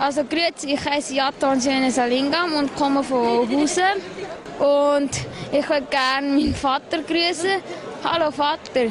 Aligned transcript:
Also 0.00 0.24
grüezi, 0.24 0.72
ich 0.72 0.82
heiße 0.82 1.14
Jaton 1.14 1.60
Salingam 1.60 2.54
und 2.54 2.74
komme 2.74 3.04
von 3.04 3.46
Hausen. 3.50 4.00
Und 4.58 5.10
ich 5.52 5.68
würde 5.68 5.86
gerne 5.90 6.26
meinen 6.26 6.54
Vater 6.54 7.02
grüßen. 7.02 7.60
Hallo 8.02 8.30
Vater. 8.30 8.86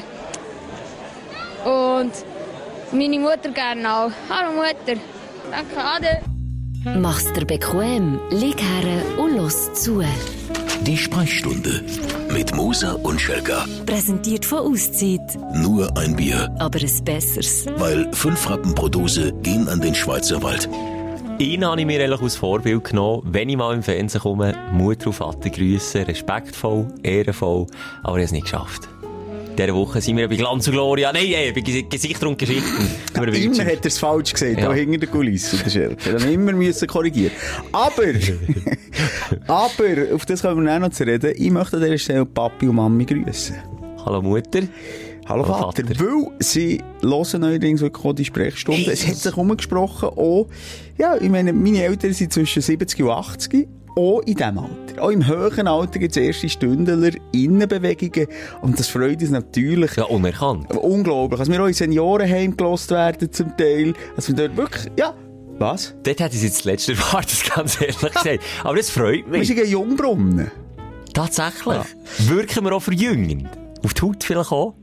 Und 1.65 2.11
meine 2.91 3.19
Mutter 3.19 3.49
gerne 3.49 3.91
auch. 3.91 4.11
Hallo 4.29 4.51
Mutter. 4.51 5.01
Danke, 5.49 5.77
Ade. 5.77 6.21
Mach's 6.99 7.33
dir 7.33 7.43
bequem, 7.43 8.19
lieg 8.29 8.61
her 8.61 9.01
und 9.17 9.35
los 9.35 9.73
zu. 9.73 10.03
Die 10.81 10.95
Sprechstunde 10.95 11.83
mit 12.31 12.55
Musa 12.55 12.93
und 12.93 13.19
Schelga. 13.19 13.65
Präsentiert 13.87 14.45
von 14.45 14.59
Auszeit. 14.59 15.39
Nur 15.55 15.91
ein 15.97 16.15
Bier. 16.15 16.55
Aber 16.59 16.79
ein 16.79 17.03
besseres. 17.03 17.65
Weil 17.77 18.13
fünf 18.13 18.47
Rappen 18.47 18.75
pro 18.75 18.87
Dose 18.87 19.33
gehen 19.41 19.67
an 19.67 19.81
den 19.81 19.95
Schweizer 19.95 20.41
Wald. 20.43 20.69
Ihn 21.39 21.65
habe 21.65 21.79
ich 21.79 21.87
mir 21.87 22.03
eigentlich 22.03 22.21
als 22.21 22.35
Vorbild 22.35 22.83
genommen, 22.83 23.23
wenn 23.25 23.47
ich 23.47 23.55
mal 23.55 23.73
im 23.73 23.81
Fernsehen 23.81 24.21
komme, 24.21 24.53
Mutter 24.71 25.07
und 25.07 25.13
Vater 25.13 25.49
grüßen, 25.49 26.03
respektvoll, 26.03 26.87
ehrenvoll, 27.01 27.65
aber 28.03 28.17
ich 28.17 28.21
habe 28.21 28.21
es 28.23 28.31
nicht 28.33 28.43
geschafft 28.43 28.89
dieser 29.59 29.75
Woche 29.75 30.01
sind 30.01 30.17
wir 30.17 30.27
bei 30.27 30.35
Glanz 30.35 30.67
und 30.67 30.73
Gloria. 30.73 31.11
Nein, 31.11 31.33
ey, 31.33 31.51
bei 31.51 31.61
Gesichter 31.61 32.27
und 32.27 32.37
Geschichten. 32.37 32.87
Immer 33.15 33.65
hat 33.65 33.79
er 33.81 33.85
es 33.85 33.97
falsch 33.97 34.31
gesehen, 34.31 34.57
ja. 34.57 34.71
hinter 34.71 34.99
der 34.99 35.09
Kulisse, 35.09 35.57
der 35.57 35.69
Schelke. 35.69 36.05
Wir 36.05 36.19
haben 36.19 36.31
immer 36.31 36.53
müssen 36.53 36.87
korrigieren. 36.87 37.33
Aber, 37.71 38.03
aber, 39.47 40.15
auf 40.15 40.25
das 40.25 40.41
können 40.41 40.65
wir 40.65 40.75
auch 40.75 40.79
noch 40.79 40.91
zu 40.91 41.05
reden. 41.05 41.33
Ich 41.35 41.51
möchte 41.51 41.77
an 41.77 41.83
dieser 41.83 41.97
Stelle 41.97 42.25
Papi 42.25 42.67
und 42.67 42.75
Mami 42.75 43.05
grüßen. 43.05 43.55
Hallo 44.05 44.21
Mutter. 44.21 44.61
Hallo, 45.29 45.43
Vater. 45.43 45.83
Vater. 45.85 45.99
Weil 45.99 46.31
sie 46.39 46.81
hören 47.03 47.41
neuerdings 47.41 47.81
wirklich 47.81 48.03
auch 48.03 48.13
die 48.13 48.25
Sprechstunde. 48.25 48.81
Hey. 48.81 48.93
Es 48.93 49.07
hat 49.07 49.15
sich 49.15 49.37
umgesprochen, 49.37 50.09
auch, 50.09 50.47
ja, 50.97 51.17
ich 51.17 51.29
meine, 51.29 51.53
meine 51.53 51.83
Eltern 51.83 52.13
sind 52.13 52.33
zwischen 52.33 52.63
70 52.63 53.03
und 53.03 53.11
80 53.11 53.67
auch 53.95 54.21
in 54.21 54.35
diesem 54.35 54.57
Alter. 54.57 55.03
Auch 55.03 55.09
im 55.09 55.27
höheren 55.27 55.67
Alter 55.67 55.99
gibt 55.99 56.17
es 56.17 56.23
erste 56.23 56.49
Stündler, 56.49 57.11
Innenbewegungen. 57.31 58.27
Und 58.61 58.79
das 58.79 58.87
freut 58.87 59.21
uns 59.21 59.29
natürlich. 59.29 59.95
Ja, 59.97 60.05
unerkannt. 60.05 60.73
Unglaublich. 60.75 61.39
Also 61.39 61.51
wir 61.51 61.61
auch 61.61 61.67
in 61.67 61.73
Seniorenheim 61.73 62.57
gelost 62.57 62.89
werden 62.89 63.31
zum 63.31 63.55
Teil. 63.55 63.93
Also 64.15 64.35
wir 64.35 64.47
dort 64.47 64.57
wirklich, 64.57 64.91
ja, 64.97 65.13
was? 65.59 65.93
Dort 66.03 66.21
hätte 66.21 66.37
ich 66.37 66.41
jetzt 66.41 66.59
das 66.59 66.65
letzte 66.65 66.97
Wort, 66.97 67.27
ganz 67.55 67.79
ehrlich 67.79 67.99
gesagt. 67.99 68.39
Aber 68.63 68.77
das 68.77 68.89
freut 68.89 69.27
mich. 69.27 69.41
Wir 69.41 69.45
sind 69.45 69.59
ein 69.59 69.69
Jungbrunnen. 69.69 70.49
Tatsächlich. 71.13 71.65
Ja. 71.75 72.29
Wirken 72.29 72.65
wir 72.65 72.73
auch 72.73 72.81
verjüngend. 72.81 73.47
Auf 73.83 73.93
die 73.93 74.01
Haut 74.01 74.23
vielleicht 74.23 74.51
auch. 74.51 74.73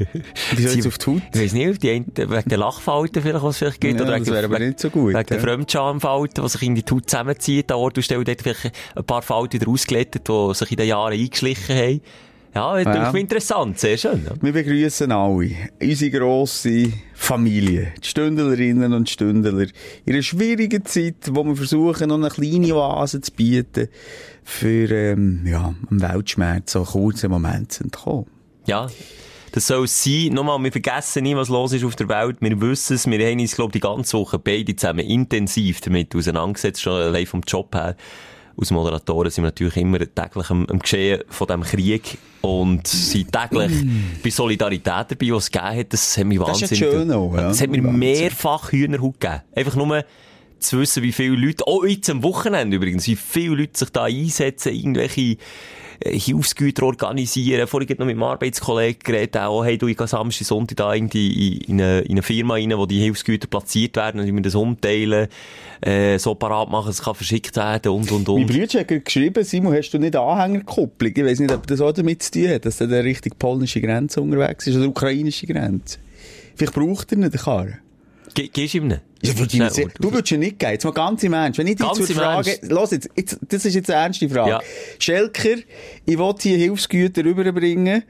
Wieso 0.56 0.76
jetzt 0.76 0.86
auf 0.86 0.98
die 0.98 1.06
Haut? 1.06 1.22
Ich 1.34 1.40
weiss 1.40 1.52
nicht, 1.52 1.82
die 1.82 1.88
wegen 1.88 2.14
der 2.14 2.58
Lachfalten 2.58 3.22
vielleicht, 3.22 3.42
was 3.42 3.54
es 3.54 3.58
vielleicht 3.58 3.80
gibt. 3.80 4.00
Ja, 4.00 4.06
oder 4.06 4.18
das 4.18 4.28
wäre 4.28 4.44
aber 4.44 4.58
nicht 4.58 4.80
so 4.80 4.90
gut. 4.90 5.08
Wegen 5.08 5.16
ja. 5.16 5.22
der 5.22 5.40
Fremdschamfalten, 5.40 6.44
die 6.44 6.50
sich 6.50 6.62
in 6.62 6.74
die 6.74 6.84
Haut 6.90 7.08
zusammenziehen. 7.08 7.64
Da 7.66 7.76
Ort, 7.76 7.96
du 7.96 8.02
stellst 8.02 8.28
dort 8.28 8.42
vielleicht 8.42 8.72
ein 8.94 9.04
paar 9.04 9.22
Falten 9.22 9.60
wieder 9.60 9.70
ausgelettet, 9.70 10.28
die 10.28 10.54
sich 10.54 10.70
in 10.70 10.76
den 10.76 10.88
Jahren 10.88 11.12
eingeschlichen 11.12 11.76
haben. 11.76 12.00
Ja, 12.54 12.84
das 12.84 12.84
ja. 12.84 13.08
ist 13.08 13.14
interessant, 13.14 13.78
sehr 13.78 13.96
schön. 13.96 14.24
Ja. 14.26 14.32
Wir 14.42 14.52
begrüßen 14.52 15.10
alle, 15.10 15.50
unsere 15.80 16.10
grosse 16.10 16.92
Familie, 17.14 17.94
die 18.02 18.06
Stündlerinnen 18.06 18.92
und 18.92 19.08
Stündler, 19.08 19.58
in 20.04 20.12
einer 20.12 20.22
schwierigen 20.22 20.84
Zeit, 20.84 21.30
wo 21.30 21.44
wir 21.44 21.56
versuchen, 21.56 22.10
noch 22.10 22.16
eine 22.16 22.28
kleine 22.28 22.74
Oase 22.74 23.22
zu 23.22 23.32
bieten, 23.32 23.88
für, 24.44 24.90
ähm, 24.90 25.46
ja, 25.46 25.74
einen 25.90 26.02
Weltschmerz, 26.02 26.72
so 26.72 26.80
einen 26.80 26.88
kurzen 26.88 27.30
Moment 27.30 27.72
zu 27.72 27.84
entkommen. 27.84 28.26
Ja. 28.66 28.86
Das 29.52 29.66
soll 29.66 29.84
es 29.84 30.02
sein. 30.02 30.28
Nochmal, 30.32 30.62
wir 30.64 30.72
vergessen 30.72 31.24
nie, 31.24 31.36
was 31.36 31.50
los 31.50 31.74
ist 31.74 31.84
auf 31.84 31.94
der 31.94 32.08
Welt. 32.08 32.38
Wir 32.40 32.58
wissen 32.60 32.94
es. 32.94 33.06
Wir 33.06 33.26
haben 33.28 33.38
uns, 33.38 33.54
glaube 33.54 33.68
ich, 33.68 33.72
die 33.74 33.80
ganze 33.80 34.18
Woche 34.18 34.38
beide 34.38 34.74
zusammen 34.74 35.06
intensiv 35.06 35.82
damit 35.82 36.16
auseinandergesetzt, 36.16 36.80
schon 36.80 36.94
allein 36.94 37.26
vom 37.26 37.42
Job 37.46 37.74
her. 37.74 37.94
Als 38.56 38.70
Moderatoren 38.70 39.30
sind 39.30 39.44
wir 39.44 39.48
natürlich 39.48 39.76
immer 39.76 39.98
täglich 39.98 40.50
am, 40.50 40.66
am 40.66 40.78
Geschehen 40.78 41.22
von 41.28 41.46
diesem 41.46 41.62
Krieg 41.62 42.18
und 42.40 42.86
sind 42.86 43.32
täglich 43.32 43.72
bei 44.22 44.30
Solidarität 44.30 45.06
dabei, 45.08 45.32
was 45.32 45.44
es 45.44 45.50
gegeben 45.50 45.78
hat. 45.78 45.92
Das 45.92 46.16
hat 46.16 46.24
mich 46.24 46.38
wahnsinnig... 46.38 46.70
Das 46.70 46.72
ist 46.72 46.78
schön 46.78 47.12
auch, 47.12 47.34
ja. 47.34 47.48
Das 47.48 47.60
hat 47.60 47.70
mir 47.70 47.82
mehrfach 47.82 48.72
Hühnerhaut 48.72 49.20
gegeben. 49.20 49.42
Einfach 49.54 49.76
nur 49.76 50.04
zu 50.58 50.80
wissen, 50.80 51.02
wie 51.02 51.12
viele 51.12 51.36
Leute, 51.36 51.66
auch 51.66 51.84
jetzt 51.84 52.08
am 52.08 52.22
Wochenende 52.22 52.76
übrigens, 52.76 53.06
wie 53.06 53.16
viele 53.16 53.56
Leute 53.56 53.78
sich 53.78 53.90
da 53.90 54.04
einsetzen, 54.04 54.74
irgendwelche 54.74 55.36
Hilfsgüter 56.04 56.84
organisieren. 56.84 57.66
Vorhin 57.66 57.96
noch 57.98 58.06
mit 58.06 58.14
einem 58.14 58.22
Arbeitskollegen 58.22 59.00
geredet, 59.02 59.36
auch, 59.36 59.64
hey, 59.64 59.78
du, 59.78 59.86
ich 59.86 59.96
gehe 59.96 60.06
Samstag, 60.06 60.46
Sonntag 60.46 60.76
da 60.76 60.94
irgendwie 60.94 61.58
in 61.58 61.80
eine, 61.80 62.00
in 62.00 62.12
eine 62.12 62.22
Firma 62.22 62.54
rein, 62.54 62.72
wo 62.76 62.86
die 62.86 63.00
Hilfsgüter 63.00 63.48
platziert 63.48 63.96
werden 63.96 64.20
und 64.20 64.26
ich 64.26 64.32
mir 64.32 64.42
das 64.42 64.54
umteilen, 64.54 65.28
äh, 65.80 66.18
so 66.18 66.34
parat 66.34 66.70
machen, 66.70 66.90
es 66.90 67.02
kann 67.02 67.14
verschickt 67.14 67.56
werden 67.56 67.92
und, 67.92 68.10
und, 68.10 68.28
und. 68.28 68.46
Mein 68.46 68.46
Bruder 68.46 68.84
geschrieben, 68.84 69.44
Simon, 69.44 69.74
hast 69.74 69.90
du 69.90 69.98
nicht 69.98 70.16
Anhängerkupplung? 70.16 71.12
Ich 71.14 71.24
weiß 71.24 71.40
nicht, 71.40 71.52
ob 71.52 71.66
das 71.66 71.80
auch 71.80 71.92
damit 71.92 72.22
zu 72.22 72.32
tun 72.32 72.48
hat, 72.48 72.64
dass 72.66 72.80
er 72.80 72.86
der 72.86 73.04
richtig 73.04 73.38
polnische 73.38 73.80
Grenze 73.80 74.20
unterwegs 74.20 74.66
ist 74.66 74.76
oder 74.76 74.88
ukrainische 74.88 75.46
Grenze. 75.46 75.98
Vielleicht 76.54 76.74
braucht 76.74 77.12
er 77.12 77.18
nicht 77.18 77.32
eine 77.32 77.42
Karre. 77.42 77.78
Ge 78.34 78.48
gehst 78.48 78.74
du 78.74 78.78
ihm 78.78 78.88
nicht? 78.88 79.02
Ja, 79.22 79.38
würd 79.38 79.54
nicht 79.54 79.72
sehr, 79.72 79.88
du 80.00 80.12
würdest 80.12 80.30
ja 80.30 80.38
nicht 80.38 80.58
gehen. 80.58 80.70
Jetzt 80.70 80.84
mal 80.84 80.92
ganz 80.92 81.22
im 81.22 81.32
Ernst. 81.32 81.58
Wenn 81.58 81.66
ich 81.66 81.76
dich 81.76 81.92
zur 81.92 82.06
Frage, 82.06 82.58
los 82.62 82.90
jetzt, 82.90 83.08
jetzt, 83.14 83.38
das 83.48 83.64
ist 83.64 83.74
jetzt 83.74 83.90
eine 83.90 84.02
ernste 84.02 84.28
Frage. 84.28 84.50
Ja. 84.50 84.60
Schelker, 84.98 85.56
ich 86.04 86.18
will 86.18 86.34
hier 86.40 86.58
Hilfsgüter 86.58 87.24
rüberbringen. 87.24 88.02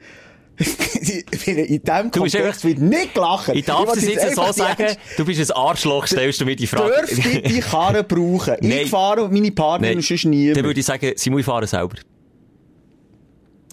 in 1.45 1.81
diesem 1.81 2.11
Kontext 2.11 2.63
wird 2.63 2.77
nicht 2.77 3.13
gelachen. 3.15 3.55
Ich 3.55 3.65
darf 3.65 3.95
es 3.95 4.07
jetzt 4.07 4.35
so 4.35 4.51
sagen, 4.51 4.95
du 5.17 5.25
bist 5.25 5.51
ein 5.51 5.57
Arschloch, 5.57 6.05
stellst 6.05 6.41
du 6.41 6.45
mir 6.45 6.55
die 6.55 6.67
Frage. 6.67 6.93
Dürfte 7.07 7.29
ich 7.29 7.41
die 7.41 7.59
Karre 7.59 8.03
brauchen? 8.03 8.57
Ich 8.61 8.89
fahre 8.89 9.23
und 9.23 9.33
meine 9.33 9.51
Partner 9.51 9.91
und 9.91 10.03
sonst 10.03 10.25
niemand. 10.25 10.57
Dann 10.57 10.65
würde 10.65 10.79
ich 10.79 10.85
sagen, 10.85 11.11
sie 11.15 11.29
muss 11.31 11.45
fahren 11.45 11.65
selber. 11.65 11.95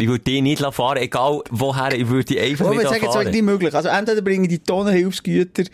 Ich 0.00 0.08
würde 0.08 0.24
die 0.24 0.40
nicht 0.40 0.62
fahren, 0.62 0.96
egal 0.96 1.42
woher, 1.50 1.92
ich 1.92 2.08
würde 2.08 2.24
die 2.24 2.40
einfach 2.40 2.66
oh, 2.66 2.70
nicht 2.70 2.82
sagen, 2.82 3.00
fahren. 3.00 3.14
Das 3.14 3.24
ist 3.26 3.32
nicht 3.32 3.42
möglich. 3.42 3.74
Also 3.74 3.90
entweder 3.90 4.22
bringen 4.22 4.48
die 4.48 4.58
Tonnen 4.58 4.94
Hilfsgüter 4.94 5.64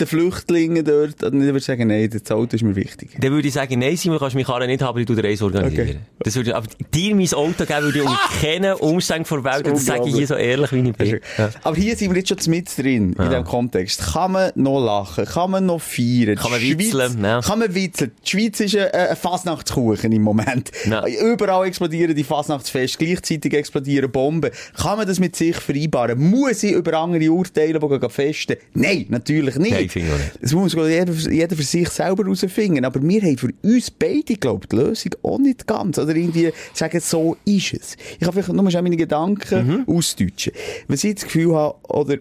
den 0.00 0.06
Flüchtlingen 0.06 0.84
dort, 0.84 1.22
oder 1.22 1.30
dann 1.30 1.40
würde 1.40 1.58
ich 1.58 1.64
sagen, 1.64 1.88
nein, 1.88 2.08
das 2.10 2.30
Auto 2.30 2.56
ist 2.56 2.62
mir 2.62 2.76
wichtig. 2.76 3.16
Dann 3.18 3.32
würde 3.32 3.48
ich 3.48 3.54
sagen, 3.54 3.78
nein, 3.78 3.96
Simon, 3.96 4.18
kannst 4.18 4.34
du 4.34 4.38
mich 4.38 4.46
Karre 4.46 4.66
nicht 4.66 4.82
haben, 4.82 4.98
ich 4.98 5.06
tu 5.06 5.14
den 5.14 5.24
Reis 5.24 5.42
organisieren. 5.42 5.88
Okay. 5.88 5.98
Das 6.20 6.36
würde, 6.36 6.56
aber 6.56 6.66
dir 6.92 7.14
mein 7.14 7.32
Auto 7.32 7.64
geben, 7.64 7.82
würde 7.84 7.98
ich 7.98 8.04
unter 8.04 8.18
keinen 8.40 8.74
Umständen 8.74 9.24
vor 9.24 9.44
Welt, 9.44 9.66
das 9.66 9.84
sage 9.84 10.08
ich 10.08 10.16
hier 10.16 10.26
so 10.26 10.34
ehrlich, 10.34 10.72
wie 10.72 10.88
ich 10.88 10.96
bin. 10.96 11.20
Ja. 11.38 11.50
Aber 11.62 11.76
hier 11.76 11.96
sind 11.96 12.10
wir 12.10 12.18
jetzt 12.18 12.28
schon 12.28 12.50
mit 12.50 12.76
drin, 12.76 13.14
ja. 13.16 13.24
in 13.24 13.30
diesem 13.30 13.44
Kontext. 13.44 14.00
Kann 14.12 14.32
man 14.32 14.52
noch 14.54 14.80
lachen? 14.84 15.24
Kann 15.24 15.50
man 15.50 15.66
noch 15.66 15.80
feiern? 15.80 16.36
Kann 16.36 16.50
man 16.50 16.60
witzeln? 16.60 17.22
Ja. 17.22 17.40
Kann 17.40 17.58
man 17.58 17.74
witzeln? 17.74 18.12
Die 18.24 18.30
Schweiz 18.30 18.60
ist 18.60 18.76
ein, 18.76 18.90
ein 18.90 19.16
Fasnachtskuchen 19.16 20.12
im 20.12 20.22
Moment. 20.22 20.70
Ja. 20.88 21.04
Überall 21.06 21.66
explodieren 21.66 22.14
die 22.14 22.24
Fasnachtsfeste, 22.24 23.04
gleichzeitig 23.04 23.52
explodieren 23.54 24.10
Bomben. 24.10 24.50
Kann 24.76 24.98
man 24.98 25.06
das 25.06 25.20
mit 25.20 25.36
sich 25.36 25.56
vereinbaren? 25.56 26.18
Muss 26.18 26.62
ich 26.62 26.72
über 26.72 26.98
andere 26.98 27.30
urteilen, 27.30 27.80
die 27.80 28.08
festen? 28.08 28.56
Nein, 28.74 29.06
natürlich 29.08 29.56
nicht. 29.56 29.72
Nein, 29.72 29.83
finde 29.92 30.12
ich 30.12 30.18
nicht. 30.18 30.38
Das 30.42 30.52
muss 30.52 30.72
jeder, 30.74 31.12
jeder 31.12 31.56
für 31.56 31.62
sich 31.62 31.88
selber 31.88 32.24
herausfinden. 32.24 32.84
Aber 32.84 33.02
wir 33.02 33.22
haben 33.22 33.38
für 33.38 33.50
uns 33.62 33.90
beide, 33.90 34.34
glaube 34.34 34.64
ich, 34.64 34.68
die 34.68 34.76
Lösung 34.76 35.12
auch 35.22 35.38
nicht 35.38 35.66
ganz. 35.66 35.98
Oder 35.98 36.14
irgendwie 36.14 36.52
sagen, 36.72 37.00
so 37.00 37.36
ist 37.44 37.74
es. 37.74 37.96
Ich 38.12 38.20
kann 38.20 38.32
vielleicht 38.32 38.48
nur 38.48 38.62
meine 38.62 38.96
Gedanken 38.96 39.66
mhm. 39.66 39.84
ausdeutschen. 39.86 40.52
Wenn 40.88 40.96
ich 40.96 41.14
das 41.14 41.24
Gefühl 41.24 41.54
habe, 41.54 41.76
oder 41.88 42.18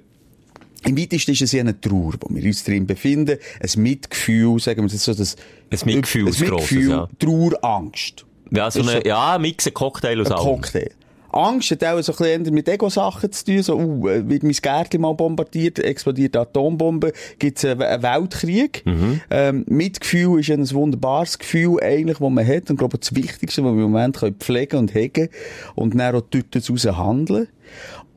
im 0.86 0.98
weitesten 0.98 1.32
ist 1.32 1.42
es 1.42 1.52
ja 1.54 1.62
eine 1.62 1.80
Trauer, 1.80 2.14
wo 2.20 2.36
wir 2.36 2.44
uns 2.44 2.64
drin 2.64 2.86
befinden. 2.86 3.38
Ein 3.60 3.82
Mitgefühl, 3.82 4.60
sagen 4.60 4.84
wir 4.84 4.90
das 4.90 5.04
so, 5.04 5.14
das... 5.14 5.36
Ein 5.70 5.80
Mitgefühl, 5.86 6.28
ein 6.28 6.40
Mitgefühl, 6.40 6.90
ja. 6.90 7.08
Trauer, 7.20 7.64
Angst. 7.64 8.26
Ja, 8.52 8.70
so 8.70 8.82
eine, 8.82 9.06
ja, 9.06 9.38
Mix, 9.40 9.66
ein 9.66 9.74
Cocktail 9.74 10.22
aus 10.22 10.30
allem. 10.30 10.44
Cocktail. 10.44 10.92
Angst 11.34 11.72
hat 11.72 11.84
auch 11.84 12.02
so 12.02 12.14
ein 12.14 12.42
bisschen 12.42 12.54
mit 12.54 12.70
Ego-Sachen 12.70 13.32
zu 13.32 13.46
tun. 13.46 13.64
So, 13.64 13.78
uh, 13.78 14.04
wird 14.04 14.44
mein 14.44 14.52
Gärtchen 14.52 15.02
mal 15.02 15.14
bombardiert, 15.14 15.80
explodiert 15.80 16.36
eine 16.36 16.44
Atombombe, 16.44 17.14
gibt 17.40 17.58
es 17.58 17.66
einen 17.66 17.80
Weltkrieg. 17.80 18.84
Mhm. 18.86 19.22
Ähm, 19.30 19.66
Mitgefühl 19.68 20.40
ist 20.40 20.52
ein 20.52 20.70
wunderbares 20.72 21.40
Gefühl 21.40 21.82
eigentlich, 21.82 22.20
das 22.20 22.30
man 22.30 22.48
hat. 22.48 22.70
Und 22.70 22.72
ich 22.72 22.78
glaube, 22.78 22.98
das 22.98 23.16
Wichtigste, 23.16 23.64
was 23.64 23.74
wir 23.74 23.84
im 23.84 23.92
Moment 23.92 24.18
können 24.18 24.36
pflegen 24.36 24.78
und 24.78 24.94
hegen 24.94 25.30
und 25.76 25.96
dann 25.96 26.16
auch 26.16 26.22
dort 26.30 26.48
daraus 26.52 26.86
handeln. 26.86 27.48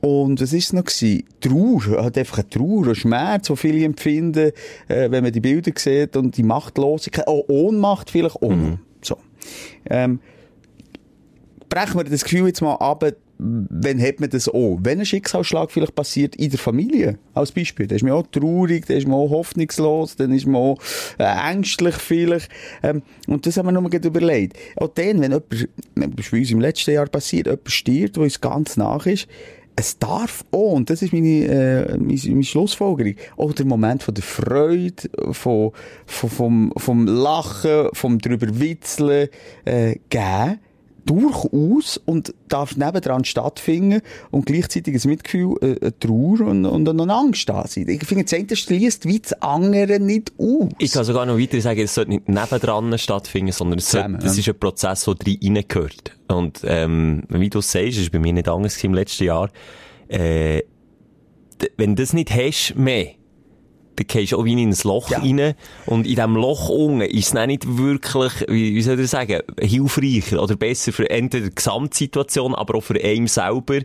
Und 0.00 0.40
was 0.40 0.52
war 0.52 0.58
es 0.58 0.72
noch 0.72 0.84
gewesen? 0.84 1.24
Trauer, 1.40 2.04
hat 2.04 2.18
einfach 2.18 2.38
eine 2.38 2.48
Trauer, 2.50 2.88
ein 2.88 2.94
Schmerz, 2.94 3.46
den 3.46 3.56
viele 3.56 3.84
empfinden, 3.84 4.52
äh, 4.88 5.10
wenn 5.10 5.24
man 5.24 5.32
die 5.32 5.40
Bilder 5.40 5.72
sieht 5.74 6.16
und 6.16 6.36
die 6.36 6.42
Machtlosigkeit, 6.42 7.26
auch 7.26 7.44
Ohnmacht 7.48 8.10
vielleicht 8.10 8.36
auch. 8.36 8.50
Mhm. 8.50 8.78
So. 9.02 9.16
Ähm, 9.88 10.20
brechen 11.68 11.96
wir 11.96 12.04
das 12.04 12.24
Gefühl 12.24 12.46
jetzt 12.46 12.60
mal 12.60 12.74
ab, 12.74 13.04
wenn 13.38 14.00
hat 14.00 14.20
man 14.20 14.30
das 14.30 14.48
auch? 14.48 14.78
Wenn 14.80 15.00
ein 15.00 15.06
Schicksalsschlag 15.06 15.70
vielleicht 15.70 15.94
passiert 15.94 16.36
in 16.36 16.50
der 16.50 16.58
Familie, 16.58 17.18
als 17.34 17.52
Beispiel, 17.52 17.86
dann 17.86 17.96
ist 17.96 18.02
man 18.02 18.12
auch 18.12 18.26
traurig, 18.26 18.86
dann 18.86 18.96
ist 18.96 19.06
man 19.06 19.16
auch 19.16 19.30
hoffnungslos, 19.30 20.16
dann 20.16 20.32
ist 20.32 20.46
man 20.46 20.56
auch 20.56 20.78
äh, 21.18 21.52
ängstlich 21.52 21.94
vielleicht. 21.96 22.48
Ähm, 22.82 23.02
und 23.26 23.46
das 23.46 23.56
haben 23.56 23.66
wir 23.66 23.72
nur 23.72 23.92
überlegt. 23.92 24.56
Auch 24.76 24.88
dann, 24.88 25.20
wenn 25.20 25.32
ist 25.32 26.30
bei 26.30 26.38
uns 26.38 26.50
im 26.50 26.60
letzten 26.60 26.92
Jahr 26.92 27.06
passiert, 27.06 27.46
jemand 27.46 27.70
stirbt, 27.70 28.16
der 28.16 28.22
uns 28.22 28.40
ganz 28.40 28.76
nach 28.76 29.04
ist, 29.06 29.28
es 29.78 29.98
darf 29.98 30.42
auch, 30.52 30.72
und 30.72 30.88
das 30.88 31.02
ist 31.02 31.12
meine, 31.12 31.44
äh, 31.44 31.98
meine, 31.98 32.20
meine 32.24 32.44
Schlussfolgerung, 32.44 33.14
auch 33.36 33.52
der 33.52 33.66
Moment 33.66 34.02
von 34.02 34.14
der 34.14 34.24
Freude, 34.24 35.10
von, 35.32 35.72
von, 36.06 36.30
vom, 36.30 36.72
vom 36.78 37.06
Lachen, 37.06 37.88
vom 37.92 38.18
drüber 38.18 38.58
Witzeln, 38.58 39.28
äh, 39.66 39.96
geben 40.08 40.60
durchaus 41.06 41.96
und 42.04 42.34
darf 42.48 42.76
nebendran 42.76 43.24
stattfinden 43.24 44.02
und 44.30 44.46
gleichzeitig 44.46 45.02
ein 45.02 45.10
Mitgefühl, 45.10 45.56
äh, 45.60 45.76
eine 45.80 45.98
Trauer 45.98 46.40
und, 46.40 46.66
und 46.66 46.88
eine 46.88 47.14
Angst 47.14 47.48
da 47.48 47.66
sein. 47.66 47.88
Ich 47.88 48.04
finde, 48.04 48.24
das 48.24 48.34
eine 48.34 48.56
schließt 48.56 49.06
wie 49.06 49.20
das 49.20 49.32
andere 49.40 50.00
nicht 50.00 50.32
aus. 50.38 50.68
Ich 50.78 50.92
kann 50.92 51.04
sogar 51.04 51.24
noch 51.26 51.38
weiter 51.38 51.60
sagen, 51.60 51.80
es 51.80 51.94
sollte 51.94 52.10
nicht 52.10 52.28
nebendran 52.28 52.98
stattfinden, 52.98 53.52
sondern 53.52 53.78
es 53.78 53.90
sollte, 53.90 54.18
das 54.20 54.36
ist 54.36 54.48
ein 54.48 54.58
Prozess, 54.58 55.04
der 55.04 55.14
reingehört. 55.26 56.12
Und 56.28 56.60
ähm, 56.64 57.22
wie 57.28 57.50
du 57.50 57.60
sagst, 57.60 57.98
ist 57.98 58.12
bei 58.12 58.18
mir 58.18 58.32
nicht 58.32 58.48
anders 58.48 58.82
im 58.82 58.94
letzten 58.94 59.24
Jahr, 59.24 59.50
äh, 60.08 60.62
wenn 61.76 61.96
du 61.96 62.02
das 62.02 62.12
nicht 62.12 62.30
hast, 62.30 62.74
mehr, 62.76 63.12
dann 63.96 64.06
gehst 64.06 64.32
du 64.32 64.38
auch 64.38 64.44
wie 64.44 64.52
in 64.52 64.70
ein 64.70 64.76
Loch 64.84 65.10
ja. 65.10 65.18
rein. 65.18 65.54
Und 65.86 66.06
in 66.06 66.14
diesem 66.14 66.36
Loch 66.36 66.68
unten 66.68 67.00
ist 67.00 67.34
es 67.34 67.46
nicht 67.46 67.78
wirklich, 67.78 68.32
wie, 68.48 68.74
wie 68.74 68.82
soll 68.82 69.00
ich 69.00 69.10
sagen, 69.10 69.40
hilfreicher 69.60 70.42
oder 70.42 70.56
besser 70.56 70.92
für 70.92 71.08
entweder 71.10 71.48
die 71.48 71.54
Gesamtsituation, 71.54 72.54
aber 72.54 72.76
auch 72.76 72.82
für 72.82 73.02
einen 73.02 73.26
selber. 73.26 73.80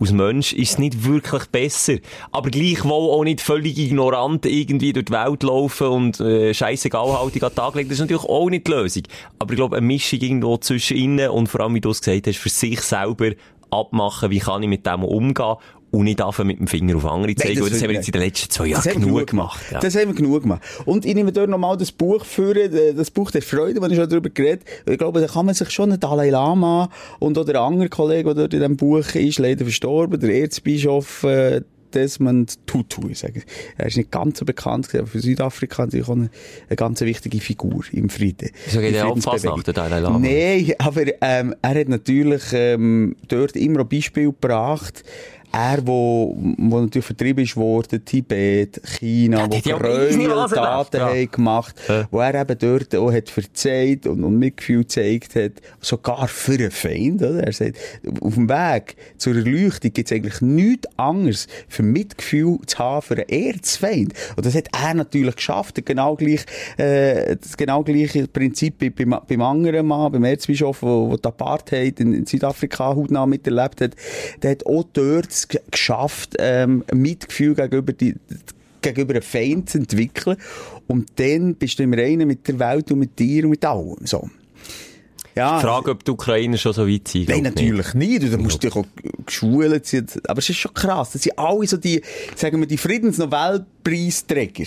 Als 0.00 0.12
Mensch 0.12 0.52
ist 0.52 0.72
es 0.72 0.78
nicht 0.78 1.04
wirklich 1.04 1.46
besser. 1.46 1.96
Aber 2.32 2.50
gleichwohl 2.50 3.10
auch 3.10 3.24
nicht 3.24 3.40
völlig 3.40 3.78
ignorant 3.78 4.46
irgendwie 4.46 4.92
durch 4.92 5.06
die 5.06 5.12
Welt 5.12 5.42
laufen 5.42 5.88
und 5.88 6.20
äh, 6.20 6.54
scheissegal 6.54 7.18
haltig 7.18 7.42
an 7.42 7.50
den 7.50 7.56
Tag 7.56 7.74
legen. 7.74 7.88
Das 7.88 7.98
ist 7.98 8.00
natürlich 8.00 8.24
auch 8.24 8.48
nicht 8.48 8.66
die 8.66 8.72
Lösung. 8.72 9.02
Aber 9.38 9.52
ich 9.52 9.56
glaube, 9.56 9.76
eine 9.76 9.86
Mischung 9.86 10.20
irgendwo 10.20 10.56
zwischen 10.56 10.96
innen 10.96 11.30
und 11.30 11.48
vor 11.48 11.60
allem, 11.60 11.74
wie 11.74 11.80
du 11.80 11.90
es 11.90 12.00
gesagt 12.00 12.26
hast, 12.26 12.38
für 12.38 12.48
sich 12.48 12.80
selber 12.80 13.30
abmachen, 13.70 14.30
wie 14.30 14.38
kann 14.38 14.62
ich 14.62 14.68
mit 14.68 14.86
dem 14.86 15.04
umgehen 15.04 15.56
und 15.90 16.04
nicht 16.04 16.22
einfach 16.22 16.44
mit 16.44 16.58
dem 16.58 16.66
Finger 16.66 16.96
auf 16.96 17.06
andere 17.06 17.34
zeigen. 17.34 17.54
Nein, 17.54 17.62
das, 17.62 17.72
das 17.72 17.82
haben 17.82 17.88
wir 17.88 17.96
jetzt 17.96 18.08
in 18.08 18.12
den 18.12 18.22
letzten 18.22 18.50
zwei 18.50 18.66
Jahren 18.66 18.92
genug, 18.92 19.08
genug 19.08 19.26
gemacht. 19.26 19.60
Ja. 19.70 19.80
Das 19.80 19.96
haben 19.96 20.08
wir 20.08 20.14
genug 20.14 20.42
gemacht. 20.42 20.62
Und 20.84 21.04
ich 21.04 21.14
nehme 21.14 21.32
dort 21.32 21.50
nochmal 21.50 21.76
das 21.76 21.92
Buch 21.92 22.24
führen, 22.24 22.72
äh, 22.72 22.94
das 22.94 23.10
Buch 23.10 23.30
der 23.30 23.42
Freude, 23.42 23.80
das 23.80 23.90
ich 23.90 23.96
schon 23.96 24.08
darüber 24.08 24.30
geredet 24.30 24.64
Ich 24.86 24.98
glaube, 24.98 25.20
da 25.20 25.26
kann 25.26 25.46
man 25.46 25.54
sich 25.54 25.70
schon 25.70 25.90
einen 25.90 26.00
Dalai 26.00 26.30
Lama 26.30 26.88
und 27.18 27.36
auch 27.38 27.44
der 27.44 27.60
andere 27.60 27.88
Kollege, 27.88 28.24
der 28.24 28.34
dort 28.34 28.54
in 28.54 28.60
diesem 28.60 28.76
Buch 28.76 29.14
ist, 29.14 29.38
leider 29.38 29.64
verstorben, 29.64 30.20
der 30.20 30.34
Erzbischof, 30.34 31.24
äh, 31.24 31.62
Desmond 31.92 32.66
Tutu. 32.66 33.08
Ich 33.08 33.18
sage. 33.18 33.42
Er 33.76 33.86
ist 33.86 33.96
nicht 33.96 34.10
ganz 34.10 34.38
so 34.38 34.44
bekannt, 34.44 34.88
aber 34.94 35.06
für 35.06 35.20
Südafrika 35.20 35.84
natürlich 35.84 36.08
auch 36.08 36.12
eine, 36.12 36.30
eine 36.68 36.76
ganz 36.76 37.00
wichtige 37.00 37.40
Figur 37.40 37.84
im 37.92 38.08
Frieden. 38.08 38.50
So 38.68 38.80
geht 38.80 38.94
er 38.94 39.08
auch 39.08 39.18
fast 39.18 39.44
nach 39.44 39.62
der 39.62 39.74
Dalai 39.74 40.00
Lama? 40.00 40.18
Nein, 40.18 40.72
aber 40.78 41.02
ähm, 41.20 41.54
er 41.62 41.80
hat 41.80 41.88
natürlich 41.88 42.42
ähm, 42.52 43.16
dort 43.28 43.56
immer 43.56 43.80
ein 43.80 43.88
Beispiel 43.88 44.26
gebracht, 44.26 45.04
er, 45.52 45.86
wo, 45.86 46.36
wo 46.58 46.80
natürlich 46.80 47.06
vertrieben 47.06 47.44
ist 47.44 47.56
worden, 47.56 48.04
Tibet, 48.04 48.80
China, 48.84 49.40
ja, 49.40 49.50
wo 49.50 49.78
Gräueltaten 49.78 51.00
ja. 51.00 51.08
haben 51.08 51.30
gemacht, 51.30 51.74
ja. 51.88 52.06
wo 52.10 52.20
er 52.20 52.40
eben 52.40 52.58
dort 52.58 52.94
auch 52.94 53.12
hat 53.12 53.28
verzeiht 53.28 54.06
und, 54.06 54.22
und 54.22 54.38
Mitgefühl 54.38 54.82
gezeigt 54.82 55.34
hat, 55.34 55.52
sogar 55.80 56.28
für 56.28 56.54
einen 56.54 56.70
Feind, 56.70 57.22
oder? 57.22 57.44
Er 57.44 57.52
sagt, 57.52 57.78
auf 58.20 58.34
dem 58.34 58.48
Weg 58.48 58.96
zur 59.18 59.36
Erleuchtung 59.36 59.92
gibt 59.92 60.10
es 60.10 60.16
eigentlich 60.16 60.40
nichts 60.40 60.88
anderes 60.96 61.46
für 61.68 61.82
Mitgefühl 61.82 62.58
zu 62.66 62.78
haben 62.78 63.02
für 63.02 63.14
einen 63.14 63.28
Erzfeind. 63.28 64.14
Und 64.36 64.46
das 64.46 64.54
hat 64.54 64.68
er 64.72 64.94
natürlich 64.94 65.36
geschafft, 65.36 65.84
genau 65.84 66.16
gleich, 66.16 66.44
äh, 66.76 67.36
das 67.36 67.56
genau 67.56 67.82
gleiche 67.82 68.28
Prinzip 68.28 68.94
beim, 68.96 69.16
beim 69.26 69.42
anderen 69.42 69.86
Mann, 69.86 70.12
beim 70.12 70.24
Erzbischof, 70.24 70.82
wo, 70.82 71.10
wo 71.10 71.16
die 71.16 71.26
Apartheid 71.26 72.00
in, 72.00 72.12
in 72.12 72.26
Südafrika 72.26 72.94
hautnah 72.94 73.26
miterlebt 73.26 73.80
hat, 73.80 73.96
der 74.42 74.52
hat 74.52 74.66
auch 74.66 74.84
dort 74.92 75.39
es 75.40 75.60
geschafft, 75.70 76.36
ähm, 76.38 76.84
Mitgefühl 76.92 77.54
gegenüber 77.54 77.92
die, 77.92 78.14
gegenüber 78.82 79.14
einem 79.14 79.22
Feind 79.22 79.70
zu 79.70 79.78
entwickeln. 79.78 80.36
Und 80.86 81.08
dann 81.16 81.54
bist 81.54 81.78
du 81.78 81.82
im 81.82 81.94
Reinen 81.94 82.26
mit 82.28 82.46
der 82.48 82.58
Welt 82.58 82.90
und 82.90 82.98
mit 82.98 83.18
dir 83.18 83.44
und 83.44 83.50
mit 83.50 83.64
allem. 83.64 83.96
So. 84.04 84.28
Ja. 85.34 85.58
Die 85.58 85.66
Frage, 85.66 85.90
ob 85.92 86.04
die 86.04 86.10
Ukrainer 86.10 86.56
schon 86.56 86.72
so 86.72 86.88
weit 86.88 87.08
sind. 87.08 87.28
Nein, 87.28 87.42
natürlich 87.42 87.94
nicht. 87.94 88.22
nicht. 88.22 88.32
Du 88.32 88.38
musst 88.38 88.62
dich 88.62 88.74
auch 88.74 88.84
geschult 89.24 89.86
sein. 89.86 90.06
Aber 90.26 90.38
es 90.38 90.50
ist 90.50 90.56
schon 90.56 90.74
krass. 90.74 91.10
Das 91.12 91.22
sind 91.22 91.38
alle 91.38 91.66
so 91.66 91.76
die, 91.76 92.02
sagen 92.34 92.58
wir, 92.60 92.66
die 92.66 92.76
Friedensnobelpreisträger. 92.76 94.64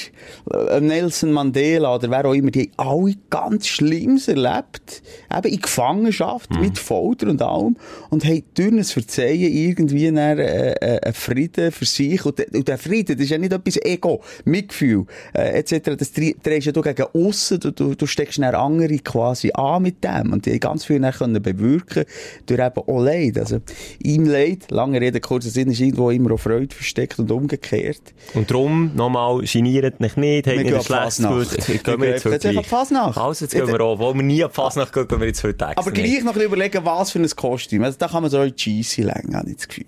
Äh, 0.52 0.80
Nelson 0.80 1.32
Mandela 1.32 1.96
oder 1.96 2.10
wer 2.10 2.26
auch 2.26 2.34
immer, 2.34 2.52
die 2.52 2.72
haben 2.78 3.04
alle 3.04 3.16
ganz 3.30 3.68
Schlimmes 3.68 4.28
erlebt. 4.28 5.04
Eben 5.36 5.54
in 5.54 5.62
Gefangenschaft, 5.62 6.52
mhm. 6.52 6.62
mit 6.62 6.78
Folter 6.78 7.28
und 7.28 7.42
allem. 7.42 7.76
Und 8.10 8.24
haben 8.26 8.44
durch 8.54 8.72
ein 8.72 8.84
Verzeihen 8.84 9.52
irgendwie 9.52 10.08
einen, 10.08 10.40
äh, 10.40 10.74
äh, 10.74 11.00
einen 11.02 11.14
Frieden 11.14 11.72
für 11.72 11.86
sich. 11.86 12.26
Und, 12.26 12.40
und 12.54 12.68
der 12.68 12.78
Frieden, 12.78 13.18
das 13.18 13.26
ist 13.26 13.32
ja 13.32 13.38
nicht 13.38 13.54
etwas 13.54 13.78
Ego, 13.84 14.22
Mitgefühl, 14.46 15.06
äh, 15.34 15.60
etc. 15.60 15.98
Das 15.98 16.12
drehst 16.14 16.66
ja 16.66 16.72
du 16.72 16.82
gegen 16.82 17.06
aussen. 17.14 17.60
Du, 17.60 17.72
du, 17.72 17.96
du 17.96 18.06
steckst 18.08 18.40
eine 18.40 18.58
andere 18.58 18.98
quasi 19.00 19.52
an 19.54 19.84
mit 19.84 20.04
dem. 20.04 20.32
Und 20.32 20.46
die 20.46 20.53
ganz 20.60 20.86
viel 20.86 21.00
können 21.12 21.42
bewirken 21.42 22.06
durch 22.46 22.60
eben 22.60 22.78
auch 22.78 23.02
Leid. 23.02 23.38
Also, 23.38 23.60
im 24.00 24.26
Leid, 24.26 24.72
lange 24.72 25.00
Rede, 25.00 25.20
kurzer 25.20 25.50
Sinn, 25.50 25.70
ist 25.72 25.80
irgendwo 25.80 26.10
immer 26.10 26.34
auch 26.34 26.40
Freude 26.40 26.74
versteckt 26.74 27.20
und 27.20 27.32
umgekehrt. 27.32 28.02
Und 28.34 28.50
darum, 28.50 28.96
nochmal, 28.96 29.42
geniert 29.42 30.00
mich 30.00 30.16
nicht, 30.16 30.48
habt 30.48 30.58
nicht 30.58 30.74
ein 30.74 30.84
schlechtes 30.84 31.18
Gefühl. 31.18 31.78
Gehen 31.78 32.02
wir 32.02 32.10
jetzt 32.10 32.26
heute 32.26 32.52
gleich. 32.52 32.68
Fasnacht. 32.68 33.18
Also, 33.18 33.46
jetzt 33.46 33.54
gehen 33.54 33.68
wir 33.68 33.82
auch. 33.82 34.00
Wo 34.00 34.14
wir 34.14 34.24
nie 34.24 34.44
auf 34.44 34.54
Fasnacht 34.54 34.94
gehen, 34.94 35.08
gehen 35.08 35.20
wir 35.20 35.28
jetzt 35.28 35.44
heute 35.44 35.78
Aber 35.78 35.92
gleich 35.92 36.24
noch 36.24 36.36
überlegen, 36.36 36.84
was 36.86 37.12
für 37.12 37.20
ein 37.20 37.30
Kostüm. 37.30 37.84
Also, 37.84 37.98
da 37.98 38.08
kann 38.08 38.22
man 38.22 38.32
so 38.32 38.40
ein 38.40 38.56
Cheesy 38.56 39.02
längen, 39.02 39.36
habe 39.36 39.50
ich 39.50 39.58
das 39.58 39.68
Gefühl. 39.68 39.86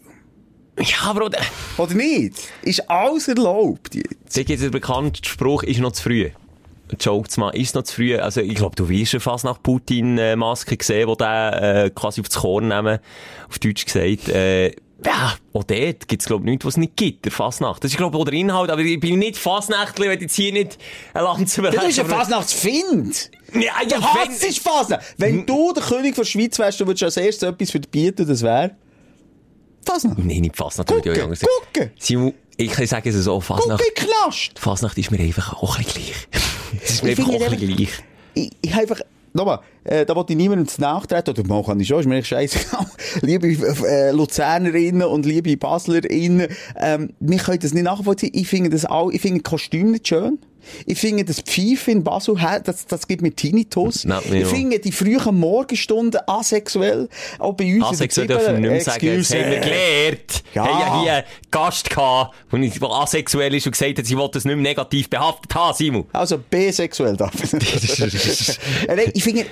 Ja, 0.80 1.14
Bruder. 1.14 1.40
Oder 1.78 1.94
nicht? 1.94 2.50
Ist 2.62 2.90
alles 2.90 3.30
erlaubt 3.30 3.96
jetzt? 3.96 4.36
Da 4.36 4.44
gibt 4.44 4.60
es 4.60 4.62
einen 4.62 4.72
bekannten 4.72 5.24
Spruch, 5.24 5.64
ist 5.64 5.80
noch 5.80 5.94
zu 5.94 6.04
früh. 6.04 6.30
Joke 7.00 7.30
zu 7.30 7.40
machen, 7.40 7.60
ist 7.60 7.76
noch 7.76 7.84
zu 7.84 7.96
früh. 7.96 8.18
Also, 8.18 8.42
ich 8.42 8.56
glaube, 8.56 8.76
du 8.76 8.90
wirst 8.90 9.12
schon 9.12 9.20
fast 9.20 9.44
nach 9.44 9.62
Putin-Maske 9.62 10.78
gesehen, 10.78 11.08
wo 11.08 11.16
der 11.16 11.86
äh, 11.86 11.90
quasi 11.90 12.22
aufs 12.22 12.36
Korn 12.36 12.68
nehmen, 12.68 13.00
auf 13.50 13.60
Deutsch 13.60 13.86
gesagt. 13.86 14.30
Äh, 14.30 14.74
ja, 15.04 15.36
auch 15.54 15.64
dort 15.64 16.08
gibt's, 16.08 16.26
glaube 16.26 16.46
ich, 16.46 16.52
nichts, 16.52 16.66
was 16.66 16.74
es 16.76 16.78
nicht 16.78 16.96
gibt, 16.96 17.26
der 17.26 17.32
Fasnacht. 17.32 17.84
Das 17.84 17.92
ist, 17.92 17.98
glaube 17.98 18.16
ich, 18.16 18.22
auch 18.22 18.26
der 18.26 18.34
Inhalt, 18.34 18.72
aber 18.72 18.82
ich 18.82 19.00
bin 19.00 19.20
nicht 19.20 19.38
Fasnachtler, 19.38 20.10
wenn 20.10 20.22
jetzt 20.22 20.36
hier 20.36 20.54
nicht 20.54 20.78
ein 21.14 21.24
Lanze 21.24 21.62
bereiten. 21.62 21.80
Du 21.80 21.86
bist 21.86 22.00
ein 22.00 22.06
Fasnachtsfind! 22.06 23.32
Ja, 23.54 23.62
ja, 23.62 24.00
du 24.00 24.02
wenn... 24.02 24.54
Fasnacht! 24.54 25.04
Wenn 25.18 25.46
du 25.46 25.74
der 25.74 25.84
König 25.84 26.16
von 26.16 26.24
der 26.24 26.30
Schweiz 26.30 26.58
wärst, 26.58 26.80
du 26.80 26.88
würdest 26.88 27.04
als 27.04 27.18
erstes 27.18 27.48
etwas 27.48 27.72
verbieten, 27.72 28.26
das 28.26 28.42
wäre... 28.42 28.72
Fasnacht. 29.86 30.18
Nein, 30.20 30.42
nicht 30.42 30.56
Fasnacht. 30.56 30.88
Gucken, 30.88 31.14
gucken! 31.14 31.92
Simon, 32.00 32.34
ich 32.58 32.72
kann 32.72 32.88
sagen, 32.88 33.08
es 33.10 33.16
ist 33.16 33.26
so, 33.26 33.40
Fasnacht... 33.42 33.84
Gucken, 33.84 34.10
Knast! 34.24 34.58
Fasnacht 34.58 34.98
ist 34.98 35.12
mir 35.12 35.20
einfach 35.20 35.62
auch 35.62 35.78
ein 35.78 35.86
gleich. 35.86 36.28
Es 36.84 36.92
ist 36.92 37.04
mir 37.04 37.12
einfach 37.12 37.28
auch 37.28 37.52
ein 37.52 37.58
gleich. 37.58 38.04
Ich, 38.34 38.52
ich 38.62 38.76
einfach 38.76 39.00
nochmal, 39.36 39.60
äh, 39.84 40.06
da 40.06 40.16
wollte 40.16 40.34
ich 40.34 40.38
niemandem 40.38 40.68
zu 40.68 40.82
nachtreten, 40.82 41.32
oder 41.32 41.48
mal 41.48 41.64
kann 41.64 41.80
ich 41.80 41.88
schon, 41.88 42.00
ist 42.00 42.08
mir 42.08 42.24
scheißegal. 42.24 42.86
liebe 43.22 43.48
äh, 43.48 44.12
Luzernerinnen 44.12 45.04
und 45.04 45.26
liebe 45.26 45.56
Baslerinnen, 45.58 46.48
ähm, 46.80 47.14
wir 47.20 47.38
können 47.38 47.60
das 47.60 47.74
nicht 47.74 47.84
nachvollziehen. 47.84 48.32
Ich 48.34 48.48
finde 48.48 48.70
das 48.70 48.86
auch, 48.86 49.12
ich 49.12 49.22
finde 49.22 49.42
Kostüm 49.42 49.92
nicht 49.92 50.08
schön. 50.08 50.40
Ich 50.86 51.00
finde, 51.00 51.26
das 51.26 51.42
Pfeife 51.42 51.92
in 51.92 52.04
Basel, 52.04 52.36
das, 52.64 52.86
das 52.86 53.08
gibt 53.08 53.22
mir 53.22 53.36
Tinnitus. 53.36 54.06
No, 54.06 54.20
ich 54.20 54.46
finde 54.48 54.80
die 54.80 54.92
frühen 54.92 55.40
Morgenstunden 55.40 56.22
asexuell, 56.28 57.10
auch 57.40 57.54
bei 57.54 57.76
uns 57.76 57.86
Asexuell 57.86 58.28
dürfen 58.28 58.54
wir 58.54 58.60
nicht 58.60 58.72
mehr 58.72 58.82
sagen, 58.82 59.18
das 59.18 59.30
haben 59.32 59.52
wir 59.52 59.60
gelernt. 59.60 60.44
Ja. 60.54 60.66
Ja 60.66 61.02
hier 61.02 61.14
einen 61.14 61.26
Gast 61.52 61.90
gehabt, 61.90 62.36
der 62.52 62.90
asexuell 62.90 63.54
ist 63.56 63.66
und 63.66 63.72
gesagt 63.72 63.98
hat, 63.98 64.06
sie 64.06 64.18
wollte 64.18 64.34
das 64.34 64.46
nicht 64.46 64.56
mehr 64.56 64.64
negativ 64.64 65.10
behaftet 65.10 65.54
haben, 65.56 65.76
Simon. 65.76 66.06
Also 66.14 66.38
bisexuell 66.38 67.16
darf 67.16 67.34
ich. 67.44 67.50
finde, 69.24 69.46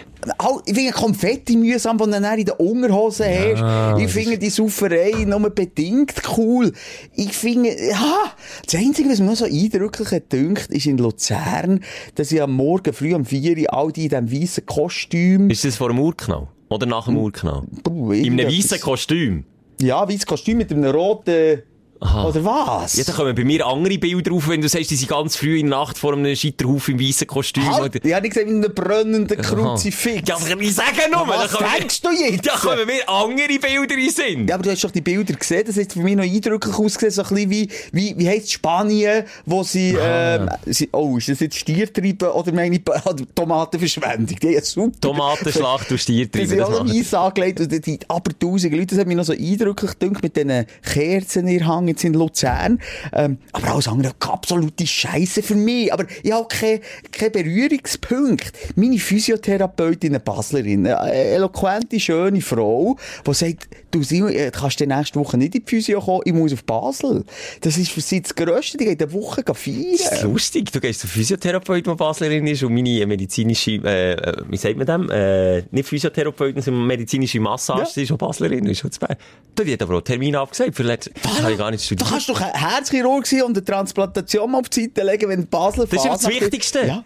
ich 0.66 0.76
finde 0.76 0.92
Konfetti 0.92 1.56
mühsam, 1.56 1.98
die 1.98 2.06
du 2.06 2.12
dann 2.12 2.40
in 2.40 2.46
den 2.46 2.56
Unterhosen 2.56 3.26
ja, 3.26 3.94
hast. 3.94 4.02
Ich 4.02 4.12
finde 4.12 4.38
die 4.38 4.50
Sauferei 4.50 5.26
nur 5.26 5.50
bedingt 5.50 6.14
cool. 6.38 6.72
Ich 7.16 7.34
finde, 7.34 7.70
ja, 7.70 8.32
das 8.66 8.76
Einzige, 8.76 9.10
was 9.10 9.20
mir 9.20 9.36
so 9.36 9.46
eindrücklich 9.46 10.12
hat, 10.12 10.34
ist 10.34 10.86
in 10.86 10.98
Luzern, 11.04 11.82
dass 12.16 12.32
ich 12.32 12.42
am 12.42 12.54
Morgen 12.54 12.94
früh 12.94 13.14
um 13.14 13.26
4 13.26 13.58
Uhr 13.58 13.74
all 13.74 13.92
die 13.92 14.06
in 14.06 14.10
diesem 14.10 14.32
weißen 14.32 14.66
Kostüm... 14.66 15.50
Ist 15.50 15.66
das 15.66 15.76
vor 15.76 15.90
dem 15.90 16.00
Urknall? 16.00 16.48
Oder 16.70 16.86
nach 16.88 17.06
dem 17.06 17.18
Urknall? 17.18 17.64
in 17.86 18.40
einem 18.40 18.48
weißen 18.48 18.80
Kostüm? 18.80 19.46
Ja, 19.80 20.08
weißes 20.08 20.26
Kostüm 20.26 20.58
mit 20.58 20.72
einem 20.72 20.86
roten 20.86 21.62
Oder 22.00 22.44
was? 22.44 22.96
Ja, 22.98 23.04
da 23.06 23.14
kommen 23.14 23.34
bei 23.34 23.46
mir 23.46 23.66
andere 23.66 23.98
Bilder 23.98 24.34
auf, 24.34 24.48
wenn 24.50 24.62
du 24.62 24.68
sagst, 24.68 24.92
die 24.92 24.96
sind 24.98 25.08
ganz 25.10 25.38
früh 25.38 25.60
in 25.60 25.70
der 25.70 25.80
Nacht 25.80 25.98
vor 25.98 26.14
einem 26.14 26.36
Scheiterhaufen 26.36 27.00
im 27.00 27.08
weißen 27.08 27.26
Kostüm. 27.28 27.64
Halt, 27.66 27.96
oder- 27.96 28.06
ich 28.06 28.14
habe 28.14 28.28
gesagt, 28.28 28.46
wie 28.48 28.52
einem 28.52 28.74
brennenden 28.74 29.42
Kruzifix. 29.42 30.28
Ja, 30.28 30.36
aber 30.36 30.62
ich 30.62 30.76
sage 30.76 31.10
nur, 31.12 31.26
Was 31.28 31.52
da 31.52 31.60
denkst 31.78 32.02
du 32.02 32.10
jetzt? 32.12 32.46
Da 32.46 32.56
kommen 32.56 32.86
mir 32.86 33.08
andere 33.08 33.58
Bilder 33.60 33.96
in 33.98 34.10
Sinn. 34.10 34.48
Ja, 34.48 34.56
aber 34.56 34.64
du 34.64 34.72
hast 34.72 34.84
doch 34.84 34.92
die 34.92 35.00
Bilder 35.02 35.34
gesehen, 35.34 35.64
das 35.66 35.78
hat 35.78 35.94
für 35.94 36.00
mich 36.00 36.16
noch 36.16 36.24
eindrücklich 36.24 36.76
ausgesehen, 36.78 37.12
so 37.12 37.24
ein 37.24 37.30
bisschen 37.30 37.50
wie, 37.52 37.70
wie, 37.94 38.16
wie 38.18 38.28
heisst 38.28 38.52
Spanien, 38.52 39.24
wo 39.46 39.64
sie, 39.64 39.96
ähm, 40.00 40.50
sie, 40.66 40.90
oh, 40.92 41.18
ist 41.18 41.30
das 41.30 41.40
jetzt 41.40 41.56
Stiertreiben 41.58 42.28
oder 42.30 42.52
meine 42.52 42.76
ich, 42.76 42.82
oder 43.06 43.24
Tomatenverschwendung? 43.34 44.38
Die 44.40 44.56
haben 44.58 44.64
super. 44.66 45.00
Tomatenschlacht 45.00 45.90
und 45.90 45.98
Die 45.98 46.04
Stiertreiben, 46.04 46.50
sind 46.50 46.58
das 46.60 46.70
alle 46.70 46.90
weiss 46.94 47.14
angelegt 47.14 47.60
und 47.62 47.88
die 47.88 48.00
aber 48.10 48.38
tausende 48.38 48.76
Leute, 48.76 48.88
das 48.96 49.00
hat 49.00 49.08
mich 49.08 49.16
noch 49.16 49.24
so 49.24 49.34
eindrücklich 49.34 49.98
gedacht 49.98 50.22
mit 50.22 50.36
diesen 50.36 50.66
Kerzen 50.82 51.48
in 51.48 51.66
Hang 51.66 51.93
jetzt 51.94 52.04
in 52.04 52.14
Luzern. 52.14 52.80
Ähm, 53.14 53.38
aber 53.52 53.74
alles 53.74 53.88
andere, 53.88 54.14
absolute 54.20 54.86
Scheiße 54.86 55.42
für 55.44 55.56
mich. 55.56 55.92
Aber 55.94 56.06
ich 56.22 56.32
habe 56.32 56.48
keinen 56.48 56.82
kein 57.12 57.32
Berührungspunkt. 57.32 58.52
Meine 58.76 58.98
Physiotherapeutin, 59.00 60.12
eine 60.12 60.20
Baslerin, 60.20 60.88
eine 60.88 61.14
eloquente, 61.14 62.00
schöne 62.00 62.42
Frau, 62.42 62.98
die 63.26 63.34
sagt, 63.34 63.68
du 63.92 64.04
Simon, 64.04 64.32
äh, 64.34 64.52
kannst 64.52 64.80
du 64.80 64.88
nächste 64.88 65.20
Woche 65.20 65.38
nicht 65.38 65.56
in 65.56 65.64
die 65.64 65.70
Physio 65.70 66.02
kommen, 66.02 66.22
ich 66.26 66.34
muss 66.34 66.54
auf 66.54 66.64
Basel. 66.64 67.24
Das 67.62 67.78
ist 67.78 67.92
für 67.92 68.02
sie 68.02 68.22
das 68.22 68.36
Grösste, 68.36 68.78
die 68.78 68.86
geht 68.86 69.02
eine 69.02 69.14
Woche 69.14 69.44
Das 69.44 69.68
ist 69.68 70.08
feiern. 70.08 70.32
lustig. 70.32 70.72
Du 70.72 70.80
gehst 70.80 71.02
zum 71.02 71.10
Physiotherapeut, 71.10 71.86
der 71.86 71.96
Baslerin 71.96 72.48
ist, 72.48 72.64
und 72.64 72.74
meine 72.74 73.06
medizinische, 73.06 73.72
äh, 73.84 74.14
äh, 74.14 74.34
wie 74.48 74.58
sagt 74.58 74.78
man 74.78 74.86
dem? 74.86 75.10
Äh, 75.10 75.64
nicht 75.72 75.88
Physiotherapeutin, 75.88 76.62
sondern 76.62 76.88
medizinische 76.88 77.40
Massage, 77.40 77.92
die 77.96 78.04
ist 78.04 78.12
auch 78.12 78.18
Baslerin, 78.18 78.66
ist 78.66 78.84
auch 78.86 78.90
zu 78.90 79.00
Bern. 79.00 79.16
Du, 79.56 79.64
die 79.64 79.74
hat 79.74 79.82
aber 79.84 79.98
auch 79.98 80.02
Termin 80.02 80.36
abgesagt, 80.36 80.76
für 80.76 80.84
letztes, 80.84 81.14
das 81.22 81.42
habe 81.42 81.52
ich 81.52 81.58
gar 81.58 81.70
nicht 81.74 81.84
Du 81.84 81.96
studiert. 81.96 82.10
kannst 82.10 82.30
doch 82.30 82.42
ein 82.42 82.54
Herzchirurg 82.54 83.26
sein 83.28 83.44
und 83.44 83.58
eine 83.58 83.66
Transplantation 83.66 84.52
mal 84.52 84.60
auf 84.60 84.70
die 84.70 84.84
Seite 84.84 85.04
legen, 85.04 85.30
wenn 85.30 85.48
Basel 85.48 85.88
Das 85.90 86.04
ist 86.06 86.12
das 86.12 86.28
Wichtigste. 86.28 86.86
Ja. 86.86 87.04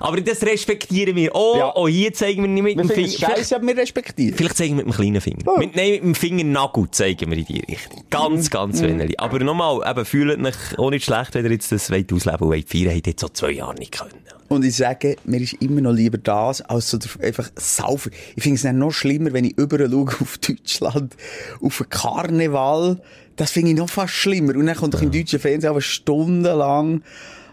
Aber 0.00 0.18
das 0.20 0.42
respektieren 0.42 1.14
wir. 1.14 1.34
Oh, 1.34 1.54
Ja. 1.58 1.72
oh, 1.76 1.86
hier 1.86 2.12
zeigen 2.14 2.40
wir 2.42 2.48
nicht 2.48 2.62
mit 2.62 2.76
Wir 2.78 2.84
dem 2.84 2.88
Finger. 2.90 3.34
scheiße, 3.36 3.54
aber 3.54 3.66
wir 3.66 3.76
respektieren. 3.76 4.34
vielleicht 4.34 4.56
zeigen 4.56 4.76
wir 4.78 4.84
mit 4.84 4.94
dem 4.94 4.96
kleinen 4.96 5.20
Finger. 5.20 5.42
Oh. 5.46 5.58
Mit, 5.58 5.76
nein, 5.76 5.90
mit 5.92 6.02
dem 6.02 6.14
Fingernagel 6.14 6.90
zeigen 6.90 7.30
wir 7.30 7.36
in 7.38 7.44
die 7.44 7.60
Richtung. 7.60 8.02
Ganz, 8.08 8.48
ganz 8.50 8.80
wenig. 8.80 9.20
Aber 9.20 9.38
nochmal, 9.40 9.88
eben, 9.88 10.04
fühlt 10.06 10.42
euch 10.44 10.78
auch 10.78 10.90
nicht 10.90 11.04
schlecht, 11.04 11.34
wenn 11.34 11.44
ihr 11.44 11.52
jetzt 11.52 11.70
das 11.70 11.90
wollt 11.90 12.10
ausleben 12.12 12.48
wollt 12.48 12.68
feiern, 12.68 12.96
ihr 12.96 13.02
jetzt 13.04 13.20
so 13.20 13.28
zwei 13.28 13.50
Jahre 13.52 13.74
nicht 13.74 13.92
können. 13.92 14.14
Und 14.48 14.64
ich 14.64 14.74
sage, 14.76 15.16
mir 15.24 15.42
ist 15.42 15.52
immer 15.60 15.82
noch 15.82 15.92
lieber 15.92 16.16
das, 16.16 16.62
als 16.62 16.88
so 16.90 16.98
einfach 17.22 17.50
saufen. 17.56 18.10
Ich 18.34 18.42
finde 18.42 18.56
es 18.56 18.64
noch 18.74 18.90
schlimmer, 18.90 19.34
wenn 19.34 19.44
ich 19.44 19.58
überall 19.58 19.90
schaue 19.90 20.06
auf 20.22 20.38
Deutschland, 20.38 21.14
auf 21.60 21.80
einen 21.82 21.90
Karneval. 21.90 23.02
Das 23.38 23.52
finde 23.52 23.70
ich 23.70 23.76
noch 23.76 23.88
fast 23.88 24.12
schlimmer. 24.12 24.54
Und 24.56 24.66
dann 24.66 24.76
kommt 24.76 24.94
doch 24.94 25.00
im 25.02 25.10
deutschen 25.10 25.38
Fernsehen 25.38 25.70
aber 25.70 25.80
stundenlang 25.80 27.02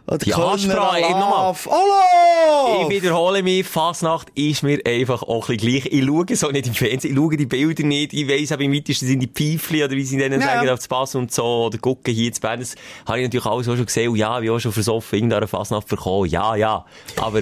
oder 0.08 0.18
Die 0.20 0.34
Ansprache, 0.34 0.98
ey, 0.98 1.12
nochmal. 1.12 1.56
Hallo! 1.66 2.82
Ich 2.84 2.90
wiederhole 2.90 3.42
mich, 3.42 3.66
Fasnacht 3.66 4.30
ist 4.36 4.62
mir 4.62 4.80
einfach 4.86 5.24
auch 5.24 5.50
ein 5.50 5.58
gleich. 5.58 5.88
Ich 5.88 6.04
schaue 6.06 6.26
so 6.36 6.50
nicht 6.52 6.68
im 6.68 6.74
Fernsehen, 6.74 7.12
ich 7.12 7.18
schaue 7.18 7.38
die 7.38 7.46
Bilder 7.48 7.84
nicht, 7.84 8.14
ich 8.14 8.28
weiss 8.28 8.52
aber 8.52 8.64
im 8.64 8.74
weitesten 8.74 9.08
sind 9.08 9.20
die 9.20 9.28
Pfeifli, 9.28 9.84
oder 9.84 9.96
wie 9.96 10.04
sie 10.04 10.18
denen 10.18 10.42
Ja. 10.42 10.48
sagen, 10.48 10.70
auf 10.70 10.78
das 10.80 10.88
Pass 10.88 11.16
und 11.16 11.32
so, 11.32 11.66
oder 11.66 11.78
gucken 11.80 12.14
hier 12.14 12.32
zu 12.32 12.42
Bern. 12.42 12.60
Das 12.60 12.76
habe 13.08 13.20
ich 13.20 13.24
natürlich 13.26 13.46
alles 13.48 13.68
auch 13.68 13.76
schon 13.76 13.86
gesehen, 13.86 14.10
und 14.12 14.18
ja, 14.18 14.30
habe 14.30 14.52
auch 14.52 14.60
schon 14.60 14.72
versoffen, 14.74 15.18
irgendeiner 15.18 15.48
Fasnacht 15.48 15.88
bekommen, 15.88 16.30
ja, 16.30 16.56
ja. 16.56 16.86
Aber, 17.20 17.42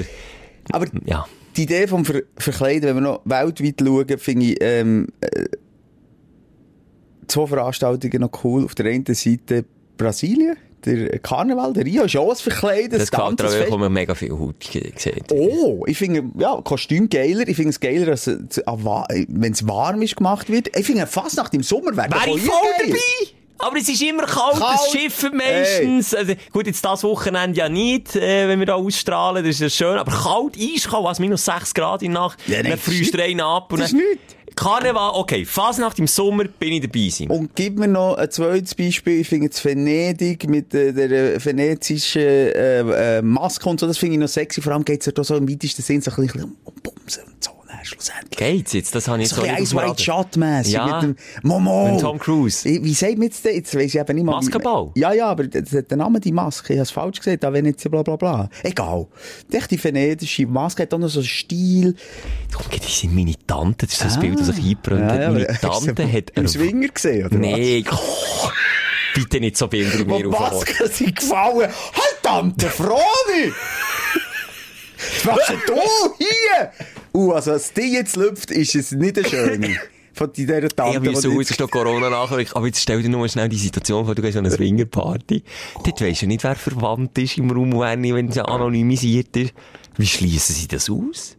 Aber 0.71 0.87
ja. 1.05 1.25
die 1.57 1.63
Idee 1.63 1.87
vom 1.87 2.05
Ver 2.05 2.21
Verkleiden, 2.37 2.83
wenn 2.89 2.95
wir 2.95 3.01
noch 3.01 3.21
weltweit 3.25 3.75
schauen, 3.81 4.17
finde 4.19 4.45
ich, 4.45 4.57
ähm, 4.61 5.07
äh, 5.19 5.45
zwei 7.27 7.47
Veranstaltungen 7.47 8.21
noch 8.21 8.43
cool. 8.43 8.65
Auf 8.65 8.75
der 8.75 8.87
einen 8.87 9.05
Seite 9.05 9.65
Brasilien, 9.97 10.57
der 10.85 11.19
Karneval, 11.19 11.73
der 11.73 11.85
Rio, 11.85 12.03
ist 12.03 12.13
ja 12.13 12.21
auch 12.21 12.31
ein 12.31 12.35
Verkleiden. 12.35 12.99
Das 12.99 13.09
gefällt 13.11 13.41
mir 13.41 13.67
auch, 13.67 13.71
wo 13.71 13.77
man 13.77 13.93
mega 13.93 14.15
viel 14.15 14.31
Haut 14.31 14.55
sieht. 14.63 15.31
Oh, 15.31 15.83
ich 15.87 15.97
finde, 15.97 16.23
ja, 16.37 16.59
Kostüm 16.61 17.09
geiler. 17.09 17.47
Ich 17.47 17.55
finde 17.55 17.69
es 17.69 17.79
geiler, 17.79 18.09
als, 18.09 18.27
wenn 18.27 19.51
es 19.51 19.67
warm 19.67 20.01
ist 20.01 20.15
gemacht 20.15 20.49
wird. 20.49 20.75
Ich 20.77 20.85
finde, 20.85 21.07
fast 21.07 21.37
nach 21.37 21.49
dem 21.49 21.63
Sommer 21.63 21.95
wäre 21.95 22.09
Wäre 22.11 22.37
ich 22.37 22.43
voll 22.43 22.55
dabei! 22.79 22.97
Aber 23.59 23.77
es 23.77 23.87
ist 23.87 24.01
immer 24.01 24.25
kalt, 24.25 24.57
Kalt. 24.57 24.61
das 24.61 24.91
Schiffen 24.91 25.37
meistens. 25.37 26.13
Also, 26.13 26.33
gut, 26.51 26.67
jetzt 26.67 26.83
das 26.83 27.03
Wochenende 27.03 27.57
ja 27.57 27.69
nicht, 27.69 28.15
äh, 28.15 28.47
wenn 28.49 28.59
wir 28.59 28.65
da 28.65 28.75
ausstrahlen, 28.75 29.43
das 29.43 29.55
ist 29.55 29.61
ja 29.61 29.69
schön. 29.69 29.97
Aber 29.97 30.11
kalt, 30.11 30.57
eiskalt, 30.57 31.03
was 31.05 31.19
minus 31.19 31.45
6 31.45 31.73
Grad 31.73 32.01
in 32.01 32.11
der 32.11 32.23
Nacht. 32.23 32.39
Ja, 32.47 32.61
nein, 32.61 32.71
dann 32.71 32.79
frühst 32.79 33.13
du 33.13 33.19
rein 33.19 33.39
ab. 33.39 33.71
Und 33.71 33.79
das 33.79 33.93
ist 33.93 33.93
nichts. 33.93 34.35
Karneval, 34.55 35.11
okay. 35.15 35.45
Fasnacht 35.45 35.99
im 35.99 36.07
Sommer 36.07 36.45
bin 36.45 36.73
ich 36.73 36.81
dabei 36.81 37.09
sein. 37.09 37.29
Und 37.29 37.55
gib 37.55 37.77
mir 37.77 37.87
noch 37.87 38.15
ein 38.15 38.29
zweites 38.29 38.75
Beispiel. 38.75 39.21
Ich 39.21 39.29
finde 39.29 39.49
es 39.49 39.63
Venedig 39.63 40.47
mit 40.49 40.73
äh, 40.73 40.93
der 40.93 41.43
venezischen 41.43 42.21
äh, 42.21 43.17
äh, 43.17 43.21
Maske 43.21 43.67
und 43.69 43.79
so, 43.79 43.87
das 43.87 43.97
finde 43.97 44.15
ich 44.15 44.19
noch 44.19 44.27
sexy. 44.27 44.61
Vor 44.61 44.73
allem 44.73 44.85
geht 44.85 45.01
es 45.01 45.07
ja 45.07 45.11
da 45.11 45.23
so 45.23 45.35
im 45.35 45.49
weitesten 45.49 45.81
Sinn 45.81 46.01
so 46.01 46.11
ein 46.11 46.27
bisschen 46.27 46.55
um 46.63 46.73
Bumsen 46.81 47.23
und 47.23 47.43
so, 47.43 47.51
schlussendlich. 47.85 48.37
Geht's 48.37 48.73
jetzt? 48.73 48.93
Das 48.95 49.07
habe 49.07 49.21
ich 49.21 49.29
So 49.29 49.43
jetzt 49.43 49.57
bisschen 49.59 49.77
nicht 49.79 49.89
White. 49.91 50.03
Shot 50.03 50.37
mässig 50.37 50.73
Ja. 50.73 50.85
mit 51.01 51.03
dem 51.03 51.15
Momo. 51.43 51.91
Mit 51.91 52.01
Tom 52.01 52.19
Cruise. 52.19 52.63
Wie, 52.65 52.93
sagt 52.93 53.13
man 53.13 53.23
jetzt 53.23 53.45
das? 53.45 53.53
Jetzt 53.53 53.75
weiss 53.75 53.93
ich 53.93 53.99
eben 53.99 54.15
nicht 54.15 54.23
mal. 54.25 54.33
wie- 54.33 54.45
Maskenball? 54.45 54.91
Ja, 54.95 55.13
ja, 55.13 55.27
aber 55.27 55.45
das 55.47 55.69
der 55.69 55.97
Name 55.97 56.19
die 56.19 56.31
Maske. 56.31 56.73
Ich 56.73 56.79
habe 56.79 56.83
es 56.83 56.91
falsch 56.91 57.17
gesehen. 57.19 57.37
Da 57.39 57.51
Venezia, 57.53 57.89
bla, 57.89 58.03
bla, 58.03 58.15
bla. 58.15 58.49
Egal. 58.63 59.07
Die 59.51 59.57
echte 59.57 59.83
venedische 59.83 60.45
Maske 60.47 60.83
hat 60.83 60.93
auch 60.93 60.99
noch 60.99 61.09
so 61.09 61.19
einen 61.19 61.27
Stil. 61.27 61.95
Komm, 62.53 62.65
die 62.71 62.91
sind 62.91 63.15
meine 63.15 63.33
Tante. 63.47 63.85
Das 63.85 63.93
ist 63.95 64.03
das 64.05 64.19
Bild, 64.19 64.39
das 64.39 64.49
eingebrannt 64.49 65.03
hat. 65.11 65.11
Ah. 65.11 65.15
Ja, 65.15 65.21
ja, 65.21 65.29
Meine 65.31 65.47
Tante 65.61 66.11
hat... 66.13 66.29
Im 66.35 66.47
Swinger 66.47 66.87
gesehen, 66.89 67.25
oder 67.27 67.37
Nee, 67.37 67.83
bitte 69.13 69.39
nicht 69.39 69.57
so 69.57 69.67
Bilder 69.67 69.91
was? 69.91 69.99
mir 69.99 70.09
Wo 70.09 70.17
die 70.17 70.25
aufholen. 70.27 70.53
Masken 70.53 70.87
sind 70.91 71.15
gefallen. 71.15 71.59
Halt, 71.69 72.17
Tante 72.23 72.67
Froni! 72.69 73.51
Was 75.23 75.47
denn 75.47 75.61
du 75.67 75.73
hier? 76.17 76.71
Uh, 77.13 77.31
also, 77.31 77.51
was 77.51 77.73
die 77.73 77.93
jetzt 77.93 78.15
lüpft, 78.15 78.51
ist 78.51 78.75
es 78.75 78.91
nicht 78.91 79.17
eine 79.17 79.27
schöne. 79.27 79.77
Von 80.15 80.31
dieser 80.31 80.61
Tante. 80.61 80.91
Ich 80.91 80.95
habe 80.95 81.09
die 81.09 81.15
so, 81.15 81.31
jetzt- 81.39 81.51
ist 81.51 81.59
noch 81.59 81.71
Corona 81.71 82.09
nachher. 82.09 82.45
Aber 82.53 82.67
jetzt 82.67 82.79
stell 82.81 83.01
dir 83.01 83.09
nur 83.09 83.27
schnell 83.27 83.49
die 83.49 83.57
Situation 83.57 84.05
vor, 84.05 84.13
du 84.13 84.21
gehst 84.21 84.37
an 84.37 84.45
eine 84.45 84.55
Swingerparty. 84.55 85.43
Dort 85.83 86.01
weisst 86.01 86.21
du 86.21 86.27
nicht, 86.27 86.43
wer 86.43 86.55
verwandt 86.55 87.17
ist 87.17 87.37
im 87.37 87.49
Raum, 87.49 87.71
wenn 87.79 88.29
es 88.29 88.37
anonymisiert 88.37 89.35
ist. 89.35 89.53
Wie 89.97 90.05
schließen 90.05 90.55
sie 90.55 90.67
das 90.67 90.89
aus? 90.89 91.35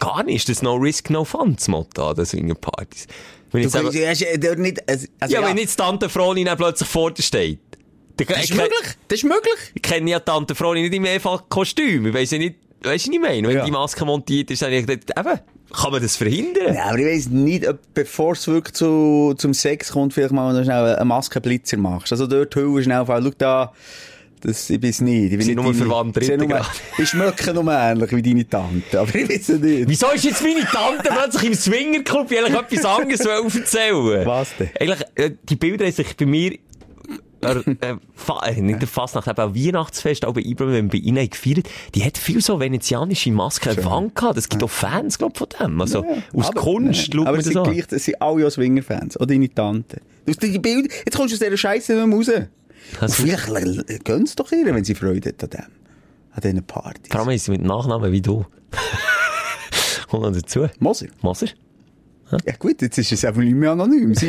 Gar 0.00 0.24
nicht. 0.24 0.48
Das 0.48 0.56
ist 0.56 0.62
No 0.62 0.76
Risk, 0.76 1.10
No 1.10 1.24
Fun, 1.24 1.54
das 1.54 1.68
Motto 1.68 2.08
an 2.08 2.16
den 2.16 2.24
Swingerpartys. 2.24 3.06
Wenn 3.50 3.60
Du 3.60 3.66
jetzt 3.68 3.74
kannst, 3.74 3.94
du 3.94 4.08
hast 4.08 4.20
ja 4.20 4.36
dort 4.38 4.58
nicht, 4.58 4.88
also, 4.88 5.06
also, 5.20 5.34
ja, 5.34 5.46
wenn 5.46 5.58
jetzt 5.58 5.76
Tante 5.76 6.08
Froni 6.08 6.44
dann 6.44 6.56
plötzlich 6.56 6.88
vor 6.88 7.10
dir 7.10 7.22
steht. 7.22 7.60
Das 8.16 8.44
ist 8.44 8.54
möglich. 8.54 8.96
Das 9.08 9.18
ist 9.18 9.24
möglich. 9.24 9.54
Ich 9.74 9.82
kenne 9.82 10.10
ja 10.10 10.20
Tante 10.20 10.54
Froni 10.54 10.82
nicht 10.82 10.94
im 10.94 11.04
einfach 11.04 11.48
Kostüm. 11.50 12.06
Ich 12.06 12.14
weiss 12.14 12.30
ja 12.30 12.38
nicht, 12.38 12.56
weisst 12.84 13.06
du, 13.06 13.10
was 13.10 13.14
ich 13.16 13.20
meine? 13.20 13.48
Wenn 13.48 13.56
Ja. 13.56 13.64
die 13.64 13.70
Maske 13.70 14.04
montiert 14.04 14.50
ist, 14.50 14.62
dann 14.62 14.72
ich 14.72 14.86
gedacht, 14.86 15.10
eben, 15.18 15.40
kann 15.74 15.90
man 15.92 16.02
das 16.02 16.16
verhindern? 16.16 16.74
Ja, 16.74 16.84
aber 16.90 16.98
ich 16.98 17.06
weiss 17.06 17.28
nicht, 17.30 17.66
ob, 17.68 17.78
bevor 17.94 18.32
es 18.32 18.46
wirklich 18.46 18.74
zu, 18.74 19.34
zum 19.38 19.54
Sex 19.54 19.92
kommt, 19.92 20.12
vielleicht 20.12 20.32
mal 20.32 20.52
noch 20.52 20.62
schnell 20.64 20.96
einen 20.96 21.08
Maskenblitzer 21.08 21.76
machst. 21.78 22.12
Also 22.12 22.26
dort 22.26 22.54
Hülle 22.54 22.82
schnell 22.82 22.98
auf, 22.98 23.08
schau 23.08 23.30
da, 23.38 23.72
das, 24.42 24.68
ich 24.70 24.80
bin's 24.80 25.00
nicht. 25.00 25.32
Ich 25.32 25.38
bin 25.46 25.54
nur 25.54 25.72
verwandt 25.72 26.16
nur- 26.36 26.48
Grad. 26.48 26.66
Ich 26.98 27.08
schmecke 27.10 27.54
nur 27.54 27.72
ähnlich 27.72 28.10
wie 28.10 28.22
deine 28.22 28.48
Tante, 28.48 29.00
aber 29.00 29.14
ich 29.14 29.28
weiß 29.28 29.48
es 29.50 29.60
nicht. 29.60 29.88
Wieso 29.88 30.08
ist 30.10 30.24
jetzt 30.24 30.42
meine 30.42 30.64
Tante 30.64 31.08
plötzlich 31.10 31.44
im 31.44 31.54
Swingerclub? 31.54 32.30
Ich 32.32 32.38
eigentlich 32.38 32.58
etwas 32.58 32.84
anderes 32.84 33.20
erzählen. 33.54 34.26
Was 34.26 34.48
denn? 34.58 34.70
Eigentlich, 34.80 35.00
äh, 35.14 35.30
die 35.44 35.56
Bilder 35.56 35.84
haben 35.86 35.92
sich 35.92 36.16
bei 36.16 36.26
mir, 36.26 36.58
äh, 37.42 37.58
äh, 37.92 37.96
fa 38.14 38.40
äh, 38.46 38.60
nicht 38.60 38.80
der 38.80 38.88
Fastnacht, 38.88 39.28
aber 39.28 39.44
auch 39.46 39.54
Weihnachtsfest, 39.54 40.24
auch 40.24 40.32
bei 40.34 40.40
Ibram, 40.42 40.72
wenn 40.72 40.92
wir 40.92 41.00
bei 41.00 41.04
ihnen 41.06 41.28
gefeiert, 41.28 41.68
die 41.94 42.04
hat 42.04 42.16
viel 42.18 42.40
so 42.40 42.58
venezianische 42.60 43.30
Masken 43.32 43.70
an 43.70 43.76
der 43.76 43.84
Wand 43.84 44.14
gehabt. 44.14 44.38
Es 44.38 44.48
gibt 44.48 44.62
auch 44.62 44.70
Fans, 44.70 45.18
glaub 45.18 45.36
von 45.36 45.46
dem. 45.60 45.80
Also, 45.80 46.04
aus 46.34 46.48
Aber- 46.48 46.60
Kunst, 46.60 47.12
ja, 47.14 47.20
Aber 47.22 47.38
es 47.38 47.44
das 47.44 47.52
sind 47.52 47.58
an. 47.66 47.72
gleich, 47.72 47.84
es 47.90 48.04
sind 48.04 48.22
alle 48.22 48.46
auch 48.46 48.50
Swinger-Fans. 48.50 49.16
Auch 49.18 49.26
deine 49.26 49.52
Tante. 49.52 50.00
Du, 50.26 50.32
die 50.32 50.58
Bilder, 50.58 50.88
jetzt 51.04 51.16
kommst 51.16 51.32
du 51.32 51.36
aus 51.36 51.40
dieser 51.40 51.56
Scheiße 51.56 51.94
nicht 51.94 52.06
mehr 52.06 52.16
raus. 52.16 52.30
Also- 53.00 53.22
vielleicht 53.22 54.04
gönn's 54.04 54.34
doch 54.36 54.50
ihr, 54.52 54.64
wenn 54.66 54.84
sie 54.84 54.94
Freude 54.94 55.28
hat 55.30 55.42
an 55.44 55.50
dem. 55.50 55.60
An 56.34 56.40
diesen 56.42 56.62
Partys. 56.64 57.10
Vor 57.10 57.20
allem 57.20 57.30
ist 57.30 57.44
sie 57.44 57.50
mit 57.50 57.62
Nachnamen 57.62 58.10
wie 58.12 58.22
du. 58.22 58.44
Kommt 60.08 60.22
noch 60.24 60.32
dazu. 60.32 60.66
Moser. 60.78 61.06
Moser? 61.22 61.46
Ja 62.46 62.54
gut, 62.58 62.80
jetzt 62.80 62.98
ist 62.98 63.12
es 63.12 63.24
einfach 63.24 63.42
nicht 63.42 63.54
mehr 63.54 63.72
anonym. 63.72 64.14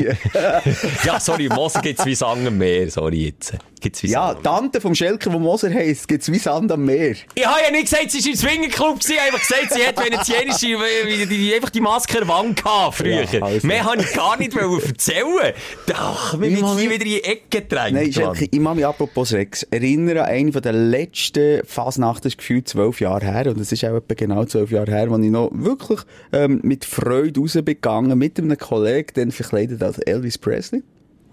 Ja, 1.06 1.20
sorry, 1.20 1.50
Moser 1.50 1.82
gibt's 1.82 2.06
wie 2.06 2.16
Sand 2.16 2.48
am 2.48 2.58
Meer. 2.58 2.90
Sorry 2.90 3.26
jetzt. 3.26 3.54
Gibt's 3.80 4.04
wie 4.04 4.08
ja, 4.08 4.34
Sand. 4.34 4.44
Tante 4.44 4.82
vom 4.82 4.96
Schelker, 4.96 5.32
wo 5.32 5.40
Moser 5.40 5.74
heisst, 5.74 6.08
gibt's 6.08 6.32
wie 6.32 6.38
Sand 6.38 6.72
am 6.72 6.86
Meer. 6.86 7.16
Ich 7.36 7.46
habe 7.46 7.60
ja 7.66 7.72
nicht 7.72 7.90
gesagt, 7.90 8.12
sie 8.12 8.20
war 8.20 8.32
im 8.32 8.38
Swingerclub. 8.38 9.00
Ich 9.02 9.18
habe 9.18 9.22
einfach 9.22 9.40
gesagt, 9.40 9.74
sie 9.74 9.86
hat 9.86 9.98
venezianische, 9.98 10.78
die, 11.08 11.26
die, 11.26 11.54
einfach 11.54 11.70
die 11.70 11.82
Maske 11.82 12.20
gehabt, 12.20 12.96
früher. 12.96 13.24
Ja, 13.24 13.42
also. 13.42 13.68
Mehr 13.68 13.84
habe 13.84 14.02
ich 14.02 14.14
gar 14.14 14.38
nicht 14.38 14.56
erzählen. 14.56 15.54
Ach, 15.94 16.40
wir 16.40 16.52
mag 16.60 16.80
hier 16.80 16.90
wieder 16.90 17.06
in 17.06 17.10
die 17.10 17.24
Ecke 17.24 17.62
gedrängt. 17.62 17.94
Nein. 17.94 18.14
Schelker, 18.14 18.46
ich 18.50 18.60
mache 18.60 18.76
mich 18.76 18.86
apropos 18.86 19.34
Rex 19.34 19.64
erinnern 19.64 20.18
an 20.20 20.26
eine 20.26 20.52
der 20.52 20.74
letzten 20.74 21.66
Fasnachten, 21.66 22.24
das 22.24 22.34
ist 22.34 22.38
gefühlt 22.38 22.68
zwölf 22.68 23.00
Jahre 23.02 23.26
her, 23.26 23.48
und 23.48 23.60
es 23.60 23.72
ist 23.72 23.84
auch 23.86 23.96
etwa 23.96 24.14
genau 24.14 24.46
zwölf 24.46 24.72
Jahre 24.72 24.92
her, 24.92 25.10
wo 25.10 25.18
ich 25.18 25.30
noch 25.30 25.52
wirklich 25.54 26.00
ähm, 26.32 26.60
mit 26.64 26.86
Freude 26.86 27.40
rausgegangen 27.40 27.93
mit 28.02 28.40
einem 28.40 28.58
Kollegen, 28.58 29.10
dann 29.16 29.32
verkleidet 29.32 29.82
als 29.84 29.98
Elvis 30.00 30.38
Presley. 30.38 30.84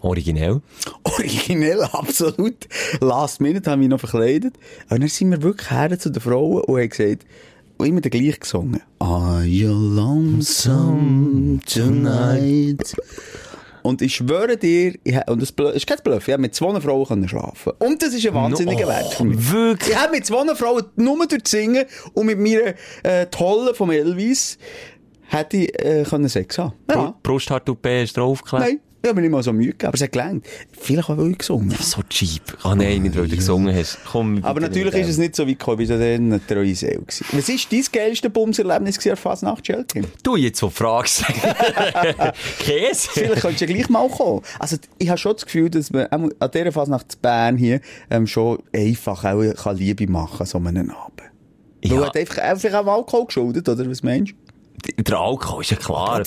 Originell. 0.02 0.60
Originell, 1.04 1.82
absolut. 1.92 2.68
Last 3.00 3.40
Minute 3.40 3.70
haben 3.70 3.82
wir 3.82 3.88
noch 3.88 4.00
verkleidet. 4.00 4.54
Und 4.88 5.00
dann 5.00 5.08
sind 5.08 5.30
wir 5.30 5.42
wirklich 5.42 5.70
her 5.70 5.98
zu 5.98 6.10
den 6.10 6.22
Frauen 6.22 6.62
und 6.62 6.78
haben 6.78 6.88
gesagt, 6.88 7.26
und 7.76 7.86
immer 7.86 8.00
den 8.00 8.10
gleich 8.10 8.38
gesungen. 8.40 8.80
Are 8.98 9.42
you 9.44 9.72
lonesome 9.72 11.60
tonight? 11.66 12.94
Und 13.82 14.02
ich 14.02 14.16
schwöre 14.16 14.58
dir, 14.58 14.94
ich, 15.04 15.16
und 15.26 15.40
das 15.40 15.54
ist 15.74 15.86
kein 15.86 15.98
Bluff, 16.04 16.28
ich 16.28 16.32
habe 16.32 16.42
mit 16.42 16.54
zwei 16.54 16.78
Frauen 16.80 17.06
können 17.06 17.28
schlafen. 17.28 17.72
Und 17.78 18.02
das 18.02 18.12
ist 18.12 18.26
ein 18.26 18.34
wahnsinniger 18.34 18.82
No, 18.82 18.88
Wert 18.88 19.14
für 19.14 19.24
mich. 19.24 19.50
wirklich? 19.52 19.90
Ich 19.90 19.96
habe 19.98 20.12
mit 20.12 20.26
zwei 20.26 20.54
Frauen 20.54 20.84
nur 20.96 21.26
durch 21.26 21.42
Singen 21.46 21.86
und 22.12 22.26
mit 22.26 22.38
meiner 22.38 22.74
äh, 23.02 23.26
Tolle 23.30 23.72
vom 23.74 23.90
Elvis 23.90 24.58
hätte 25.30 25.56
ich 25.56 25.84
äh, 25.84 26.04
können 26.08 26.28
Sex 26.28 26.58
haben. 26.58 26.74
Ja. 26.90 27.14
Brusthaartoupé 27.22 28.02
hast 28.02 28.16
du 28.16 28.20
draufgeklebt? 28.20 28.64
Nein, 28.64 28.80
ich 29.02 29.08
habe 29.08 29.16
mir 29.16 29.22
nicht 29.22 29.30
mal 29.30 29.42
so 29.42 29.52
Mühe 29.52 29.68
gegeben, 29.68 29.86
aber 29.86 29.94
es 29.94 30.02
hat 30.02 30.12
gelangt. 30.12 30.46
Vielleicht 30.78 31.08
auch, 31.08 31.16
weil 31.16 31.30
ich 31.30 31.38
gesungen 31.38 31.72
habe. 31.72 31.82
So 31.82 32.02
cheap. 32.10 32.42
Ah 32.62 32.74
nein, 32.74 33.02
nicht 33.02 33.16
weil 33.16 33.28
du 33.28 33.36
gesungen 33.36 33.74
hast. 33.74 33.98
Komm, 34.04 34.44
Aber 34.44 34.60
natürlich 34.60 34.94
ist 34.94 35.08
es 35.08 35.16
nicht 35.16 35.34
so 35.34 35.48
weit 35.48 35.58
gekommen, 35.58 35.78
wie 35.78 35.86
so 35.86 35.94
dann 35.94 36.02
eine 36.32 36.46
treue 36.46 36.74
Seele 36.74 37.00
gewesen. 37.00 37.24
Was 37.32 37.48
war 37.48 37.56
dein 37.70 37.84
geilste 37.92 38.28
Bumserlebnis 38.28 39.06
an 39.06 39.16
Fasnacht, 39.16 39.66
Schelke? 39.66 40.02
Du 40.22 40.36
jetzt 40.36 40.58
so 40.58 40.68
fragst. 40.68 41.24
Käse? 42.58 43.08
Vielleicht 43.12 43.40
könntest 43.40 43.62
du 43.62 43.66
ja 43.66 43.74
gleich 43.74 43.88
mal 43.88 44.08
kommen. 44.08 44.42
Also, 44.58 44.76
ich 44.98 45.08
habe 45.08 45.16
schon 45.16 45.32
das 45.32 45.46
Gefühl, 45.46 45.70
dass 45.70 45.90
man 45.90 46.06
auch 46.08 46.28
an 46.38 46.50
dieser 46.52 46.72
Fasnacht 46.72 47.14
in 47.14 47.20
Bern 47.22 47.56
hier 47.56 47.80
ähm, 48.10 48.26
schon 48.26 48.58
einfach 48.74 49.24
auch 49.24 49.54
kann 49.54 49.76
Liebe 49.78 50.06
machen 50.08 50.38
kann, 50.38 50.46
so 50.46 50.58
einen 50.58 50.90
Abend. 50.90 51.22
Ja. 51.82 51.90
Ja. 51.92 51.96
Du 51.96 52.04
hat 52.04 52.16
einfach, 52.16 52.38
einfach 52.38 52.72
am 52.74 52.88
Alkohol 52.88 53.26
geschuldet, 53.26 53.68
oder? 53.68 53.88
Was 53.88 54.02
meinst 54.02 54.32
du? 54.32 54.36
Der 54.98 55.18
Alkohol 55.18 55.62
ist 55.62 55.70
ja 55.70 55.76
klar. 55.76 56.22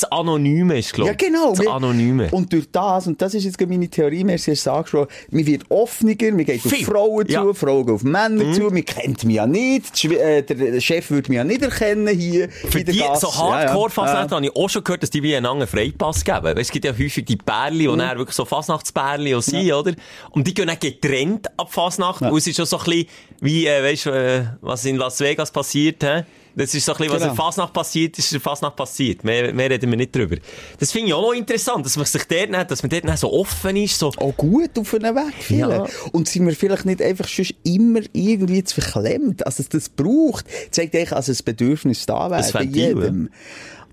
Das 0.00 0.12
Anonyme 0.12 0.78
ist, 0.78 0.92
glaube 0.92 1.10
Ja, 1.10 1.16
genau. 1.16 1.54
Das 1.56 1.66
Anonyme. 1.66 2.28
Und 2.30 2.52
durch 2.52 2.70
das, 2.70 3.08
und 3.08 3.20
das 3.20 3.34
ist 3.34 3.42
jetzt 3.42 3.60
meine 3.60 3.88
Theorie, 3.88 4.24
wir 4.24 4.34
haben 4.38 4.52
es 4.52 4.68
angesprochen, 4.68 5.08
man 5.32 5.44
wird 5.44 5.64
offener, 5.70 6.14
man 6.20 6.44
geht 6.44 6.64
auf 6.64 6.70
Viel. 6.70 6.84
Frauen 6.84 7.26
zu, 7.26 7.32
Ja. 7.32 7.42
Mhm. 7.42 7.54
Frauen 7.56 7.84
gehen 7.86 7.94
auf 7.96 8.04
Männer 8.04 8.52
zu, 8.52 8.62
man 8.70 8.84
kennt 8.84 9.24
mich 9.24 9.34
ja 9.34 9.46
nicht, 9.48 10.04
äh, 10.04 10.42
der 10.42 10.80
Chef 10.80 11.10
würde 11.10 11.30
mich 11.30 11.36
ja 11.36 11.42
nicht 11.42 11.62
erkennen 11.62 12.16
hier 12.16 12.48
Für 12.48 12.84
die, 12.84 12.96
Gasse. 12.96 13.26
so 13.26 13.34
hardcore 13.36 13.90
Ja, 13.96 14.22
ja. 14.22 14.30
Habe 14.30 14.44
ich 14.46 14.54
auch 14.54 14.70
schon 14.70 14.84
gehört, 14.84 15.02
dass 15.02 15.10
die 15.10 15.20
wie 15.24 15.34
einander 15.34 15.66
Freipass 15.66 16.24
geben. 16.24 16.44
Weißt, 16.44 16.58
es 16.58 16.70
gibt 16.70 16.84
ja 16.84 16.92
häufig 16.92 17.24
die 17.24 17.36
Pärli, 17.36 17.88
die 17.88 17.96
dann 17.96 18.18
wirklich 18.18 18.36
so 18.36 18.44
Fasnachtsperli 18.44 19.34
auch 19.34 19.42
sind, 19.42 19.72
oder? 19.72 19.94
Und 20.30 20.46
die 20.46 20.54
gehen 20.54 20.68
dann 20.68 20.78
getrennt 20.78 21.48
ab 21.58 21.72
Fasnacht. 21.72 22.22
Und 22.22 22.36
es 22.38 22.46
ist 22.46 22.54
schon 22.54 22.66
so 22.66 22.78
ein 22.78 22.84
bisschen 22.84 23.06
wie, 23.40 23.66
äh, 23.66 23.82
weißt 23.82 24.06
du, 24.06 24.10
äh, 24.10 24.44
was 24.60 24.84
in 24.84 24.94
Las 24.94 25.18
Vegas 25.18 25.50
passiert, 25.50 26.04
hä? 26.04 26.22
Das 26.58 26.74
ist 26.74 26.84
so 26.84 26.92
ein 26.92 26.98
bisschen, 26.98 27.12
was 27.12 27.20
Genau. 27.22 27.30
in 27.32 27.36
Fasnacht 27.36 27.72
passiert, 27.72 28.18
ist 28.18 28.32
in 28.32 28.40
Fasnacht 28.40 28.76
passiert. 28.76 29.24
Mehr, 29.24 29.52
mehr 29.54 29.70
reden 29.70 29.90
wir 29.90 29.96
nicht 29.96 30.14
drüber. 30.14 30.36
Das 30.78 30.92
finde 30.92 31.08
ich 31.08 31.14
auch 31.14 31.22
noch 31.22 31.32
interessant, 31.32 31.86
dass 31.86 31.96
man 31.96 32.04
sich 32.04 32.24
dort 32.24 32.50
nicht, 32.50 32.70
dass 32.70 32.82
man 32.82 32.90
dort 32.90 33.04
nicht 33.04 33.18
so 33.18 33.32
offen 33.32 33.76
ist, 33.76 33.98
so, 33.98 34.08
auch 34.08 34.36
gut 34.36 34.78
auf 34.78 34.94
einen 34.94 35.14
Weg. 35.14 35.34
Viele. 35.38 35.68
Ja. 35.70 35.86
Und 36.12 36.28
sind 36.28 36.46
wir 36.46 36.54
vielleicht 36.54 36.84
nicht 36.84 37.00
einfach 37.00 37.28
schon 37.28 37.46
immer 37.64 38.00
irgendwie 38.12 38.64
zu 38.64 38.80
verklemmt, 38.80 39.42
dass 39.46 39.58
es 39.58 39.68
das 39.68 39.88
braucht, 39.88 40.46
zeigt 40.70 40.94
eigentlich, 40.94 41.10
dass 41.10 41.28
ein 41.28 41.36
Bedürfnis 41.44 42.06
da 42.06 42.30
wäre 42.30 42.52
bei 42.52 42.62
jedem. 42.64 43.30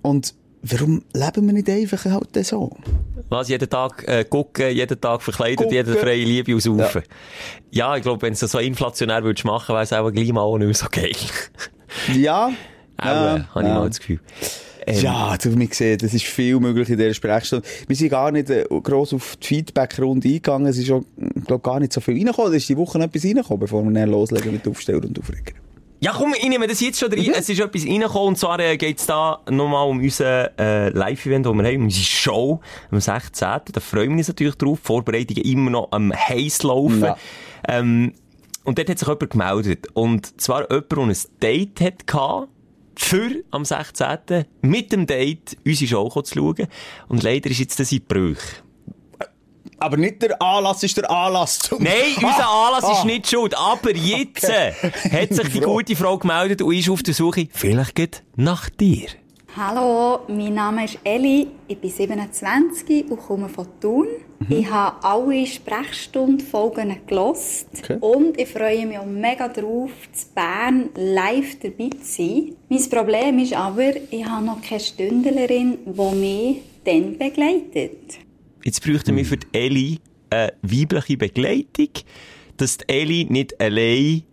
Und 0.01 0.33
warum 0.71 1.03
leben 1.13 1.45
wir 1.45 1.53
nicht 1.53 1.69
einfach 1.69 2.05
halt 2.05 2.45
so? 2.45 2.71
was, 3.29 3.49
jeden 3.49 3.69
Tag 3.69 4.07
äh, 4.07 4.23
gucken, 4.25 4.71
jeden 4.71 4.99
Tag 4.99 5.21
verkleidet, 5.21 5.57
Gucken. 5.57 5.73
jede 5.73 5.95
freie 5.95 6.23
Liebe 6.23 6.55
aussaufen. 6.55 7.03
Ja. 7.71 7.95
ich 7.95 8.03
glaube, 8.03 8.21
wenn 8.21 8.33
du 8.33 8.45
es 8.45 8.51
so 8.51 8.59
inflationär 8.59 9.23
würdest 9.23 9.45
machen, 9.45 9.73
wäre 9.73 9.83
es 9.83 9.93
auch 9.93 10.11
gleich 10.11 10.31
mal 10.31 10.41
auch 10.41 10.57
nicht 10.57 10.67
mehr 10.67 10.75
so 10.75 10.87
geil. 10.89 11.11
Ja. 12.13 12.51
Auch, 12.97 13.05
äh, 13.05 13.09
habe 13.09 13.61
ich 13.61 13.67
ja. 13.67 13.79
mal 13.79 13.87
das 13.87 13.99
Gefühl. 13.99 14.19
Ähm, 14.85 15.01
Ja, 15.01 15.37
du, 15.37 15.57
wir 15.57 15.67
sehen, 15.71 15.97
das 15.97 16.13
ist 16.13 16.25
viel 16.25 16.59
möglich 16.59 16.89
in 16.89 16.97
dieser 16.97 17.13
Sprechstunde. 17.13 17.65
Wir 17.87 17.95
sind 17.95 18.09
gar 18.09 18.31
nicht 18.31 18.49
äh, 18.49 18.65
gross 18.83 19.13
auf 19.13 19.37
die 19.37 19.47
Feedback-Runde 19.47 20.27
eingegangen. 20.27 20.67
Es 20.67 20.77
ist 20.77 20.91
auch, 20.91 21.03
glaub, 21.45 21.63
gar 21.63 21.79
nicht 21.79 21.93
so 21.93 22.01
viel 22.01 22.15
reingekommen. 22.15 22.51
Es 22.51 22.63
ist 22.63 22.69
die 22.69 22.77
Woche 22.77 22.99
etwas 22.99 23.23
reingekommen, 23.23 23.59
bevor 23.61 23.83
wir 23.83 23.91
dann 23.91 24.09
loslegen 24.09 24.51
mit 24.51 24.67
Aufsteller 24.67 25.05
und 25.05 25.17
Aufreger. 25.17 25.53
Ja, 26.05 26.13
komm, 26.15 26.35
ich 26.37 26.47
nehme 26.47 26.67
das 26.67 26.81
jetzt 26.81 26.99
schon 26.99 27.11
rein. 27.11 27.33
Es 27.35 27.49
ist 27.49 27.59
etwas 27.59 27.83
reingekommen, 27.83 28.27
und 28.27 28.37
zwar 28.37 28.59
äh, 28.59 28.77
geht 28.77 28.99
es 28.99 29.07
da 29.07 29.41
nochmal 29.49 29.89
um 29.89 29.97
unser 29.97 30.51
äh, 30.59 30.89
Live-Event, 30.89 31.47
das 31.47 31.53
wir 31.55 31.63
haben, 31.63 31.77
um 31.77 31.83
unsere 31.85 32.05
Show 32.05 32.61
am 32.91 32.99
16. 32.99 33.47
Da 33.71 33.79
freuen 33.79 34.11
wir 34.11 34.17
uns 34.17 34.27
natürlich 34.27 34.53
drauf. 34.53 34.77
Die 34.81 34.85
Vorbereitungen 34.85 35.43
immer 35.43 35.71
noch 35.71 35.87
am 35.89 36.13
heiß 36.13 36.61
laufen. 36.61 37.01
Ja. 37.01 37.17
Ähm, 37.67 38.13
und 38.65 38.77
dort 38.77 38.87
hat 38.87 38.99
sich 38.99 39.07
jemand 39.07 39.31
gemeldet. 39.31 39.87
Und 39.95 40.39
zwar 40.39 40.69
jemand, 40.69 40.91
der 40.91 40.99
ein 40.99 41.15
Date 41.41 41.81
hatte, 41.81 42.49
für 42.95 43.43
am 43.49 43.65
16. 43.65 44.45
mit 44.61 44.91
dem 44.91 45.07
Date 45.07 45.57
unsere 45.65 45.89
Show 45.89 46.21
zu 46.21 46.35
schauen. 46.35 46.67
Und 47.07 47.23
leider 47.23 47.49
ist 47.49 47.57
jetzt 47.57 47.79
das 47.79 47.91
in 47.91 48.05
Brüch. 48.07 48.37
Aber 49.79 49.97
nicht 49.97 50.21
der 50.21 50.41
Anlass 50.41 50.83
ist 50.83 50.97
der 50.97 51.09
Anlass 51.09 51.59
zum... 51.59 51.83
Nein, 51.83 51.93
unser 52.17 52.47
Ah, 52.47 52.67
Anlass 52.67 52.83
ah. 52.85 52.91
ist 52.93 53.05
nicht 53.05 53.29
schuld. 53.29 53.57
Aber 53.57 53.95
jetzt 53.95 54.43
äh, 54.49 54.71
hat 54.71 55.33
sich 55.33 55.49
die 55.49 55.61
Frau. 55.61 55.73
gute 55.75 55.95
Frau 55.95 56.17
gemeldet 56.17 56.61
und 56.61 56.73
ist 56.73 56.89
auf 56.89 57.03
der 57.03 57.13
Suche, 57.13 57.47
vielleicht 57.51 57.95
geht 57.95 58.23
nach 58.35 58.69
dir. 58.69 59.07
Hallo, 59.57 60.19
mein 60.27 60.53
Name 60.53 60.83
ist 60.83 60.97
Elli, 61.05 61.47
ich 61.69 61.77
bin 61.79 61.89
27 61.89 63.09
und 63.09 63.17
komme 63.21 63.47
von 63.47 63.67
Thun. 63.79 64.07
Ich 64.49 64.69
habe 64.69 65.01
alle 65.01 65.47
Sprechstundenfolgen 65.47 66.97
gelost 67.07 67.67
Okay. 67.81 67.97
und 68.01 68.37
ich 68.39 68.49
freue 68.49 68.85
mich 68.85 68.99
auch 68.99 69.05
mega 69.05 69.47
drauf, 69.47 69.91
zu 70.11 70.25
Bern 70.35 70.89
live 70.95 71.57
dabei 71.61 71.89
zu 71.89 72.03
sein. 72.03 72.55
Mein 72.67 72.89
Problem 72.89 73.39
ist 73.39 73.53
aber, 73.53 73.93
ich 74.11 74.25
habe 74.25 74.45
noch 74.45 74.61
keine 74.61 74.81
Stündlerin, 74.81 75.77
die 75.85 76.15
mich 76.15 76.57
dann 76.83 77.17
begleitet. 77.17 78.17
Jetzt 78.65 78.83
bräuchten 78.83 79.15
wir 79.15 79.23
für 79.25 79.37
die 79.37 79.47
Elli 79.53 79.99
eine 80.29 80.53
weibliche 80.63 81.17
Begleitung, 81.17 81.89
dass 82.57 82.77
die 82.79 82.85
Elli 82.89 83.27
nicht 83.29 83.59
allein 83.61 84.23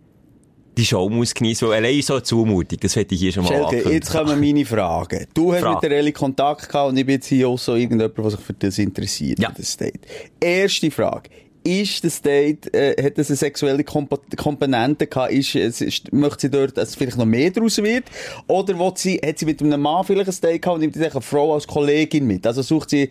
die 0.75 0.85
Show 0.85 1.07
muss 1.07 1.35
geniessen, 1.35 1.67
weil 1.67 1.77
allein 1.85 1.99
ist 1.99 2.07
so 2.07 2.15
eine 2.15 2.23
Zumutung. 2.23 2.79
Das 2.81 2.95
hätte 2.95 3.13
ich 3.13 3.21
hier 3.21 3.31
schon 3.31 3.43
mal 3.43 3.69
Schelke, 3.69 3.91
jetzt 3.91 4.11
kommen 4.11 4.39
meine 4.39 4.65
Fragen. 4.65 5.27
Du 5.35 5.53
hast 5.53 5.61
Frage. 5.61 5.75
mit 5.75 5.83
der 5.83 5.91
Elli 5.99 6.11
Kontakt 6.11 6.67
gehabt 6.67 6.89
und 6.89 6.97
ich 6.97 7.05
bin 7.05 7.13
jetzt 7.15 7.27
hier 7.27 7.47
auch 7.47 7.59
so 7.59 7.75
irgendjemand, 7.75 8.17
der 8.17 8.29
sich 8.31 8.39
für 8.39 8.53
das 8.53 8.79
interessiert, 8.79 9.37
Ja. 9.39 9.49
für 9.51 9.61
das 9.61 9.77
Date. 9.77 9.99
Erste 10.41 10.89
Frage. 10.89 11.29
Ist 11.63 12.03
das 12.03 12.21
Date, 12.21 12.73
äh, 12.73 13.01
hat 13.03 13.17
das 13.19 13.29
eine 13.29 13.37
sexuelle 13.37 13.83
Kompo- 13.83 14.19
Komponente 14.35 15.05
gehabt? 15.05 15.31
Ist, 15.31 15.53
es 15.55 15.79
ist, 15.79 16.11
möchte 16.11 16.41
sie 16.41 16.49
dort, 16.49 16.75
dass 16.75 16.95
vielleicht 16.95 17.17
noch 17.17 17.25
mehr 17.25 17.51
draus 17.51 17.77
wird? 17.77 18.05
Oder 18.47 18.75
sie, 18.95 19.21
hat 19.23 19.37
sie 19.37 19.45
mit 19.45 19.61
einem 19.61 19.79
Mann 19.79 20.03
vielleicht 20.03 20.27
ein 20.29 20.35
Date 20.41 20.61
gehabt 20.63 20.75
und 20.75 20.81
nimmt 20.81 20.95
sich 20.95 21.09
eine 21.11 21.21
Frau 21.21 21.53
als 21.53 21.67
Kollegin 21.67 22.25
mit? 22.25 22.45
Also 22.47 22.63
sucht 22.63 22.89
sie, 22.89 23.09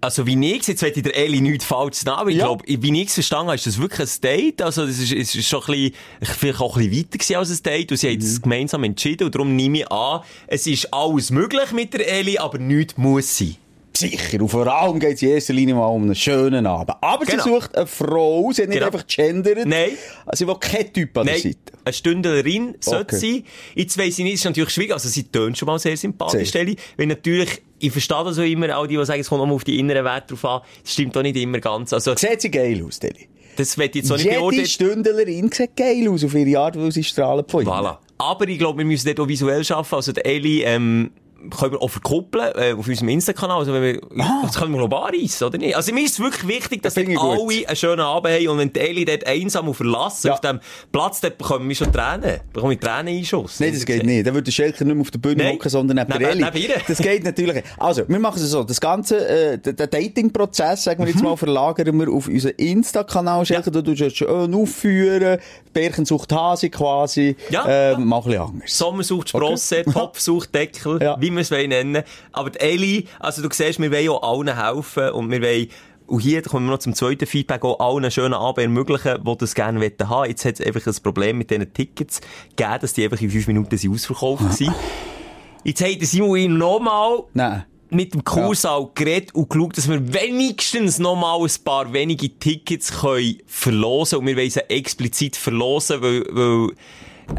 Also, 0.00 0.26
wie 0.26 0.34
ich 0.54 0.66
jetzt 0.68 0.82
ich 0.98 1.02
der 1.02 1.16
Elli 1.16 1.40
nichts 1.40 1.64
falsch 1.64 1.96
aber 2.06 2.30
ich 2.30 2.36
Ja. 2.36 2.44
glaube, 2.44 2.64
wie 2.66 3.00
ich 3.02 3.08
es 3.08 3.14
verstanden 3.14 3.46
habe, 3.48 3.56
ist 3.56 3.66
das 3.66 3.78
wirklich 3.78 4.08
ein 4.08 4.20
Date. 4.22 4.62
Also, 4.62 4.86
das 4.86 4.98
ist, 4.98 5.12
ist 5.12 5.46
schon 5.48 5.60
ein 5.62 5.66
bisschen, 5.66 5.92
vielleicht 6.38 6.60
auch 6.60 6.76
ein 6.76 6.88
bisschen 6.88 6.98
weiter 7.04 7.18
gewesen 7.18 7.36
als 7.36 7.50
ein 7.50 7.62
Date 7.64 7.90
und 7.90 7.96
sie 7.98 8.08
haben 8.08 8.14
Mhm. 8.18 8.22
es 8.22 8.42
gemeinsam 8.42 8.84
entschieden 8.84 9.24
und 9.24 9.34
darum 9.34 9.56
nehme 9.56 9.78
ich 9.78 9.90
an, 9.90 10.20
es 10.46 10.66
ist 10.68 10.92
alles 10.94 11.30
möglich 11.30 11.72
mit 11.72 11.94
der 11.94 12.06
Elli, 12.10 12.38
aber 12.38 12.58
nichts 12.58 12.96
muss 12.96 13.36
sein. 13.38 13.56
Sicher. 13.98 14.40
Und 14.40 14.48
vor 14.48 14.66
allem 14.66 14.98
geht 15.00 15.14
es 15.16 15.22
in 15.22 15.30
erster 15.30 15.52
Linie 15.54 15.74
mal 15.74 15.86
um 15.86 16.02
einen 16.04 16.14
schönen 16.14 16.66
Abend. 16.66 16.96
Aber 17.00 17.24
Genau. 17.24 17.42
sie 17.42 17.50
sucht 17.50 17.76
eine 17.76 17.86
Frau, 17.86 18.50
sie 18.52 18.62
hat 18.62 18.68
nicht 18.68 18.78
Genau. 18.78 18.86
einfach 18.92 19.06
gendert. 19.06 19.66
Nein. 19.66 19.90
Also, 20.26 20.44
sie 20.44 20.48
will 20.48 20.56
keinen 20.60 20.92
Typ 20.92 21.16
an 21.18 21.26
der 21.26 21.34
Nein, 21.34 21.42
Seite. 21.42 21.58
eine 21.84 21.92
Stündlerin 21.92 22.74
sollte 22.80 23.16
Okay. 23.16 23.32
sein. 23.34 23.44
Jetzt 23.74 23.98
weiss 23.98 24.18
ich 24.18 24.24
nicht, 24.24 24.34
es 24.34 24.40
ist 24.40 24.44
natürlich 24.44 24.70
schwierig. 24.70 24.92
Also, 24.92 25.08
sie 25.08 25.24
tönt 25.24 25.58
schon 25.58 25.66
mal 25.66 25.78
sehr 25.78 25.96
sympathisch, 25.96 26.50
Sehr. 26.52 26.60
Elli. 26.60 26.76
Weil 26.96 27.06
natürlich, 27.06 27.62
ich 27.78 27.92
verstehe 27.92 28.24
das 28.24 28.38
auch 28.38 28.42
immer, 28.42 28.74
all 28.74 28.86
die, 28.88 28.96
die 28.96 29.04
sagen, 29.04 29.20
es 29.20 29.28
kommt 29.28 29.40
auch 29.42 29.46
mal 29.46 29.54
auf 29.54 29.64
die 29.64 29.78
inneren 29.78 30.04
Werte 30.04 30.34
drauf 30.34 30.44
an. 30.44 30.60
Das 30.82 30.92
stimmt 30.92 31.16
auch 31.16 31.22
nicht 31.22 31.36
immer 31.36 31.58
ganz. 31.60 31.92
Also, 31.92 32.14
Sieht 32.16 32.40
sie 32.40 32.50
geil 32.50 32.82
aus, 32.86 32.98
Deli? 33.00 33.28
das 33.56 33.76
wird 33.76 33.94
jetzt 33.96 34.10
auch 34.12 34.16
nicht 34.16 34.26
Jede 34.26 34.38
beurteilen. 34.38 34.66
Stündlerin 34.66 35.50
sieht 35.50 35.76
geil 35.76 36.08
aus 36.08 36.22
auf 36.24 36.34
ihre 36.34 36.60
Art, 36.60 36.78
weil 36.78 36.92
sie 36.92 37.02
strahlen 37.04 37.44
von 37.48 37.62
innen. 37.62 37.72
Voilà. 37.72 37.98
Aber 38.18 38.48
ich 38.48 38.58
glaube, 38.58 38.78
wir 38.78 38.84
müssen 38.84 39.06
dort 39.06 39.20
auch 39.20 39.28
visuell 39.28 39.62
arbeiten. 39.70 39.94
Also, 39.94 40.12
der 40.12 40.26
Eli, 40.26 40.62
ähm, 40.64 41.10
können 41.56 41.72
wir 41.72 41.82
auch 41.82 41.88
verkuppeln, 41.90 42.52
äh, 42.56 42.72
auf 42.72 42.86
unserem 42.88 43.08
Insta-Kanal. 43.10 43.58
Also, 43.60 43.72
wenn 43.72 43.82
wir, 43.82 44.00
das 44.42 44.56
können 44.56 44.72
wir 44.72 44.78
global 44.78 45.12
reissen, 45.14 45.44
oder 45.44 45.58
nicht? 45.58 45.76
Also, 45.76 45.92
mir 45.92 46.04
ist 46.04 46.12
es 46.12 46.20
wirklich 46.20 46.46
wichtig, 46.48 46.82
dass 46.82 46.94
finde 46.94 47.12
ich 47.12 47.18
gut. 47.18 47.38
alle 47.38 47.66
einen 47.68 47.76
schönen 47.76 48.00
Abend 48.00 48.32
haben. 48.34 48.48
Und 48.48 48.58
wenn 48.58 48.72
die 48.72 48.80
Eli 48.80 49.04
dort 49.04 49.26
einsam 49.26 49.68
und 49.68 49.74
verlassen 49.74 50.26
Ja. 50.28 50.34
auf 50.34 50.40
dem 50.40 50.60
Platz, 50.92 51.20
dort 51.20 51.38
bekommen 51.38 51.68
wir 51.68 51.76
schon 51.76 51.92
Tränen. 51.92 52.40
Bekommen 52.52 52.70
wir 52.72 52.80
Träneneinschuss. 52.80 53.60
Nein, 53.60 53.72
das 53.72 53.84
geht 53.86 54.04
nicht. 54.04 54.26
Dann 54.26 54.34
würde 54.34 54.44
der 54.44 54.52
Schelker 54.52 54.84
nicht 54.84 54.94
mehr 54.94 55.00
auf 55.02 55.10
der 55.10 55.18
Bühne 55.20 55.44
Nein. 55.44 55.54
hocken, 55.54 55.68
sondern 55.70 55.96
neben 55.96 56.08
der 56.18 56.34
Neben- 56.34 56.44
Elli. 56.52 56.68
neben. 56.68 56.82
Das 56.88 56.98
geht 56.98 57.24
natürlich. 57.24 57.62
Also, 57.78 58.08
wir 58.08 58.18
machen 58.18 58.36
es 58.42 58.50
so. 58.50 58.64
Das 58.64 58.80
ganze, 58.80 59.26
äh, 59.28 59.58
den 59.58 59.76
Dating-Prozess, 59.76 60.84
sagen 60.84 61.00
wir 61.00 61.06
Mhm. 61.06 61.12
jetzt 61.12 61.22
mal, 61.22 61.36
verlagern 61.36 61.98
wir 61.98 62.10
auf 62.12 62.26
unseren 62.28 62.52
Insta-Kanal. 62.56 63.46
Schelker, 63.46 63.70
du 63.70 63.82
tust 63.82 64.16
schön 64.16 64.54
aufführen. 64.54 65.38
Bärchen 65.72 66.04
sucht 66.04 66.32
Hase 66.32 66.70
quasi. 66.70 67.36
Ja, 67.50 67.66
Äh, 67.66 67.92
ja. 67.92 67.98
Mach 67.98 68.24
ein 68.24 68.30
bisschen 68.30 68.42
anders. 68.42 68.76
Sommer 68.78 69.02
sucht 69.04 69.28
Sprosse, 69.28 69.84
Topf 69.84 70.18
sucht 70.20 70.54
Deckel, 70.54 70.98
Ja. 71.02 71.16
Wie 71.30 71.36
wir 71.36 71.40
es 71.40 71.50
nennen. 71.50 72.02
Aber 72.32 72.50
die 72.50 72.60
Eli, 72.60 73.06
also 73.20 73.42
du 73.42 73.48
siehst, 73.50 73.80
wir 73.80 73.90
wollen 73.90 74.08
auch 74.08 74.22
allen 74.22 74.56
helfen 74.56 75.10
und 75.10 75.30
wir 75.30 75.42
wollen 75.42 75.68
und 76.08 76.20
hier 76.20 76.40
kommen 76.40 76.66
wir 76.66 76.72
noch 76.72 76.78
zum 76.78 76.94
zweiten 76.94 77.26
Feedback, 77.26 77.62
auch 77.64 77.80
allen 77.80 78.10
schönen 78.10 78.32
Abend 78.32 78.62
ermöglichen, 78.64 79.22
die 79.22 79.36
das 79.36 79.54
gerne 79.54 79.78
haben 79.78 80.10
wollen. 80.10 80.30
Jetzt 80.30 80.44
hat 80.46 80.58
es 80.58 80.66
einfach 80.66 80.86
ein 80.86 81.02
Problem 81.02 81.36
mit 81.36 81.50
diesen 81.50 81.70
Tickets 81.72 82.22
gegeben, 82.56 82.78
dass 82.80 82.94
die 82.94 83.04
einfach 83.04 83.20
in 83.20 83.30
fünf 83.30 83.46
Minuten 83.46 83.76
sind 83.76 83.92
ausverkauft 83.92 84.42
waren. 84.60 84.74
Jetzt 85.64 85.82
hat 85.82 86.00
Simon 86.00 86.38
ihm 86.38 86.56
nochmal 86.56 87.24
Nein. 87.34 87.64
mit 87.90 88.14
dem 88.14 88.24
Kursaal 88.24 88.88
geredet 88.94 89.34
und 89.34 89.50
geschaut, 89.50 89.76
dass 89.76 89.86
wir 89.86 90.14
wenigstens 90.14 90.98
noch 90.98 91.14
mal 91.14 91.42
ein 91.42 91.64
paar 91.64 91.92
wenige 91.92 92.38
Tickets 92.38 93.00
können 93.00 93.42
verlosen 93.46 94.20
Und 94.20 94.26
wir 94.28 94.36
wollen 94.36 94.50
sie 94.50 94.70
explizit 94.70 95.36
verlosen, 95.36 96.00
weil, 96.00 96.24
weil 96.30 96.70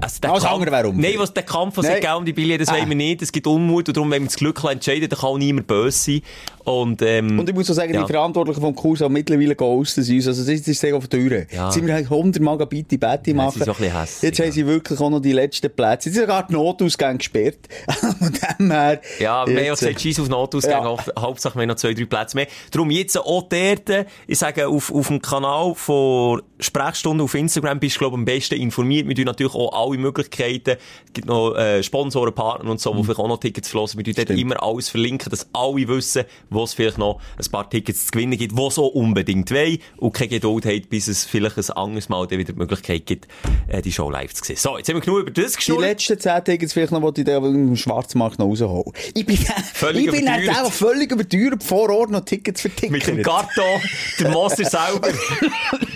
also 0.02 0.20
der 0.22 0.32
Alles 0.32 0.44
Kampf- 0.44 0.54
andere 0.56 0.72
wäre. 0.72 0.94
Nein, 0.94 1.14
was 1.18 1.34
der 1.34 1.44
Kampf, 1.44 1.78
was 1.78 1.86
es 1.88 2.06
um 2.16 2.26
die 2.26 2.34
Billionen, 2.34 2.60
das 2.60 2.70
Ah. 2.70 2.74
wollen 2.78 2.90
wir 2.90 2.96
nicht. 2.96 3.22
Es 3.22 3.32
gibt 3.32 3.48
Unmut 3.48 3.88
und 3.88 3.98
darum, 3.98 4.12
wenn 4.12 4.22
wir 4.24 4.28
das 4.28 4.36
Glück 4.36 4.64
entscheiden, 4.64 5.10
dann 5.10 5.20
kann 5.20 5.30
auch 5.30 5.38
niemand 5.38 5.68
böse 5.68 5.98
sein. 5.98 6.22
Und, 6.70 7.02
ähm, 7.02 7.40
Und 7.40 7.50
ich 7.50 7.56
muss 7.56 7.70
auch 7.72 7.74
sagen, 7.74 7.94
Ja. 7.94 8.04
die 8.04 8.12
Verantwortlichen 8.12 8.62
vom 8.62 8.76
Kurs 8.76 9.02
haben 9.02 9.14
mittlerweile 9.14 9.56
ghosten 9.56 10.02
uns. 10.02 10.28
Also, 10.28 10.42
das 10.44 10.68
ist, 10.68 10.80
sehr 10.80 10.96
auf 10.96 11.08
die 11.08 11.18
Tür. 11.18 11.46
Ja. 11.52 11.72
Sind 11.72 11.88
wir 11.88 11.94
halt 11.96 12.10
100 12.10 12.42
Mal 12.42 12.58
bitte 12.68 12.98
Betty 12.98 13.32
Ja, 13.32 13.36
machen. 13.36 13.54
sind 13.54 13.66
so 13.66 13.74
bisschen 13.74 13.98
hässig, 14.00 14.22
Jetzt 14.24 14.40
haben 14.40 14.46
ja. 14.48 14.52
sie 14.52 14.66
wirklich 14.68 15.00
auch 15.00 15.10
noch 15.10 15.20
die 15.20 15.32
letzten 15.32 15.70
Plätze. 15.72 16.10
Sie 16.10 16.18
haben 16.20 16.24
sogar 16.28 16.48
die 16.48 16.54
Notausgänge 16.54 17.18
gesperrt. 17.18 17.58
Von 18.20 18.34
dem 18.60 18.72
her. 18.72 19.02
Ja, 19.20 19.46
wir 19.48 19.56
haben 19.56 19.64
ja 19.66 19.72
jetzt, 19.72 19.82
äh, 19.82 19.88
gesagt, 19.88 20.02
scheiss 20.02 20.20
auf 20.20 20.30
Notausgang, 20.30 20.84
Ja. 20.84 20.90
Haupt- 20.90 21.12
Hauptsache 21.20 21.56
wir 21.56 21.62
haben 21.64 21.70
noch 21.70 21.76
zwei, 21.76 21.94
drei 21.94 22.06
Plätze 22.06 22.36
mehr. 22.38 22.48
Darum 22.72 22.92
jetzt 22.92 23.18
auch 23.18 23.44
dort, 23.50 24.06
ich 24.28 24.38
sage, 24.38 24.68
auf, 24.68 24.94
auf 24.94 25.08
dem 25.08 25.22
Kanal 25.22 25.74
von 25.76 26.42
Sprechstunde 26.60 27.24
auf 27.24 27.34
Instagram 27.34 27.80
bist 27.80 27.96
du, 27.96 28.00
glaube 28.00 28.16
ich, 28.16 28.20
am 28.20 28.26
besten 28.26 28.56
informiert. 28.56 29.08
Wir 29.08 29.16
tun 29.16 29.26
natürlich 29.26 29.56
auch 29.56 29.72
alle 29.88 29.98
Möglichkeiten, 29.98 30.72
es 31.06 31.14
gibt 31.14 31.28
noch 31.28 31.56
äh, 31.56 31.82
Sponsoren, 31.84 32.34
Partner 32.34 32.70
und 32.70 32.80
so, 32.80 32.96
wo 32.96 33.04
vielleicht 33.04 33.20
auch 33.20 33.28
noch 33.28 33.40
Tickets 33.40 33.70
verlosen. 33.70 33.98
Wir 33.98 34.04
tun 34.04 34.14
dort 34.16 34.30
Mhm. 34.30 34.38
Immer 34.38 34.62
alles 34.64 34.90
verlinken, 34.90 35.30
dass 35.32 35.48
alle 35.54 35.88
wissen, 35.88 36.24
wo 36.50 36.59
es 36.64 36.74
vielleicht 36.74 36.98
noch 36.98 37.20
ein 37.38 37.52
paar 37.52 37.70
Tickets 37.70 38.06
zu 38.06 38.12
gewinnen 38.12 38.38
gibt, 38.38 38.58
die 38.58 38.62
auch 38.62 38.78
unbedingt 38.78 39.52
wollen 39.52 39.80
und 39.98 40.14
keine 40.14 40.30
Geduld 40.30 40.66
haben, 40.66 40.82
bis 40.90 41.08
es 41.08 41.26
vielleicht 41.26 41.58
ein 41.58 41.70
anderes 41.72 42.10
Mal 42.10 42.30
wieder 42.30 42.44
die 42.44 42.54
Möglichkeit 42.54 43.06
gibt, 43.06 43.28
äh, 43.68 43.82
die 43.82 43.92
Show 43.92 44.10
live 44.10 44.34
zu 44.34 44.44
sehen. 44.44 44.56
So, 44.58 44.78
jetzt 44.78 44.90
haben 44.90 44.96
wir 44.96 45.02
genug 45.02 45.20
über 45.22 45.32
das 45.32 45.52
Die 45.52 45.58
geschnurrt. 45.58 45.82
letzten 45.82 46.20
10 46.20 46.44
Tickets 46.44 46.74
vielleicht 46.74 46.92
noch, 46.92 47.12
die 47.12 47.22
ich 47.22 47.28
im 47.28 47.76
Schwarzmarkt 47.76 48.40
noch 48.40 48.48
rausholen. 48.48 48.94
Ich 49.14 49.26
bin, 49.26 49.38
Völlig 49.74 50.06
ich 50.06 50.12
bin 50.12 50.32
halt 50.32 50.50
einfach 50.50 50.72
völlig 50.72 51.12
überteuert, 51.12 51.64
vor 51.64 51.90
Ort 51.90 52.12
noch 52.12 52.26
Tickets 52.26 52.62
für 52.62 52.70
Tickets. 52.70 52.92
Mit 52.92 53.08
dem 53.08 53.24
Karton, 53.24 53.82
der 54.20 54.30
Moser 54.32 54.66
selber. 54.66 55.10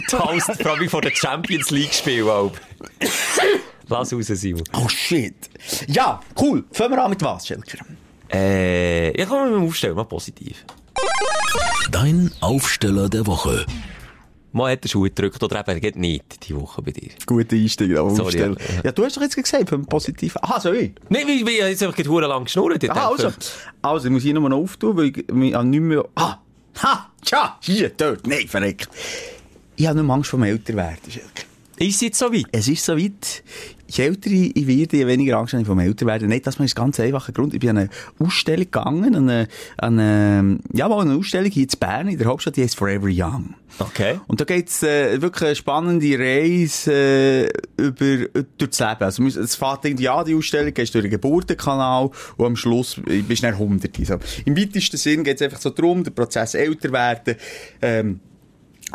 Das 0.09 0.25
heisst, 0.25 0.61
vor 0.61 0.71
allem 0.73 0.89
vor 0.89 1.01
der 1.01 1.15
Champions 1.15 1.71
League 1.71 1.93
Spiel, 1.93 2.29
Alb. 2.29 2.59
Lass 3.87 4.13
raus, 4.13 4.27
Simon. 4.27 4.63
Oh 4.73 4.87
shit. 4.87 5.33
Ja, 5.87 6.19
cool. 6.39 6.63
Fangen 6.71 6.91
wir 6.91 7.03
an 7.03 7.09
mit 7.09 7.21
was, 7.23 7.47
Schelker? 7.47 7.79
Äh, 8.33 9.17
ja, 9.19 9.25
komm, 9.25 9.51
wir 9.51 9.59
mal 9.59 9.67
aufstellen, 9.67 9.95
mal 9.95 10.05
positiv. 10.05 10.65
Dein 11.91 12.31
Aufsteller 12.41 13.09
der 13.09 13.27
Woche. 13.27 13.65
Mal 14.51 14.71
hat 14.71 14.83
der 14.83 14.89
Schuh 14.89 15.01
gedrückt, 15.01 15.41
oder 15.41 15.67
eben, 15.67 15.81
geht 15.81 15.95
nicht, 15.95 16.47
die 16.47 16.55
Woche 16.55 16.81
bei 16.81 16.91
dir. 16.91 17.09
Guter 17.25 17.55
Einstieg, 17.55 17.97
aber 17.97 18.09
Sorry, 18.11 18.21
aufstellen. 18.27 18.57
ja. 18.77 18.81
Ja, 18.85 18.91
du 18.91 19.03
hast 19.03 19.17
doch 19.17 19.21
jetzt 19.21 19.35
gesagt, 19.35 19.69
für 19.69 19.75
einen 19.75 19.85
positiven. 19.85 20.37
Aha, 20.43 20.59
so 20.59 20.71
ich. 20.73 20.91
Nein, 21.09 21.27
wie, 21.27 21.45
wie, 21.45 21.57
jetzt 21.57 21.81
einfach 21.81 21.95
gerade 21.95 22.27
lang 22.27 22.43
geschnurrt. 22.43 22.83
Ich 22.83 22.91
Aha, 22.91 23.09
also. 23.09 23.31
Also, 23.81 24.07
ich 24.07 24.11
muss 24.11 24.21
hier 24.23 24.33
nochmal 24.33 24.51
noch 24.51 24.57
auftun, 24.57 24.95
weil 24.95 25.05
ich 25.05 25.27
mich 25.31 25.55
an 25.55 25.69
nicht 25.69 25.81
mehr... 25.81 26.05
Ah! 26.15 26.37
Ha! 26.81 27.11
Tja! 27.23 27.57
Hier, 27.61 27.89
dort. 27.89 28.27
Nein, 28.27 28.47
verreckt. 28.47 28.89
Ich 29.75 29.87
habe 29.87 30.03
mehr 30.03 30.15
Angst 30.15 30.29
vor 30.29 30.39
dem 30.39 30.43
Älterwerden. 30.43 30.99
Ist 31.77 31.95
es 31.95 32.01
jetzt 32.01 32.19
so 32.19 32.31
weit? 32.31 32.45
Es 32.51 32.67
ist 32.67 32.85
so 32.85 32.95
weit, 32.95 33.43
je 33.97 34.05
älter 34.05 34.31
ich 34.31 34.67
werde, 34.67 34.97
je 34.97 35.07
weniger 35.07 35.37
Angst 35.37 35.53
habe 35.53 35.61
ich 35.61 35.67
vom 35.67 35.79
Älterwerden. 35.79 36.27
Nicht, 36.27 36.47
das 36.47 36.59
ist 36.59 36.75
ganz 36.75 36.99
einfacher 36.99 37.31
Grund. 37.31 37.53
Ich 37.53 37.59
bin 37.59 37.69
an 37.71 37.77
eine 37.77 37.89
Ausstellung 38.19 38.65
gegangen, 38.65 39.15
an 39.15 39.29
eine, 39.29 39.47
an 39.77 39.99
eine, 39.99 40.59
ja, 40.73 40.85
eine 40.85 41.15
Ausstellung 41.15 41.51
hier 41.51 41.63
in 41.63 41.79
Bern, 41.79 42.07
in 42.07 42.17
der 42.17 42.27
Hauptstadt, 42.27 42.55
die 42.55 42.63
heißt 42.63 42.75
Forever 42.75 43.07
Young. 43.09 43.55
Okay. 43.79 44.19
Und 44.27 44.39
da 44.39 44.45
geht's 44.45 44.83
äh, 44.83 45.21
wirklich 45.21 45.47
eine 45.47 45.55
spannende 45.55 46.19
Reise 46.19 46.93
äh, 46.93 47.49
über, 47.77 48.41
durch 48.57 48.71
das 48.71 48.79
Leben. 48.79 49.03
Also 49.03 49.23
es 49.25 49.55
fährt 49.55 49.85
irgendwie 49.85 50.09
an, 50.09 50.25
die 50.25 50.35
Ausstellung, 50.35 50.73
gehst 50.73 50.93
durch 50.93 51.03
den 51.03 51.11
Geburtenkanal 51.11 52.09
und 52.37 52.45
am 52.45 52.55
Schluss 52.55 52.99
bist 53.03 53.43
du 53.43 53.47
dann 53.47 53.57
Hunderte. 53.57 54.05
So. 54.05 54.17
Im 54.45 54.57
weitesten 54.57 54.97
Sinn 54.97 55.23
geht's 55.23 55.41
einfach 55.41 55.59
so 55.59 55.69
darum, 55.69 56.03
der 56.03 56.11
Prozess 56.11 56.53
älter 56.53 56.91
werden, 56.91 57.35
ähm, 57.81 58.19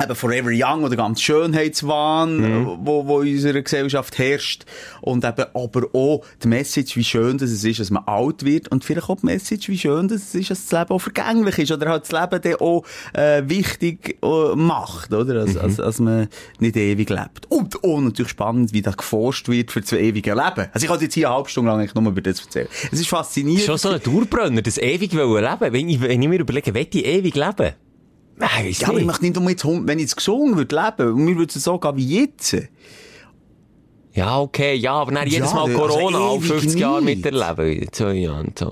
eben 0.00 0.14
Forever 0.14 0.50
Young 0.52 0.84
oder 0.84 0.96
ganz 0.96 1.20
Schönheitswahn, 1.20 2.44
äh, 2.44 2.66
wo, 2.80 3.06
wo 3.06 3.20
in 3.20 3.34
unserer 3.34 3.62
Gesellschaft 3.62 4.18
herrscht. 4.18 4.64
Und 5.00 5.24
eben 5.24 5.44
aber 5.54 5.88
auch 5.92 6.24
die 6.42 6.48
Message, 6.48 6.96
wie 6.96 7.04
schön 7.04 7.38
das 7.38 7.50
es 7.50 7.64
ist, 7.64 7.80
dass 7.80 7.90
man 7.90 8.04
alt 8.04 8.44
wird. 8.44 8.68
Und 8.68 8.84
vielleicht 8.84 9.08
auch 9.08 9.16
die 9.16 9.26
Message, 9.26 9.68
wie 9.68 9.78
schön 9.78 10.08
das 10.08 10.22
es 10.22 10.34
ist, 10.34 10.50
dass 10.50 10.66
das 10.66 10.78
Leben 10.78 10.90
auch 10.94 11.00
vergänglich 11.00 11.58
ist. 11.58 11.72
Oder 11.72 11.90
halt 11.90 12.11
das 12.11 12.12
Leben 12.12 12.42
dann 12.42 12.54
auch 12.61 12.84
äh, 13.14 13.42
wichtig 13.46 14.18
äh, 14.22 14.54
macht, 14.54 15.12
oder? 15.12 15.40
Als, 15.40 15.56
als, 15.56 15.80
als 15.80 15.98
man 15.98 16.28
nicht 16.58 16.76
ewig 16.76 17.11
lebt. 17.11 17.46
Und 17.48 17.82
auch 17.84 18.00
natürlich 18.00 18.30
spannend, 18.30 18.72
wie 18.72 18.82
da 18.82 18.92
geforscht 18.92 19.48
wird 19.48 19.72
für 19.72 19.80
das 19.80 19.92
ewige 19.92 20.30
Leben. 20.30 20.68
Also 20.72 20.84
ich 20.84 20.87
kann 20.87 21.00
jetzt 21.00 21.14
hier 21.14 21.28
eine 21.28 21.37
halbe 21.37 21.48
Stunde 21.48 21.70
lang 21.70 21.80
eigentlich 21.80 21.94
nur 21.94 22.11
über 22.11 22.20
das 22.20 22.40
erzählen. 22.40 22.68
Es 22.92 23.00
ist 23.00 23.08
faszinierend. 23.08 23.64
Schon 23.64 23.78
so 23.78 23.90
ein 23.90 24.00
Dauerbrenner, 24.02 24.62
das 24.62 24.78
ewig 24.78 25.12
leben. 25.12 25.58
Wenn 25.61 25.88
ich, 25.88 26.00
wenn 26.00 26.22
ich 26.22 26.28
mir 26.28 26.40
überlege, 26.40 26.74
will 26.74 26.87
ich 26.90 27.04
ewig 27.04 27.34
leben? 27.34 27.74
Nein, 28.38 28.74
Ja, 28.79 28.88
aber 28.88 28.98
ich 28.98 29.05
möchte 29.05 29.24
nicht 29.24 29.37
um 29.37 29.48
jetzt, 29.48 29.64
wenn 29.64 29.98
ich 29.98 30.05
jetzt 30.05 30.16
gesungen 30.16 30.57
würde 30.57 30.74
leben, 30.74 31.12
und 31.12 31.24
mir 31.24 31.37
würde 31.37 31.53
es 31.55 31.62
so 31.64 31.79
gehen 31.79 31.96
wie 31.96 32.20
jetzt. 32.20 32.57
Ja, 34.14 34.40
okay, 34.40 34.74
ja, 34.74 34.94
aber 34.94 35.12
dann 35.12 35.29
jedes 35.29 35.51
Ja, 35.51 35.57
Mal 35.57 35.64
also 35.66 35.79
Corona, 35.79 36.35
ewig 36.35 36.48
50 36.48 36.81
Jahre 36.81 37.03
miterleben. 37.03 37.88
Zwei 37.92 38.14
Jahren, 38.14 38.53
so. 38.59 38.70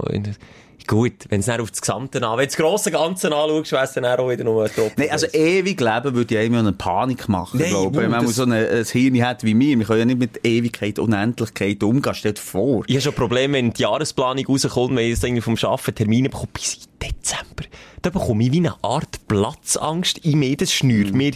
Gut, 0.87 1.25
wenn 1.31 1.41
es 1.41 1.49
auf 1.49 1.71
das 1.71 1.81
Gesamte 1.81 2.19
an, 2.25 2.39
wenn 2.39 2.45
du 2.45 2.47
das 2.47 2.57
grosse 2.57 2.91
Ganze 2.93 3.35
anschaust, 3.35 3.73
wäre 3.73 3.85
es 3.85 3.93
dann 3.93 4.05
auch 4.05 4.31
wieder 4.31 4.45
nur 4.45 4.65
ein 4.65 4.71
Tropfen. 4.71 4.95
Nein, 4.97 5.11
also 5.11 5.27
ewig 5.27 5.81
leben 5.81 6.15
würde 6.15 6.35
ja 6.35 6.43
immer 6.43 6.61
eine 6.61 6.73
Panik 6.73 7.29
machen, 7.29 7.59
Nein, 7.59 7.71
glaube 7.71 7.97
ich. 7.97 8.03
Wenn 8.03 8.11
man 8.11 8.27
so 8.29 8.45
eine, 8.45 8.69
ein 8.69 8.85
Hirn 8.85 9.23
hat 9.25 9.43
wie 9.43 9.55
mir, 9.55 9.77
wir 9.79 9.85
können 9.85 9.99
ja 9.99 10.05
nicht 10.05 10.19
mit 10.19 10.47
Ewigkeit, 10.47 11.01
Unendlichkeit 11.01 11.83
umgehen. 11.83 12.15
Stell 12.15 12.35
dir 12.35 12.41
vor. 12.41 12.85
Ich 12.87 12.95
habe 12.95 13.03
schon 13.03 13.15
Probleme, 13.15 13.55
wenn 13.55 13.73
die 13.73 13.83
Jahresplanung 13.83 14.47
rauskommt, 14.47 14.97
wenn 14.97 15.05
ich 15.05 15.11
jetzt 15.11 15.25
irgendwie 15.25 15.43
vom 15.43 15.57
Arbeiten 15.61 15.95
Termine 15.95 16.29
bekomme, 16.29 16.51
bis 16.53 16.87
Dezember. 17.03 17.65
Da 18.03 18.11
bekomme 18.11 18.45
ich 18.45 18.53
wie 18.53 18.59
eine 18.59 18.75
Art 18.83 19.27
Platzangst 19.29 20.19
in 20.19 20.39
mir, 20.39 20.57
das 20.57 20.73
schnürt 20.73 21.13
Mm. 21.13 21.17
mir. 21.17 21.33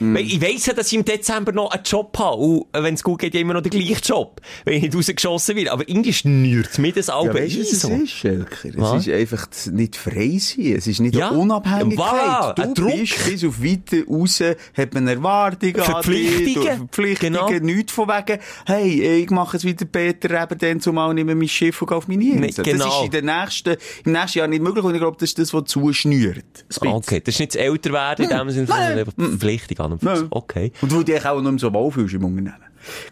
Weil 0.00 0.24
Ich 0.24 0.40
weiss 0.40 0.66
ja, 0.66 0.72
dass 0.74 0.88
ich 0.88 0.94
im 0.98 1.04
Dezember 1.04 1.52
noch 1.52 1.70
einen 1.70 1.82
Job 1.84 2.16
habe. 2.18 2.36
Und 2.36 2.66
wenn 2.72 2.94
es 2.94 3.02
gut 3.02 3.20
geht, 3.20 3.34
ja 3.34 3.40
immer 3.40 3.54
noch 3.54 3.62
den 3.62 3.70
gleichen 3.70 4.00
Job. 4.02 4.40
Wenn 4.64 4.74
ich 4.76 4.82
nicht 4.82 4.94
rausgeschossen 4.96 5.56
werde. 5.56 5.72
Aber 5.72 5.88
irgendwie 5.88 6.12
schnürt 6.12 6.78
mir 6.78 6.92
das 6.92 7.08
auch 7.10 7.26
Ja, 7.26 7.34
weißt 7.34 7.56
du, 7.56 7.60
was 7.60 7.72
es 7.72 7.80
so. 7.80 7.88
ist, 7.90 8.10
Schelker? 8.10 8.68
Es 8.96 9.06
ist 9.06 9.12
einfach 9.14 9.48
nicht 9.72 9.96
frei 9.96 10.38
sein. 10.38 10.74
Es 10.76 10.86
ist 10.86 11.00
nicht 11.00 11.14
Ja. 11.14 11.30
eine 11.30 11.38
Unabhängigkeit. 11.38 12.06
Voilà, 12.06 12.54
du 12.54 12.62
ein 12.62 12.74
Druck. 12.74 12.92
bist 12.96 13.24
bis 13.26 13.44
auf 13.44 13.62
weiter 13.62 14.04
raus, 14.08 14.40
hat 14.76 14.94
man 14.94 15.08
Erwartungen 15.08 15.76
an 15.76 15.84
Verpflichtungen. 15.84 16.54
du- 16.54 16.76
Verpflichtungen, 16.76 17.32
Genau. 17.48 17.64
nichts 17.64 17.92
von 17.92 18.08
wegen, 18.08 18.40
hey, 18.66 19.22
ich 19.22 19.30
mache 19.30 19.56
es 19.56 19.64
wieder 19.64 19.84
Peter, 19.84 20.42
eben 20.42 20.58
dann 20.58 20.80
zumal 20.80 21.14
nehme 21.14 21.34
mein 21.34 21.48
Schiff 21.48 21.80
und 21.82 21.88
gehe 21.88 21.96
auf 21.96 22.08
meine 22.08 22.24
Insel. 22.24 22.40
Nee, 22.40 22.70
genau. 22.72 22.84
Das 22.86 22.94
ist 22.98 23.04
in 23.04 23.10
den 23.10 23.24
nächsten, 23.26 23.76
im 24.04 24.12
nächsten 24.12 24.38
Jahr 24.38 24.48
nicht 24.48 24.62
möglich 24.62 24.84
und 24.84 24.94
ich 24.94 25.00
glaube, 25.00 25.16
das 25.20 25.30
ist 25.30 25.38
das, 25.38 25.54
was 25.54 25.64
zuschnürt. 25.64 26.13
Ein 26.14 26.42
bisschen. 26.68 26.88
Okay, 26.88 27.20
das 27.20 27.34
ist 27.34 27.40
nicht 27.40 27.54
das 27.54 27.60
Älterwerden 27.60 28.24
in 28.24 28.36
dem 28.36 28.50
Sinne, 28.50 28.66
sondern 28.66 28.98
einfach 28.98 29.12
Verpflichtung 29.16 29.78
an 29.78 29.92
und 29.92 29.98
für 30.00 30.16
sich. 30.16 30.26
Okay. 30.30 30.72
Und 30.80 30.92
wo 30.92 30.98
du 30.98 31.04
dich 31.04 31.24
auch 31.24 31.40
nicht 31.40 31.60
so 31.60 31.72
wohlfühlst 31.72 32.14
im 32.14 32.24
Unternehmen. 32.24 32.54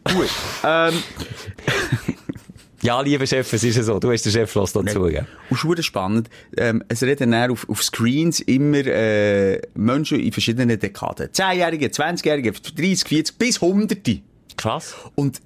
Gut. 0.04 0.28
ähm, 0.64 0.94
Ja, 2.82 3.00
lieber 3.00 3.24
Chef, 3.26 3.52
es 3.52 3.62
ist 3.62 3.76
ja 3.76 3.82
so. 3.84 4.00
Du 4.00 4.10
hast 4.10 4.24
den 4.24 4.32
Chef 4.32 4.52
los 4.56 4.72
dazu, 4.72 5.04
gell? 5.04 5.24
und 5.50 5.56
schon 5.56 5.80
spannend, 5.84 6.28
ähm, 6.56 6.82
es 6.88 7.02
reden 7.04 7.30
dann 7.30 7.52
auf, 7.52 7.68
auf 7.68 7.80
Screens 7.80 8.40
immer 8.40 8.84
äh, 8.84 9.60
Menschen 9.74 10.18
in 10.18 10.32
verschiedenen 10.32 10.76
Dekaden. 10.76 11.28
10-Jährige, 11.28 11.86
20-Jährige, 11.86 12.50
30, 12.50 13.06
40 13.06 13.38
bis 13.38 13.60
Hunderte. 13.60 14.22
Krass. 14.56 14.96
Und 15.14 15.40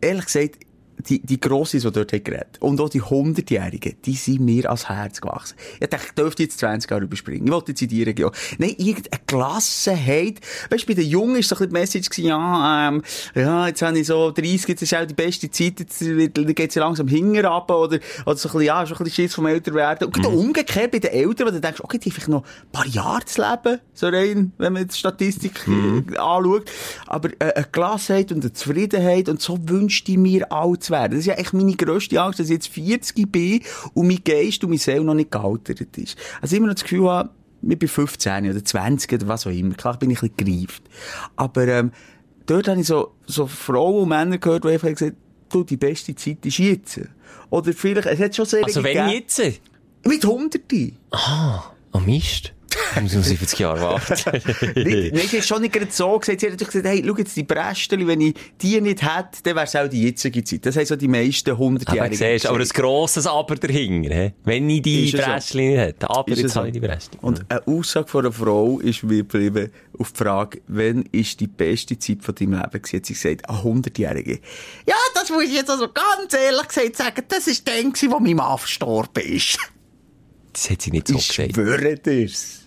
ehrlich 0.00 0.26
gesagt, 0.26 0.58
die, 0.98 1.20
die 1.20 1.40
Grosses, 1.40 1.82
die 1.82 1.90
dort 1.90 2.12
haben 2.12 2.24
geredet 2.24 2.58
und 2.60 2.80
auch 2.80 2.88
die 2.88 3.02
100-Jährigen, 3.02 3.96
die 4.04 4.14
sind 4.14 4.40
mir 4.40 4.66
ans 4.66 4.88
Herz 4.88 5.20
gewachsen. 5.20 5.56
Ich 5.80 5.88
dachte, 5.88 6.06
ich 6.06 6.14
dürfte 6.14 6.42
jetzt 6.42 6.58
20 6.58 6.90
Jahre 6.90 7.04
überspringen. 7.04 7.46
Ich 7.46 7.52
wollte 7.52 7.72
jetzt 7.72 7.82
in 7.82 7.88
die 7.88 8.02
Region. 8.02 8.32
Nein, 8.58 8.74
irgendeine 8.78 9.22
Gelassenheit. 9.26 10.40
Weißt 10.70 10.84
du, 10.84 10.86
bei 10.86 10.94
den 10.94 11.08
Jungen 11.08 11.36
ist 11.36 11.48
so 11.48 11.54
ein 11.56 11.58
bisschen 11.58 11.74
die 11.74 11.80
Message 11.80 12.10
gewesen, 12.10 12.28
ja, 12.28 12.88
ähm, 12.88 13.02
ja, 13.34 13.68
jetzt 13.68 13.82
habe 13.82 13.98
ich 13.98 14.06
so 14.06 14.30
30, 14.30 14.68
jetzt 14.68 14.82
ist 14.82 14.94
auch 14.94 15.04
die 15.04 15.14
beste 15.14 15.50
Zeit, 15.50 15.80
jetzt 15.80 16.02
dann 16.02 16.54
geht's 16.54 16.74
ja 16.74 16.82
langsam 16.82 17.08
hinger 17.08 17.50
ab, 17.50 17.70
oder, 17.70 17.98
oder 18.26 18.36
so 18.36 18.48
ein 18.48 18.52
bisschen, 18.52 18.60
ja, 18.62 18.86
schon 18.86 18.96
ein 18.96 19.04
bisschen 19.04 19.24
Schiss 19.24 19.34
vom 19.34 19.46
Älterwerden. 19.46 20.06
Und 20.06 20.14
gerade 20.14 20.28
umgekehrt 20.28 20.90
bei 20.90 20.98
den 20.98 21.10
Eltern, 21.10 21.48
wo 21.48 21.50
du 21.50 21.60
denkst, 21.60 21.80
okay, 21.80 21.98
die 21.98 22.10
haben 22.10 22.14
vielleicht 22.14 22.28
noch 22.28 22.44
ein 22.44 22.72
paar 22.72 22.86
Jahre 22.86 23.24
zu 23.24 23.42
leben, 23.42 23.80
so 23.94 24.08
rein, 24.08 24.52
wenn 24.58 24.72
man 24.72 24.88
die 24.88 24.94
Statistik 24.94 25.66
äh, 25.66 26.16
anschaut. 26.16 26.70
Aber 27.06 27.30
äh, 27.38 27.52
eine 27.54 27.66
Gelassenheit 27.70 28.32
und 28.32 28.42
eine 28.42 28.52
Zufriedenheit, 28.52 29.28
und 29.28 29.40
so 29.40 29.58
wünschte 29.68 30.12
ich 30.12 30.18
mir 30.18 30.50
alt 30.52 30.87
zu 30.88 30.92
werden. 30.92 31.12
Das 31.12 31.20
ist 31.20 31.26
ja 31.26 31.34
echt 31.34 31.54
meine 31.54 31.74
grösste 31.74 32.20
Angst, 32.20 32.40
dass 32.40 32.46
ich 32.46 32.54
jetzt 32.54 32.68
40 32.68 33.30
bin 33.30 33.62
und 33.94 34.08
mein 34.08 34.18
Geist 34.24 34.62
und 34.64 34.70
meine 34.70 34.78
Seele 34.80 35.04
noch 35.04 35.14
nicht 35.14 35.30
gealtert 35.30 35.96
ist. 35.96 36.16
Also 36.40 36.56
immer 36.56 36.66
noch 36.66 36.74
das 36.74 36.82
Gefühl 36.82 37.08
habe, 37.08 37.30
ich 37.62 37.78
bin 37.78 37.88
15 37.88 38.50
oder 38.50 38.64
20 38.64 39.12
oder 39.12 39.28
was 39.28 39.46
auch 39.46 39.50
immer. 39.50 39.74
Klar 39.74 39.98
bin 39.98 40.10
ich 40.10 40.22
ein 40.22 40.30
bisschen 40.30 40.58
gereift. 40.60 40.82
Aber 41.36 41.66
ähm, 41.66 41.92
dort 42.46 42.68
habe 42.68 42.80
ich 42.80 42.86
so, 42.86 43.14
so 43.26 43.46
Frauen 43.46 44.02
und 44.02 44.08
Männer 44.08 44.38
gehört, 44.38 44.64
die 44.64 44.68
einfach 44.68 44.88
gesagt 44.88 45.12
haben, 45.12 45.22
du, 45.50 45.64
die 45.64 45.76
beste 45.76 46.14
Zeit 46.14 46.44
ist 46.44 46.58
jetzt. 46.58 47.00
Oder 47.50 47.72
vielleicht, 47.72 48.06
es 48.06 48.20
hat 48.20 48.36
schon 48.36 48.46
sehr 48.46 48.64
Also 48.64 48.82
wenn 48.82 49.08
jetzt? 49.08 49.42
Mit 50.04 50.24
Hunderten. 50.24 50.96
Oh, 51.92 51.98
Mist. 52.00 52.52
Ich 52.96 53.02
muss 53.02 53.14
noch 53.14 53.22
70 53.22 53.58
Jahre 53.58 53.80
warten. 53.80 54.14
nicht, 54.76 55.14
nicht, 55.14 55.32
ist 55.32 55.46
schon 55.48 55.62
nicht 55.62 55.72
gerade 55.72 55.90
so 55.90 56.18
gesagt. 56.18 56.40
Sie 56.40 56.46
hat 56.46 56.52
natürlich 56.52 56.72
gesagt, 56.72 56.86
hey, 56.86 57.04
schau 57.06 57.16
jetzt 57.16 57.36
die 57.36 57.42
Brästchen, 57.42 58.06
wenn 58.06 58.20
ich 58.20 58.34
die 58.60 58.80
nicht 58.80 59.02
hätte, 59.02 59.42
dann 59.42 59.56
wäre 59.56 59.64
es 59.66 59.76
auch 59.76 59.88
die 59.88 60.02
jetzige 60.02 60.44
Zeit. 60.44 60.66
Das 60.66 60.76
haben 60.76 60.86
so 60.86 60.96
die 60.96 61.08
meisten 61.08 61.50
Aber 61.50 61.64
100-Jährigen 61.64 62.16
siehst, 62.16 62.46
aber 62.46 62.58
ein 62.58 62.68
grosses 62.68 63.26
Aber 63.26 63.54
dahinter, 63.56 64.14
he? 64.14 64.32
wenn 64.44 64.68
ich 64.68 64.82
die 64.82 65.12
es 65.14 65.48
so? 65.48 65.58
Nicht 65.58 65.78
hätte. 65.78 66.10
Aber 66.10 66.28
Ist 66.28 66.38
es 66.38 66.42
jetzt 66.42 66.52
so? 66.52 66.58
habe 66.60 66.68
ich 66.68 66.74
die 66.74 66.80
Bräschchen. 66.80 67.18
Und 67.20 67.44
eine 67.50 67.66
Aussage 67.66 68.08
von 68.08 68.24
einer 68.24 68.32
Frau 68.32 68.78
ist 68.80 69.02
mir 69.02 69.18
geblieben 69.18 69.70
auf 69.98 70.12
die 70.12 70.18
Frage, 70.18 70.60
wann 70.68 71.04
ist 71.12 71.40
die 71.40 71.46
beste 71.46 71.98
Zeit 71.98 72.22
von 72.22 72.34
deinem 72.34 72.52
Leben 72.52 72.70
gewesen? 72.70 72.96
Hat 72.96 73.06
sie 73.06 73.14
gesagt, 73.14 73.48
eine 73.48 73.58
100-Jährige. 73.58 74.40
Ja, 74.86 74.94
das 75.14 75.30
muss 75.30 75.44
ich 75.44 75.54
jetzt 75.54 75.70
also 75.70 75.88
ganz 75.88 76.32
ehrlich 76.34 76.68
gesagt 76.68 76.96
sagen, 76.96 77.22
das 77.28 77.46
ist 77.46 77.66
dann 77.66 77.92
gewesen, 77.92 78.10
wo 78.12 78.18
mein 78.18 78.36
Mann 78.36 78.58
verstorben 78.58 79.22
ist. 79.24 79.58
Das 80.60 80.70
hat 80.70 80.82
sie 80.82 80.90
nicht 80.90 81.06
so 81.08 81.14
ich 81.16 81.28
gesagt. 81.28 81.54
schwöre 81.54 81.94
dir's. 81.96 82.62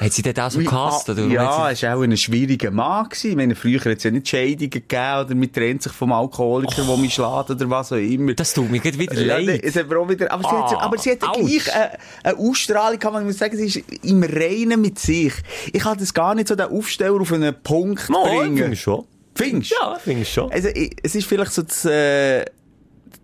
Hat 0.00 0.12
sie 0.12 0.20
dort 0.22 0.38
auch 0.40 0.50
so 0.50 0.60
gehasst? 0.60 1.08
Oder? 1.08 1.24
Ja, 1.26 1.70
es 1.70 1.82
war 1.82 1.96
auch 1.96 2.02
ein 2.02 2.14
schwieriger 2.18 2.70
Mann. 2.70 3.08
Gewesen. 3.08 3.30
Ich 3.30 3.36
meine, 3.36 3.54
früher 3.54 3.80
hat 3.80 3.96
es 3.98 4.02
ja 4.04 4.10
nicht 4.10 4.28
Scheidungen 4.28 4.68
gegeben 4.70 5.20
oder 5.24 5.34
man 5.34 5.50
trennt 5.52 5.82
sich 5.82 5.92
vom 5.92 6.12
Alkoholiker, 6.12 6.82
der 6.84 6.96
mich 6.98 7.14
schlägt 7.14 7.50
oder 7.50 7.70
was 7.70 7.92
auch 7.92 7.96
immer. 7.96 8.34
das 8.34 8.52
tut 8.52 8.70
mir 8.70 8.78
gerade 8.80 8.98
wieder 8.98 9.14
Ja, 9.20 9.38
leid. 9.38 9.62
es 9.64 9.74
hat 9.76 9.88
mir 9.88 9.98
auch 9.98 10.08
wieder, 10.08 10.30
aber, 10.30 10.42
sie 10.42 10.48
hat, 10.56 10.72
Ah, 10.74 10.80
aber 10.84 10.98
sie 10.98 11.10
hat 11.12 11.22
ouch. 11.22 11.38
gleich 11.38 11.74
eine, 11.74 11.90
eine 12.24 12.38
Ausstrahlung, 12.38 12.98
kann 12.98 13.12
man 13.14 13.24
muss 13.24 13.38
sagen, 13.38 13.56
sie 13.56 13.66
ist 13.66 13.82
im 14.04 14.22
Reinen 14.22 14.80
mit 14.82 14.98
sich. 14.98 15.32
Ich 15.72 15.82
kann 15.82 15.96
das 15.98 16.12
gar 16.12 16.34
nicht 16.34 16.48
so 16.48 16.54
den 16.54 16.66
Aufsteller 16.66 17.18
auf 17.20 17.32
einen 17.32 17.54
Punkt 17.62 18.08
Mal, 18.10 18.38
bringen. 18.40 18.72
ich 18.72 18.80
schon. 18.82 19.04
Findest 19.34 19.72
du? 19.72 19.76
Ja, 19.80 19.98
finde 19.98 20.22
ich 20.22 20.32
schon. 20.32 20.50
Also, 20.52 20.68
ich, 20.68 20.94
es 21.02 21.14
ist 21.14 21.26
vielleicht 21.26 21.52
so 21.52 21.62
das, 21.62 21.84
äh, 21.86 22.44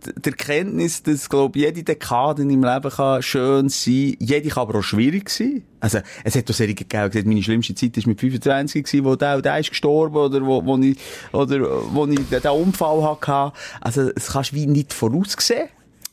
die 0.07 0.29
Erkenntnis, 0.29 1.03
dass, 1.03 1.29
glaube 1.29 1.59
jede 1.59 1.83
Dekade 1.83 2.41
in 2.41 2.59
meinem 2.59 2.73
Leben 2.73 2.95
kann 2.95 3.21
schön 3.21 3.69
sein 3.69 4.15
Jede 4.19 4.49
kann 4.49 4.61
aber 4.63 4.79
auch 4.79 4.83
schwierig 4.83 5.29
sein. 5.29 5.63
Also, 5.79 5.99
es 6.23 6.35
hat 6.35 6.49
auch 6.49 6.53
Serien 6.53 6.75
gegeben, 6.75 7.27
meine 7.27 7.43
schlimmste 7.43 7.75
Zeit 7.75 7.97
war 7.97 8.07
mit 8.07 8.19
25 8.19 8.85
gewesen, 8.85 9.05
wo 9.05 9.15
der, 9.15 9.41
der 9.41 9.59
ist 9.59 9.69
gestorben, 9.69 10.15
oder 10.15 10.45
wo, 10.45 10.63
wo 10.65 10.77
ich, 10.77 10.97
oder, 11.33 11.59
wo 11.93 12.05
ich 12.05 12.19
den, 12.29 12.51
Unfall 12.51 13.03
hatte. 13.03 13.53
Also, 13.81 14.09
es 14.15 14.27
kannst 14.27 14.53
wie 14.53 14.65
nicht 14.65 14.93
voraussehen. 14.93 15.67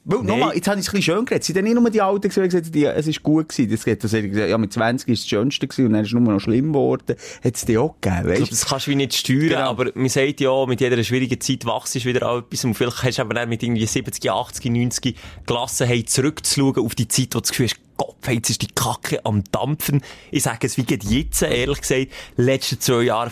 Weil, 0.05 0.23
nochmal, 0.23 0.55
jetzt 0.55 0.67
habe 0.67 0.81
ich 0.81 0.87
es 0.87 0.93
ein 0.93 0.97
bisschen 0.97 1.15
schön 1.17 1.25
geredet. 1.27 1.43
Es 1.43 1.55
sind 1.55 1.63
nicht 1.63 1.75
nur 1.75 1.91
die 1.91 2.01
Alten 2.01 2.23
gewesen, 2.29 2.43
gesagt 2.45 2.75
die- 2.75 2.85
es 2.87 3.07
ist 3.07 3.23
gut 3.23 3.51
gewesen. 3.51 3.71
Das 3.71 3.85
geht, 3.85 4.01
gesagt, 4.01 4.25
ja, 4.35 4.57
mit 4.57 4.73
20 4.73 5.09
ist 5.09 5.25
das 5.25 5.29
Schönste 5.29 5.69
gewesen, 5.69 5.87
und 5.87 5.93
dann 5.93 6.03
ist 6.03 6.09
es 6.09 6.15
nur 6.15 6.23
noch 6.33 6.41
schlimm 6.41 6.69
geworden. 6.73 7.17
Hat 7.45 7.55
es 7.55 7.67
die 7.67 7.77
auch 7.77 7.95
gegeben, 8.01 8.21
Ich 8.23 8.27
weißt 8.29 8.37
glaube, 8.39 8.51
das 8.51 8.67
kannst 8.67 8.87
du 8.87 8.91
wie 8.93 8.95
nicht 8.97 9.15
steuern, 9.15 9.49
Genau. 9.49 9.69
aber 9.71 9.91
man 9.95 10.09
sagt 10.09 10.41
ja, 10.41 10.67
mit 10.67 10.81
jeder 10.81 11.05
schwierigen 11.05 11.39
Zeit 11.39 11.67
wachst 11.67 11.95
du 11.97 12.05
wieder 12.05 12.27
an 12.27 12.39
etwas 12.39 12.65
und 12.65 12.75
vielleicht 12.75 13.03
hast 13.03 13.19
du 13.19 13.23
aber 13.23 13.35
dann 13.35 13.51
mit 13.51 13.63
irgendwie 13.63 13.85
70, 13.87 14.31
80, 14.31 14.71
90 14.71 15.17
Gelassenheit 15.47 16.09
zurückzuschauen 16.09 16.79
auf 16.85 16.95
die 16.95 17.07
Zeit, 17.07 17.29
wo 17.35 17.39
du 17.39 17.41
das 17.41 17.51
Gefühl 17.51 17.67
hast, 17.67 17.77
Gott, 17.99 18.17
jetzt 18.31 18.49
ist 18.49 18.63
die 18.63 18.69
Kacke 18.75 19.23
am 19.27 19.45
Dampfen. 19.53 20.01
Ich 20.31 20.43
sage 20.45 20.67
es 20.67 20.79
wie 20.79 20.85
geht 20.85 21.05
jetzt, 21.05 21.43
ehrlich 21.43 21.83
gesagt, 21.83 22.07
letzte 22.39 22.79
zwei 22.79 23.03
Jahre 23.03 23.31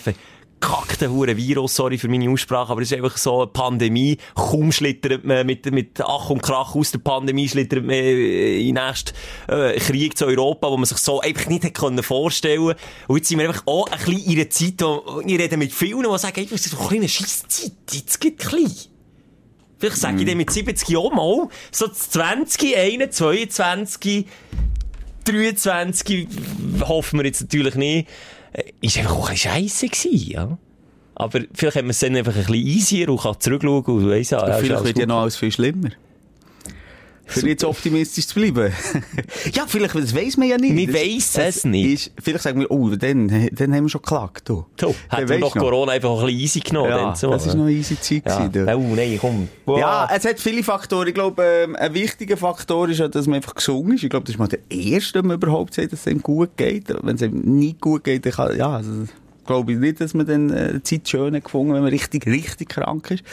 verkackte 0.59 1.09
hure 1.09 1.35
Virus, 1.37 1.75
sorry 1.75 1.97
für 1.97 2.07
meine 2.07 2.29
Aussprache, 2.29 2.71
aber 2.71 2.81
es 2.81 2.91
ist 2.91 2.97
einfach 2.97 3.17
so 3.17 3.41
eine 3.41 3.47
Pandemie. 3.47 4.17
Kaum 4.35 4.71
schlittert 4.71 5.23
man 5.23 5.45
mit, 5.45 5.69
mit 5.71 6.01
Ach 6.01 6.29
und 6.29 6.41
Krach 6.41 6.75
aus 6.75 6.91
der 6.91 6.99
Pandemie, 6.99 7.47
schlittert 7.47 7.83
man 7.83 7.95
äh, 7.95 8.59
in 8.59 8.75
den 8.75 8.85
nächsten 8.85 9.13
äh, 9.47 9.79
Krieg 9.79 10.17
zu 10.17 10.25
Europa, 10.25 10.69
wo 10.69 10.77
man 10.77 10.85
sich 10.85 10.97
so 10.97 11.21
einfach 11.21 11.47
nicht 11.47 11.63
hätte 11.63 11.79
können 11.79 12.03
vorstellen 12.03 12.75
Und 13.07 13.17
jetzt 13.17 13.29
sind 13.29 13.39
wir 13.39 13.47
einfach 13.47 13.65
auch 13.65 13.87
ein 13.89 13.97
bisschen 13.99 14.23
in 14.25 14.39
einer 14.39 14.49
Zeit, 14.49 14.81
wo 14.81 15.21
ich 15.25 15.39
rede 15.39 15.57
mit 15.57 15.73
vielen, 15.73 16.03
die 16.03 16.17
sagen, 16.17 16.47
das 16.49 16.65
ist 16.65 16.71
bisschen 16.71 16.97
eine 16.97 17.09
Scheisse-Zeit, 17.09 17.71
jetzt 17.91 18.19
geht 18.19 18.37
klein. 18.39 18.71
Vielleicht 19.77 19.97
sage 19.97 20.19
ich 20.19 20.25
dann 20.25 20.37
mit 20.37 20.51
70 20.51 20.89
Jahren 20.89 21.15
mal, 21.15 21.47
so 21.71 21.87
20, 21.87 22.75
21, 22.75 23.49
22, 23.49 24.25
23, 25.23 26.27
hoffen 26.81 27.19
wir 27.19 27.25
jetzt 27.25 27.41
natürlich 27.41 27.75
nicht, 27.75 28.09
ist 28.81 28.97
einfach 28.97 29.15
auch 29.15 29.29
ein 29.29 29.37
scheisse 29.37 29.87
gewesen, 29.87 30.31
ja. 30.31 30.57
Aber 31.15 31.41
vielleicht 31.53 31.75
hat 31.75 31.83
man 31.83 31.89
es 31.91 31.99
dann 31.99 32.15
einfach 32.15 32.33
ein 32.33 32.39
bisschen 32.39 32.55
easier 32.55 33.09
und 33.09 33.21
kann 33.21 33.39
zurückschauen 33.39 33.83
und 33.83 34.09
weiss, 34.09 34.29
ja, 34.29 34.47
ja, 34.47 34.55
ist 34.55 34.65
Vielleicht 34.65 34.83
wird 34.85 34.99
ja 34.99 35.05
noch 35.05 35.21
alles 35.21 35.35
viel 35.35 35.51
schlimmer. 35.51 35.89
Für 37.29 37.47
jetzt 37.47 37.63
optimistisch 37.63 38.27
zu 38.27 38.35
bleiben. 38.35 38.73
ja, 39.53 39.65
vielleicht, 39.67 39.93
das 39.93 40.15
weiss 40.15 40.35
man 40.35 40.47
ja 40.47 40.57
nicht. 40.57 40.75
Wir 40.75 40.93
weissen 40.93 41.41
es 41.41 41.63
nicht. 41.63 42.07
Ist, 42.07 42.11
vielleicht 42.21 42.43
sagen 42.43 42.59
wir, 42.59 42.71
oh, 42.71 42.89
dann, 42.89 43.49
dann 43.51 43.75
haben 43.75 43.83
wir 43.83 43.89
schon 43.89 44.01
geklagt. 44.01 44.49
Du. 44.49 44.65
Dann 44.77 44.93
hätten 45.09 45.29
wir 45.29 45.39
doch 45.39 45.53
du. 45.53 45.59
Corona 45.59 45.91
einfach 45.91 46.09
ein 46.09 46.25
bisschen 46.25 46.39
easy 46.39 46.59
genommen. 46.59 46.89
Ja, 46.89 47.15
so, 47.15 47.29
das 47.29 47.45
ist 47.45 47.53
noch 47.53 47.65
eine 47.65 47.73
easy 47.73 47.99
Zeit 47.99 48.23
ja. 48.25 48.47
gewesen. 48.47 48.65
du. 48.65 48.75
Oh, 48.75 48.95
nein, 48.95 49.17
komm. 49.21 49.47
Ja, 49.77 50.09
es 50.11 50.25
hat 50.25 50.39
viele 50.39 50.63
Faktoren. 50.63 51.07
Ich 51.07 51.13
glaube, 51.13 51.43
ähm, 51.43 51.75
ein 51.75 51.93
wichtiger 51.93 52.37
Faktor 52.37 52.89
ist 52.89 52.99
ja, 52.99 53.07
dass 53.07 53.27
man 53.27 53.35
einfach 53.35 53.55
gesund 53.55 53.93
ist. 53.93 54.03
Ich 54.03 54.09
glaube, 54.09 54.25
das 54.25 54.33
ist 54.33 54.39
mal 54.39 54.47
der 54.47 54.59
erste, 54.69 55.21
man 55.21 55.35
überhaupt 55.35 55.75
sagt, 55.75 55.93
dass 55.93 56.01
es 56.01 56.07
einem 56.07 56.21
gut 56.21 56.57
geht. 56.57 56.85
Wenn 56.89 57.15
es 57.15 57.21
einem 57.21 57.39
nicht 57.59 57.79
gut 57.79 58.03
geht, 58.03 58.25
dann 58.25 58.33
kann, 58.33 58.57
ja, 58.57 58.69
also, 58.69 59.05
glaube 59.49 59.73
ich 59.73 59.79
nicht, 59.79 59.99
dass 59.99 60.13
man 60.13 60.27
dann 60.27 60.51
äh, 60.51 60.83
Zeit 60.83 61.09
schön 61.09 61.35
hat 61.35 61.43
gefunden, 61.43 61.73
wenn 61.73 61.81
man 61.81 61.89
richtig, 61.89 62.27
richtig 62.27 62.69
krank 62.69 63.09
ist. 63.09 63.23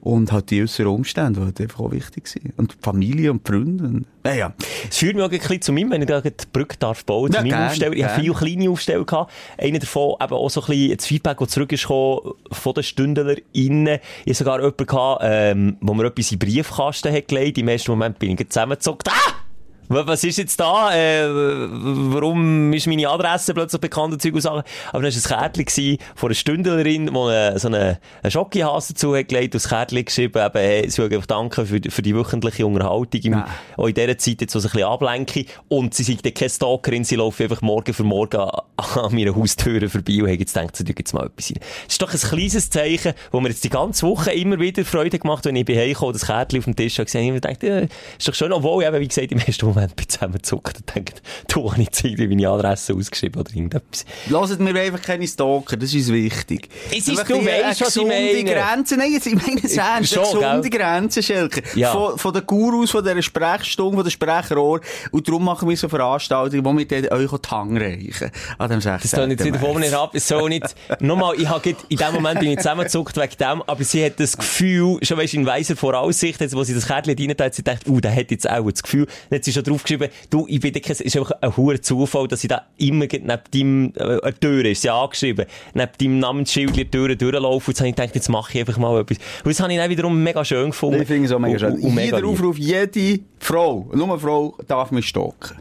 Und 0.00 0.32
halt 0.32 0.50
die 0.50 0.62
äußeren 0.62 0.90
Umstände, 0.90 1.40
die 1.40 1.46
halt 1.46 1.60
einfach 1.60 1.80
auch 1.80 1.92
wichtig 1.92 2.26
sind. 2.26 2.54
Und 2.56 2.72
die 2.72 2.76
Familie 2.80 3.30
und 3.30 3.46
die 3.46 3.52
Freunde. 3.52 3.84
Und, 3.84 4.06
ja, 4.24 4.34
ja. 4.34 4.54
Es 4.88 4.96
führt 4.96 5.14
mich 5.14 5.22
auch 5.22 5.30
ein 5.30 5.38
bisschen 5.38 5.60
zu 5.60 5.72
meinem, 5.72 5.90
wenn 5.90 6.00
ich 6.00 6.08
da 6.08 6.22
die 6.22 6.32
Brücke 6.50 6.78
darf 6.78 7.04
bauen, 7.04 7.32
Ja, 7.32 7.40
zu 7.40 7.44
meinem 7.44 7.50
gern, 7.50 7.68
Aufsteller. 7.68 7.96
Ich 7.96 8.04
habe 8.04 8.22
viele 8.22 8.34
kleine 8.34 8.70
Aufsteller 8.70 9.04
gehabt. 9.04 9.32
Einer 9.58 9.78
davon 9.78 10.14
eben 10.22 10.32
auch 10.32 10.48
so 10.48 10.62
ein 10.62 10.66
bisschen 10.68 10.96
das 10.96 11.06
Feedback, 11.06 11.38
das 11.38 11.48
zurückgekommen 11.50 12.32
von 12.50 12.74
den 12.74 12.82
StündlerInnen. 12.82 13.98
Ich 14.24 14.26
habe 14.26 14.34
sogar 14.34 14.58
jemanden 14.60 14.86
gehabt, 14.86 15.20
ähm, 15.22 15.76
wo 15.82 15.92
mir 15.92 16.06
etwas 16.06 16.32
in 16.32 16.38
den 16.38 16.48
Briefkasten 16.48 17.12
hat 17.12 17.28
gelegt. 17.28 17.58
Im 17.58 17.68
ersten 17.68 17.90
Moment 17.90 18.18
bin 18.18 18.30
ich 18.30 18.36
gleich 18.38 18.48
zusammengezockt. 18.48 19.08
Ah! 19.08 19.47
Wa- 19.88 20.06
Was 20.06 20.24
ist 20.24 20.38
jetzt 20.38 20.58
da? 20.60 20.94
Äh, 20.94 21.26
warum 21.30 22.72
ist 22.72 22.86
meine 22.86 23.08
Adresse 23.08 23.54
plötzlich 23.54 23.80
bekannt 23.80 24.12
und 24.12 24.22
Zeug 24.22 24.34
und 24.34 24.40
Sachen? 24.40 24.62
Aber 24.92 25.02
dann 25.02 25.12
war 25.14 25.38
ein 25.40 25.52
Kärtchen 25.52 25.98
von 26.14 26.28
einer 26.28 26.34
Stündlerin, 26.34 27.06
die 27.06 27.16
eine, 27.18 27.58
so 27.58 27.68
eine, 27.68 27.98
eine 28.22 28.30
Schokihase 28.30 28.92
dazu 28.94 29.16
hat 29.16 29.28
gelegt 29.28 29.54
und 29.54 29.62
das 29.62 29.68
Kärtchen 29.68 30.04
geschrieben, 30.04 30.38
eben, 30.44 30.58
hey, 30.58 30.88
sie 30.90 31.02
einfach 31.02 31.26
danken 31.26 31.66
für, 31.66 31.80
die- 31.80 31.90
für 31.90 32.02
die 32.02 32.14
wöchentliche 32.14 32.66
Unterhaltung, 32.66 33.20
im, 33.22 33.44
auch 33.76 33.86
in 33.86 33.94
dieser 33.94 34.18
Zeit 34.18 34.40
jetzt 34.42 34.52
so 34.52 34.58
ein 34.58 34.62
bisschen 34.62 34.82
ablenken. 34.84 35.46
Und 35.68 35.94
sie 35.94 36.02
sind 36.02 36.24
dann 36.24 36.34
keine 36.34 36.50
Stalkerin, 36.50 37.04
sie 37.04 37.16
laufen 37.16 37.44
einfach 37.44 37.62
morgen 37.62 37.94
für 37.94 38.04
morgen 38.04 38.36
an, 38.36 39.14
meiner 39.14 39.34
Haustür 39.34 39.88
vorbei 39.88 40.22
und 40.22 40.28
haben 40.28 40.38
jetzt 40.38 40.54
gedacht, 40.54 40.76
sie 40.76 40.84
tun 40.84 40.94
jetzt 40.98 41.14
mal 41.14 41.26
etwas 41.26 41.50
rein. 41.50 41.60
Das 41.86 41.94
ist 41.94 42.02
doch 42.02 42.12
ein 42.12 42.20
kleines 42.38 42.70
Zeichen, 42.70 43.12
wo 43.32 43.40
mir 43.40 43.48
jetzt 43.48 43.64
die 43.64 43.70
ganze 43.70 44.06
Woche 44.06 44.32
immer 44.32 44.58
wieder 44.60 44.84
Freude 44.84 45.18
gemacht 45.18 45.38
hat, 45.38 45.46
wenn 45.46 45.56
ich 45.56 45.64
bin 45.64 45.78
heimgekommen, 45.78 46.12
das 46.12 46.26
Kärtchen 46.26 46.58
auf 46.58 46.64
dem 46.64 46.76
Tisch 46.76 46.98
habe 46.98 47.06
gesehen, 47.06 47.30
und 47.32 47.36
ich 47.38 47.42
habe 47.42 47.54
gedacht, 47.56 47.62
ja, 47.90 47.96
ist 48.18 48.28
doch 48.28 48.34
schön, 48.34 48.52
obwohl 48.52 48.82
ich 48.82 48.88
eben, 48.88 49.00
wie 49.00 49.08
gesagt, 49.08 49.32
im 49.32 49.38
ersten 49.38 49.64
Moment 49.66 49.77
bin 49.86 49.94
ich 50.00 50.08
zusammengezuckt 50.08 50.76
und 50.76 50.94
denke, 50.94 51.14
du 51.48 51.70
hast 51.70 51.78
jetzt 51.78 52.04
irgendwie 52.04 52.28
meine 52.28 52.48
Adresse 52.48 52.94
ausgeschrieben 52.94 53.40
oder 53.40 53.50
irgendetwas. 53.50 54.04
Lasst 54.28 54.60
mir 54.60 54.74
einfach 54.80 55.02
keine 55.02 55.26
Stalker, 55.26 55.76
das 55.76 55.94
ist 55.94 56.12
wichtig. 56.12 56.68
Es 56.90 57.08
ist- 57.08 57.28
du 57.28 57.34
eine 57.34 57.74
was 57.78 57.96
ich 57.96 58.06
meine. 58.06 58.44
Grenze, 58.44 58.96
nein, 58.96 59.12
jetzt, 59.12 59.26
ich 59.26 59.34
meine 59.34 59.60
es 59.62 59.76
ernst, 59.76 60.12
Schon, 60.12 60.24
gesunde 60.24 60.70
gell? 60.70 60.80
Grenze, 60.80 61.22
Schelker. 61.22 61.62
Ja. 61.74 61.92
Von, 61.92 62.18
von 62.18 62.32
den 62.32 62.46
Gurus, 62.46 62.90
von 62.90 63.04
dieser 63.04 63.22
Sprechstunde, 63.22 63.96
von 63.96 64.04
den 64.04 64.10
Sprechrohr. 64.10 64.80
Und 65.10 65.28
darum 65.28 65.44
machen 65.44 65.68
wir 65.68 65.76
so 65.76 65.88
Veranstaltungen, 65.88 66.64
wo 66.64 66.76
wir 66.76 66.86
dann 66.86 67.08
euch 67.08 67.30
die 67.30 67.48
Hand 67.48 67.80
reichen. 67.80 68.30
An 68.58 68.70
dem 68.70 68.80
16. 68.80 69.10
Das 69.10 69.20
tun 69.20 69.30
jetzt 69.30 69.44
wieder 69.44 69.58
von 69.58 69.78
mir 69.78 69.98
ab. 69.98 70.10
Es 70.14 70.28
soll 70.28 70.48
nicht, 70.48 70.74
nochmal, 71.00 71.34
ich 71.38 71.48
habe 71.48 71.76
in 71.88 71.96
dem 71.96 72.12
Moment 72.14 72.40
bin 72.40 72.50
ich 72.50 72.58
zusammengezuckt 72.58 73.16
wegen 73.16 73.36
dem, 73.38 73.62
aber 73.62 73.84
sie 73.84 74.04
hat 74.04 74.18
das 74.20 74.36
Gefühl, 74.36 74.98
schon 75.02 75.18
weisst, 75.18 75.34
in 75.34 75.46
weiser 75.46 75.76
Voraussicht, 75.76 76.40
jetzt, 76.40 76.54
wo 76.54 76.62
sie 76.64 76.74
das 76.74 76.86
Kärtchen 76.86 77.16
rein 77.18 77.34
hat, 77.38 77.54
sie 77.54 77.62
dachte, 77.62 77.90
uh, 77.90 78.00
der 78.00 78.14
hat 78.14 78.30
jetzt 78.30 78.48
auch 78.48 78.70
das 78.70 78.82
Gefühl, 78.82 79.06
sie 79.40 79.52
schon 79.52 79.64
draufgeschrieben, 79.68 80.08
du, 80.30 80.46
ich 80.48 80.60
bin 80.60 80.74
es 80.74 81.00
ist 81.00 81.16
einfach 81.16 81.32
ein 81.40 81.56
hoher 81.56 81.80
Zufall, 81.80 82.28
dass 82.28 82.40
sie 82.40 82.48
da 82.48 82.66
immer 82.78 83.06
neben 83.10 83.26
deinem, 83.26 83.92
äh, 83.96 84.20
eine 84.22 84.38
Tür 84.38 84.64
ist, 84.64 84.82
sie 84.82 84.90
angeschrieben, 84.90 85.46
neben 85.74 85.92
deinem 86.00 86.18
Namensschild 86.18 86.76
die 86.76 86.90
Tür 86.90 87.14
durchlaufen, 87.14 87.68
und 87.68 87.68
jetzt 87.68 87.80
habe 87.80 87.88
ich 87.88 87.96
gedacht, 87.96 88.14
jetzt 88.14 88.28
mache 88.28 88.52
ich 88.54 88.60
einfach 88.60 88.78
mal 88.78 89.00
etwas. 89.00 89.18
Und 89.44 89.50
das 89.50 89.60
habe 89.60 89.72
ich 89.72 89.78
dann 89.78 89.90
wiederum 89.90 90.22
mega 90.22 90.44
schön 90.44 90.70
gefunden. 90.70 91.02
Ich 91.02 91.08
finde 91.08 91.26
es 91.26 91.32
auch 91.32 91.38
mega 91.38 91.58
schön. 91.58 91.74
und- 91.74 91.82
und 91.82 91.98
Jeder. 91.98 92.26
Aufruf, 92.26 92.58
jede 92.58 93.20
Frau, 93.38 93.88
nur 93.94 94.08
eine 94.08 94.18
Frau, 94.18 94.56
darf 94.66 94.90
mich 94.90 95.06
stalken. 95.06 95.58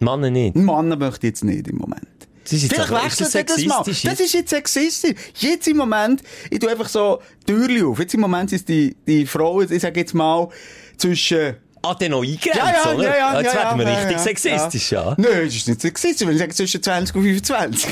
Männer 0.00 0.30
nicht. 0.30 0.56
Mann 0.56 0.88
möchte 0.88 1.26
ich 1.26 1.30
jetzt 1.30 1.44
nicht 1.44 1.68
im 1.68 1.78
Moment. 1.78 2.06
Das 2.44 2.52
ist 2.52 2.62
jetzt 2.64 2.74
Vielleicht 2.74 3.04
wechselt 3.04 3.26
das 3.26 3.34
ihr 3.34 3.44
das 3.44 3.64
mal. 3.64 3.82
Das 3.84 4.20
ist 4.20 4.34
jetzt 4.34 4.50
sexistisch. 4.50 5.14
Jetzt 5.38 5.66
im 5.66 5.78
Moment, 5.78 6.22
ich 6.48 6.60
tu 6.60 6.68
einfach 6.68 6.88
so 6.88 7.20
Türchen 7.44 7.86
auf. 7.86 7.98
Jetzt 7.98 8.14
im 8.14 8.20
Moment 8.20 8.52
ist 8.52 8.68
die, 8.68 8.94
die 9.06 9.26
Frau, 9.26 9.62
ich 9.62 9.80
sag 9.82 9.96
jetzt 9.96 10.14
mal, 10.14 10.48
zwischen 10.96 11.56
Ah, 11.90 11.94
dann 11.94 12.10
noch 12.10 12.22
eingrenzt, 12.22 12.56
Ja, 12.56 12.72
ja, 12.84 12.92
oder? 12.92 13.04
ja, 13.04 13.16
ja, 13.16 13.40
Jetzt 13.40 13.54
ja, 13.54 13.60
werden 13.60 13.78
wir 13.78 13.88
ja, 13.88 13.98
richtig 13.98 14.18
sexistisch, 14.18 14.92
ja. 14.92 15.14
Nein, 15.16 15.44
das 15.44 15.54
ist 15.54 15.68
nicht 15.68 15.80
sexistisch, 15.80 16.26
wenn 16.26 16.34
ich 16.34 16.40
sage 16.40 16.54
zwischen 16.54 16.82
20 16.82 17.16
und 17.16 17.22
25. 17.22 17.90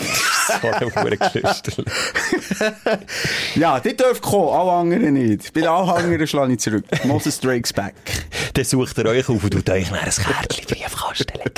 So 0.62 0.68
ein 0.68 0.94
Hurengeschlüster. 0.94 1.84
ja, 3.54 3.80
die 3.80 3.96
dürfen 3.96 4.20
kommen, 4.20 4.48
alle 4.48 4.72
anderen 4.72 5.14
nicht. 5.14 5.52
Bei 5.52 5.60
den 5.60 5.68
anderen 5.70 6.26
schlage 6.26 6.52
ich 6.54 6.58
zurück. 6.60 6.84
Moses 7.04 7.40
Drake's 7.40 7.72
back. 7.72 7.94
Dann 8.54 8.64
sucht 8.64 8.98
ihr 8.98 9.06
euch 9.06 9.28
auf 9.28 9.42
und 9.42 9.50
tut 9.50 9.68
euch 9.70 9.90
nach 9.90 10.02
ein 10.02 10.10
Kärtchen 10.10 10.64
Briefkasten 10.66 11.38
legen. 11.38 11.54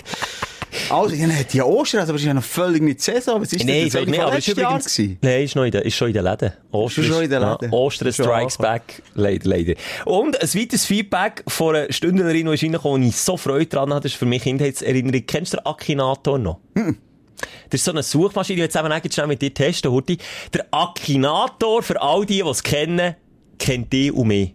Also, 0.91 1.15
ja, 1.15 1.29
hat 1.29 1.53
die 1.53 1.63
Ostern, 1.63 2.01
also, 2.01 2.11
aber 2.11 2.17
es 2.17 2.23
ist 2.23 2.27
ja 2.27 2.35
noch 2.35 2.45
völlig 2.45 2.83
nicht 2.83 3.01
Saison. 3.01 3.41
Was 3.41 3.53
ist 3.53 3.65
Nein, 3.65 3.89
das? 3.91 4.07
nee, 4.07 4.19
aber 4.19 4.37
übrigens, 4.39 4.85
gewesen? 4.85 5.19
nein, 5.21 5.43
ist 5.43 5.57
noch 5.57 5.65
in 5.65 5.71
der, 5.71 5.85
ist 5.85 5.95
schon 5.95 6.09
in 6.09 6.15
den 6.15 6.25
Läden. 6.25 6.53
Ostern 6.71 7.05
Ist 7.05 7.11
schon 7.11 7.23
in 7.25 7.31
den 7.31 7.43
ja, 7.43 7.53
Läden. 7.53 7.73
Ostern 7.73 8.09
Ist 8.09 8.17
schon 8.17 8.27
strikes 8.27 8.59
back. 8.59 9.03
Leider, 9.15 9.49
leider. 9.49 9.75
Und 10.05 10.41
ein 10.41 10.55
weiteres 10.55 10.85
Feedback 10.85 11.43
von 11.49 11.77
einer 11.77 11.93
Stündlerin, 11.93 12.47
die 12.47 12.55
ist 12.55 12.63
reingekommen, 12.63 13.03
wo 13.05 13.09
ich 13.09 13.17
so 13.17 13.37
Freude 13.37 13.67
dran 13.67 13.93
hatte, 13.93 14.09
ist 14.09 14.17
für 14.17 14.27
mich 14.27 14.43
Kindheitserinnerung. 14.43 15.25
Kennst 15.27 15.53
du 15.53 15.59
den 15.59 15.67
Akinator 15.67 16.39
noch? 16.39 16.61
Das 16.75 17.81
ist 17.81 17.85
so 17.85 17.91
eine 17.91 18.03
Suchmaschine, 18.03 18.57
die 18.57 18.63
jetzt 18.63 18.77
eben 18.77 18.91
eigentlich 18.91 19.13
schnell 19.13 19.27
mit 19.27 19.43
dir 19.43 19.53
testen, 19.53 19.91
Hurti. 19.91 20.19
Der 20.55 20.67
Akinator, 20.71 21.83
für 21.83 22.01
all 22.01 22.25
die, 22.25 22.43
die 22.43 22.49
es 22.49 22.63
kennen, 22.63 23.17
kennt 23.59 23.93
die 23.93 24.11
und 24.11 24.29
mich. 24.29 24.55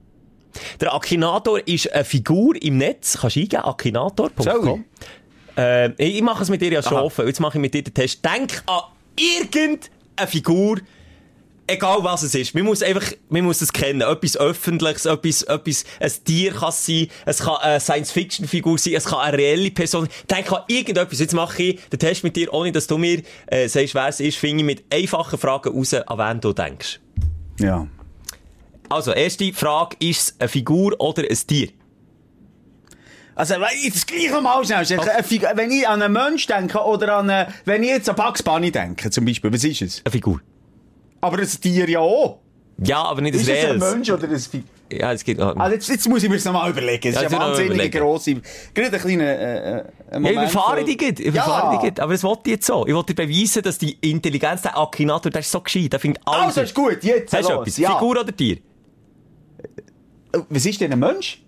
Der 0.80 0.94
Akinator 0.94 1.66
ist 1.66 1.92
eine 1.94 2.04
Figur 2.04 2.62
im 2.62 2.78
Netz, 2.78 3.18
kannst 3.22 3.36
du 3.36 3.42
eingeben, 3.42 3.64
akinator.com. 3.64 4.86
Äh, 5.58 5.92
ich 5.98 6.22
mache 6.22 6.44
es 6.44 6.50
mit 6.50 6.62
dir 6.62 6.72
ja 6.72 6.82
schon 6.82 6.98
Aha. 6.98 7.04
offen, 7.04 7.28
jetzt 7.28 7.40
mache 7.40 7.58
ich 7.58 7.62
mit 7.62 7.74
dir 7.74 7.84
den 7.84 7.94
Test. 7.94 8.24
Denk 8.24 8.64
an 8.66 8.82
irgendeine 9.18 10.28
Figur, 10.28 10.80
egal 11.68 12.04
was 12.04 12.24
es 12.24 12.36
ist. 12.36 12.54
Man 12.54 12.64
muss 12.64 12.82
einfach, 12.84 13.12
man 13.30 13.44
muss 13.44 13.62
es 13.62 13.72
kennen. 13.72 14.02
Etwas 14.02 14.38
Öffentliches, 14.38 15.06
etwas, 15.06 15.44
etwas, 15.44 15.86
ein 16.00 16.12
Tier 16.26 16.54
kann 16.54 16.70
es 16.70 16.86
sein, 16.86 17.08
es 17.26 17.40
kann 17.40 17.56
eine 17.58 17.80
Science-Fiction-Figur 17.80 18.78
sein, 18.78 18.94
es 18.94 19.06
kann 19.06 19.20
eine 19.20 19.38
reelle 19.38 19.72
Person. 19.72 20.08
Denk 20.30 20.52
an 20.52 20.64
irgendetwas. 20.68 21.20
Jetzt 21.20 21.34
mache 21.34 21.62
ich 21.62 21.80
den 21.90 22.00
Test 22.00 22.24
mit 22.24 22.36
dir, 22.36 22.54
ohne 22.54 22.72
dass 22.72 22.88
du 22.88 22.98
mir 22.98 23.22
äh, 23.48 23.68
sagst, 23.68 23.96
wer 23.96 24.08
es 24.08 24.20
ist, 24.20 24.38
finde 24.38 24.60
ich 24.60 24.66
mit 24.66 24.84
einfachen 24.94 25.40
Fragen 25.40 25.74
raus, 25.74 25.94
an 25.94 26.18
wen 26.18 26.42
du 26.42 26.54
denkst. 26.54 27.00
Ja. 27.60 27.88
Also, 28.90 29.14
erste 29.14 29.54
Frage, 29.54 29.96
ist 30.00 30.22
es 30.22 30.36
eine 30.40 30.50
Figur 30.50 31.00
oder 31.00 31.24
ein 31.24 31.38
Tier? 31.48 31.70
Also, 33.36 33.56
das 33.56 34.06
gleiche 34.06 34.42
mal 34.42 34.64
schnell. 34.66 34.78
Eine 35.00 35.58
Wenn 35.58 35.72
ich 35.72 35.88
an 35.88 36.02
einen 36.02 36.14
Mensch 36.14 36.46
denke 36.48 36.80
oder 36.80 37.18
an 37.18 37.30
eine, 37.30 37.48
wenn 37.66 37.82
ich 37.84 37.90
jetzt 37.90 38.10
an 38.10 38.16
Bugs 38.16 38.44
Bunny 38.44 38.72
denke, 38.72 39.10
zum 39.10 39.26
Beispiel, 39.26 39.52
was 39.54 39.64
ist 39.64 39.82
es? 39.82 40.02
Eine 40.06 40.12
Figur. 40.12 40.42
Aber 41.22 41.38
ein 41.40 41.48
Tier 41.48 41.90
ja 41.90 42.00
auch. 42.00 42.40
Ja, 42.84 43.04
aber 43.04 43.22
nicht 43.22 43.34
ein 43.36 43.40
Ist 43.42 43.48
es 43.48 43.50
ein 43.50 43.66
reelles. 43.80 43.94
Mensch 43.94 44.10
oder 44.12 44.28
ein 44.28 44.40
Figur? 44.40 44.68
Ja, 44.92 45.14
es 45.14 45.24
geht, 45.24 45.40
Also 45.40 45.74
jetzt, 45.74 45.88
jetzt 45.88 46.10
muss 46.10 46.22
ich 46.24 46.28
mir 46.30 46.36
das 46.36 46.44
nochmal 46.46 46.70
überlegen. 46.70 47.08
Es 47.08 47.16
Ja, 47.16 47.22
ist 47.22 47.28
eine 47.28 47.36
noch 47.38 47.48
wahnsinnig 47.52 47.72
überlegen. 47.76 48.00
grosse, 48.00 48.36
gerade 48.74 48.96
ein 48.98 49.02
kleiner, 49.02 49.24
äh, 49.24 49.30
äh, 49.30 49.74
ein 49.78 49.86
Ja, 50.12 50.20
Moment. 50.20 50.34
überfahre 50.52 50.84
dich 50.84 50.98
gut, 50.98 51.20
ich 51.20 51.26
Ja. 51.28 51.32
überfahre 51.32 51.80
dich. 51.90 52.02
Aber 52.02 52.12
das 52.12 52.24
wollte 52.24 52.42
ich 52.46 52.52
jetzt 52.56 52.66
so. 52.68 52.86
Ich 52.86 52.94
wollte 52.94 53.14
dir 53.14 53.26
beweisen, 53.28 53.62
dass 53.64 53.78
die 53.78 53.94
Intelligenz, 54.02 54.64
der 54.64 54.78
Akinator, 54.78 55.32
der 55.32 55.40
ist 55.42 55.52
so 55.52 55.62
gescheit, 55.62 55.94
der 55.94 56.00
findet 56.02 56.22
alles. 56.26 56.58
Also, 56.58 56.62
ist 56.62 56.74
gut, 56.76 57.04
jetzt 57.04 57.32
Hast 57.34 57.48
du 57.48 57.54
los. 57.54 57.62
etwas? 57.62 57.78
Ja. 57.78 57.94
Figur 57.94 58.20
oder 58.20 58.36
Tier? 58.36 58.58
Äh, 60.34 60.40
Was 60.50 60.66
ist 60.66 60.82
denn 60.82 60.92
ein 60.92 61.00
Mensch? 61.00 61.42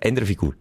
Ändere 0.00 0.26
Figur. 0.26 0.54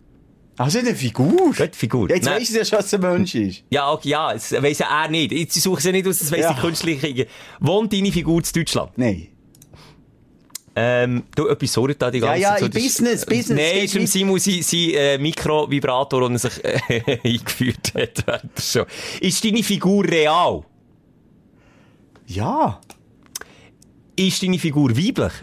Also 0.58 0.80
eine 0.80 0.96
Figur? 0.96 1.54
Gut, 1.56 1.76
Figur. 1.76 2.10
Jetzt 2.10 2.26
Nein. 2.26 2.42
ich 2.42 2.50
ja 2.50 2.66
schon, 2.66 2.78
dass 2.78 2.88
es 2.88 2.94
ein 2.96 3.02
Mensch 3.02 3.36
ist. 3.36 3.64
Ja, 3.70 3.92
okay, 3.92 4.10
ja, 4.10 4.34
das 4.34 4.52
weiss 4.52 4.80
ja 4.80 5.04
er 5.04 5.10
nicht. 5.10 5.32
Jetzt 5.32 5.62
suche 5.62 5.80
ich 5.80 5.86
ja 5.86 5.92
nicht 5.92 6.08
aus, 6.08 6.18
das 6.20 6.32
weiss 6.32 6.42
Ja. 6.42 6.54
die 6.54 6.60
künstliche. 6.62 7.28
Wohnt 7.60 7.94
deine 7.94 8.12
Figur 8.12 8.40
in 8.42 8.46
Deutschland? 8.54 8.92
Nein. 8.98 9.28
Ähm, 10.80 11.24
du, 11.36 11.48
etwas 11.48 11.74
sorgt 11.74 12.02
da 12.02 12.12
die 12.12 12.20
Ja, 12.20 12.28
ganze 12.28 12.42
ja, 12.42 12.50
Zeit. 12.50 12.60
so, 12.60 12.66
in 12.66 12.72
das- 12.72 12.84
Business, 12.84 13.26
Business, 13.26 13.50
Nein, 13.74 13.84
ist 13.86 13.96
nicht. 13.96 14.12
Simon 14.12 14.40
sein, 14.40 14.62
sein 14.62 14.90
äh, 14.94 15.18
Mikrovibrator, 15.18 16.22
den 16.22 16.34
er 16.34 16.40
sich 16.40 16.64
äh, 16.66 17.20
eingeführt 17.24 17.94
hat. 17.96 18.44
Show. 18.62 18.86
Ist 19.22 19.44
deine 19.44 19.64
Figur 19.64 20.06
real? 20.06 20.64
Ja. 22.28 22.80
Ist 24.16 24.42
deine 24.44 24.60
Figur 24.60 24.90
weiblich? 24.96 25.34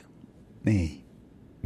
Nein. 0.63 0.99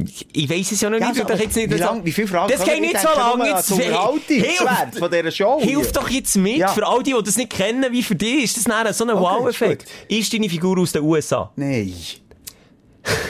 Ich, 0.01 0.27
ich 0.31 0.49
weiss 0.49 0.71
es 0.71 0.79
ja 0.79 0.89
noch 0.89 0.97
Ja, 0.99 1.09
nicht. 1.09 1.21
also, 1.21 1.33
doch 1.33 1.39
jetzt 1.41 1.55
nicht 1.57 1.69
wie, 1.71 1.75
lang, 1.77 2.05
wie 2.05 2.11
viele 2.13 2.27
Fragen 2.27 2.49
Das 2.51 2.63
geht 2.63 2.79
nicht 2.79 2.97
so 2.99 3.07
lange. 3.09 3.47
Jetzt, 3.49 3.71
Unterhaltungswert 3.71 4.95
von 4.97 5.11
dieser 5.11 5.31
Show. 5.31 5.59
Hilf 5.61 5.91
doch 5.91 6.09
jetzt 6.09 6.35
mit. 6.37 6.57
Ja. 6.57 6.69
Für 6.69 6.87
all 6.87 7.03
die, 7.03 7.13
die 7.13 7.21
das 7.23 7.35
nicht 7.35 7.49
kennen, 7.51 7.91
wie 7.91 8.01
für 8.01 8.15
dich, 8.15 8.45
ist 8.45 8.57
das 8.57 8.67
nachher 8.67 8.93
so 8.93 9.03
ein 9.03 9.09
Okay, 9.09 9.19
Wow-Effekt. 9.21 9.83
ist 10.07 10.19
Ist 10.19 10.33
deine 10.33 10.49
Figur 10.49 10.79
aus 10.79 10.93
den 10.93 11.03
USA? 11.03 11.51
Nein. 11.57 11.93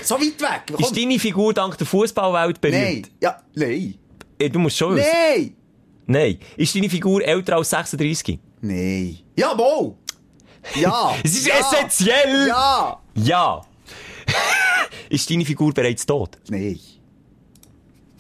So 0.04 0.16
weit 0.16 0.40
weg. 0.42 0.62
Komm. 0.72 0.84
Ist 0.84 0.96
deine 0.98 1.18
Figur 1.20 1.54
dank 1.54 1.78
der 1.78 1.88
Fußballwelt 1.88 2.60
berühmt? 2.62 2.82
Nein. 2.82 3.08
Ja, 3.22 3.42
nein. 3.56 3.96
Äh, 4.38 4.50
Du 4.50 4.60
musst 4.60 4.78
schon 4.78 4.96
wissen. 4.96 5.08
Nein. 5.36 5.54
Nein. 6.06 6.40
Ist 6.58 6.76
deine 6.76 6.90
Figur 6.90 7.24
älter 7.24 7.56
als 7.56 7.70
36? 7.72 8.38
Nein. 8.62 9.18
Jawohl. 9.36 9.96
Ja. 10.76 11.14
Es 11.24 11.34
ist 11.34 11.48
ja. 11.48 11.56
essentiell! 11.60 12.48
Ja. 12.48 13.00
Ja. 13.16 13.62
Ist 15.10 15.30
deine 15.30 15.46
Figur 15.46 15.74
bereits 15.74 16.06
tot? 16.06 16.38
Nein. 16.50 16.80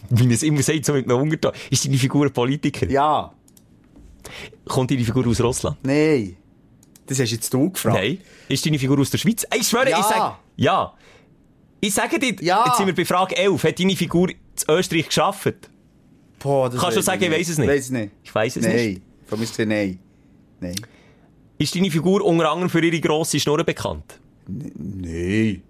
Wie 0.10 0.23
man 0.23 0.32
es 0.32 0.43
immer 0.43 0.62
sagt, 0.63 0.86
so 0.86 0.93
mit 0.93 1.06
einem 1.10 1.21
Unterton. 1.21 1.52
Ist 1.69 1.86
deine 1.86 1.97
Figur 1.97 2.25
ein 2.25 2.34
Politiker? 2.34 2.88
Ja. 2.89 3.32
Kommt 4.67 4.91
deine 4.91 5.04
Figur 5.04 5.25
aus 5.28 5.39
Russland? 5.41 5.78
Nein. 5.84 6.36
Das 7.06 7.19
hast 7.19 7.32
jetzt 7.32 7.54
du 7.54 7.69
gefragt. 7.69 7.97
Nein. 7.97 8.17
Ist 8.47 8.65
deine 8.65 8.78
Figur 8.80 8.99
aus 8.99 9.10
der 9.10 9.17
Schweiz? 9.17 9.45
Ich 9.56 9.67
schwöre, 9.67 9.89
Ja. 9.89 9.99
ich 9.99 10.06
sage, 10.06 10.36
ja. 10.56 10.93
Ich 11.82 11.93
sage 11.93 12.19
dir, 12.19 12.36
Ja. 12.41 12.65
jetzt 12.67 12.78
sind 12.78 12.88
wir 12.88 12.95
bei 12.95 13.06
Frage 13.06 13.36
11. 13.38 13.63
Hat 13.63 13.80
deine 13.80 13.95
Figur 13.95 14.30
in 14.30 14.36
Österreich 14.67 15.08
geschafft? 15.08 15.69
Boah, 16.39 16.69
das 16.69 16.82
Kannst 16.82 16.97
du 16.97 17.02
sagen, 17.02 17.21
ich 17.23 17.32
weiss 17.32 17.49
es 17.49 17.58
nicht? 17.58 17.69
Es 17.69 17.89
nicht. 17.89 18.12
Ich 18.23 18.34
weiss 18.36 18.56
es 18.56 18.65
nein. 18.65 18.75
nicht. 18.75 19.02
Von 19.28 19.39
mir 19.39 19.45
gesehen, 19.45 19.69
nein. 19.69 19.99
Nein. 20.60 20.75
Ist 21.58 21.75
deine 21.75 21.91
Figur 21.91 22.23
unter 22.23 22.49
anderem 22.49 22.69
für 22.69 22.84
ihre 22.84 22.99
grosse 22.99 23.39
Schnurren 23.39 23.65
bekannt? 23.65 24.19
Nein. 24.47 25.62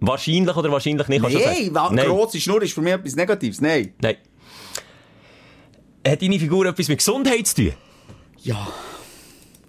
Wahrscheinlich 0.00 0.56
oder 0.56 0.70
wahrscheinlich 0.70 1.08
nicht? 1.08 1.20
kannst 1.22 1.36
du 1.36 1.40
Nein, 1.40 1.56
sagen? 1.56 1.74
wa- 1.74 1.90
Nein. 1.92 2.06
grosse 2.06 2.40
Schnur 2.40 2.62
ist 2.62 2.72
für 2.72 2.80
mich 2.82 2.92
etwas 2.92 3.16
Negatives. 3.16 3.60
Nein. 3.60 3.94
Nein. 4.00 4.16
Hat 6.06 6.22
deine 6.22 6.38
Figur 6.38 6.66
etwas 6.66 6.88
mit 6.88 6.98
Gesundheit 6.98 7.46
zu 7.46 7.54
tun? 7.56 7.72
Ja. 8.42 8.68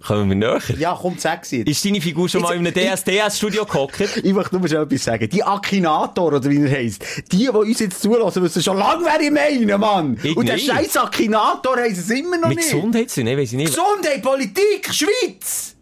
Kommen 0.06 0.30
wir 0.30 0.36
näher? 0.36 0.60
Ja, 0.78 0.98
komm, 0.98 1.16
sag 1.18 1.44
sie 1.44 1.58
jetzt. 1.58 1.68
Ist 1.68 1.84
deine 1.84 2.00
Figur 2.00 2.26
schon 2.26 2.40
mal 2.40 2.54
in 2.56 2.66
einem 2.66 2.74
Jetzt- 2.74 3.06
DSDS-Studio 3.06 3.66
gehockt? 3.66 4.00
Ich 4.24 4.32
möchte 4.32 4.56
nur 4.56 4.66
schon 4.66 4.78
etwas 4.78 5.04
sagen. 5.04 5.28
Die 5.28 5.42
Akinator, 5.44 6.28
oder 6.32 6.48
wie 6.48 6.62
er 6.62 6.70
heisst, 6.70 7.04
die, 7.30 7.36
die 7.38 7.48
uns 7.50 7.80
jetzt 7.80 8.00
zulassen, 8.00 8.42
wissen 8.42 8.62
schon 8.62 8.78
lange, 8.78 9.04
wer 9.04 9.20
ich 9.20 9.30
meine, 9.30 9.76
Mann. 9.76 10.18
Ich 10.22 10.34
Und 10.36 10.46
der 10.46 10.54
nicht. 10.54 10.70
scheiß 10.70 10.96
Akinator 10.96 11.76
heisst 11.76 11.98
es 11.98 12.10
immer 12.10 12.38
noch 12.38 12.48
Mit 12.48 12.58
nicht. 12.58 12.70
Gesundheit 12.70 13.10
zu? 13.10 13.22
Nein, 13.22 13.36
weiss 13.36 13.50
ich 13.52 13.58
nicht. 13.58 13.74
Gesundheit, 13.74 14.22
Politik, 14.22 14.88
Schweiz! 14.90 15.76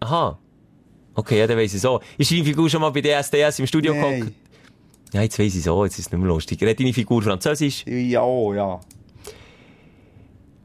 Aha. 0.00 0.38
Okay, 1.16 1.38
ja, 1.38 1.46
dann 1.46 1.56
weiss 1.58 1.74
ich 1.74 1.80
so. 1.80 2.00
Ist 2.18 2.30
deine 2.30 2.44
Figur 2.44 2.68
schon 2.70 2.80
mal 2.82 2.90
bei 2.90 3.00
DSDS 3.00 3.58
im 3.58 3.66
Studio 3.66 3.94
Nein. 3.94 4.20
gehockt? 4.20 4.32
Ja, 5.12 5.22
jetzt 5.22 5.38
weiss 5.38 5.54
ich 5.54 5.62
so, 5.62 5.84
jetzt 5.84 5.98
ist 5.98 6.06
es 6.06 6.12
nicht 6.12 6.20
mehr 6.20 6.28
lustig. 6.28 6.60
Redet 6.60 6.78
deine 6.80 6.92
Figur 6.92 7.22
Französisch? 7.22 7.84
Ja, 7.86 8.22
oh, 8.22 8.52
ja. 8.54 8.78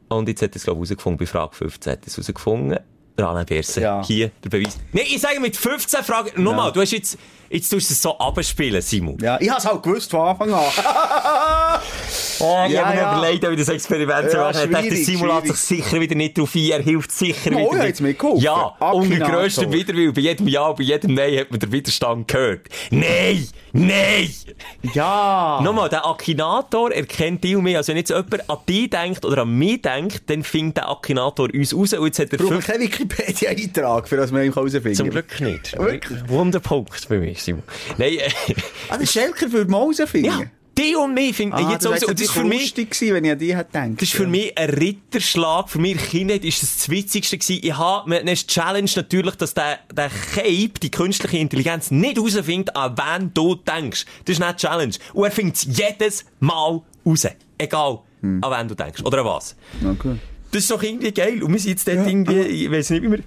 Und 0.08 0.28
jetzt 0.28 0.42
hat 0.42 0.52
er 0.52 0.56
es, 0.56 0.64
glaube 0.64 0.78
ich, 0.84 0.90
herausgefunden, 0.90 1.18
bei 1.18 1.26
Frage 1.26 1.54
15 1.54 1.92
hat 1.92 2.00
er 2.02 2.06
es 2.06 2.16
herausgefunden. 2.16 2.78
Der 3.16 3.28
Alain 3.28 3.46
Berset. 3.46 3.82
Ja. 3.82 4.04
Hier, 4.04 4.30
der 4.44 4.50
Beweis. 4.50 4.78
Nein, 4.92 5.04
ich 5.06 5.20
sage 5.20 5.40
mit 5.40 5.56
15 5.56 6.02
Fragen, 6.02 6.42
nochmal, 6.42 6.66
Ja. 6.66 6.70
du 6.72 6.80
hast 6.80 6.92
jetzt, 6.92 7.18
jetzt 7.52 7.68
tust 7.70 7.90
du 7.90 7.94
es 7.94 8.02
so 8.02 8.18
abspielen, 8.18 8.82
Simon. 8.82 9.16
Ja, 9.20 9.38
ich 9.40 9.50
hab's 9.50 9.66
halt 9.66 9.82
gewusst 9.82 10.10
von 10.10 10.20
Anfang 10.28 10.52
an. 10.52 10.62
Oh, 12.40 12.64
ich 12.66 12.72
Ja, 12.72 12.84
habe 12.86 12.96
mir 12.96 13.02
ja. 13.02 13.18
überlegt, 13.18 13.44
ich 13.44 13.58
das 13.58 13.68
Experiment 13.68 14.30
zu 14.30 14.36
Ja, 14.36 14.44
machen. 14.44 14.60
Ich 14.64 14.70
dachte, 14.70 14.96
Simon 14.96 15.28
lässt 15.28 15.46
sich 15.46 15.56
sicher 15.84 16.00
wieder 16.00 16.14
nicht 16.16 16.36
drauf 16.36 16.52
ein, 16.56 16.70
er 16.70 16.82
hilft 16.82 17.12
sicher 17.12 17.50
Oh, 17.52 17.56
wieder 17.58 17.60
ja, 17.70 17.74
nicht. 17.76 17.84
jetzt 17.86 18.00
mitgeholfen. 18.00 18.42
Ja, 18.42 18.74
unter 18.80 19.18
grösstem 19.30 19.72
Widerwillen. 19.72 20.12
Bei 20.12 20.20
jedem 20.22 20.48
Ja, 20.48 20.72
bei 20.72 20.82
jedem 20.82 21.14
Nein 21.14 21.38
hat 21.38 21.50
man 21.52 21.60
den 21.60 21.70
Widerstand 21.72 22.26
gehört. 22.28 22.66
Nein! 22.90 23.46
Nein! 23.72 24.28
ja. 24.92 25.60
Nochmal, 25.62 25.88
der 25.88 26.04
Akinator 26.04 26.90
erkennt 26.92 27.44
dich 27.44 27.54
und 27.56 27.62
mich. 27.62 27.76
Also 27.76 27.90
wenn 27.90 27.96
jetzt 27.98 28.10
jemand 28.10 28.50
an 28.50 28.58
dich 28.68 28.90
denkt 28.90 29.24
oder 29.24 29.42
an 29.42 29.56
mich 29.56 29.80
denkt, 29.82 30.28
dann 30.28 30.42
findet 30.42 30.78
der 30.78 30.90
Akinator 30.90 31.48
uns 31.52 31.74
raus 31.74 31.92
und 31.94 32.04
jetzt 32.06 32.18
hat 32.18 32.32
er 32.32 32.38
Brauchen 32.38 32.60
keinen 32.60 32.80
Wikipedia-Eintrag, 32.82 34.08
für 34.08 34.16
das 34.16 34.32
wir 34.32 34.42
ihn 34.42 34.52
herausfinden 34.52 34.94
Zum 34.94 35.10
Glück 35.10 35.40
nicht. 35.40 35.78
Wirklich? 35.78 36.28
Wunderpunkt 36.28 37.08
bei 37.08 37.18
mir, 37.18 37.34
Simon. 37.44 37.62
Nein, 37.98 38.14
äh, 38.14 38.30
Aber 38.88 39.06
Schelker 39.06 39.50
würde 39.52 39.70
mal 39.70 39.80
herausfinden. 39.80 40.26
ja, 40.26 40.40
die 40.78 40.96
und 40.96 41.12
mich 41.12 41.36
finden 41.36 41.54
Ah, 41.54 41.72
jetzt 41.72 41.84
wäre 41.84 41.94
Und 42.06 42.18
das 42.18 42.20
ist 42.28 42.32
für 42.32 42.44
mich... 42.44 42.74
gewesen, 42.74 43.14
wenn 43.14 43.24
ich 43.26 43.30
an 43.32 43.38
die 43.38 43.54
hätte 43.54 43.72
gedacht. 43.72 43.90
Das 44.00 44.02
ist 44.08 44.14
für 44.14 44.26
mich 44.26 44.56
ein 44.56 44.70
Ritterschlag. 44.70 45.68
Für 45.68 45.78
mich 45.78 45.98
Kindheit 45.98 46.44
ist 46.44 46.62
das 46.62 46.76
das 46.76 46.88
Witzigste 46.88 47.36
gewesen. 47.36 47.60
Ich 47.62 47.76
habe, 47.76 48.24
die 48.24 48.34
Challenge 48.34 48.90
natürlich, 48.96 49.34
dass 49.36 49.52
der, 49.52 49.80
der 49.94 50.08
Cape, 50.34 50.72
die 50.82 50.90
künstliche 50.90 51.36
Intelligenz, 51.36 51.90
nicht 51.90 52.16
herausfindet, 52.16 52.74
an 52.74 52.96
wen 52.96 53.34
du 53.34 53.54
denkst. 53.54 54.06
Das 54.24 54.38
ist 54.38 54.42
die 54.42 54.56
Challenge. 54.56 54.94
Und 55.12 55.24
er 55.24 55.30
findet 55.30 55.56
es 55.56 55.64
jedes 55.64 56.24
Mal 56.40 56.80
raus. 57.04 57.26
Egal, 57.58 57.98
Hm. 58.22 58.42
an 58.42 58.50
wen 58.60 58.68
du 58.68 58.74
denkst. 58.74 59.02
Oder 59.04 59.18
an 59.18 59.26
was. 59.26 59.56
Okay. 59.84 60.16
Das 60.52 60.62
ist 60.62 60.70
doch 60.70 60.82
irgendwie 60.82 61.12
geil. 61.12 61.42
Und 61.42 61.52
wir 61.52 61.58
sind 61.60 61.70
jetzt 61.72 61.86
dort 61.88 62.06
irgendwie, 62.06 62.40
ich 62.40 62.70
weiß 62.70 62.90
nicht, 62.90 63.02
wie 63.02 63.10
wir, 63.10 63.20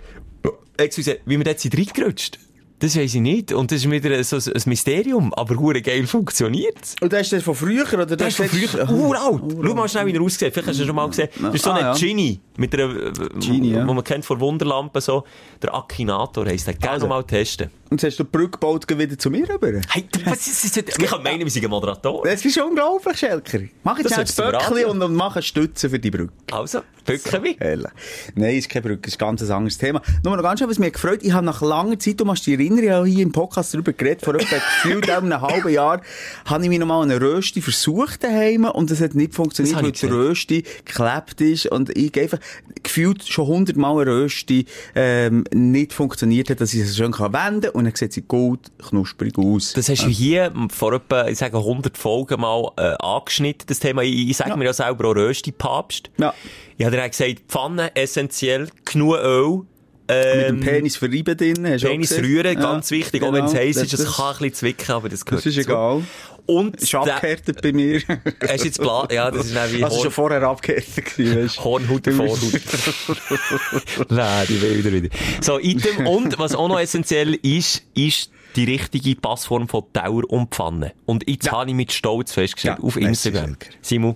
excuse, 0.78 1.20
wie 1.26 1.38
wir 1.38 1.44
dort 1.44 1.60
sind 1.60 1.78
reingerutscht. 1.78 2.40
Das 2.80 2.98
weiss 2.98 3.16
ich 3.16 3.22
nicht. 3.22 3.54
Und 3.54 3.72
das 3.72 3.80
ist 3.86 3.90
wieder 3.90 4.22
so 4.24 4.36
ein 4.36 4.62
Mysterium. 4.66 5.34
Aber 5.34 5.56
hure 5.58 5.82
geil 5.82 6.06
funktioniert's. 6.06 6.96
Und 7.02 7.14
das 7.14 7.22
ist 7.22 7.34
das 7.34 7.44
von 7.44 7.56
früher, 7.56 7.86
oder? 7.94 8.06
Der 8.06 8.28
ist 8.28 8.36
von 8.38 8.48
früher 8.50 8.90
uralt. 8.92 9.44
Schau 9.64 9.74
mal 9.74 9.88
schnell, 9.88 10.06
wie 10.08 10.14
er 10.14 10.22
aussieht. 10.22 10.54
Vielleicht 10.54 10.68
hast 10.68 10.80
du 10.82 10.86
schon 10.86 10.96
mal 10.96 11.08
gesehen. 11.08 11.30
Das 11.42 11.56
ist 11.56 11.64
so 11.64 11.72
Ah, 11.72 11.76
ein 11.76 11.82
ja. 11.82 11.94
Genie. 11.94 12.40
Mit 12.58 12.74
einer, 12.74 13.12
Genie, 13.40 13.72
ja. 13.72 13.88
wo 13.88 13.94
man 13.94 14.04
kennt 14.04 14.26
von 14.26 14.40
Wunderlampen 14.42 15.02
so. 15.02 15.24
Der 15.62 15.74
Akinator 15.74 16.46
heisst 16.46 16.68
der. 16.68 16.74
Gerne 16.74 16.94
Also. 16.96 17.08
mal 17.08 17.24
testen. 17.24 17.70
Und 17.96 18.02
jetzt 18.02 18.12
hast 18.12 18.20
du 18.20 18.24
die 18.26 18.30
Brücke 18.30 18.60
gebaut 18.60 18.86
wieder 18.90 19.18
zu 19.18 19.30
mir 19.30 19.48
rüber. 19.48 19.80
Hey, 19.90 20.06
was 20.26 20.46
ist 20.48 20.76
das? 20.76 21.00
Wir 21.00 21.08
können 21.08 21.24
meinen, 21.24 21.40
wir 21.40 21.50
sind 21.50 21.64
ein 21.64 21.70
Moderator. 21.70 22.26
Das 22.26 22.44
ist 22.44 22.58
unglaublich, 22.58 23.18
Schelker. 23.18 23.60
Mach 23.84 23.98
jetzt 24.00 24.36
Böckli 24.36 24.52
verraten. 24.52 24.84
und, 24.84 25.02
und 25.02 25.16
mach 25.16 25.38
eine 25.38 25.44
Stütze 25.44 25.90
für 25.90 25.98
die 25.98 26.12
Brücke. 26.12 26.34
Also, 26.52 26.82
bücken 27.06 27.44
wir. 27.44 27.56
Helle. 27.58 27.92
Nein, 28.36 28.58
ist 28.58 28.68
keine 28.68 28.84
Brücke, 28.84 29.08
ist 29.08 29.16
ein 29.16 29.20
ganz 29.20 29.50
anderes 29.50 29.78
Thema. 29.78 30.02
Nur 30.24 30.36
noch 30.36 30.44
ganz 30.44 30.60
schön, 30.60 30.70
was 30.70 30.80
mich 30.80 30.92
gefreut 30.92 31.20
ich 31.24 31.32
habe 31.32 31.46
nach 31.46 31.62
langer 31.62 31.98
Zeit, 31.98 32.20
du 32.20 32.26
machst 32.26 32.46
dich 32.46 32.56
erinnern, 32.56 32.84
ich 32.84 32.90
habe 32.90 33.08
hier 33.08 33.24
im 33.24 33.32
Podcast 33.32 33.74
darüber 33.74 33.94
geredet, 33.94 34.26
vor 34.26 34.36
etwa 34.36 34.56
gefühlt 34.84 35.10
einem 35.10 35.40
halben 35.40 35.70
Jahr, 35.70 36.02
habe 36.46 36.64
ich 36.64 36.70
mir 36.70 36.80
noch 36.80 36.88
mal 36.88 37.02
eine 37.02 37.22
Rösti 37.22 37.62
versucht 37.62 38.24
daheim 38.24 38.66
und 38.66 38.92
das 38.92 39.00
hat 39.00 39.16
nicht 39.16 39.34
funktioniert, 39.34 39.82
weil 39.82 39.92
die 39.92 40.06
Rösti 40.06 40.64
geklebt 40.84 41.40
ist 41.40 41.68
und 41.68 41.96
ich 41.98 42.20
einfach 42.20 42.40
gefühlt 42.84 43.26
schon 43.26 43.48
hundertmal 43.48 44.02
eine 44.02 44.12
Rösti 44.12 44.66
ähm, 44.96 45.46
nicht 45.54 45.94
funktioniert 45.94 46.50
hat, 46.50 46.60
dass 46.60 46.74
ich 46.74 46.82
es 46.82 46.98
schön 46.98 47.12
kann 47.12 47.34
wenden 47.34 47.72
und 47.86 47.92
dann 47.92 47.96
sieht 47.98 48.14
sie 48.14 48.22
gut, 48.24 48.60
knusprig 48.90 49.38
aus. 49.38 49.74
Das 49.74 49.88
hast 49.90 50.04
du 50.04 50.08
hier 50.10 50.52
vor 50.70 50.94
etwa, 50.94 51.28
ich 51.28 51.38
sage, 51.38 51.58
100 51.58 51.98
Folgen 51.98 52.42
mal 52.42 52.72
äh, 52.78 52.96
angeschnitten, 53.00 53.66
das 53.68 53.80
Thema. 53.80 54.02
Ich, 54.04 54.30
ich 54.30 54.38
sage 54.38 54.52
Ja. 54.52 54.56
mir 54.58 54.66
ja 54.66 54.74
selber 54.74 55.10
auch 55.10 55.16
Rösti-Papst. 55.16 56.10
Ja. 56.18 56.34
Ich 56.78 56.86
habe 56.86 56.96
dir 56.96 57.04
auch 57.04 57.10
gesagt, 57.10 57.42
Pfanne 57.48 57.96
essentiell, 57.96 58.68
genug 58.84 59.16
Öl. 59.18 59.62
Mit 60.08 60.16
dem 60.18 60.56
Ähm, 60.58 60.60
Penis 60.60 60.98
verreiben 60.98 61.36
drin, 61.36 61.66
hast 61.68 61.84
auch 61.84 61.90
Penis 61.90 62.16
rühren, 62.20 62.46
Ja, 62.54 62.54
ganz 62.54 62.92
wichtig. 62.92 63.24
Auch 63.24 63.32
genau. 63.32 63.40
wenn 63.40 63.46
es 63.46 63.56
heiß 63.56 63.78
ist, 63.78 63.94
es 63.94 64.16
kann 64.16 64.28
ein 64.28 64.34
bisschen 64.38 64.54
zwicken, 64.54 64.92
aber 64.92 65.10
das 65.10 65.26
gehört 65.26 65.44
Das 65.44 65.56
ist 65.56 65.58
dazu. 65.58 65.70
egal. 65.72 66.04
Und 66.48 66.82
Ist 66.82 66.94
abgehärtet 66.94 67.62
bei 67.62 67.72
mir. 67.74 68.02
Hast 68.48 68.62
du 68.62 68.66
jetzt 68.68 68.80
Bla 68.80 69.08
ja, 69.12 69.32
das 69.32 69.48
ist 69.48 69.56
wie 69.74 69.84
Also 69.84 69.96
Horn- 69.96 70.04
schon 70.04 70.12
vorher 70.12 70.44
abgehärtet 70.44 71.06
gewesen. 71.18 71.64
Hornhaut, 71.64 72.08
Vorhaut. 72.08 72.40
Nein, 74.10 74.46
die 74.48 74.62
will 74.62 74.78
wieder 74.78 74.92
wieder. 74.92 75.10
So, 75.42 75.60
Item. 75.60 76.06
Und 76.08 76.38
was 76.40 76.54
auch 76.56 76.68
noch 76.68 76.80
essentiell 76.80 77.34
ist, 77.42 77.84
ist 77.96 78.30
die 78.56 78.66
richtige 78.66 79.16
Passform 79.16 79.68
von 79.68 79.84
Tower 79.92 80.24
und 80.30 80.54
Pfanne. 80.54 80.94
Und 81.06 81.28
jetzt 81.28 81.52
habe 81.52 81.70
ich 81.70 81.76
mit 81.76 81.92
Stolz 81.92 82.32
festgestellt, 82.34 82.78
Ja, 82.80 82.84
auf 82.86 82.96
Instagram. 82.96 83.58
Simon. 83.82 84.16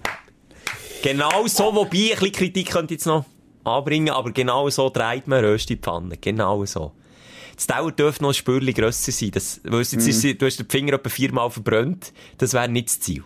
Genau 1.02 1.48
so, 1.48 1.74
wobei, 1.76 1.88
ein 1.88 2.10
bisschen 2.10 2.32
Kritik 2.32 2.70
könnte 2.72 2.94
jetzt 2.94 3.06
noch 3.06 3.26
anbringen, 3.64 4.10
aber 4.10 4.32
genau 4.32 4.70
so 4.70 4.90
dreht 4.90 5.28
man 5.28 5.44
Rösti 5.44 5.78
Pfanne. 5.78 6.18
Genau 6.18 6.64
so. 6.66 6.92
Das 7.60 7.68
Tower 7.68 7.92
dürfte 7.92 8.24
noch 8.24 8.30
ein 8.30 8.36
Spürchen 8.36 8.74
grösser 8.74 9.12
sein. 9.12 9.32
Das, 9.32 9.60
weil 9.66 9.82
es 9.82 9.92
jetzt 9.92 10.08
ist, 10.08 10.42
du 10.42 10.46
hast 10.46 10.60
den 10.60 10.70
Finger 10.70 10.94
etwa 10.94 11.10
viermal 11.10 11.50
verbrannt. 11.50 12.14
Das 12.38 12.54
wäre 12.54 12.70
nicht 12.70 12.88
das 12.88 13.02
Ziel. 13.02 13.26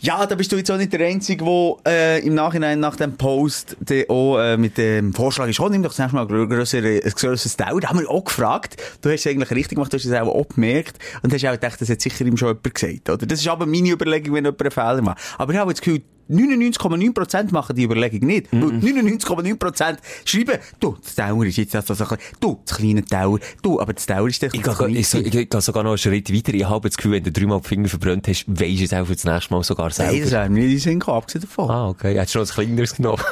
Ja, 0.00 0.26
da 0.26 0.34
bist 0.34 0.50
du 0.50 0.56
jetzt 0.56 0.68
auch 0.72 0.76
nicht 0.76 0.92
der 0.92 1.06
Einzige, 1.06 1.44
der 1.44 1.76
äh, 1.86 2.26
im 2.26 2.34
Nachhinein 2.34 2.80
nach 2.80 2.96
dem 2.96 3.16
Post 3.16 3.76
der 3.78 4.10
auch 4.10 4.38
äh, 4.38 4.56
mit 4.56 4.78
dem 4.78 5.12
Vorschlag 5.12 5.48
ist, 5.48 5.60
oh, 5.60 5.68
nimm 5.68 5.84
doch 5.84 5.90
das 5.90 5.98
nächste 5.98 6.16
Mal 6.16 6.26
ein 6.26 6.48
grösseres, 6.48 7.56
Teil. 7.56 7.78
Da 7.78 7.88
haben 7.88 8.00
wir 8.00 8.10
auch 8.10 8.24
gefragt. 8.24 8.82
Du 9.00 9.10
hast 9.10 9.20
es 9.20 9.26
eigentlich 9.28 9.50
richtig 9.52 9.76
gemacht, 9.76 9.92
du 9.92 9.96
hast 9.96 10.04
es 10.04 10.12
auch, 10.12 10.26
auch 10.26 10.48
gemerkt 10.48 10.98
und 11.22 11.32
hast 11.32 11.44
auch 11.46 11.52
gedacht, 11.52 11.80
das 11.80 11.88
hat 11.88 12.00
sicher 12.00 12.26
ihm 12.26 12.36
schon 12.36 12.48
jemand 12.48 12.74
gesagt. 12.74 13.10
Oder? 13.10 13.26
Das 13.26 13.40
ist 13.40 13.46
aber 13.46 13.66
meine 13.66 13.90
Überlegung, 13.90 14.34
wenn 14.34 14.44
jemand 14.44 14.60
einen 14.60 14.70
Fehler 14.72 15.02
macht. 15.02 15.18
Aber 15.38 15.52
ich 15.52 15.58
habe 15.58 15.70
jetzt 15.70 15.80
das 15.80 15.84
Gefühl, 15.84 16.02
99,9% 16.30 17.52
machen 17.52 17.76
die 17.76 17.84
Überlegung 17.84 18.26
nicht. 18.26 18.48
Weil 18.52 18.60
99,9% 18.60 19.96
schreiben, 20.24 20.58
du, 20.80 20.96
das 21.02 21.14
Tower 21.14 21.44
ist 21.44 21.56
jetzt 21.56 21.72
so 21.72 21.78
ein 21.78 21.84
bisschen, 21.84 22.18
du, 22.40 22.60
das 22.64 22.76
kleine 22.76 23.04
Tower, 23.04 23.38
du, 23.62 23.80
aber 23.80 23.92
das 23.92 24.06
Tower 24.06 24.28
ist 24.28 24.42
Ich 24.42 24.50
das 24.50 24.52
gehe, 24.52 24.62
kleine. 24.62 24.98
ich, 24.98 25.50
gehe 25.50 25.60
sogar 25.60 25.82
noch 25.82 25.90
einen 25.90 25.98
Schritt 25.98 26.32
weiter. 26.32 26.54
Ich 26.54 26.64
habe 26.64 26.88
das 26.88 26.96
Gefühl, 26.96 27.12
wenn 27.12 27.24
du 27.24 27.32
dreimal 27.32 27.60
die 27.60 27.68
Finger 27.68 27.88
verbrannt 27.88 28.28
hast, 28.28 28.44
weisst 28.46 28.80
du 28.80 28.84
es 28.84 28.92
auch 28.92 29.06
für 29.06 29.14
das 29.14 29.24
nächste 29.24 29.54
Mal 29.54 29.62
sogar 29.62 29.90
selber. 29.90 30.12
Nein, 30.12 30.22
das 30.22 30.30
wäre 30.32 30.48
mir 30.50 30.66
nicht 30.68 30.86
in 30.86 31.02
abgesehen 31.02 31.42
davon. 31.42 31.70
Ah, 31.70 31.88
okay. 31.88 32.14
Hättest 32.18 32.34
du 32.34 32.38
noch 32.40 32.48
ein 32.48 32.54
kleineres 32.54 32.94
genommen? 32.96 33.22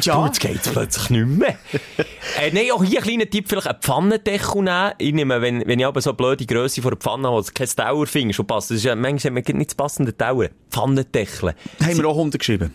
Ja. 0.00 0.16
Du, 0.16 0.26
jetzt 0.26 0.40
geht's 0.40 0.68
plötzlich 0.68 1.10
nicht 1.10 1.26
mehr. 1.26 1.58
äh, 2.40 2.50
nein, 2.52 2.70
auch 2.72 2.82
hier 2.82 3.00
ein 3.00 3.04
kleiner 3.04 3.28
Tipp, 3.28 3.46
vielleicht 3.48 3.66
einen 3.66 3.80
Pfannendeckel 3.80 4.62
nehmen. 4.62 4.92
Ich 4.98 5.12
nehme, 5.12 5.40
wenn, 5.40 5.66
wenn 5.66 5.78
ich 5.78 5.86
aber 5.86 6.00
so 6.00 6.10
eine 6.10 6.16
blöde 6.16 6.46
Grösse 6.46 6.82
vor 6.82 6.92
der 6.92 6.98
Pfanne 6.98 7.28
habe, 7.28 7.40
es 7.40 7.52
kein 7.52 7.68
Tower 7.68 8.06
findest, 8.06 8.36
schon 8.36 8.46
passt. 8.46 8.70
Das 8.70 8.78
ist 8.78 8.84
ja, 8.84 8.94
manchmal 8.94 9.36
hat 9.36 9.48
man 9.48 9.58
nicht 9.58 9.70
das 9.70 9.74
passende 9.74 10.16
Tower. 10.16 10.48
Pfannendeckel. 10.70 11.54
Haben 11.82 11.96
wir 11.96 12.06
auch 12.14 12.18
100 12.18 12.38
geschrieben. 12.38 12.70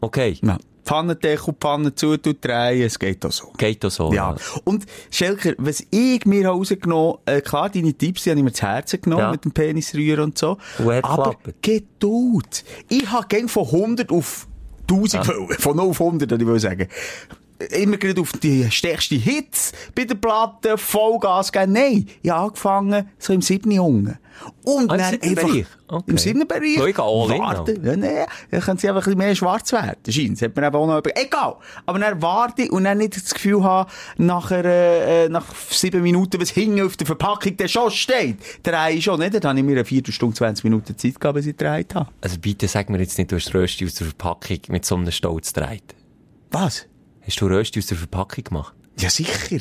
Okay. 0.00 0.38
Ja. 0.42 0.58
Pfannendeckel, 0.84 1.52
Pfanne 1.60 1.92
zu, 1.96 2.16
du 2.16 2.32
drehen, 2.32 2.82
es 2.86 2.96
geht 2.96 3.24
auch 3.26 3.32
so. 3.32 3.50
Geht 3.58 3.84
auch 3.84 3.90
so. 3.90 4.12
Ja. 4.12 4.36
Und, 4.62 4.84
Schelker, 5.10 5.54
was 5.58 5.82
ich 5.90 6.24
mir 6.26 6.46
rausgenommen 6.48 7.18
habe, 7.26 7.38
äh, 7.38 7.40
klar, 7.40 7.68
deine 7.70 7.92
Tipps, 7.92 8.22
die 8.22 8.30
habe 8.30 8.38
ich 8.38 8.44
mir 8.44 8.52
zu 8.52 8.62
Herzen 8.62 9.00
genommen, 9.00 9.22
Ja. 9.22 9.30
mit 9.32 9.44
dem 9.44 9.50
Penisrühren 9.50 10.24
und 10.26 10.38
so. 10.38 10.58
Und 10.78 10.88
Aber 11.04 11.30
geklappt. 11.34 11.62
Geduld. 11.62 12.64
Ich 12.88 13.10
habe 13.10 13.26
gern 13.26 13.48
von 13.48 13.64
100 13.66 14.12
auf 14.12 14.46
1000 14.88 15.26
wollen. 15.26 15.48
Von 15.58 15.76
0 15.76 15.88
auf 15.88 16.00
100, 16.00 16.30
würde 16.30 16.44
ich 16.44 16.48
will 16.50 16.60
sagen. 16.60 16.86
Immer 17.70 17.96
gerade 17.96 18.20
auf 18.20 18.30
die 18.32 18.70
stärkste 18.70 19.16
Hits 19.16 19.72
bei 19.94 20.04
der 20.04 20.14
Platte, 20.14 20.78
Vollgas 20.78 21.50
geben. 21.50 21.72
Nein, 21.72 22.06
ich 22.22 22.30
habe 22.30 22.44
angefangen, 22.48 23.08
so 23.18 23.32
im 23.32 23.42
7. 23.42 23.72
Jungen. 23.72 24.18
Und 24.64 24.90
Ah, 24.90 24.94
im 24.94 24.98
dann 25.00 25.10
siebten 25.10 25.28
einfach, 25.30 25.42
Bereich? 25.48 25.66
Okay. 25.88 26.10
im 26.10 26.18
7. 26.18 26.48
Bereich. 26.48 26.94
Schau, 26.96 27.30
ich 27.30 27.38
warten. 27.38 27.84
Ja, 27.84 27.96
nee, 27.96 28.24
dann 28.50 28.60
können 28.60 28.78
sie 28.78 28.88
einfach 28.88 29.02
ein 29.02 29.04
bisschen 29.04 29.18
mehr 29.18 29.34
schwarz 29.34 29.72
werden. 29.72 29.96
Scheint. 30.08 30.42
Hat 30.42 30.56
mir 30.56 30.66
eben 30.66 30.76
auch 30.76 30.86
noch 30.86 30.98
über... 30.98 31.10
Egal. 31.14 31.56
Aber 31.86 31.98
dann 31.98 32.20
warte 32.22 32.70
und 32.70 32.84
dann 32.84 32.98
nicht 32.98 33.16
das 33.16 33.32
Gefühl 33.34 33.62
haben, 33.64 33.90
nachher, 34.18 34.64
äh, 34.64 35.28
nach 35.28 35.44
sieben 35.70 36.02
Minuten, 36.02 36.40
was 36.40 36.50
hinten 36.50 36.80
auf 36.84 36.96
der 36.96 37.06
Verpackung 37.06 37.56
der 37.56 37.68
schon 37.68 37.90
steht. 37.90 38.38
Drei 38.62 39.00
schon, 39.00 39.20
nicht? 39.20 39.34
Dann 39.34 39.50
habe 39.50 39.58
ich 39.58 39.64
mir 39.64 39.72
eine 39.72 39.84
Viertelstunde, 39.84 40.34
20 40.36 40.64
Minuten 40.64 40.96
Zeit 40.98 41.14
gegeben, 41.20 41.34
bis 41.34 41.46
ich 41.46 41.56
gedreht 41.56 41.94
habe. 41.94 42.10
Also 42.20 42.38
bitte 42.38 42.66
sag 42.68 42.90
mir 42.90 42.98
jetzt 42.98 43.16
nicht, 43.18 43.30
du 43.30 43.36
hast 43.36 43.54
Rösti 43.54 43.84
aus 43.86 43.94
der 43.94 44.06
Verpackung 44.08 44.58
mit 44.68 44.84
so 44.84 44.96
einem 44.96 45.10
Stolz 45.10 45.52
gedreht. 45.52 45.94
Was? 46.50 46.86
Hast 47.26 47.40
du 47.40 47.46
Rösti 47.46 47.78
aus 47.80 47.86
der 47.86 47.96
Verpackung 47.98 48.44
gemacht? 48.44 48.74
Ja, 48.98 49.10
sicher. 49.10 49.58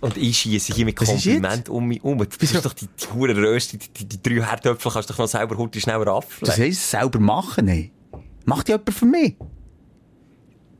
Und 0.00 0.16
ich 0.16 0.36
schiesse 0.36 0.74
hier 0.74 0.84
mit 0.84 0.96
Kompliment 0.96 1.68
um 1.68 1.86
mich 1.86 2.02
um. 2.04 2.18
Du 2.18 2.26
bist 2.38 2.54
doch 2.64 2.74
die, 2.74 2.86
hure 3.14 3.34
Rösti, 3.34 3.78
die, 3.78 4.04
die, 4.04 4.22
drei 4.22 4.46
Herdöpfel 4.46 4.92
kannst 4.92 5.08
du 5.08 5.14
doch 5.14 5.20
noch 5.20 5.28
selber 5.28 5.56
heute 5.56 5.80
schnell 5.80 6.02
raffeln. 6.02 6.46
Das 6.46 6.58
heisst, 6.58 6.90
selber 6.90 7.18
machen, 7.18 7.68
ey. 7.68 7.90
Macht 8.44 8.68
ja 8.68 8.76
jemand 8.76 8.94
für 8.94 9.06
mich? 9.06 9.36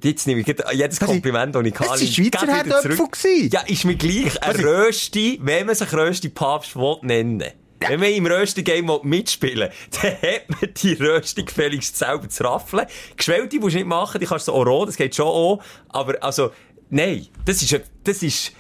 Jetzt 0.03 0.27
nehme 0.27 0.41
ich 0.41 0.47
jedes 0.47 1.01
Kompliment, 1.01 1.55
das 1.55 1.65
ich 1.65 1.75
kann. 1.75 1.89
Es 1.95 2.01
waren 2.01 2.13
Schweizer 2.13 2.47
Herdöpfel. 2.47 3.49
Ja, 3.53 3.61
ist 3.61 3.85
mir 3.85 3.97
gleich 3.97 4.43
ein 4.43 4.57
Rösti, 4.57 5.39
wenn 5.43 5.67
man 5.67 5.75
sich 5.75 5.93
Rösti 5.93 6.29
Papst 6.29 6.77
will 6.77 6.97
nennen. 7.03 7.45
Wenn 7.81 7.99
man 7.99 8.11
im 8.11 8.27
Rösti-Game 8.27 8.89
will 8.89 9.01
mitspielen 9.05 9.71
dann 10.03 10.13
hat 10.13 10.49
man 10.49 10.75
die 10.75 10.93
Rösti 10.93 11.45
gefälligst 11.45 11.97
selber 11.97 12.29
zu 12.29 12.45
raffeln. 12.45 12.87
Geschwellte 13.17 13.59
musst 13.59 13.75
du 13.75 13.79
nicht 13.79 13.89
machen, 13.89 14.21
die 14.21 14.27
kannst 14.27 14.49
du 14.49 14.53
auch 14.53 14.67
roh, 14.67 14.85
das 14.85 14.97
geht 14.97 15.15
schon 15.15 15.27
auch. 15.27 15.63
Aber, 15.89 16.23
also, 16.23 16.51
nein, 16.91 17.27
das 17.47 17.63
ist, 17.63 17.81
das 18.05 18.23
ist, 18.23 18.53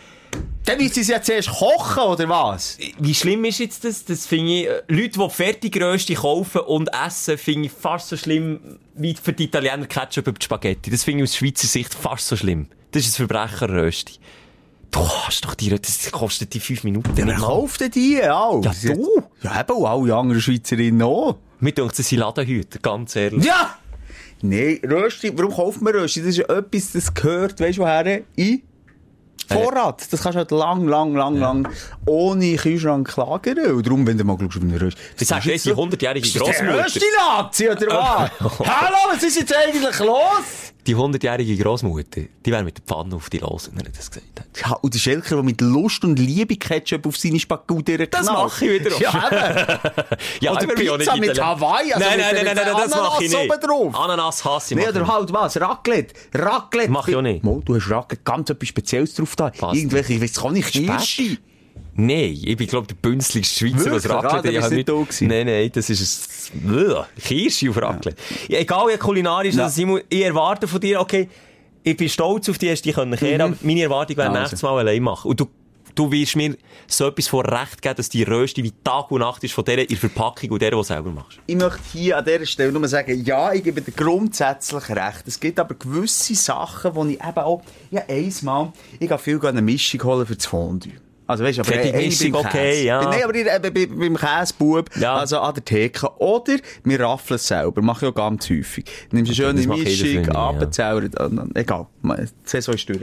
Dann 0.64 0.78
müssen 0.78 0.94
sie 0.94 1.00
es 1.00 1.08
ja 1.08 1.22
zuerst 1.22 1.48
kochen, 1.48 2.02
oder 2.02 2.28
was? 2.28 2.78
wie 2.98 3.14
schlimm 3.14 3.44
ist 3.44 3.58
jetzt 3.58 3.84
das? 3.84 4.04
Das 4.04 4.26
finde 4.26 4.52
ich, 4.52 4.66
äh, 4.68 4.82
Leute, 4.88 5.18
die 5.18 5.30
Fertigrösti 5.30 6.14
kaufen 6.14 6.60
und 6.60 6.88
essen, 6.92 7.38
finde 7.38 7.66
ich 7.66 7.72
fast 7.72 8.08
so 8.08 8.16
schlimm 8.16 8.78
wie 8.94 9.16
für 9.20 9.32
die 9.32 9.44
Italiener 9.44 9.86
Ketchup 9.86 10.28
über 10.28 10.38
die 10.38 10.44
Spaghetti. 10.44 10.90
Das 10.90 11.02
finde 11.02 11.24
ich 11.24 11.30
aus 11.30 11.36
Schweizer 11.36 11.66
Sicht 11.66 11.94
fast 11.94 12.26
so 12.26 12.36
schlimm. 12.36 12.66
Das 12.92 13.06
ist 13.06 13.14
ein 13.18 13.26
Verbrecherrösti. 13.26 14.14
Du 14.90 15.00
hast 15.00 15.44
doch 15.44 15.54
die, 15.54 15.70
das 15.70 16.10
kostet 16.10 16.52
die 16.52 16.60
fünf 16.60 16.84
Minuten. 16.84 17.10
Wer 17.14 17.34
kauft 17.36 17.80
denn 17.80 17.90
die? 17.92 18.14
Ja, 18.14 18.50
Ja, 18.60 18.72
du. 18.84 19.22
Ja, 19.42 19.60
eben, 19.60 19.72
und 19.72 19.86
alle 19.86 20.14
anderen 20.14 20.40
Schweizerinnen 20.40 21.02
auch. 21.02 21.36
Mir 21.60 21.72
denkt, 21.72 21.98
das 21.98 22.08
sind 22.08 22.18
Ladenhüter, 22.18 22.78
ganz 22.80 23.16
ehrlich. 23.16 23.44
Ja! 23.44 23.76
Nein, 24.42 24.80
Rösti, 24.84 25.30
warum 25.36 25.52
kauft 25.52 25.82
man 25.82 25.94
Rösti? 25.94 26.20
Das 26.20 26.30
ist 26.30 26.38
ja 26.38 26.44
etwas, 26.56 26.92
das 26.92 27.12
gehört, 27.12 27.60
weißt 27.60 27.78
du 27.78 27.82
woher? 27.82 28.22
In 28.36 28.62
Vorrat. 29.52 30.12
Das 30.12 30.22
kannst 30.22 30.34
du 30.34 30.38
halt 30.38 30.50
lang, 30.50 30.86
lang, 30.86 31.14
lang, 31.14 31.36
lang 31.36 31.68
ohne 32.06 32.56
Kühlschrank 32.56 33.14
lagern. 33.16 33.72
Und 33.76 33.86
darum, 33.86 34.06
wenn 34.06 34.18
du 34.18 34.24
mal 34.24 34.36
schaust 34.40 34.56
auf 34.56 34.62
einen 34.62 34.76
Rösti. 34.76 35.00
Ich 35.18 35.26
sage, 35.28 35.46
das 35.46 35.56
ist 35.56 35.66
die 35.66 35.74
100-jährige 35.74 36.26
Ist 36.26 36.36
das 36.36 36.42
der 36.42 36.52
Grossmutter. 36.52 36.84
Rösti-Nazi, 36.84 37.68
oder 37.70 37.86
was? 37.88 38.30
Hallo, 38.66 38.96
was 39.12 39.22
ist 39.22 39.38
jetzt 39.38 39.54
eigentlich 39.56 39.98
los? 39.98 40.72
Die 40.86 40.96
100-jährige 40.96 41.56
Grossmutter, 41.62 42.22
die 42.44 42.50
wäre 42.50 42.64
mit 42.64 42.78
der 42.78 42.84
Pfanne 42.84 43.14
auf 43.16 43.28
die 43.30 43.38
los, 43.38 43.70
wenn 43.74 43.84
er 43.84 43.92
das 43.92 44.10
gesagt 44.10 44.40
hat. 44.40 44.46
Ja, 44.60 44.72
und 44.76 44.94
der 44.94 44.98
Schelker, 44.98 45.36
der 45.36 45.44
mit 45.44 45.60
Lust 45.60 46.02
und 46.04 46.18
Liebe 46.18 46.56
Ketchup 46.56 47.06
auf 47.06 47.16
seine 47.16 47.38
Spagutti 47.38 47.96
Das 48.10 48.26
mache 48.26 48.64
ich 48.66 48.80
wiederum. 48.84 49.00
Ja. 49.02 49.80
Ja, 50.40 50.52
Oder 50.52 50.66
Pizza 50.68 51.16
mit 51.16 51.30
Italiener. 51.30 51.46
Hawaii, 51.46 51.92
also 51.92 52.06
nein, 52.06 52.16
mit 52.18 52.26
nein, 52.26 52.44
nein, 52.44 52.56
nein, 52.56 52.74
mit 52.74 52.84
das 52.84 52.90
mache 52.90 53.24
ich 53.24 53.34
Ananas 53.34 53.42
nicht. 53.42 53.50
oben 53.50 53.60
drauf. 53.92 54.00
Ananas 54.00 54.44
hasse 54.44 54.74
ich. 54.74 54.80
Nee, 54.80 54.88
oder 54.88 55.06
halt 55.06 55.32
was? 55.32 55.60
Raclette. 55.60 56.14
Raclette. 56.34 56.90
Mach 56.90 57.08
ich 57.08 57.16
auch 57.16 57.22
nicht. 57.22 57.44
Mo, 57.44 57.62
du 57.64 57.74
hast 57.76 57.90
Raclette 57.90 58.22
ganz 58.24 58.50
etwas 58.50 58.68
Spezielles 58.68 59.14
drauf 59.14 59.36
da. 59.36 59.52
Irgendwelche, 59.72 60.14
ich 60.14 60.22
weiß 60.22 60.40
gar 60.40 60.50
nicht, 60.52 60.70
Kirsche. 60.72 61.38
Nein, 62.06 62.38
ich 62.44 62.56
bin, 62.56 62.66
glaube 62.66 62.86
der 62.86 62.94
bünzligste 62.96 63.58
Schweizer, 63.58 63.92
was 63.92 64.04
Wirklich? 64.04 64.12
Ah, 64.12 64.18
Raclette 64.20 64.48
bist 64.52 64.62
habe 64.64 64.74
nicht 64.74 64.86
gewesen. 64.86 65.28
Nein, 65.28 65.46
nein, 65.46 65.70
das 65.72 65.90
ist 65.90 66.52
ein 66.54 67.04
Kirsche 67.22 67.70
auf 67.70 67.76
Raclette. 67.76 68.16
Ja. 68.48 68.58
egal 68.58 68.86
wie 68.92 68.96
kulinarisch, 68.96 69.54
Ja. 69.54 69.64
also 69.64 69.74
Simon, 69.74 70.00
ich 70.08 70.22
erwarte 70.22 70.66
von 70.66 70.80
dir, 70.80 71.00
okay, 71.00 71.28
ich 71.82 71.96
bin 71.96 72.08
stolz 72.08 72.48
auf 72.48 72.58
dich, 72.58 72.70
hast 72.70 72.82
dich 72.82 72.94
können 72.94 73.18
kehren, 73.18 73.40
aber 73.40 73.56
meine 73.62 73.82
Erwartung 73.82 74.16
wäre 74.16 74.28
Also. 74.28 74.40
nächstes 74.40 74.62
Mal 74.62 74.78
allein 74.78 75.02
machen. 75.02 75.28
Und 75.30 75.40
du 75.40 75.46
du 75.94 76.10
wirst 76.12 76.36
mir 76.36 76.56
so 76.86 77.08
etwas 77.08 77.26
von 77.28 77.44
Recht 77.44 77.82
geben, 77.82 77.96
dass 77.96 78.08
die 78.08 78.22
Rösti 78.22 78.62
wie 78.62 78.72
Tag 78.84 79.10
und 79.10 79.20
Nacht 79.20 79.42
ist 79.44 79.52
von 79.52 79.64
der 79.64 79.80
in 79.80 79.88
der 79.88 79.96
Verpackung 79.98 80.50
und 80.50 80.62
der, 80.62 80.70
die 80.70 80.76
du 80.76 80.82
selber 80.82 81.10
machst. 81.10 81.38
Ich 81.46 81.56
möchte 81.56 81.80
hier 81.92 82.16
an 82.16 82.24
dieser 82.24 82.46
Stelle 82.46 82.72
nur 82.72 82.86
sagen, 82.88 83.22
ja, 83.24 83.52
ich 83.52 83.64
gebe 83.64 83.82
dir 83.82 83.92
grundsätzlich 83.92 84.88
recht. 84.88 85.24
Es 85.26 85.38
gibt 85.40 85.58
aber 85.58 85.74
gewisse 85.74 86.34
Sachen, 86.34 86.94
wo 86.94 87.04
ich 87.04 87.14
eben 87.20 87.38
auch, 87.38 87.62
ja, 87.90 88.02
einmal, 88.08 88.72
ich 88.98 89.08
gehe 89.08 89.18
viel 89.18 89.40
eine 89.44 89.62
Mischung 89.62 90.02
holen 90.04 90.26
für 90.26 90.36
das 90.36 90.46
Fondue. 90.46 90.92
Also 91.30 91.44
weißt 91.44 91.58
du, 91.58 91.62
aber 91.62 91.72
eine 91.80 91.92
Mischung, 91.96 92.34
okay, 92.34 92.84
ja. 92.84 93.02
Nein, 93.04 93.22
aber 93.22 93.34
ich, 93.34 93.46
äh, 93.46 93.60
bei- 93.62 93.86
beim 93.86 94.16
Käsebub, 94.16 94.90
Ja. 94.96 95.16
also 95.16 95.38
an 95.38 95.54
der 95.54 95.64
Theke. 95.64 96.10
Oder 96.18 96.56
wir 96.82 97.00
raffeln 97.00 97.36
es 97.36 97.46
selber, 97.46 97.80
mache 97.82 98.06
ich 98.06 98.10
auch 98.10 98.14
ganz 98.16 98.50
häufig. 98.50 98.84
Nimmst 99.12 99.30
eine 99.30 99.36
schöne 99.36 99.66
mache 99.68 99.78
ich 99.80 100.02
Mischung, 100.02 100.22
nie, 100.22 100.26
ja. 100.26 100.52
dann- 100.52 101.50
egal, 101.54 101.86
die 102.04 102.26
Saison 102.44 102.74
ist 102.74 102.88
durch. 102.88 103.00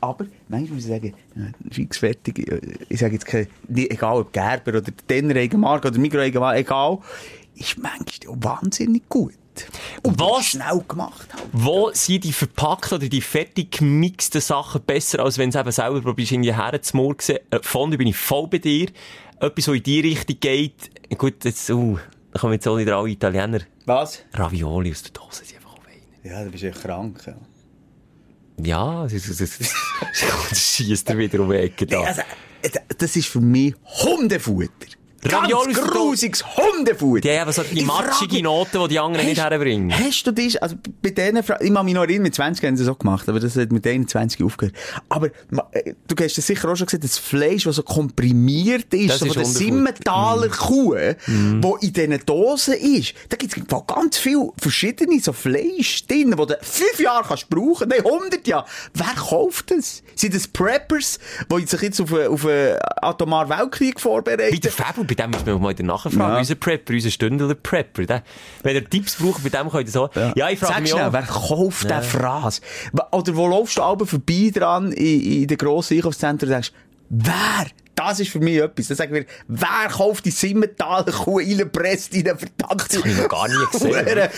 Aber, 0.00 0.26
manchmal 0.48 0.74
muss 0.74 0.84
ich 0.84 0.90
sagen, 0.90 1.14
äh, 1.36 1.74
fix 1.74 1.98
fertig, 1.98 2.50
äh, 2.50 2.60
ich 2.88 2.98
sage 3.00 3.14
jetzt 3.14 3.26
kein, 3.26 3.46
nicht, 3.68 3.90
egal 3.92 4.16
ob 4.18 4.32
Gerber 4.32 4.78
oder 4.78 4.82
Denner 5.08 5.36
Eigenmarke 5.36 5.88
oder 5.88 5.98
Migros 5.98 6.22
Eigenmarke, 6.22 6.58
egal, 6.58 6.98
ist 7.54 7.78
manchmal 7.78 8.36
auch 8.36 8.36
wahnsinnig 8.60 9.08
gut. 9.08 9.32
Und 10.02 10.20
Was? 10.20 10.46
schnell 10.46 10.82
gemacht 10.86 11.28
halt. 11.32 11.44
Wo 11.52 11.90
sind 11.92 12.24
die 12.24 12.32
verpackten 12.32 12.98
oder 12.98 13.08
die 13.08 13.20
fertig 13.20 13.78
gemixten 13.78 14.40
Sachen 14.40 14.82
besser, 14.82 15.20
als 15.20 15.38
wenn 15.38 15.50
du 15.50 15.58
es 15.58 15.60
eben 15.60 15.72
selber 15.72 16.00
probierst, 16.02 16.32
irgendwie 16.32 16.54
herzumurksen? 16.54 17.38
Äh, 17.50 17.58
Fondue 17.62 17.98
bin 17.98 18.08
ich 18.08 18.16
voll 18.16 18.48
bei 18.48 18.58
dir. 18.58 18.88
Etwas, 19.40 19.68
was 19.68 19.74
in 19.74 19.82
die 19.82 20.00
Richtung 20.00 20.40
geht. 20.40 20.90
Gut, 21.18 21.44
jetzt, 21.44 21.68
uh, 21.70 21.98
da 22.32 22.38
kommen 22.40 22.54
jetzt 22.54 22.66
auch 22.66 22.76
nicht 22.76 22.90
alle 22.90 23.08
Italiener. 23.08 23.60
Was? 23.84 24.22
Ravioli 24.32 24.90
aus 24.90 25.02
der 25.02 25.12
Dose 25.12 25.44
sind 25.44 25.56
einfach 25.56 25.74
auch 25.74 25.86
wein. 25.86 26.02
Ja, 26.24 26.44
du 26.44 26.50
bist 26.50 26.64
ja 26.64 26.70
krank. 26.70 27.22
Ja. 27.26 27.36
Ja, 28.62 29.02
das, 29.06 29.26
das, 29.26 29.36
das, 29.36 29.74
das 30.48 30.58
schießt 30.58 31.10
er 31.10 31.18
wieder 31.18 31.40
um 31.40 31.50
die 31.50 31.56
Ecke 31.56 31.86
da. 31.86 32.00
Also, 32.00 32.22
äh, 32.62 32.70
das 32.96 33.16
ist 33.16 33.28
für 33.28 33.40
mich 33.40 33.74
Hundefutter. 34.02 34.95
Ravioli 35.24 35.72
Ganz 35.72 35.86
der 35.86 35.94
grusiges 35.94 36.44
Hundefutter. 36.56 37.20
Die 37.20 37.38
haben 37.40 37.52
so 37.52 37.62
die 37.62 37.82
matschige 37.82 38.42
Noten, 38.42 38.80
die 38.82 38.88
die 38.88 38.98
anderen 38.98 39.26
nicht 39.26 39.40
herbringen. 39.40 39.92
Hast 39.92 40.26
du 40.26 40.32
das, 40.32 40.56
also 40.56 40.76
bei 41.02 41.10
denen, 41.10 41.38
ich 41.38 41.46
kann 41.46 41.84
mich 41.84 41.94
noch 41.94 42.02
erinnern, 42.02 42.22
mit 42.22 42.34
20 42.34 42.64
haben 42.64 42.76
sie 42.76 42.84
das 42.84 42.94
auch 42.94 42.98
gemacht, 42.98 43.28
aber 43.28 43.40
das 43.40 43.56
hat 43.56 43.72
mit 43.72 43.86
21 43.86 44.42
aufgehört. 44.44 44.76
Aber 45.08 45.26
äh, 45.72 45.94
du 46.06 46.22
hast 46.22 46.38
das 46.38 46.46
sicher 46.46 46.68
auch 46.70 46.76
schon 46.76 46.86
gesehen, 46.86 47.00
das 47.00 47.18
Fleisch, 47.18 47.64
das 47.64 47.76
so 47.76 47.82
komprimiert 47.82 48.92
ist, 48.92 49.10
Das 49.10 49.18
so 49.20 49.26
ist 49.26 49.34
von 49.34 49.42
der. 49.42 49.52
Simmentaler 49.52 50.48
Kuh, 50.48 50.94
wo 51.60 51.76
in 51.76 51.92
diesen 51.92 52.20
Dosen 52.26 52.74
ist, 52.74 53.14
da 53.28 53.36
gibt 53.36 53.56
es 53.56 53.62
ganz 53.86 54.18
viel 54.18 54.50
verschiedene 54.58 55.20
so 55.20 55.32
Fleisch 55.32 56.06
drin, 56.06 56.34
wo 56.36 56.44
du 56.44 56.56
fünf 56.60 57.00
Jahre 57.00 57.24
kannst 57.26 57.48
brauchen, 57.48 57.88
nein, 57.88 58.04
100 58.04 58.46
Jahre. 58.46 58.66
Wer 58.94 59.14
kauft 59.16 59.70
das? 59.70 60.02
Sind 60.14 60.34
das 60.34 60.46
Preppers, 60.46 61.18
die 61.50 61.66
sich 61.66 61.80
jetzt 61.80 62.00
auf 62.00 62.12
einen, 62.12 62.28
auf 62.28 62.46
einen 62.46 62.76
atomaren 63.02 63.48
Weltkrieg 63.48 64.00
vorbereiten? 64.00 64.60
der 64.60 64.72
Fabel, 64.72 65.04
bei 65.06 65.14
dem 65.14 65.30
müssen 65.30 65.46
wir 65.46 65.58
mal 65.58 65.74
nachfragen. 65.74 66.18
Ja. 66.18 66.38
Unser 66.38 66.54
Prepper, 66.54 66.92
unser 66.92 67.10
Stündler 67.10 67.54
Prepper. 67.54 68.06
Der, 68.06 68.22
wenn 68.62 68.76
er 68.76 68.84
Tipps 68.88 69.16
braucht, 69.16 69.42
bei 69.42 69.48
dem 69.48 69.70
könnt 69.70 69.88
ihr 69.88 69.92
so. 69.92 70.10
Ja, 70.34 70.50
ich 70.50 70.58
frage 70.58 70.72
Sag 70.74 70.80
mich 70.82 70.90
schnell, 70.90 71.04
auch. 71.04 71.12
wer 71.12 71.22
kauft 71.22 71.90
den 71.90 72.02
Fraß? 72.02 72.60
Oder 73.12 73.36
wo 73.36 73.48
laufst 73.48 73.78
du 73.78 73.82
aber 73.82 74.06
vorbei 74.06 74.50
dran 74.52 74.92
in, 74.92 75.42
in 75.42 75.46
den 75.46 75.58
grossen 75.58 75.96
Einkaufszentren 75.96 76.48
und 76.48 76.54
denkst, 76.54 76.72
wer? 77.08 77.66
Das 77.96 78.20
ist 78.20 78.30
für 78.30 78.38
mich 78.40 78.58
etwas. 78.58 78.86
Dann 78.88 78.96
sagen 78.96 79.14
wir, 79.14 79.24
wer 79.48 79.88
kauft 79.90 80.24
die 80.26 80.30
Simmentaler 80.30 81.10
Kuh 81.12 81.38
reinpresst 81.38 82.14
in 82.14 82.28
eine 82.28 82.38
verdammte... 82.38 82.86
Das 82.88 82.98
habe 82.98 83.08
ich 83.08 83.16
noch 83.16 83.28
gar 83.28 83.48
nie 83.48 83.54
gesehen. 83.72 84.28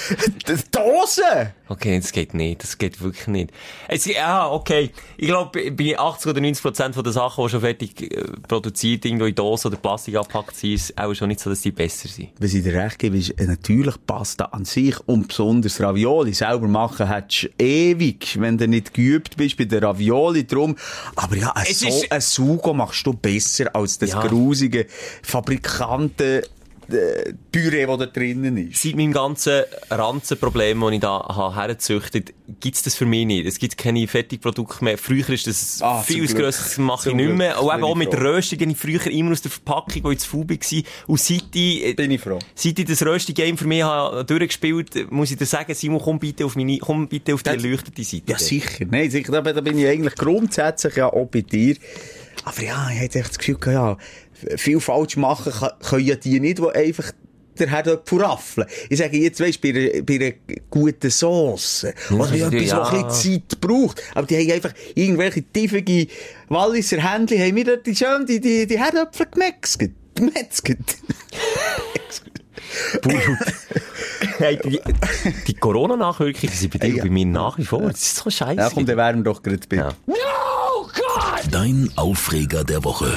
Dose! 0.71 1.53
Okay, 1.71 2.01
das 2.01 2.13
geht 2.13 2.33
nicht. 2.33 2.63
Das 2.63 2.79
geht 2.79 3.03
wirklich 3.03 3.27
nicht. 3.27 3.51
Es, 3.89 4.07
ja, 4.07 4.49
okay. 4.49 4.91
Ich 5.19 5.27
glaube, 5.27 5.71
bei 5.73 5.99
80 5.99 6.31
oder 6.31 6.41
90 6.41 6.63
Prozent 6.63 6.97
den 6.97 7.13
Sachen, 7.13 7.45
die 7.45 7.51
schon 7.51 7.61
fertig 7.61 8.01
äh, 8.01 8.23
produziert, 8.47 9.05
irgendwo 9.05 9.27
in 9.27 9.35
Dosen 9.35 9.69
oder 9.69 9.77
Plastik 9.77 10.17
abgepackt 10.17 10.57
sind, 10.57 10.73
ist 10.75 10.97
auch 10.97 11.13
schon 11.13 11.29
nicht 11.29 11.41
so, 11.41 11.51
dass 11.51 11.61
die 11.61 11.71
besser 11.73 12.09
sind. 12.09 12.31
Was 12.39 12.55
ich 12.55 12.63
dir 12.63 12.73
recht 12.75 12.99
gebe, 12.99 13.19
ist, 13.19 13.31
äh, 13.39 13.45
natürlich 13.45 13.95
Pasta 14.07 14.47
an 14.47 14.65
sich 14.65 14.99
und 15.07 15.29
besonders 15.29 15.79
Ravioli 15.81 16.33
selber 16.33 16.69
machen 16.69 17.09
hättest 17.09 17.43
du 17.59 17.65
ewig, 17.65 18.41
wenn 18.41 18.57
du 18.57 18.67
nicht 18.67 18.95
geübt 18.95 19.37
bist 19.37 19.59
bei 19.59 19.65
den 19.65 19.85
Ravioli 19.85 20.47
drum. 20.47 20.75
Aber 21.17 21.37
ja, 21.37 21.51
ein, 21.53 21.67
Es 21.69 21.81
so, 21.81 21.89
ist- 21.89 22.11
ein 22.11 22.21
Sugo 22.23 22.73
machst 22.73 23.07
du 23.07 23.13
besser 23.13 23.48
als 23.75 23.99
das 23.99 24.11
Ja. 24.13 24.27
grusige 24.27 24.87
Fabrikanten 25.23 26.43
äh, 26.91 27.35
Püree, 27.53 27.85
das 27.85 27.99
da 27.99 28.07
drinnen 28.07 28.57
ist. 28.71 28.83
Seit 28.83 28.97
meinem 28.97 29.13
ganzen 29.13 29.61
Ranzenproblem, 29.91 30.81
das 30.81 30.93
ich 30.93 31.01
da 31.01 31.23
habe 31.23 31.55
hergezüchtet, 31.55 32.33
gibt's 32.61 32.83
das 32.83 32.95
für 32.95 33.05
mich 33.05 33.27
nicht. 33.27 33.47
Es 33.47 33.59
gibt 33.59 33.77
keine 33.77 34.09
Fertigprodukte 34.09 34.83
mehr. 34.83 34.97
Früher 34.97 35.29
ist 35.29 35.47
das 35.47 35.83
Ah, 35.83 36.01
viel 36.03 36.27
grösseres, 36.27 36.79
mache 36.79 37.11
ich 37.11 37.15
nicht 37.15 37.27
Glück. 37.27 37.37
mehr. 37.37 37.63
Und 37.63 37.75
eben 37.75 37.85
auch 37.85 37.95
mit. 37.95 38.15
Röstung, 38.15 38.59
die 38.61 38.71
ich 38.71 38.79
früher 38.79 39.07
immer 39.09 39.33
aus 39.33 39.43
der 39.43 39.51
Verpackung, 39.51 40.11
ich 40.13 40.21
zu 40.21 40.31
faul 40.31 40.49
war. 40.49 40.83
Und 41.09 41.21
seit 41.21 41.45
ich, 41.55 41.95
Bin 41.95 42.11
ich 42.11 42.23
froh. 42.23 42.39
Seit 42.55 42.79
ich 42.79 42.87
das 42.87 43.05
Rösti-Game 43.05 43.59
für 43.59 43.67
mich 43.67 43.83
habe 43.83 44.25
durchgespielt 44.25 45.13
muss 45.13 45.31
ich 45.31 45.37
dir 45.37 45.45
sagen, 45.45 45.75
Simon, 45.75 46.01
komm 46.01 46.19
bitte 46.19 46.47
auf 46.47 46.57
meine, 46.57 46.79
komm 46.79 47.07
bitte 47.07 47.35
auf 47.35 47.43
die 47.43 47.51
erleuchtete 47.51 48.03
Seite. 48.03 48.33
Ja, 48.33 48.39
sicher. 48.39 48.87
Nein, 48.91 49.11
sicher. 49.11 49.31
Da, 49.43 49.53
da 49.53 49.61
bin 49.61 49.77
ich 49.79 49.87
eigentlich 49.87 50.15
grundsätzlich 50.15 50.97
ja 50.97 51.13
auch 51.13 51.27
bei 51.27 51.43
dir. 51.43 51.77
Aber 52.45 52.62
ja, 52.62 52.89
ich 52.91 53.01
echt 53.01 53.16
das 53.16 53.39
Gefühl, 53.39 53.59
ja, 53.66 53.97
viel 54.57 54.80
falsch 54.80 55.16
machen 55.16 55.53
können 55.82 56.07
ja 56.07 56.14
die 56.14 56.41
nicht, 56.41 56.59
die 56.59 56.68
einfach 56.68 57.12
der 57.59 57.70
hat 57.70 57.86
jemanden 57.86 58.20
raffeln. 58.20 58.68
Ich 58.89 58.99
sage 58.99 59.18
jetzt, 59.18 59.41
weißt, 59.41 59.61
bei 59.61 59.70
einer, 59.70 60.03
bei 60.03 60.14
einer 60.14 60.32
guten 60.70 61.11
Sauce. 61.11 61.86
Oder 62.11 62.34
Ja, 62.34 62.47
etwas, 62.49 62.68
ja. 62.68 62.80
was 62.80 62.93
ein 62.93 63.07
bisschen 63.07 63.43
Zeit 63.49 63.61
braucht. 63.61 64.03
Aber 64.14 64.26
die 64.26 64.36
haben 64.36 64.53
einfach 64.53 64.72
irgendwelche 64.95 65.43
tiefige 65.43 66.07
Walliser 66.49 66.99
Händchen, 66.99 67.41
haben 67.41 67.55
mir 67.55 67.64
dort 67.64 67.86
die 67.86 67.97
schön, 67.97 68.26
die, 68.26 68.41
die, 68.41 68.66
die 68.66 68.78
Herdöpfel 68.78 69.26
gemetzget. 69.34 69.93
Gemetzget. 70.14 70.78
Hey, 74.39 74.59
die, 74.64 74.81
die 75.47 75.55
Corona-Nachwirkungen 75.55 76.53
sind 76.55 76.73
bei 76.73 76.79
dir 76.79 76.89
Ja. 76.89 77.03
und 77.03 77.09
bei 77.09 77.12
mir 77.14 77.27
nach 77.27 77.59
wie 77.59 77.64
vor. 77.64 77.83
Das 77.83 78.01
ist 78.03 78.16
so 78.16 78.31
scheiße. 78.31 78.61
Ja, 78.61 78.71
komm, 78.73 78.87
dann 78.87 78.97
wären 78.97 79.16
wir 79.19 79.25
doch 79.25 79.43
gerade 79.43 79.61
bei. 79.69 79.77
Ja. 79.77 79.93
Dein 81.51 81.91
Aufreger 81.97 82.64
der 82.64 82.83
Woche. 82.85 83.16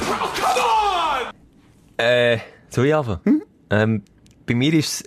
Äh, 1.97 2.37
soll 2.69 2.87
ich 2.87 2.95
anfangen? 2.95 3.19
Hm? 3.23 3.43
Ähm, 3.69 4.03
bei 4.45 4.53
mir 4.55 4.73
ist 4.73 5.05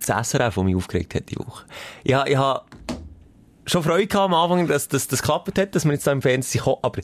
es 0.00 0.06
das 0.06 0.30
SRF, 0.30 0.54
das 0.54 0.64
mich 0.64 0.76
aufgeregt 0.76 1.14
hat 1.14 1.30
die 1.30 1.36
Woche. 1.38 1.64
Ich, 2.02 2.14
ha- 2.14 2.26
ich 2.26 2.36
habe 2.36 2.62
schon 3.66 3.82
Freude 3.82 4.06
gehabt 4.06 4.32
am 4.32 4.34
Anfang, 4.34 4.66
dass 4.68 4.88
das 4.88 5.08
geklappt 5.08 5.58
hat, 5.58 5.74
dass 5.74 5.84
wir 5.84 5.92
jetzt 5.92 6.06
da 6.06 6.12
im 6.12 6.22
Fernsehen 6.22 6.62
kommen, 6.62 6.78
aber 6.82 7.00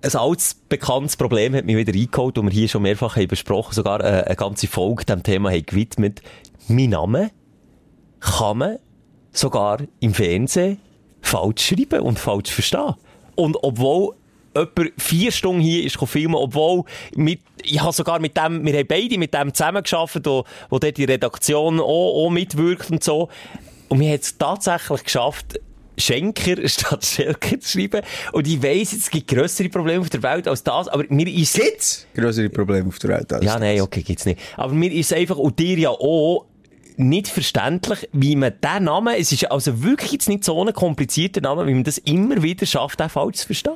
ein 0.00 0.14
altes, 0.14 0.54
bekanntes 0.54 1.16
Problem 1.16 1.54
hat 1.54 1.64
mich 1.64 1.76
wieder 1.76 1.92
eingeholt, 1.92 2.36
das 2.36 2.44
wir 2.44 2.50
hier 2.50 2.68
schon 2.68 2.82
mehrfach 2.82 3.16
haben 3.16 3.26
besprochen, 3.28 3.74
sogar 3.74 4.00
äh, 4.00 4.24
eine 4.26 4.36
ganze 4.36 4.68
Folge 4.68 5.04
dem 5.06 5.22
Thema 5.22 5.50
haben 5.50 5.66
gewidmet. 5.66 6.22
Mein 6.68 6.90
Name 6.90 7.30
kann 8.20 8.58
man 8.58 8.78
sogar 9.32 9.78
im 10.00 10.14
Fernsehen 10.14 10.78
falsch 11.20 11.68
schreiben 11.68 12.00
und 12.00 12.18
falsch 12.18 12.50
verstehen. 12.50 12.94
Und 13.34 13.56
obwohl 13.62 14.14
jemand 14.54 14.92
vier 14.98 15.32
Stunden 15.32 15.60
hier 15.60 15.84
ist 15.84 15.96
filmen, 15.96 16.34
obwohl 16.34 16.84
mit, 17.14 17.40
ich 17.62 17.80
habe 17.80 17.92
sogar 17.92 18.18
mit 18.18 18.36
dem, 18.36 18.64
wir 18.64 18.78
haben 18.78 18.86
beide 18.86 19.18
mit 19.18 19.34
dem 19.34 19.54
zusammengearbeitet, 19.54 20.26
wo, 20.26 20.44
wo 20.68 20.78
dort 20.78 20.96
die 20.96 21.04
Redaktion 21.04 21.80
auch, 21.80 22.24
auch 22.24 22.30
mitwirkt 22.30 22.90
und 22.90 23.02
so. 23.02 23.28
Und 23.88 24.00
wir 24.00 24.08
haben 24.08 24.20
es 24.20 24.36
tatsächlich 24.36 25.04
geschafft, 25.04 25.60
Schenker 25.96 26.56
statt 26.68 27.04
Schelker 27.04 27.60
zu 27.60 27.78
schreiben. 27.78 28.02
Und 28.32 28.46
ich 28.46 28.62
weiss, 28.62 28.92
es 28.92 29.10
gibt 29.10 29.28
grössere 29.28 29.68
Probleme 29.68 30.00
auf 30.00 30.10
der 30.10 30.22
Welt 30.22 30.48
als 30.48 30.62
das, 30.62 30.88
aber 30.88 31.04
mir 31.08 31.28
ist 31.28 31.54
Gibt's 31.54 32.06
größere 32.14 32.48
Probleme 32.50 32.88
auf 32.88 32.98
der 32.98 33.10
Welt 33.10 33.32
als 33.32 33.44
ja, 33.44 33.58
nein, 33.58 33.80
okay, 33.80 34.02
gibt's 34.02 34.24
nicht. 34.24 34.40
Aber 34.56 34.72
mir 34.72 34.92
ist 34.92 35.12
einfach, 35.12 35.36
und 35.36 35.58
dir 35.58 35.78
ja 35.78 35.90
auch, 35.90 36.46
nicht 36.98 37.28
verständlich, 37.28 38.08
wie 38.12 38.36
man 38.36 38.52
diesen 38.62 38.84
Namen, 38.84 39.14
es 39.18 39.32
ist 39.32 39.50
also 39.50 39.82
wirklich 39.82 40.12
jetzt 40.12 40.28
nicht 40.28 40.44
so 40.44 40.62
ein 40.62 40.72
komplizierter 40.72 41.40
Name, 41.40 41.66
wie 41.66 41.74
man 41.74 41.84
das 41.84 41.98
immer 41.98 42.42
wieder 42.42 42.66
schafft, 42.66 43.00
den 43.00 43.08
falsch 43.08 43.36
zu 43.36 43.46
verstehen. 43.46 43.74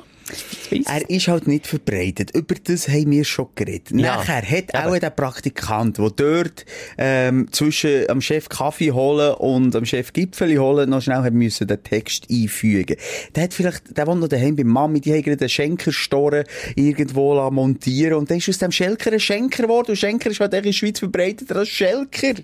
Er 0.85 1.09
ist 1.09 1.27
halt 1.27 1.47
nicht 1.47 1.67
verbreitet. 1.67 2.31
Über 2.35 2.55
das 2.55 2.87
haben 2.87 3.11
wir 3.11 3.25
schon 3.25 3.47
geredet. 3.55 3.91
Ja. 3.91 4.15
Nachher 4.15 4.41
hat 4.41 4.73
Eben. 4.73 4.77
auch 4.77 4.97
der 4.97 5.09
Praktikant, 5.09 5.97
der 5.97 6.09
dort 6.11 6.65
ähm, 6.97 7.47
zwischen 7.51 8.09
am 8.09 8.21
Chef 8.21 8.47
Kaffee 8.47 8.91
holen 8.91 9.33
und 9.35 9.75
am 9.75 9.85
Chef 9.85 10.13
Gipfeli 10.13 10.55
holen 10.55 10.89
noch 10.89 11.01
schnell 11.01 11.23
hat 11.23 11.33
müssen 11.33 11.67
den 11.67 11.83
Text 11.83 12.27
einfügen. 12.31 12.95
Der 13.35 13.43
hat 13.43 13.53
vielleicht, 13.53 13.97
der 13.97 14.07
wohnt 14.07 14.21
noch 14.21 14.29
daheim 14.29 14.55
bei 14.55 14.63
Mami, 14.63 15.01
die 15.01 15.11
haben 15.13 15.23
gerade 15.23 15.41
einen 15.41 15.49
Schenkerstoren 15.49 16.45
irgendwo 16.75 17.49
montieren 17.51 18.15
und 18.15 18.31
dann 18.31 18.37
ist 18.37 18.49
aus 18.49 18.57
dem 18.59 18.71
Schelker 18.71 19.11
ein 19.11 19.19
Schenker 19.19 19.63
geworden 19.63 19.91
und 19.91 19.97
Schenker 19.97 20.29
ist 20.29 20.39
halt 20.39 20.53
in 20.53 20.63
der 20.63 20.71
Schweiz 20.71 20.99
verbreiteter 20.99 21.57
als 21.57 21.69
Schelker. 21.69 22.35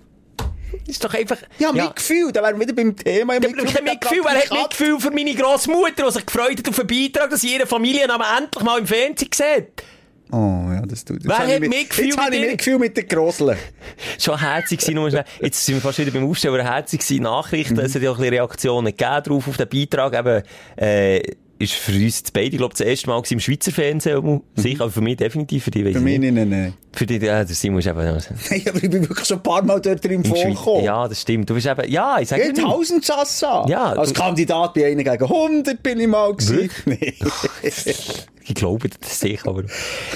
Ist 0.86 1.04
doch 1.04 1.12
einfach... 1.14 1.38
Ja, 1.58 1.72
Mitgefühl, 1.72 2.32
da 2.32 2.42
wären 2.42 2.58
wir 2.58 2.66
wieder 2.66 2.74
beim 2.74 2.96
Thema. 2.96 3.34
Ja, 3.34 3.38
aber 3.38 3.48
kein 3.64 3.84
Mitgefühl, 3.84 4.20
wer 4.24 4.34
hat 4.40 4.50
Mitgefühl 4.50 5.00
für 5.00 5.10
meine 5.10 5.34
Grossmutter, 5.34 6.04
die 6.06 6.12
sich 6.12 6.26
gefreut 6.26 6.58
hat 6.58 6.68
auf 6.68 6.78
einen 6.78 6.88
Beitrag, 6.88 7.30
dass 7.30 7.44
ihre 7.44 7.66
Familiennamen 7.66 8.26
endlich 8.38 8.64
mal 8.64 8.78
im 8.78 8.86
Fernsehen 8.86 9.30
sieht? 9.34 9.82
Oh, 10.32 10.68
ja, 10.72 10.82
das 10.86 11.04
tut. 11.04 11.18
Wer 11.24 11.30
Jetzt 11.30 11.38
habe 11.40 11.52
hat 11.54 11.60
mit- 11.60 11.70
Mitgefühl 11.70 12.06
Jetzt 12.06 12.18
habe 12.18 12.36
ich? 12.36 12.40
Mitgefühl 12.42 12.78
mit 12.78 12.96
den 12.96 13.08
Grosseln. 13.08 13.56
Schon 14.18 14.38
herzig 14.38 14.86
nur 14.90 15.10
schnell. 15.10 15.24
Jetzt 15.40 15.66
sind 15.66 15.74
wir 15.74 15.80
fast 15.82 15.98
wieder 15.98 16.12
beim 16.12 16.24
Aufstellen, 16.28 16.54
aber 16.60 16.64
herzig 16.72 17.00
gewesen, 17.00 17.22
Nachrichten, 17.24 17.78
es 17.80 17.94
hat 17.96 18.02
ja 18.02 18.10
auch 18.10 18.14
ein 18.14 18.20
bisschen 18.20 18.34
Reaktionen 18.34 18.96
gegeben 18.96 19.22
drauf 19.24 19.48
auf 19.48 19.56
den 19.56 19.68
Beitrag, 19.68 20.16
eben, 20.16 20.42
äh, 20.76 21.20
ist 21.58 21.74
für 21.74 21.92
uns 21.92 22.22
beide, 22.32 22.56
glaube 22.56 22.72
ich, 22.72 22.78
das 22.78 22.86
erste 22.86 23.08
Mal 23.08 23.20
im 23.28 23.40
Schweizer 23.40 23.72
Fernsehen. 23.72 24.40
Sicher, 24.54 24.84
aber 24.84 24.92
für 24.92 25.00
mich 25.02 25.16
definitiv, 25.16 25.64
für 25.64 25.70
dich 25.72 25.84
weiss 25.84 25.92
Für 25.92 25.98
ich 25.98 26.04
mich 26.04 26.18
nicht. 26.20 26.32
nicht, 26.32 26.48
nein. 26.48 26.74
Für 26.92 27.06
dich, 27.06 27.22
ja, 27.22 27.44
der 27.44 27.54
Simon 27.54 27.78
ist 27.78 27.86
eben... 27.86 27.98
Nein, 27.98 28.62
aber 28.68 28.82
ich 28.82 28.90
bin 28.90 29.08
wirklich 29.08 29.26
schon 29.26 29.38
ein 29.38 29.42
paar 29.42 29.62
Mal 29.62 29.80
dort 29.80 30.04
drin 30.04 30.24
vorgekommen. 30.24 30.84
Ja, 30.84 31.06
das 31.06 31.20
stimmt. 31.20 31.48
Du 31.48 31.54
bist 31.54 31.66
eben... 31.66 31.88
Ja, 31.90 32.18
ich 32.20 32.28
sage 32.28 32.48
nicht. 32.48 32.60
tausend 32.60 33.04
Sassa. 33.04 33.64
Ja, 33.68 33.92
Als 33.92 34.12
Kandidat 34.12 34.74
bei 34.74 34.86
einer 34.86 35.04
gegen 35.04 35.24
100 35.24 35.82
bin 35.82 36.00
ich 36.00 36.08
mal 36.08 36.34
gewesen. 36.34 36.70
Nee. 36.86 37.14
Ich 38.50 38.54
glaube 38.56 38.88
das 38.88 39.20
sicher, 39.20 39.48
aber... 39.48 39.62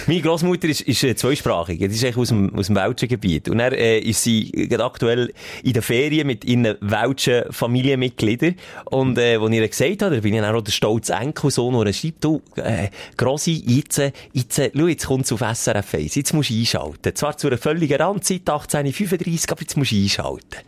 Meine 0.08 0.20
Großmutter 0.20 0.66
ist, 0.68 0.80
ist 0.80 1.04
äh, 1.04 1.14
zweisprachig. 1.14 1.78
Die 1.78 1.84
ist 1.84 2.02
eigentlich 2.02 2.16
aus 2.16 2.28
dem, 2.28 2.52
aus 2.56 2.66
dem 2.66 2.74
welschen 2.74 3.08
Gebiet. 3.08 3.48
Und 3.48 3.60
er 3.60 3.72
äh, 3.72 4.00
ist 4.00 4.24
sie 4.24 4.50
gerade 4.50 4.84
aktuell 4.84 5.32
in 5.62 5.72
der 5.72 5.82
Ferien 5.82 6.26
mit 6.26 6.44
ihren 6.44 6.74
welschen 6.80 7.44
Familienmitgliedern. 7.50 8.56
Und, 8.86 9.18
äh, 9.18 9.40
wo 9.40 9.46
ich 9.46 9.54
ihr 9.54 9.68
gesagt 9.68 10.02
habe, 10.02 10.16
da 10.16 10.20
bin 10.20 10.34
ich 10.34 10.40
dann 10.40 10.52
auch 10.52 10.62
der 10.62 10.72
stolze 10.72 11.12
Enkelsohn, 11.12 11.84
der 11.84 11.92
schreibt, 11.92 12.24
du, 12.24 12.42
äh, 12.56 12.88
Grossi, 13.16 13.62
jetzt, 13.66 14.02
jetzt, 14.32 14.60
schau, 14.76 14.86
jetzt 14.86 15.06
kommt's 15.06 15.30
auf 15.30 15.40
SRF 15.40 15.94
1. 15.94 16.16
Jetzt 16.16 16.32
musst 16.32 16.50
du 16.50 16.54
einschalten. 16.64 17.14
Zwar 17.14 17.36
zu 17.36 17.48
einer 17.48 17.58
völligen 17.58 18.00
Randzeit, 18.00 18.42
18.35, 18.42 19.50
aber 19.50 19.60
jetzt 19.60 19.76
musst 19.76 19.92
du 19.92 19.96
einschalten. 19.96 20.58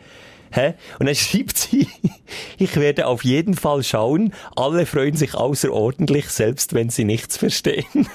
Hä? 0.53 0.75
Und 0.99 1.07
dann 1.07 1.15
schreibt 1.15 1.57
sie, 1.57 1.89
ich 2.59 2.77
werde 2.77 3.07
auf 3.07 3.25
jeden 3.25 3.55
Fall 3.55 3.83
schauen, 3.83 4.33
alle 4.55 4.87
freuen 4.87 5.17
sich 5.17 5.35
außerordentlich, 5.35 6.29
selbst 6.29 6.75
wenn 6.75 6.91
sie 6.91 7.05
nichts 7.05 7.37
verstehen. 7.37 7.85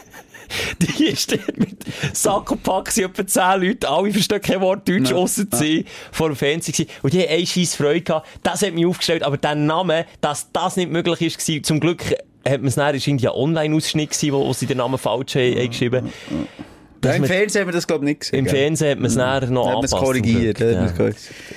Die 0.81 1.05
ist 1.05 1.31
dort 1.31 1.57
mit 1.57 1.85
Sack 2.11 2.51
und 2.51 2.61
Pack, 2.61 2.91
sie 2.91 3.03
etwa 3.03 3.25
10 3.25 3.61
Leute, 3.61 3.89
alle 3.89 4.11
verstehen 4.11 4.41
kein 4.41 4.59
Wort 4.59 4.87
Deutsch, 4.87 5.13
ausser 5.13 5.45
sie, 5.49 5.85
vor 6.11 6.27
dem 6.27 6.35
Fernsehen 6.35 6.73
gewesen. 6.73 6.91
Und 7.03 7.13
die 7.13 7.21
haben 7.21 7.29
eine 7.29 7.45
scheisse 7.45 7.77
Freude 7.77 8.01
gehabt. 8.01 8.27
Das 8.43 8.61
hat 8.61 8.73
mich 8.73 8.85
aufgestellt, 8.85 9.23
aber 9.23 9.37
der 9.37 9.55
Name, 9.55 10.05
dass 10.19 10.51
das 10.51 10.75
nicht 10.75 10.91
möglich 10.91 11.21
ist, 11.21 11.39
gewesen, 11.39 11.63
zum 11.63 11.79
Glück 11.79 12.03
hat 12.45 12.59
man 12.59 12.67
es 12.67 12.75
dann, 12.75 12.93
ist 12.93 13.07
irgendwie 13.07 13.29
ein 13.29 13.33
Online-Ausschnitt 13.33 14.09
gewesen, 14.09 14.33
wo, 14.33 14.45
wo 14.45 14.51
sie 14.51 14.65
den 14.65 14.79
Namen 14.79 14.97
falsch 14.97 15.35
haben, 15.35 15.55
haben 15.55 15.69
geschrieben 15.69 16.11
Ja, 17.03 17.13
Im 17.13 17.25
Fernsehen 17.25 17.61
haben 17.61 17.69
wir 17.69 17.73
das, 17.73 17.87
glaube 17.87 18.05
ich, 18.05 18.09
nicht 18.09 18.19
gesehen. 18.21 18.39
Im 18.39 18.45
gell? 18.45 18.55
Fernsehen 18.55 18.91
hat 18.91 18.99
man 18.99 19.05
es 19.07 19.15
dann 19.15 19.53
noch 19.53 19.63
Da 19.63 19.69
hat 19.69 19.75
angepasst, 19.77 20.03
korrigiert. 20.03 20.59
Ja. 20.59 20.93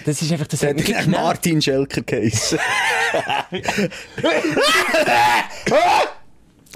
Das 0.05 0.22
ist 0.22 0.32
einfach, 0.32 0.47
das 0.47 0.61
Der 0.61 0.70
hat 0.70 0.95
hat. 0.95 1.07
Martin 1.07 1.61
Schelker 1.61 2.01
geheissen. 2.03 2.59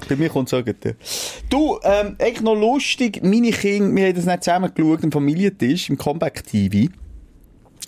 Bei 0.07 0.15
mir 0.15 0.29
kommt 0.29 0.51
es 0.51 0.53
auch 0.53 0.63
gut. 0.63 0.77
Du, 1.49 1.79
ähm, 1.83 2.15
echt 2.19 2.41
noch 2.41 2.55
lustig, 2.55 3.21
meine 3.23 3.51
Kinder, 3.51 3.95
wir 3.95 4.07
haben 4.07 4.15
das 4.15 4.25
nicht 4.25 4.43
zusammen 4.43 4.71
geschaut, 4.73 5.03
im 5.03 5.11
Familientisch, 5.11 5.89
im 5.89 5.97
Comeback-TV. 5.97 6.89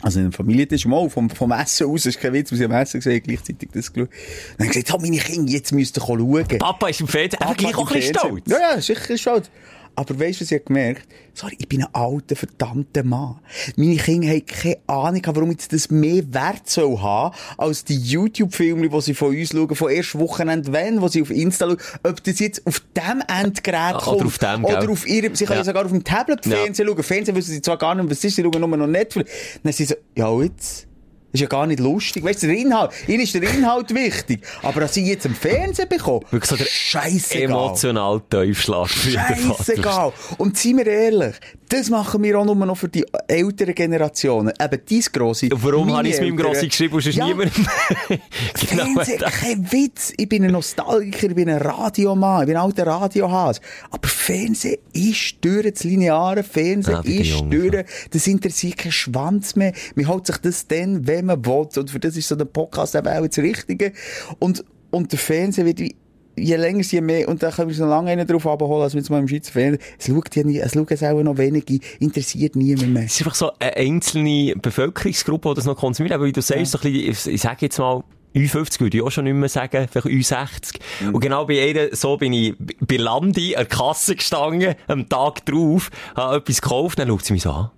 Also 0.04 0.20
im 0.20 0.32
Familientisch, 0.32 0.86
mal 0.86 1.10
vom, 1.10 1.30
vom 1.30 1.52
Essen 1.52 1.88
aus, 1.88 2.04
das 2.04 2.16
ist 2.16 2.22
kein 2.22 2.34
Witz, 2.34 2.52
wir 2.52 2.64
haben 2.64 2.74
am 2.74 2.82
Essen 2.82 3.00
gesehen, 3.00 3.22
gleichzeitig 3.24 3.70
das 3.72 3.94
geschaut. 3.94 4.10
Dann 4.58 4.68
haben 4.68 4.74
sie 4.74 4.82
gesagt, 4.82 5.00
oh, 5.00 5.02
meine 5.02 5.18
Kinder, 5.18 5.52
jetzt 5.52 5.72
müsst 5.72 5.98
ihr 5.98 6.02
schauen. 6.02 6.48
Papa 6.60 6.90
ist 6.90 7.02
im 7.02 7.08
Fernsehen, 7.08 7.42
aber 7.42 7.54
gleich 7.54 7.76
auch 7.76 7.88
ein 7.88 7.94
bisschen 7.94 8.16
stolz. 8.16 8.44
Ja, 8.48 8.60
ja, 8.60 8.82
sicher 8.82 9.18
stolz. 9.18 9.52
Aber 9.96 10.20
weißt 10.20 10.40
du, 10.40 10.46
was 10.46 10.52
ich 10.52 10.66
gemerkt 10.66 11.08
Sorry, 11.34 11.56
ich 11.60 11.68
bin 11.70 11.82
ein 11.84 11.94
alter, 11.96 12.36
verdammter 12.36 13.04
Mann. 13.04 13.40
Meine 13.78 13.96
Kinder 13.96 14.28
haben 14.30 14.46
keine 14.46 14.78
Ahnung, 14.88 15.22
warum 15.28 15.52
jetzt 15.52 15.72
das 15.72 15.90
mehr 15.90 16.24
Wert 16.34 16.70
soll 16.70 17.00
haben, 17.00 17.34
als 17.58 17.86
die 17.86 17.96
YouTube-Filme, 17.98 18.90
die 18.90 19.02
sie 19.02 19.14
von 19.14 19.30
uns 19.36 19.50
schauen, 19.52 19.74
von 19.76 19.90
erst 19.92 20.18
Wochenende 20.20 20.74
wenn, 20.74 21.02
wo 21.02 21.08
sie 21.08 21.22
auf 21.22 21.30
Insta 21.30 21.68
schauen, 21.68 21.78
ob 22.04 22.24
das 22.24 22.40
jetzt 22.40 22.68
auf 22.68 22.82
dem 22.96 23.24
Endgerät 23.28 23.96
kommt. 24.02 24.18
oder 24.18 24.26
auf 24.26 24.38
dem, 24.40 24.66
Oder 24.66 24.80
gell? 24.82 24.90
auf 24.90 25.08
ihrem, 25.08 25.36
sie 25.36 25.46
können 25.46 25.60
ja 25.60 25.62
Ja. 25.62 25.66
sogar 25.66 25.86
auf 25.86 25.92
dem 25.92 26.04
Tablet 26.04 26.44
Fernsehen 26.46 26.88
schauen. 26.88 27.04
Fernsehen 27.04 27.36
wissen 27.36 27.52
sie 27.52 27.62
zwar 27.62 27.78
gar 27.78 27.96
nicht, 27.96 28.10
was 28.10 28.24
ist, 28.24 28.36
sie 28.36 28.44
schauen 28.44 28.60
nur 28.60 28.78
noch 28.78 28.88
Netflix. 28.88 29.32
Dann 29.64 29.72
sind 29.72 29.88
sie 29.88 29.94
so, 29.94 29.96
ja, 30.18 30.42
jetzt? 30.44 30.88
Das 31.32 31.40
ist 31.40 31.42
ja 31.44 31.48
gar 31.48 31.66
nicht 31.66 31.80
lustig. 31.80 32.24
Weißt 32.26 32.44
du, 32.44 32.48
der 32.48 32.58
Inhalt, 32.58 32.92
ihnen 33.08 33.22
ist 33.22 33.34
der 33.34 33.44
Inhalt 33.44 33.94
wichtig. 33.96 34.42
Aber 34.64 34.82
dass 34.82 34.94
sie 34.94 35.06
jetzt 35.08 35.26
im 35.26 35.34
Fernsehen 35.34 35.88
bekommen, 35.88 36.26
Wirklich 36.30 36.50
so 36.50 36.58
der 36.58 36.66
scheissegal. 36.66 37.44
Emotional 37.44 38.22
Vater. 38.30 39.56
Scheissegal. 39.56 40.14
Und 40.38 40.58
seien 40.58 40.78
wir 40.78 40.88
ehrlich, 40.88 41.36
das 41.72 41.90
machen 41.90 42.22
wir 42.24 42.38
auch 42.40 42.46
nur 42.46 42.56
noch 42.56 42.76
für 42.78 42.90
die 42.90 43.06
älteren 43.28 43.74
Generationen. 43.74 44.52
Eben 44.62 44.80
dies 44.88 45.12
grosse. 45.12 45.48
Warum 45.54 45.96
habe 45.96 46.08
ich 46.08 46.16
es 46.16 46.20
meinem. 46.20 46.36
Grossi 46.36 46.68
geschrieben 46.68 46.96
und 46.96 47.02
sonst 47.02 47.16
Ja. 47.16 47.28
niemandem? 47.28 47.66
genau 48.70 48.94
das. 48.96 49.32
kein 49.40 49.72
Witz. 49.72 50.14
Ich 50.18 50.28
bin 50.28 50.44
ein 50.44 50.52
Nostalgiker, 50.52 51.28
ich 51.30 51.36
bin 51.36 51.50
ein 51.50 51.58
Radiomann, 51.58 52.42
ich 52.42 52.48
bin 52.48 52.58
ein 52.58 52.64
alter 52.64 52.88
Radiohas. 52.88 53.62
Aber 53.90 54.08
Fernsehen 54.08 54.78
ist 54.94 55.36
durch 55.42 55.72
das 55.72 55.84
lineare 55.84 56.44
Fernsehen, 56.44 56.94
Ja, 56.96 57.02
den 57.02 57.22
ist 57.22 57.28
Jungen, 57.28 57.72
durch. 57.72 57.86
Das 58.12 58.28
interessiert 58.28 58.78
keinen 58.78 58.92
Schwanz 58.92 59.56
mehr. 59.56 59.74
Man 59.96 60.08
holt 60.08 60.28
sich 60.28 60.38
das 60.38 60.68
dann, 60.68 61.08
wenn 61.08 61.26
man 61.26 61.46
will. 61.46 61.68
Und 61.78 61.90
für 61.90 62.00
das 62.00 62.18
ist 62.18 62.28
so 62.28 62.36
der 62.36 62.46
Podcast 62.46 62.96
eben 62.96 63.08
auch 63.08 63.26
das 63.26 63.38
Richtige. 63.38 63.94
Und, 64.40 64.64
und 64.90 65.12
der 65.12 65.20
Fernseher 65.20 65.66
wird 65.66 65.80
wie, 65.80 65.96
je 66.36 66.56
länger, 66.56 66.84
je 66.84 67.02
mehr, 67.02 67.28
und 67.28 67.42
da 67.44 67.52
können 67.52 67.70
wir 67.70 67.76
so 67.76 67.86
lange 67.86 68.12
einen 68.12 68.28
drauf 68.28 68.48
abholen, 68.48 68.84
als 68.84 68.94
wir 68.94 69.02
jetzt 69.02 69.10
mal 69.10 69.20
im 69.20 69.28
Schweizer 69.28 69.52
Fernsehen. 69.52 69.82
Es 69.98 70.08
schaut 70.08 70.36
ja 70.36 70.44
nie, 70.44 70.60
es 70.60 70.74
schauen 70.74 70.88
es 70.90 71.04
auch 71.04 71.22
noch 71.22 71.38
wenige, 71.38 71.80
interessiert 72.00 72.56
niemand 72.56 72.94
mehr. 72.94 73.04
Es 73.04 73.16
ist 73.16 73.22
einfach 73.22 73.36
so 73.36 73.52
eine 73.60 73.76
einzelne 73.76 74.54
Bevölkerungsgruppe, 74.56 75.50
die 75.50 75.56
das 75.56 75.66
noch 75.66 75.78
konsumiert. 75.78 76.14
Aber 76.14 76.26
wie 76.26 76.32
du 76.32 76.42
sagst, 76.42 76.72
so 76.72 76.80
ein 76.80 76.92
bisschen, 76.92 77.34
ich, 77.34 77.42
sage 77.42 77.58
jetzt 77.62 77.78
mal, 77.80 78.04
U50 78.36 78.80
würde 78.80 78.98
ich 78.98 79.04
auch 79.04 79.12
schon 79.12 79.26
nicht 79.26 79.34
mehr 79.34 79.50
sagen, 79.50 79.88
vielleicht 79.92 80.08
U60. 80.08 80.80
Und 81.12 81.20
genau 81.20 81.46
bei 81.46 81.68
ihr, 81.68 81.96
so 81.96 82.18
bin 82.18 82.34
ich 82.34 82.56
bei 82.80 82.98
Landi 82.98 83.56
an 83.56 83.68
der 83.68 83.78
Kasse 83.78 84.16
gestanden, 84.16 84.76
am 84.88 85.10
Tag 85.10 85.46
drauf, 85.46 85.90
habe 86.16 86.38
etwas 86.38 86.62
gekauft, 86.62 87.00
dann 87.00 87.10
schaut 87.10 87.26
sie 87.26 87.34
mich 87.34 87.44
so 87.44 87.52
an. 87.52 87.72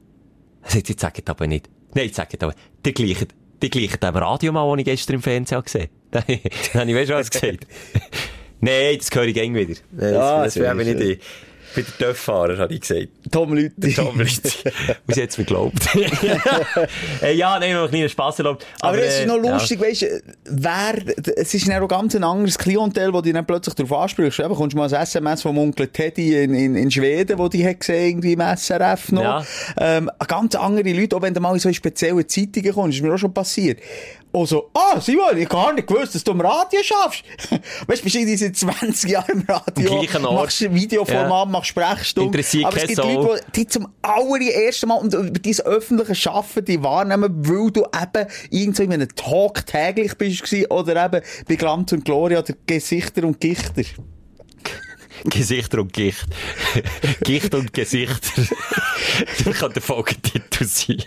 Sagt, 0.66 0.90
jetzt 0.90 1.02
sagt 1.02 1.30
aber 1.30 1.48
nicht. 1.48 1.70
Nein, 1.96 2.06
jetzt 2.06 2.16
sagt 2.16 2.42
aber, 2.44 2.54
die 2.86 2.94
gleichen, 2.94 3.28
die 3.62 3.70
gleichen 3.70 4.00
dem 4.00 4.16
Radiomann, 4.16 4.70
den 4.70 4.80
ich 4.80 4.86
gestern 4.86 5.16
im 5.16 5.22
Fernsehen 5.22 5.64
gesehen 5.64 5.90
habe. 6.14 6.26
Dann 6.74 6.82
habe 6.82 6.92
ich, 6.92 6.98
weißt 6.98 7.10
du, 7.10 7.14
was 7.16 7.30
gesagt? 7.30 7.68
Nein, 8.64 8.98
das 8.98 9.10
höre 9.14 9.26
ich 9.26 9.34
gäng 9.34 9.54
wieder. 9.54 9.74
Das, 9.92 10.12
Ja, 10.12 10.44
das 10.44 10.56
wäre 10.56 10.84
sehr 10.84 10.96
nicht 10.96 11.00
ich. 11.02 11.20
Ich 11.76 11.76
bin 11.76 11.86
der 12.00 12.08
Töfffahrer, 12.08 12.58
habe 12.60 12.72
ich 12.72 12.82
gesagt. 12.82 13.08
Tom 13.32 13.54
Lüthi. 13.54 13.94
Tom 13.94 14.20
Lüthi. 14.20 14.70
Und 15.08 15.16
sie 15.16 15.24
hat 15.24 15.30
es 15.32 15.38
mir 15.40 15.44
geglaubt. 15.44 15.90
ja, 17.34 17.60
nein, 17.60 17.74
noch 17.74 17.82
einen 17.82 17.90
kleinen 17.90 18.10
Spass 18.10 18.38
erlaubt. 18.38 18.68
Aber, 18.80 19.00
es 19.00 19.16
ist 19.16 19.22
äh, 19.22 19.26
noch 19.26 19.44
ja. 19.44 19.54
lustig, 19.54 19.82
weißt 19.82 20.04
du, 20.04 20.22
wer, 20.46 20.94
es 21.36 21.52
ist 21.56 21.68
dann 21.68 21.82
auch 21.82 21.88
ganz 21.88 22.16
ein 22.16 22.24
anderes 22.24 22.60
Klientel, 22.60 23.12
wo 23.12 23.22
du 23.22 23.34
dann 23.34 23.46
plötzlich 23.46 23.74
darauf 23.74 24.04
ansprichst. 24.04 24.40
Eben, 24.40 24.54
kommst 24.54 24.74
du 24.74 24.78
mal 24.78 24.94
ein 24.94 25.02
SMS 25.02 25.42
vom 25.42 25.58
Onkel 25.58 25.88
Teddy 25.88 26.44
in, 26.44 26.54
in, 26.54 26.76
in 26.76 26.92
Schweden, 26.92 27.40
wo 27.40 27.48
die 27.48 27.68
hat 27.68 27.80
gesehen, 27.80 28.10
irgendwie 28.10 28.34
im 28.34 28.42
SRF 28.56 29.12
noch. 29.12 29.24
Ja. 29.24 29.46
Ähm, 29.78 30.12
ganz 30.28 30.54
andere 30.54 30.94
Leute, 30.94 31.16
auch 31.16 31.24
wenn 31.24 31.34
du 31.34 31.40
mal 31.40 31.54
in 31.54 31.60
so 31.60 31.74
spezielle 31.74 32.28
Zeitungen 32.28 32.72
kommst, 32.72 32.98
ist 32.98 33.04
mir 33.04 33.16
auch 33.16 33.18
schon 33.18 33.34
passiert. 33.34 33.80
Und 34.36 34.48
so, 34.48 34.72
ah, 34.74 35.00
Simon, 35.00 35.38
ich 35.38 35.48
gar 35.48 35.74
nicht 35.74 35.88
gewusst, 35.88 36.16
dass 36.16 36.24
du 36.24 36.32
im 36.32 36.42
Radio 36.42 36.82
schaffst. 36.82 37.24
weißt 37.88 38.02
du, 38.02 38.04
bist 38.04 38.16
du 38.16 38.38
seit 38.38 38.58
20 38.58 39.12
Jahren 39.12 39.30
im 39.30 39.46
Radio, 39.48 39.92
Am 39.92 40.00
gleichen 40.00 40.26
Ort. 40.26 40.34
machst 40.34 40.64
ein 40.64 40.74
Videoformat, 40.74 41.50
machst 41.50 41.68
Sprechstunden. 41.68 42.34
Interessiert 42.34 42.66
Aber 42.66 42.78
es 42.78 42.88
gibt 42.88 42.96
Sau. 42.96 43.22
Leute, 43.26 43.46
die, 43.56 43.60
die 43.60 43.68
zum 43.68 43.90
allerersten 44.02 44.88
Mal 44.90 44.96
und 44.96 45.14
über 45.14 45.30
dein 45.30 45.60
öffentliche 45.60 46.16
Schaffen, 46.16 46.66
die 46.66 46.82
wahrnehmen, 46.82 47.48
weil 47.48 47.70
du 47.70 47.84
eben 47.84 48.28
irgendwo 48.50 48.82
in 48.82 48.94
einem 48.94 49.16
Talk 49.16 49.68
täglich 49.68 50.18
bist 50.18 50.52
oder 50.72 51.06
eben 51.06 51.24
bei 51.48 51.56
Glanz 51.56 51.92
und 51.92 52.04
Gloria 52.04 52.40
oder 52.40 52.56
Gesichter 52.66 53.26
und 53.26 53.40
Gichter. 53.40 53.84
Gesichter 55.30 55.80
und 55.80 55.94
Gicht. 55.94 56.26
Gicht 57.24 57.54
und 57.56 57.74
Gesichter. 57.74 58.42
das 59.46 59.58
kann 59.58 59.74
der 59.74 59.82
Folgetitel 59.82 60.66
sein. 60.66 61.04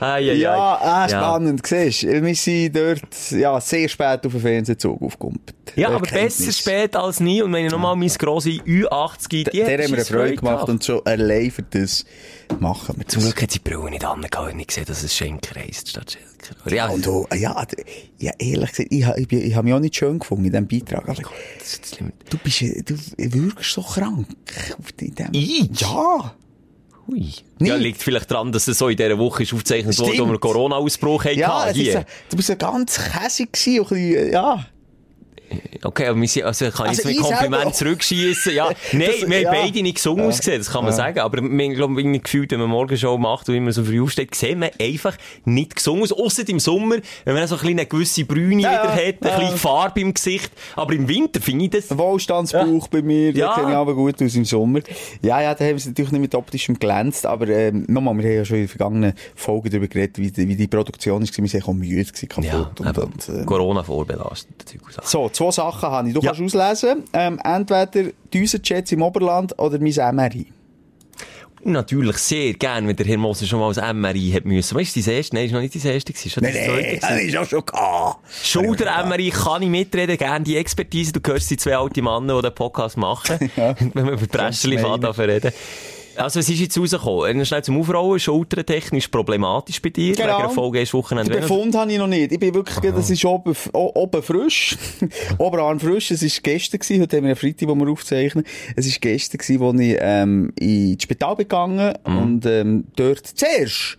ah, 0.00 0.16
ja, 0.18 0.32
Ja, 0.32 1.04
äh, 1.04 1.08
spannend, 1.08 1.66
siehst 1.66 2.04
du. 2.04 2.22
Wir 2.22 2.34
sind 2.34 2.76
dort, 2.76 3.30
ja, 3.30 3.60
sehr 3.60 3.88
spät 3.88 4.24
auf 4.24 4.32
den 4.32 4.40
Fernsehzug 4.40 5.00
aufgekumpelt. 5.02 5.54
Ja, 5.74 5.90
aber 5.90 6.00
besser 6.00 6.52
spät 6.52 6.96
als 6.96 7.20
nie. 7.20 7.42
Und 7.42 7.52
wenn 7.52 7.66
ich 7.66 7.72
nochmal 7.72 7.96
mein 7.96 8.08
grosse 8.08 8.50
Ü80 8.50 9.44
Der, 9.44 9.52
die 9.52 9.62
hat 9.62 9.68
der 9.68 9.84
haben 9.84 9.90
wir 9.90 9.96
eine 9.98 10.04
Freude 10.04 10.36
gemacht 10.36 10.68
und 10.68 10.84
schon 10.84 11.04
allein 11.04 11.50
für 11.50 11.62
das 11.62 12.06
machen 12.60 12.96
wir 12.96 13.06
Zum. 13.06 13.22
Glück 13.22 13.42
hat 13.42 13.50
sie 13.50 13.58
die 13.58 13.68
Brille 13.68 13.90
nicht 13.90 14.04
angehauen 14.04 14.52
und 14.52 14.56
nicht 14.56 14.68
gesehen, 14.68 14.86
dass 14.86 15.02
es 15.02 15.14
Schenker 15.14 15.60
heisst 15.60 15.90
statt. 15.90 16.16
Ja, 16.70 16.88
Und 16.88 17.04
du, 17.06 17.26
ja, 17.34 17.64
d- 17.64 17.84
ja, 18.18 18.32
ehrlich 18.38 18.70
gesagt, 18.70 18.92
ich, 18.92 19.06
ich, 19.06 19.28
bin- 19.28 19.42
ich 19.42 19.54
habe 19.54 19.64
mich 19.66 19.74
auch 19.74 19.80
nicht 19.80 19.96
schön 19.96 20.18
gefunden 20.18 20.44
in 20.46 20.50
diesem 20.52 20.68
Beitrag. 20.68 21.08
Aber 21.08 21.22
ist 21.60 21.98
Limit. 21.98 22.14
du 22.30 22.38
bist, 22.38 22.62
äh, 22.62 22.82
du 22.82 22.94
wirkst 23.16 23.72
so 23.72 23.82
krank. 23.82 24.26
in 25.00 25.14
dem- 25.14 25.28
Ich? 25.32 25.80
Ja. 25.80 26.34
Ui. 27.08 27.32
Ja, 27.60 27.76
liegt 27.76 28.02
vielleicht 28.02 28.30
daran, 28.30 28.50
dass 28.50 28.66
es 28.66 28.78
so 28.78 28.88
in 28.88 28.96
dieser 28.96 29.16
Woche 29.18 29.44
ist 29.44 29.52
aufgezeichnet 29.52 29.96
wurde, 29.98 30.18
wo 30.18 30.26
wir 30.32 30.38
Corona-Ausbruch 30.40 31.24
hatten. 31.24 31.38
Ja, 31.38 31.64
ist, 31.66 31.76
hier. 31.76 32.00
ein- 32.00 32.04
du 32.30 32.36
bist 32.36 32.48
ja 32.48 32.56
ganz 32.56 32.98
käsig 32.98 33.52
gewesen, 33.52 33.80
und 33.80 33.92
ein 33.92 34.10
bisschen, 34.10 34.32
ja. 34.32 34.66
Okay, 35.82 36.06
aber 36.06 36.20
wir 36.20 36.46
also 36.46 36.70
kann 36.70 36.86
ich 36.86 36.98
Also 36.98 37.02
jetzt 37.02 37.04
mit 37.04 37.14
ich 37.16 37.22
selber 37.22 37.36
Kompliment 37.38 37.74
zurückschießen? 37.74 38.54
Ja, 38.54 38.70
nein, 38.92 39.08
Das- 39.20 39.28
wir 39.30 39.40
ja. 39.40 39.50
haben 39.52 39.58
beide 39.62 39.82
nicht 39.82 39.96
gesungen 39.96 40.26
ausgesehen, 40.26 40.58
das 40.58 40.70
kann 40.70 40.84
man 40.84 40.92
sagen. 40.92 41.18
Aber 41.20 41.40
wir 41.42 41.74
glaube 41.74 42.00
irgendwie 42.00 42.20
gefühlt, 42.20 42.50
wenn 42.52 42.60
man 42.60 42.70
Morgenshow 42.70 43.16
macht 43.18 43.48
und 43.48 43.54
immer 43.54 43.72
so 43.72 43.84
früh 43.84 44.02
aufsteht, 44.02 44.34
sehen 44.34 44.60
wir 44.60 44.70
einfach 44.80 45.16
nicht 45.44 45.76
gesungen 45.76 46.02
aus. 46.02 46.12
Ausser 46.12 46.48
im 46.48 46.58
Sommer, 46.60 46.96
wenn 47.24 47.34
man 47.34 47.46
so 47.46 47.56
ein 47.56 47.66
eine 47.68 47.86
gewisse 47.86 48.24
Brüne 48.24 48.62
Ja, 48.62 48.70
wieder 48.84 48.84
ja. 49.02 49.08
hat, 49.08 49.22
ein 49.22 49.28
Ja. 49.28 49.38
bisschen 49.38 49.58
Farbe 49.58 50.00
im 50.00 50.14
Gesicht. 50.14 50.50
Aber 50.74 50.92
im 50.94 51.08
Winter 51.08 51.40
finde 51.40 51.64
ich 51.66 51.70
das, 51.70 51.90
Ein 51.90 51.98
Wohlstandsbauch 51.98 52.88
bei 52.88 53.02
mir, 53.02 53.30
Ja. 53.32 53.54
kenne 53.54 53.70
ich 53.70 53.76
aber 53.76 53.94
gut 53.94 54.20
aus 54.22 54.34
im 54.34 54.44
Sommer. 54.44 54.80
Ja, 55.22 55.40
ja, 55.40 55.54
da 55.54 55.64
haben 55.64 55.78
sie 55.78 55.88
natürlich 55.90 56.12
nicht 56.12 56.20
mit 56.20 56.34
optischem 56.34 56.78
glänzt, 56.78 57.26
aber 57.26 57.48
ähm, 57.48 57.84
nochmal, 57.88 58.16
wir 58.18 58.24
haben 58.24 58.36
ja 58.36 58.44
schon 58.44 58.56
in 58.56 58.62
den 58.64 58.68
vergangenen 58.68 59.12
Folgen 59.34 59.70
darüber 59.70 59.86
geredet, 59.88 60.18
wie 60.18 60.30
die, 60.30 60.48
wie 60.48 60.56
die 60.56 60.66
Produktion 60.68 61.22
ist, 61.22 61.36
wir 61.36 61.44
waren 61.52 61.62
auch 61.62 61.72
müde 61.72 62.04
kaputt. 62.28 62.44
ja, 62.44 62.70
und, 62.78 62.98
und, 62.98 63.28
ähm, 63.28 63.46
Corona 63.46 63.82
vorbelastet. 63.82 64.74
So, 65.04 65.28
zwei 65.36 65.50
Sachen 65.50 65.88
habe 65.88 66.08
ich. 66.08 66.14
Du 66.14 66.20
Ja. 66.20 66.32
kannst 66.32 66.54
auslesen, 66.54 67.04
ähm, 67.12 67.38
entweder 67.44 68.10
Düsenjets 68.32 68.92
im 68.92 69.02
Oberland 69.02 69.58
oder 69.58 69.78
mein 69.78 69.92
MRI. 70.16 70.46
Natürlich 71.62 72.18
sehr 72.18 72.52
gern, 72.54 72.86
wenn 72.86 72.94
der 72.94 73.06
Herr 73.06 73.18
Moser 73.18 73.44
schon 73.44 73.58
mal 73.58 73.66
als 73.66 73.78
MRI 73.78 74.30
hat 74.36 74.44
müssen. 74.44 74.76
Weißt 74.78 74.94
du, 74.94 75.00
dein 75.02 75.14
erste? 75.16 75.34
Nein, 75.34 75.46
ist 75.46 75.52
noch 75.52 75.60
nicht 75.60 75.74
dein 75.74 75.92
erste 75.94 76.12
gewesen. 76.12 76.28
Ist 76.28 76.34
schon 76.34 76.42
dein 76.44 76.52
zweite 76.54 76.96
gewesen. 76.98 77.28
ist 77.28 77.36
auch 77.36 77.44
schon 77.48 77.66
gehabt. 77.66 78.18
Schulter-MRI 78.44 79.30
kann 79.30 79.62
ich 79.62 79.68
mitreden, 79.68 80.16
gerne 80.16 80.44
die 80.44 80.56
Expertise. 80.56 81.12
Du 81.12 81.20
hörst 81.26 81.50
die 81.50 81.56
zwei 81.56 81.76
alte 81.76 82.02
Männer, 82.02 82.36
die 82.36 82.42
den 82.42 82.54
Podcast 82.54 82.96
machen. 82.96 83.50
Wenn 83.56 83.94
wir 84.06 84.12
über 84.12 84.26
fahren, 84.78 85.02
reden. 85.28 85.52
Also, 86.16 86.40
es 86.40 86.48
ist 86.48 86.60
jetzt 86.60 86.78
rausgekommen. 86.78 87.44
Schnell 87.46 87.62
zum 87.64 87.78
Aufrollen. 87.80 88.18
Schultertechnisch 88.18 89.08
problematisch 89.08 89.80
bei 89.82 89.90
dir. 89.90 90.14
Genau. 90.14 90.28
Wegen 90.28 90.38
der 90.38 90.50
Folge 90.50 90.80
ist 90.80 90.94
Wochenende. 90.94 91.30
Den 91.32 91.40
Befund 91.42 91.74
habe 91.74 91.92
ich 91.92 91.98
noch 91.98 92.06
nicht. 92.06 92.32
Ich 92.32 92.38
bin 92.40 92.54
wirklich, 92.54 92.92
das 92.92 93.10
ist 93.10 93.24
oben, 93.24 93.54
oben 93.72 94.22
frisch. 94.22 94.76
Oberarm 95.38 95.78
frisch. 95.80 96.10
Es 96.10 96.22
war 96.22 96.30
gestern 96.42 96.80
gewesen. 96.80 97.02
Heute 97.02 97.16
haben 97.16 97.24
wir 97.24 97.28
einen 97.30 97.36
Freitag, 97.36 97.68
wo 97.68 97.74
wir 97.74 97.88
aufzeichnen. 97.90 98.44
Es 98.76 98.86
war 98.90 98.96
gestern 99.00 99.38
gewesen, 99.38 99.60
wo 99.60 99.72
ich, 99.74 99.96
ähm, 100.00 100.52
ins 100.58 101.02
Spital 101.02 101.36
gegangen 101.36 101.94
Mhm. 102.06 102.18
und, 102.18 102.46
ähm, 102.46 102.84
dort 102.96 103.26
zuerst, 103.26 103.96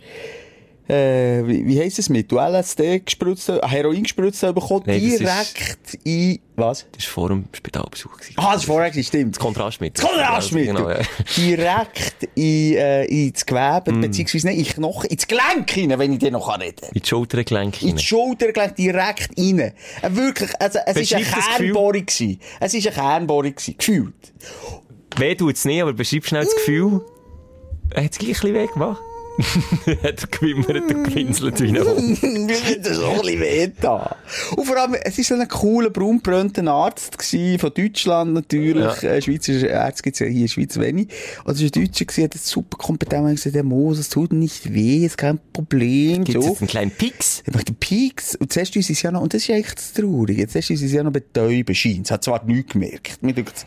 äh, 0.88 1.46
wie, 1.46 1.66
wie 1.66 1.80
heisst 1.80 1.98
es 1.98 2.08
mit? 2.08 2.30
Du 2.32 2.38
LSD 2.38 3.00
gespritzt, 3.00 3.48
äh, 3.50 3.60
Heroin 3.62 4.02
gespritzt 4.02 4.40
bekommen, 4.40 4.84
Nein, 4.86 5.02
das 5.02 5.12
ist- 5.12 5.56
direkt 5.56 5.98
in, 6.04 6.38
was? 6.56 6.86
Das 6.92 7.04
war 7.06 7.12
vor 7.12 7.28
dem 7.28 7.44
Spitalbesuch. 7.52 8.16
gewesen. 8.16 8.34
Ah, 8.36 8.54
das 8.54 8.66
war 8.66 8.74
vorher, 8.74 8.90
gewesen, 8.90 9.06
stimmt. 9.08 9.36
Das 9.36 9.40
Kontrastmittel. 9.40 10.02
Das 10.02 10.10
Kontrastmittel. 10.10 10.74
Genau, 10.74 10.90
ja. 10.90 11.00
Direkt 11.36 12.28
in, 12.34 12.74
äh, 12.74 13.04
ins 13.04 13.44
Gewebe, 13.46 13.92
Mm. 13.92 14.00
beziehungsweise 14.00 14.46
nicht 14.48 14.58
in 14.70 14.74
Knochen, 14.76 15.10
ins 15.10 15.26
Gelenk 15.26 15.70
hinein, 15.70 15.98
wenn 15.98 16.12
ich 16.12 16.18
dir 16.20 16.30
noch 16.30 16.48
reden 16.58 16.76
kann. 16.80 16.90
In 16.94 17.02
die 17.02 17.08
Schultergelenke 17.08 17.80
In 17.82 17.86
die 17.88 17.92
rein. 17.92 17.98
Schulter 18.00 18.52
gleich 18.52 18.72
direkt 18.74 19.30
rein. 19.38 19.58
Äh, 19.60 19.72
wirklich, 20.10 20.50
also, 20.60 20.78
es 20.86 20.96
ist 20.96 21.14
eine. 21.14 21.24
Kernbohrung 21.24 22.06
gewesen. 22.06 22.40
Es 22.60 22.74
ist 22.74 22.86
eine 22.86 22.94
Kernbohrung 22.96 23.54
gewesen. 23.54 23.74
Gefühlt. 23.78 24.14
Weh 25.16 25.34
tut's 25.34 25.64
nicht, 25.64 25.82
aber 25.82 25.92
beschreib 25.92 26.24
schnell 26.26 26.44
das 26.44 26.54
Gefühl. 26.54 27.04
Er 27.90 28.04
hat 28.04 28.12
es 28.12 28.18
gleich 28.18 28.30
ein 28.30 28.52
bisschen 28.52 28.54
weh 28.54 28.66
gemacht. 28.66 29.00
hat 30.02 30.22
er 30.22 30.28
gewimmert, 30.30 30.70
er 30.70 30.80
gewinselt 30.80 31.60
wie 31.60 31.68
ein 31.68 31.84
Hund. 31.84 32.18
Das 32.82 32.98
auch 32.98 33.14
ein 33.14 33.22
bisschen 33.22 33.40
weh 33.40 33.70
da. 33.80 34.16
Und 34.56 34.64
vor 34.64 34.76
allem, 34.76 34.94
es 34.94 35.16
war 35.18 35.24
so 35.24 35.34
ein 35.34 35.48
cooler, 35.48 35.90
braunbrönter 35.90 36.66
Arzt 36.66 37.18
gewesen, 37.18 37.58
von 37.58 37.72
Deutschland 37.74 38.34
natürlich. 38.34 39.02
Ja. 39.02 39.10
Äh, 39.10 39.22
Schweizer 39.22 39.68
Ärzte 39.68 40.02
gibt's 40.02 40.18
ja 40.20 40.26
hier 40.26 40.36
in 40.36 40.42
der 40.42 40.48
Schweiz 40.48 40.78
wenig. 40.78 41.08
Und 41.44 41.54
es 41.54 41.60
war 41.60 41.66
ein 41.66 41.84
Deutscher 41.84 42.04
gewesen, 42.04 42.24
hat 42.24 42.34
super 42.34 42.78
kompetent 42.78 43.26
hat 43.26 43.36
gesagt, 43.36 43.54
der 43.54 43.64
Moses, 43.64 44.06
es 44.06 44.08
tut 44.08 44.32
nicht 44.32 44.72
weh, 44.72 45.04
ist 45.06 45.18
kein 45.18 45.38
Problem. 45.52 46.24
Gibt's 46.24 46.44
so. 46.44 46.50
jetzt 46.50 46.60
einen 46.60 46.68
kleinen 46.68 46.90
Pix? 46.90 47.42
Er 47.46 47.54
macht 47.54 47.68
den 47.68 47.76
Peaks 47.76 48.34
und 48.36 48.52
zuerst 48.52 48.76
uns 48.76 48.90
ist 48.90 49.02
ja 49.02 49.10
noch, 49.10 49.22
und 49.22 49.34
das 49.34 49.48
ist 49.48 49.74
das 49.76 49.92
Traurige, 49.92 50.46
zuerst 50.48 50.70
uns 50.70 50.82
ist 50.82 50.92
ja 50.92 51.02
noch 51.02 51.12
betäuben 51.12 51.74
scheint. 51.74 52.06
Es 52.06 52.10
hat 52.10 52.24
zwar 52.24 52.44
nichts 52.44 52.72
gemerkt. 52.72 53.18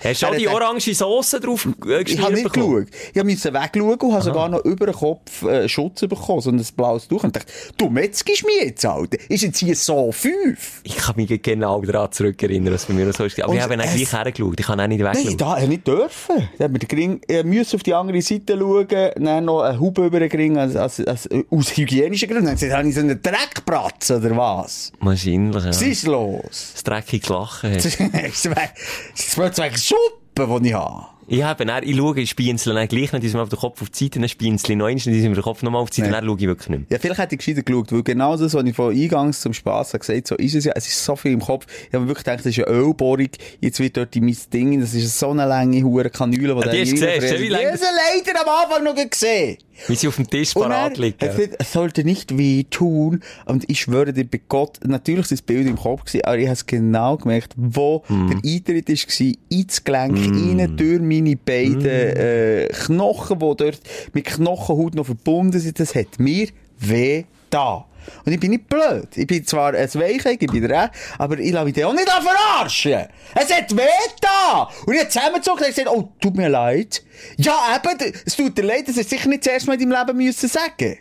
Hast 0.03 0.21
du 0.21 0.27
auch 0.27 0.35
die 0.35 0.47
orange 0.47 0.93
Sauce 0.93 1.31
drauf 1.41 1.65
äh, 1.65 1.69
Ich 1.69 1.85
habe 1.91 2.03
geschmiert 2.03 2.31
nicht 2.33 2.43
bekommen? 2.43 2.85
geschaut. 2.85 2.93
Ich 3.13 3.23
musste 3.23 3.53
wegschauen 3.53 3.99
und 3.99 4.13
habe 4.13 4.23
sogar 4.23 4.49
noch 4.49 4.65
über 4.65 4.85
den 4.87 4.95
Kopf 4.95 5.43
äh, 5.43 5.60
Schutz 5.69 6.01
bekommen, 6.01 6.41
so 6.41 6.49
ein 6.51 6.63
blaues 6.75 7.07
Tuch. 7.07 7.23
Und 7.23 7.35
dachte, 7.35 7.51
du 7.77 7.89
metzgst 7.89 8.45
mich 8.45 8.61
jetzt, 8.61 8.85
Alter. 8.85 9.17
Ist 9.29 9.43
jetzt 9.43 9.59
hier 9.59 9.75
so 9.75 10.11
fünf? 10.11 10.81
Ich 10.83 10.95
kann 10.97 11.15
mich 11.15 11.41
genau 11.41 11.81
daran 11.81 12.11
zurückerinnern, 12.11 12.73
was 12.73 12.85
bei 12.85 12.93
mir 12.93 13.05
noch 13.05 13.13
so 13.15 13.23
ist. 13.25 13.39
Aber 13.41 13.49
Und 13.51 13.57
ich 13.57 13.61
habe 13.63 13.75
es- 13.75 13.81
gleich 13.93 14.11
hergeschaut. 14.13 14.59
Ich 14.59 14.65
kann 14.65 14.79
auch 14.79 14.87
nicht 14.87 15.01
Nein, 15.01 15.15
wegschauen. 15.15 15.37
da 15.37 15.57
er 15.57 15.67
nicht 15.67 15.87
dürfen. 15.87 16.49
Da 16.57 16.63
hat 16.65 16.71
mir 16.71 16.79
den 16.79 16.97
Ring, 16.97 17.21
er 17.27 17.43
musste 17.45 17.77
auf 17.77 17.83
die 17.83 17.93
andere 17.93 18.21
Seite 18.21 18.57
schauen, 18.57 18.87
dann 19.17 19.45
noch 19.45 19.61
eine 19.61 19.79
Haube 19.79 20.05
über 20.05 20.19
den 20.19 20.31
Ring, 20.31 20.57
als, 20.57 20.75
als, 20.75 20.99
als, 21.05 21.29
aus 21.49 21.75
hygienischen 21.77 22.29
Gründen. 22.29 22.55
Dann 22.59 22.71
habe 22.73 22.87
ich 22.89 22.95
so 22.95 23.01
einen 23.01 23.21
Dreckpratz, 23.21 24.11
oder 24.11 24.35
was? 24.37 24.91
Wahrscheinlich, 24.99 25.63
ja. 25.63 25.69
Was 25.69 25.81
ist 25.81 26.07
los? 26.07 26.71
Das 26.73 26.83
dreckige 26.83 27.33
Lachen. 27.33 27.71
Das 27.81 27.85
ist 27.85 29.59
ein 29.59 29.77
Schuppen, 29.77 30.49
den 30.55 30.65
ich 30.65 30.73
habe. 30.73 31.05
Ich 31.31 31.43
habe 31.43 31.65
dann, 31.65 31.81
ich 31.83 31.95
schaue, 31.95 32.19
ich 32.19 32.29
spienzle 32.29 32.73
dann 32.73 32.89
gleich 32.89 33.13
nicht 33.13 33.35
auf 33.35 33.47
den 33.47 33.57
Kopf 33.57 33.81
auf 33.81 33.89
die 33.89 34.03
Seite, 34.03 34.19
dann 34.19 34.27
spienzle 34.27 34.73
ich 34.73 34.77
noch 34.77 34.87
einmal, 34.87 35.01
dann 35.01 35.13
ist 35.13 35.23
mir 35.23 35.33
der 35.33 35.43
Kopf 35.43 35.63
nochmal 35.63 35.81
auf 35.81 35.89
die 35.89 36.01
Seite, 36.01 36.11
dann 36.11 36.25
schaue 36.25 36.35
ich 36.37 36.45
wirklich 36.45 36.69
nicht 36.69 36.79
mehr. 36.79 36.87
Ja, 36.89 36.99
vielleicht 36.99 37.21
hätte 37.21 37.35
ich 37.35 37.39
gescheiter 37.39 37.63
geschaut, 37.63 37.89
weil 37.93 38.03
genau 38.03 38.35
das, 38.35 38.53
was 38.53 38.65
ich 38.65 38.75
von 38.75 38.93
Eingangs 38.93 39.39
zum 39.39 39.53
Spass 39.53 39.93
habe 39.93 39.99
gesagt, 39.99 40.27
so 40.27 40.35
ist 40.35 40.55
es 40.55 40.65
ja, 40.65 40.73
es 40.75 40.87
ist 40.87 41.05
so 41.05 41.15
viel 41.15 41.31
im 41.31 41.39
Kopf. 41.39 41.67
Ich 41.87 41.93
habe 41.93 42.03
mir 42.03 42.09
wirklich 42.09 42.25
gedacht, 42.25 42.39
das 42.39 42.57
ist 42.57 42.67
eine 42.67 42.77
Ölbohrung, 42.77 43.29
jetzt 43.61 43.79
wird 43.79 43.95
dort 43.95 44.13
in 44.13 44.25
mein 44.25 44.37
Ding, 44.51 44.81
das 44.81 44.93
ist 44.93 45.17
so 45.17 45.29
eine 45.29 45.45
lange, 45.45 45.81
hure 45.81 46.09
Kanüle, 46.09 46.53
die 46.53 46.65
Ja, 46.65 46.71
die 46.73 46.81
hast 46.81 46.91
du 46.91 46.95
gesehen, 46.95 47.71
hast 47.71 47.81
du 47.81 47.85
leider 48.27 48.41
am 48.41 48.65
Anfang 48.65 48.83
noch 48.83 49.09
gesehen. 49.09 49.57
Wie 49.87 49.95
sie 49.95 50.07
auf 50.07 50.15
dem 50.15 50.29
Tisch 50.29 50.55
Und 50.55 50.63
parat 50.63 50.97
liegen. 50.97 51.17
hat 51.21 51.35
gesagt, 51.35 51.55
es 51.59 51.71
sollte 51.71 52.03
nicht 52.03 52.37
weh 52.37 52.63
tun. 52.69 53.21
Und 53.45 53.69
ich 53.69 53.81
schwöre 53.81 54.13
dir 54.13 54.25
bei 54.25 54.39
Gott, 54.47 54.79
natürlich 54.85 55.25
war 55.25 55.29
das 55.29 55.41
Bild 55.41 55.67
im 55.67 55.75
Kopf, 55.77 56.05
gewesen, 56.05 56.23
aber 56.25 56.37
ich 56.37 56.45
habe 56.45 56.53
es 56.53 56.65
genau 56.65 57.17
gemerkt, 57.17 57.53
wo 57.57 58.03
Hm. 58.07 58.27
der 58.41 58.51
Eintritt 58.51 58.89
war, 58.89 59.31
ins 59.49 59.83
Gelenk, 59.83 60.17
rein, 60.17 60.75
durch 60.77 61.01
meine 61.01 61.35
beiden 61.35 61.85
äh, 61.85 62.67
Knochen, 62.71 63.39
die 63.39 63.55
dort 63.57 63.79
mit 64.13 64.25
Knochenhaut 64.25 64.95
noch 64.95 65.05
verbunden 65.05 65.59
sind. 65.59 65.79
Das 65.79 65.95
hat 65.95 66.19
mir 66.19 66.47
weh 66.79 67.23
da. 67.49 67.85
Und 68.25 68.31
ich 68.31 68.39
bin 68.39 68.51
nicht 68.51 68.67
blöd. 68.67 69.07
Ich 69.15 69.27
bin 69.27 69.45
zwar 69.45 69.73
ein 69.73 69.93
Weichei, 69.93 70.37
ich 70.39 70.51
bin 70.51 70.67
der 70.67 70.91
aber 71.17 71.39
ich 71.39 71.51
lasse 71.51 71.65
mich 71.65 71.85
auch 71.85 71.93
nicht 71.93 72.09
verarschen. 72.09 73.07
Es 73.35 73.53
hat 73.53 73.75
weh 73.75 74.11
da. 74.21 74.69
Und 74.85 74.93
ich 74.93 74.99
habe 74.99 75.09
zusammengezogen 75.09 75.63
und 75.63 75.67
gesagt, 75.67 75.89
oh, 75.89 76.11
tut 76.19 76.35
mir 76.35 76.49
leid. 76.49 77.03
Ja, 77.37 77.75
eben, 77.75 78.13
es 78.25 78.35
tut 78.35 78.57
dir 78.57 78.63
leid, 78.63 78.87
das 78.87 78.95
du 78.95 79.03
sicher 79.03 79.29
nicht 79.29 79.43
zuerst 79.43 79.67
mal 79.67 79.79
in 79.79 79.89
deinem 79.89 80.05
Leben 80.07 80.17
müssen 80.17 80.49
sagen. 80.49 80.97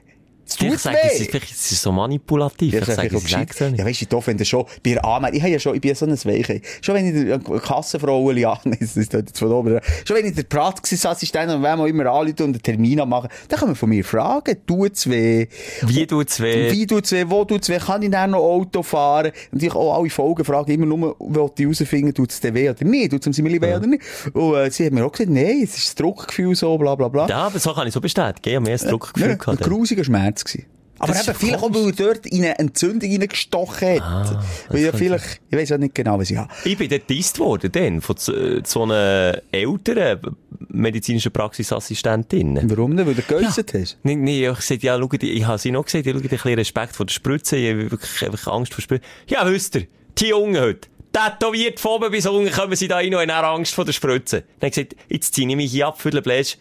Sage, 0.53 0.97
es 1.05 1.13
ist, 1.15 1.21
weh. 1.21 1.25
vielleicht- 1.31 1.51
es 1.53 1.73
ist 1.73 1.83
so 1.83 1.93
manipulativ. 1.93 2.73
Ja, 2.73 2.81
ich 2.81 2.85
sage, 2.87 2.97
sage 2.97 3.09
ich 3.09 3.17
auch 3.17 3.23
gescheit. 3.23 3.71
nicht. 3.71 3.79
Ja, 3.79 3.87
weisst 3.87 4.01
du, 4.03 4.07
doof, 4.07 4.27
wenn 4.27 4.37
du 4.39 4.45
schon 4.45 4.65
bei 4.85 4.93
der 4.93 5.05
Anmeldung, 5.05 5.37
ich 5.37 5.43
habe 5.43 5.53
ja 5.53 5.59
schon, 5.59 5.75
ich 5.75 5.81
bin 5.81 5.89
ja 5.91 5.95
so 5.95 6.07
ein 6.07 6.13
Weiche. 6.13 6.61
Schon 6.81 6.95
wenn 6.95 7.07
ich 7.07 7.27
der 7.27 7.39
Kassenfrau, 7.61 8.31
ja, 8.33 8.59
nein, 8.65 8.77
das 8.81 8.97
ist 8.97 9.13
dort 9.15 9.37
von 9.37 9.53
oben, 9.53 9.81
schon 10.07 10.17
wenn 10.17 10.27
ich 10.27 10.35
der 10.35 10.43
Praxisassistent 10.45 11.51
und 11.53 11.63
wenn 11.63 11.79
man 11.79 11.89
immer 11.89 12.07
anruft 12.07 12.41
und 12.41 12.47
einen 12.55 12.63
Termin 12.63 12.99
machen, 13.09 13.29
dann 13.49 13.59
kann 13.59 13.69
man 13.69 13.77
von 13.77 13.89
mir 13.89 14.05
fragen, 14.05 14.57
tut's 14.67 15.09
weh? 15.09 15.47
Wie 15.83 16.07
tut's 16.07 16.41
weh? 16.41 16.71
Wie 16.73 16.87
tut's 16.87 17.13
weh? 17.13 17.25
Wo 17.27 17.45
tut's 17.45 17.69
weh? 17.69 17.79
Kann 17.79 18.03
ich 18.03 18.11
dann 18.11 18.31
noch 18.33 18.41
Auto 18.41 18.83
fahren? 18.83 19.33
Und 19.53 19.63
ich 19.63 19.73
auch 19.75 19.99
alle 19.99 20.11
Folgen 20.11 20.45
fragen 20.45 20.71
immer 20.73 20.87
nur, 20.87 21.17
wollte 21.19 21.63
ich 21.63 21.79
herausfinden, 21.79 22.15
tut's 22.15 22.41
dir 22.41 22.55
weh 22.55 22.71
oder 22.71 22.85
nicht? 22.85 23.11
Tut's 23.11 23.29
Simili 23.37 23.61
weh 23.61 23.75
oder 23.75 23.87
nicht? 23.87 24.03
Und 24.33 24.55
äh, 24.57 24.71
sie 24.71 24.87
hat 24.87 24.93
mir 24.93 25.05
auch 25.05 25.13
gesagt, 25.13 25.31
nein, 25.31 25.61
es 25.63 25.77
ist 25.77 25.87
das 25.89 25.95
Druckgefühl 25.97 26.55
so, 26.55 26.77
bla, 26.79 26.95
bla, 26.95 27.09
bla. 27.09 27.27
Ja, 27.29 27.47
aber 27.47 27.59
so 27.59 27.73
kann 27.73 27.87
ich 27.87 27.95
so 27.95 28.01
bestätigen. 28.01 28.41
Ich 28.49 28.55
habe 28.57 28.65
mehr 28.65 28.77
das 28.79 28.87
Druckgefühl 28.87 29.29
Ja, 29.29 29.33
ein 29.35 29.39
gehabt. 29.39 29.61
grusiger 29.61 30.05
Schmerz 30.05 30.40
gewesen. 30.45 30.67
Aber 31.01 31.15
Das 31.15 31.23
ist 31.23 31.29
eben, 31.29 31.39
vielleicht 31.39 31.63
auch, 31.63 31.75
weil 31.75 31.87
er 31.87 31.93
dort 31.93 32.27
in 32.27 32.45
eine 32.45 32.59
Entzündung 32.59 33.11
reingestochen 33.11 33.89
hat. 33.89 34.03
Ah, 34.03 34.45
weil 34.69 34.83
ja 34.83 34.93
vielleicht, 34.93 35.41
ich 35.49 35.57
weiss 35.57 35.73
auch 35.73 35.79
nicht 35.79 35.95
genau, 35.95 36.19
was 36.19 36.31
ich 36.31 36.37
habe. 36.37 36.53
Ich 36.65 36.77
bin 36.77 36.91
dort 36.91 37.09
getestet 37.09 37.39
worden, 37.39 37.73
dann, 37.73 38.01
von 38.03 38.17
so, 38.19 38.35
so 38.63 38.83
einer 38.83 39.41
älteren 39.51 40.21
medizinischen 40.69 41.33
Praxisassistentin. 41.33 42.61
Warum 42.65 42.99
denn? 42.99 43.07
Weil 43.07 43.15
du 43.15 43.23
geäussert 43.23 43.73
hast? 43.73 43.97
Nee, 44.03 44.15
nee, 44.15 44.43
ich 44.43 44.49
hab 44.49 44.57
gesagt, 44.57 44.83
ja, 44.83 44.99
schau, 44.99 45.09
ich 45.19 45.47
habe 45.47 45.59
sie 45.59 45.71
noch 45.71 45.87
gesagt, 45.87 46.05
ja, 46.05 46.13
schau, 46.13 46.19
ein 46.19 46.29
bisschen 46.29 46.55
Respekt 46.55 46.95
vor 46.95 47.07
der 47.07 47.15
Spritze, 47.15 47.57
ich 47.57 47.71
habe 47.71 47.91
wirklich 47.91 48.23
einfach 48.23 48.53
Angst 48.53 48.75
vor 48.75 48.79
der 48.79 48.83
Spritze. 48.83 49.05
Ja, 49.27 49.51
wisst 49.51 49.77
ihr, 49.77 49.87
die 50.19 50.27
Jungen 50.27 50.61
heute, 50.61 50.89
tätowiert 51.13 51.81
von 51.81 51.93
oben 51.93 52.11
bis 52.11 52.27
unten, 52.27 52.53
kommen 52.53 52.77
sie 52.77 52.89
da 52.89 52.97
rein 52.97 53.15
und 53.15 53.33
haben 53.33 53.57
Angst 53.57 53.75
vor 53.75 53.87
der 53.87 53.93
Spritze. 53.95 54.43
Dann 54.61 54.71
habe 54.71 54.81
ich 54.81 54.89
gesagt, 54.89 54.97
jetzt 55.09 55.35
ziehe 55.35 55.49
ich 55.49 55.57
mich 55.57 55.71
hier 55.71 55.87
ab 55.87 55.99
für 55.99 56.11
den 56.11 56.23
Bläsch. 56.23 56.59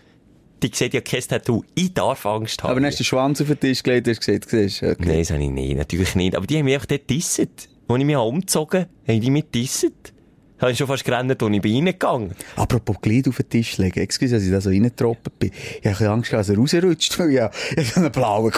Die 0.61 0.71
sieht 0.73 0.93
ja 0.93 1.01
kein 1.01 1.21
Tattoo. 1.21 1.63
Ich 1.75 1.93
darf 1.93 2.25
Angst 2.25 2.63
haben. 2.63 2.71
Aber 2.71 2.79
dann 2.79 2.87
hast 2.87 2.99
du 2.99 3.03
den 3.03 3.05
Schwanz 3.05 3.41
auf 3.41 3.47
den 3.47 3.59
Tisch 3.59 3.81
gelegt 3.81 4.07
und 4.07 4.19
gesagt, 4.19 4.49
siehst 4.49 4.83
okay. 4.83 4.95
Nein, 4.99 5.19
das 5.19 5.31
habe 5.31 5.41
ich 5.41 5.49
nicht, 5.49 5.77
natürlich 5.77 6.15
nicht. 6.15 6.35
Aber 6.35 6.45
die 6.45 6.57
haben 6.57 6.65
mich 6.65 6.73
einfach 6.73 6.87
dort 6.87 7.09
disset. 7.09 7.69
Als 7.87 7.99
ich 7.99 8.05
mich 8.05 8.15
umgezogen 8.15 8.81
habe, 8.81 8.89
haben 9.07 9.21
die 9.21 9.31
mich 9.31 9.45
disset. 9.53 10.13
Habe 10.59 10.71
ich 10.71 10.77
schon 10.77 10.87
fast 10.87 11.05
gerannt 11.05 11.41
und 11.41 11.53
ich 11.53 11.61
bin 11.61 11.75
reingegangen. 11.75 12.35
Apropos 12.55 12.97
Glied 13.01 13.27
auf 13.27 13.37
den 13.37 13.49
Tisch 13.49 13.77
legen. 13.77 13.99
Excuse, 13.99 14.35
dass 14.35 14.43
ich 14.43 14.51
da 14.51 14.59
so 14.59 14.69
reingetroppen 14.69 15.31
bin. 15.39 15.51
Ich 15.81 15.85
habe 15.85 16.09
Angst 16.09 16.33
dass 16.33 16.49
er 16.49 16.57
rausrutscht, 16.57 17.17
weil 17.19 17.29
ich 17.29 17.35
ja 17.35 17.49
ich 17.75 17.95
einen 17.95 18.11
blauen 18.11 18.51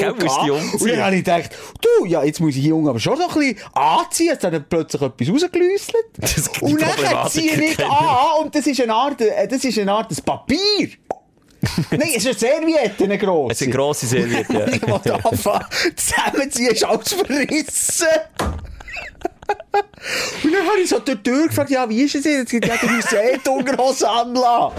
Gell, 0.00 0.12
musst 0.12 0.22
gehabt. 0.22 0.44
dich 0.44 0.50
umziehen. 0.50 0.80
Und 0.80 0.90
dann 0.90 1.04
habe 1.04 1.16
ich 1.16 1.24
gedacht, 1.24 1.50
du, 1.80 2.06
ja, 2.06 2.24
jetzt 2.24 2.40
muss 2.40 2.56
ich 2.56 2.62
hier 2.62 2.74
unten 2.74 2.88
aber 2.88 3.00
schon 3.00 3.16
so 3.16 3.28
ein 3.28 3.34
bisschen 3.34 3.56
anziehen. 3.74 4.26
Jetzt 4.28 4.44
hat 4.44 4.52
er 4.52 4.60
plötzlich 4.60 5.02
etwas 5.02 5.28
rausgelüsselt. 5.28 6.04
Und 6.60 6.80
dann 6.80 7.28
ziehe 7.28 7.52
ich 7.52 7.78
erkenne 7.78 7.90
an 7.90 8.42
und 8.42 8.54
das 8.54 8.66
ist 8.66 8.80
eine 8.80 8.94
Art, 8.94 9.20
äh, 9.20 9.48
das 9.48 9.64
ist 9.64 9.78
eine 9.78 9.92
Art 9.92 10.10
ein 10.10 10.24
Papier. 10.24 10.58
Nein, 11.90 12.00
es 12.16 12.24
ist 12.24 12.26
eine 12.26 12.34
Serviette, 12.38 13.04
eine 13.04 13.18
grosse. 13.18 13.52
Es 13.52 13.58
sind 13.60 13.70
grosse 13.70 14.06
Serviette, 14.06 14.52
ja. 14.52 14.66
Ich 14.68 14.86
wollte 14.86 15.24
anfangen, 15.24 15.66
zusammenziehen, 15.94 16.72
ist 16.72 16.84
alles 16.84 17.12
verrissen. 17.12 18.06
Und 20.44 20.52
dann 20.52 20.66
habe 20.66 20.80
ich 20.82 20.88
so 20.88 20.98
durch 20.98 21.18
die 21.22 21.30
Tür 21.30 21.46
gefragt, 21.46 21.70
ja, 21.70 21.88
wie 21.88 22.02
ist 22.02 22.14
es 22.16 22.24
jetzt? 22.24 22.52
Ja, 22.52 22.58
du 22.80 22.88
musst 22.88 23.12
eh 23.12 23.38
die 23.44 23.48
Unterhose 23.48 24.08
anlassen. 24.08 24.76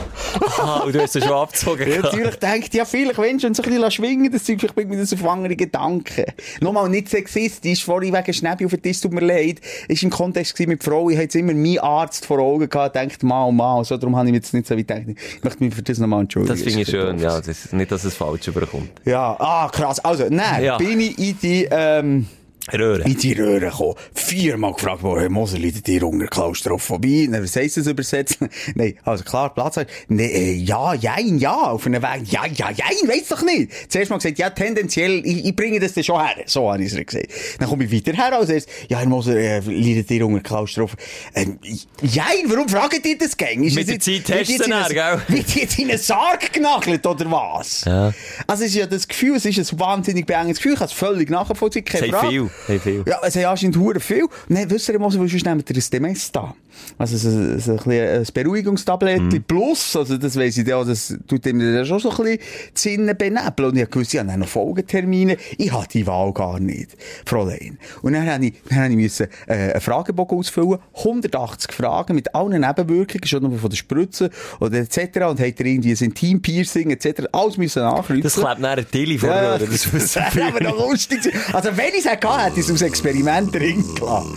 Und 0.86 0.94
du 0.96 1.02
hast 1.02 1.16
es 1.16 1.24
schon 1.24 1.34
abgezogen. 1.34 1.82
Ich 1.88 1.96
gehabt. 1.96 2.14
natürlich 2.14 2.36
denkt, 2.36 2.74
ja, 2.74 2.86
vielleicht, 2.86 3.18
wenn 3.18 3.40
schon 3.40 3.54
so 3.54 3.64
ein 3.64 3.70
bisschen 3.70 3.92
schwingen, 3.92 4.32
das 4.32 4.44
Zeug, 4.44 4.60
vielleicht 4.60 4.76
bringt 4.76 4.90
mir 4.90 4.98
das 4.98 5.14
auf 5.14 5.26
andere 5.26 5.56
Gedanken. 5.56 6.26
Nochmal 6.60 6.90
nicht 6.90 7.10
sexistisch, 7.10 7.86
vorhin 7.86 8.14
wegen 8.14 8.34
Schnäppi 8.34 8.66
auf 8.66 8.72
den 8.72 8.82
Tisch, 8.82 9.00
tut 9.00 9.14
mir 9.14 9.22
leid. 9.22 9.62
Ist 9.88 10.04
im 10.04 10.10
Kontext 10.10 10.60
mit 10.60 10.84
Frau, 10.84 11.10
ich 11.10 11.16
habe 11.16 11.24
jetzt 11.24 11.36
immer 11.36 11.54
meinen 11.54 11.80
Arzt 11.80 12.26
vor 12.26 12.40
Augen 12.40 12.70
gehabt, 12.70 12.96
denkt 12.96 13.24
mal, 13.24 13.52
mal, 13.52 13.84
so, 13.86 13.96
darum 13.98 14.18
habe 14.18 14.28
ich 14.28 14.36
jetzt 14.36 14.54
nicht 14.54 14.68
so 14.68 14.78
weit 14.78 14.88
gedacht. 14.88 15.04
Ich 15.08 15.44
möchte 15.44 15.64
mich 15.64 15.74
für 15.74 15.82
das 15.84 15.98
nochmal 16.00 16.22
entschuldigen. 16.22 16.54
Das 16.54 16.64
finde 16.64 16.82
ich 16.82 16.90
schön, 16.90 17.18
ja. 17.20 17.38
Das 17.40 17.48
ist 17.48 17.74
nicht, 17.74 17.92
dass 17.92 18.04
es 18.04 18.16
falsch 18.16 18.48
überkommt. 18.48 18.90
Ja, 19.06 19.36
ah, 19.40 19.70
krass. 19.72 20.04
Also, 20.04 20.26
nein, 20.30 20.64
Ja. 20.64 20.78
bin 20.78 21.00
ich 21.00 21.18
in 21.18 21.38
die, 21.42 21.68
ähm, 21.72 22.28
Röhre. 22.72 23.04
in 23.04 23.18
die 23.18 23.34
Röhre 23.34 23.60
gekommen. 23.70 23.96
Viermal 24.14 24.74
gefragt, 24.74 25.04
wo 25.04 25.20
Herr 25.20 25.30
Moser 25.30 25.58
liegt 25.58 25.86
dir 25.86 26.04
unter 26.08 26.28
Klaustrophobie? 26.28 27.28
Na, 27.30 27.42
was 27.44 27.56
heisst 27.56 27.78
das 27.78 27.88
übersetzt? 27.88 28.38
Nein, 28.76 28.96
also 29.04 29.24
klar, 29.24 29.54
Platz. 29.54 29.80
Nee, 30.08 30.26
äh, 30.28 30.54
ja, 30.54 30.94
jein, 30.94 31.40
ja, 31.40 31.54
auf 31.54 31.86
einem 31.86 32.02
Weg. 32.02 32.32
Ja, 32.32 32.46
ja, 32.46 32.72
jein, 32.72 33.08
weiss 33.10 33.28
doch 33.28 33.42
nicht. 33.42 33.92
Zuerst 33.92 34.10
mal 34.10 34.18
gesagt, 34.18 34.40
ja, 34.40 34.50
tendenziell, 34.50 35.22
ich, 35.26 35.46
ich 35.46 35.56
bringe 35.56 35.80
das 35.80 35.94
dann 35.94 36.04
schon 36.04 36.22
her. 36.26 36.36
So 36.46 36.72
habe 36.72 36.84
ich 36.84 36.94
es 36.94 37.06
gesagt. 37.06 37.28
Dann 37.60 37.68
komme 37.68 37.84
ich 37.84 37.92
weiter 37.92 38.16
her, 38.16 38.38
als 38.38 38.50
erst, 38.50 38.70
ja, 38.88 39.00
Herr 39.00 39.08
Moser, 39.08 39.36
äh, 39.36 39.60
liegt 39.60 40.10
dir 40.10 40.26
unter 40.26 40.42
Klaustrophobie? 40.42 41.04
Ähm, 41.36 41.60
jein, 42.02 42.46
warum 42.48 42.70
fragt 42.70 43.06
ihr 43.06 43.18
das 43.18 43.36
gäng? 43.36 43.64
Ist 43.64 43.76
Mit 43.76 43.90
der 43.90 44.00
Zeit 44.00 44.24
hast 44.30 44.50
du 44.50 44.54
es 44.54 44.70
dann, 44.70 44.94
gell? 44.94 45.22
Wird 45.28 45.50
jetzt 45.56 45.80
in 45.80 45.90
einen 45.90 46.00
Sarg 46.00 46.54
genagelt, 46.54 47.06
oder 47.06 47.30
was? 47.30 47.84
Ja. 47.86 48.14
Also, 48.48 48.64
es 48.64 48.70
ist 48.70 48.76
ja 48.76 48.86
das 48.86 49.08
Gefühl, 49.08 49.36
es 49.36 49.46
ist 49.46 49.74
ein 49.74 49.80
wahnsinnig 49.80 50.26
beengendes 50.26 50.58
Gefühl, 50.58 50.74
ich 50.74 50.80
kann 50.80 50.88
es 50.88 50.94
völlig 50.94 51.30
nachvollziehen, 51.30 51.84
keine 51.84 52.08
Frage. 52.08 52.30
viel, 52.30 52.50
haben 52.68 52.80
viel. 52.80 53.04
Ja, 53.06 53.20
es 53.24 53.36
haben 53.36 53.46
anscheinend 53.46 53.78
hure 53.78 54.00
viel. 54.00 54.28
Nein, 54.48 54.70
wisst 54.70 54.90
ihr, 54.90 55.00
was 55.00 55.14
sonst 55.14 55.46
nehmt 55.46 55.70
ihr 55.70 55.76
ein 55.76 55.84
Demesta. 55.92 56.56
Also, 56.98 57.18
so, 57.18 57.30
so, 57.60 57.78
so 57.78 57.90
ein, 57.90 58.00
ein 58.20 58.26
Beruhigungstablettchen 58.34 59.28
Mhm. 59.28 59.44
plus, 59.44 59.96
also, 59.96 60.18
das 60.18 60.36
weiss 60.38 60.58
ich 60.58 60.68
ja, 60.68 60.84
das 60.84 61.16
tut 61.28 61.46
ihm 61.46 61.60
dann 61.60 61.86
schon 61.86 62.00
so 62.00 62.10
ein 62.12 62.18
bisschen 62.18 62.38
die 62.40 62.80
Sinne 62.80 63.16
benebeln. 63.16 63.70
Und 63.70 63.76
ich 63.78 63.82
habe 63.84 63.92
gewusst, 63.92 64.14
ich 64.14 64.20
habe 64.20 64.38
noch 64.38 64.48
Folgetermine. 64.48 65.38
Ich 65.58 65.72
habe 65.72 65.88
die 65.88 66.06
Wahl 66.08 66.32
gar 66.34 66.60
nicht, 66.60 66.92
Fräulein. 67.26 67.78
Und 68.02 68.14
dann 68.14 68.28
habe 68.30 68.46
ich, 68.46 68.54
dann 68.70 68.80
habe 68.80 68.90
ich 68.90 68.96
müssen, 68.98 69.28
äh, 69.48 69.54
einen 69.74 69.82
Fragebogen 69.82 70.38
ausfüllen, 70.38 70.80
180 70.98 71.72
Fragen 71.74 72.16
mit 72.16 72.34
allen 72.36 72.62
Nebenwirkungen, 72.62 73.26
schon 73.28 73.44
noch 73.44 73.58
von 73.60 73.70
der 73.70 73.78
Spritze 73.78 74.30
oder 74.60 74.78
etc. 74.78 74.98
Und 75.30 75.40
hat 75.40 75.60
er 75.60 75.66
irgendwie 75.66 75.92
ein 75.92 75.98
Intimpiercing 76.04 76.92
etc. 76.92 77.24
Alles 77.32 77.58
müssen 77.58 77.82
nachkreuzen. 77.84 78.22
Das 78.22 78.36
klebt 78.36 78.60
nachher 78.60 78.78
ein 78.80 78.92
Tilly 78.92 79.18
vor 79.18 79.30
Ja, 79.30 79.56
Röhre. 79.56 79.68
das, 79.68 79.92
wäre 80.16 80.46
aber 80.48 80.62
noch 80.62 80.90
lustig. 80.90 81.20
Also, 81.54 81.70
wenn 81.76 81.90
ich 81.94 82.06
es 82.06 82.12
hätte, 82.12 82.28
hätte 82.44 82.60
ich 82.60 82.66
es 82.66 82.72
aus 82.72 82.82
Experiment 82.82 83.54
drin 83.54 83.84
gelassen. 83.96 84.30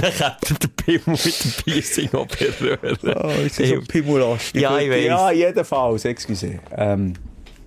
Dann 0.00 0.12
kommt 0.12 0.62
der 0.62 0.68
Pimmel 0.68 1.18
mit 1.24 1.44
dem 1.44 1.52
Piercing 1.64 2.08
Röhre. 2.60 2.98
Oh, 3.22 3.46
ist 3.46 3.58
das 3.60 3.68
so 3.68 3.80
pimmelastig? 3.80 4.60
Ja, 4.60 4.78
ich 4.78 4.90
weiss. 4.90 5.04
Ja, 5.06 5.30
jedenfalls, 5.30 6.04
excuse. 6.04 6.58
Ähm, 6.76 7.14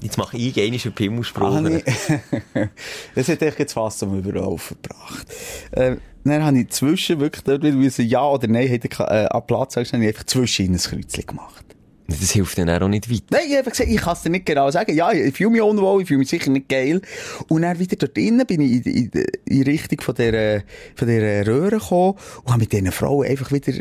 Jetzt 0.03 0.17
mache 0.17 0.36
ich 0.36 0.59
einen 0.59 0.93
Pimmelspruch. 0.93 1.55
habe 1.55 1.78
ich, 1.78 1.84
das 3.15 3.30
hat 3.30 3.41
echt 3.41 3.59
jetzt 3.59 3.74
fast 3.74 3.99
zum 3.99 4.19
Überlaufen 4.19 4.78
gebracht. 4.82 5.28
Ähm, 5.71 6.01
dann 6.26 6.43
habe 6.43 6.59
ich 6.59 6.69
zwischen 6.69 7.21
wirklich 7.21 7.43
dort 7.43 7.63
wieder 7.63 8.01
ja 8.03 8.28
oder 8.28 8.47
nein, 8.47 8.67
hätte 8.67 8.89
ich 8.91 8.99
äh, 8.99 9.28
an 9.28 9.47
Platz 9.47 9.76
gesagt, 9.76 9.93
habe 9.93 10.03
ich 10.03 10.09
einfach 10.09 10.26
zwischen 10.26 10.74
ein 10.74 10.78
Kreuzchen 10.78 11.26
gemacht. 11.26 11.72
Das 12.08 12.32
hilft 12.32 12.58
dann 12.58 12.70
auch 12.70 12.88
nicht 12.88 13.10
weiter. 13.10 13.24
Nein, 13.32 13.41
ich 13.47 13.58
habe 13.58 13.70
gesagt, 13.70 13.89
ich 13.89 13.97
kann 13.97 14.14
es 14.14 14.22
dir 14.22 14.30
nicht 14.30 14.45
genau 14.45 14.70
sagen. 14.72 14.93
Ja, 14.95 15.12
ich 15.12 15.36
fühle 15.36 15.51
mich 15.51 15.62
unwohl, 15.62 16.01
ich 16.01 16.08
fühle 16.08 16.20
mich 16.20 16.30
sicher 16.30 16.51
nicht 16.51 16.68
geil. 16.68 17.01
Und 17.47 17.62
dann 17.62 17.80
wieder 17.80 17.95
dort 17.95 18.16
drinnen 18.16 18.45
bin 18.45 18.62
ich 18.62 18.86
in, 18.86 19.10
in, 19.14 19.26
in 19.45 19.64
Richtung 19.64 20.01
von 20.01 20.16
der, 20.16 20.64
von 20.95 21.08
der 21.08 21.47
Röhre 21.47 21.80
gekommen 21.80 22.16
und 22.43 22.51
habe 22.51 22.60
mit 22.60 22.72
diesen 22.72 22.91
Frauen 22.91 23.28
einfach 23.28 23.51
wieder 23.51 23.74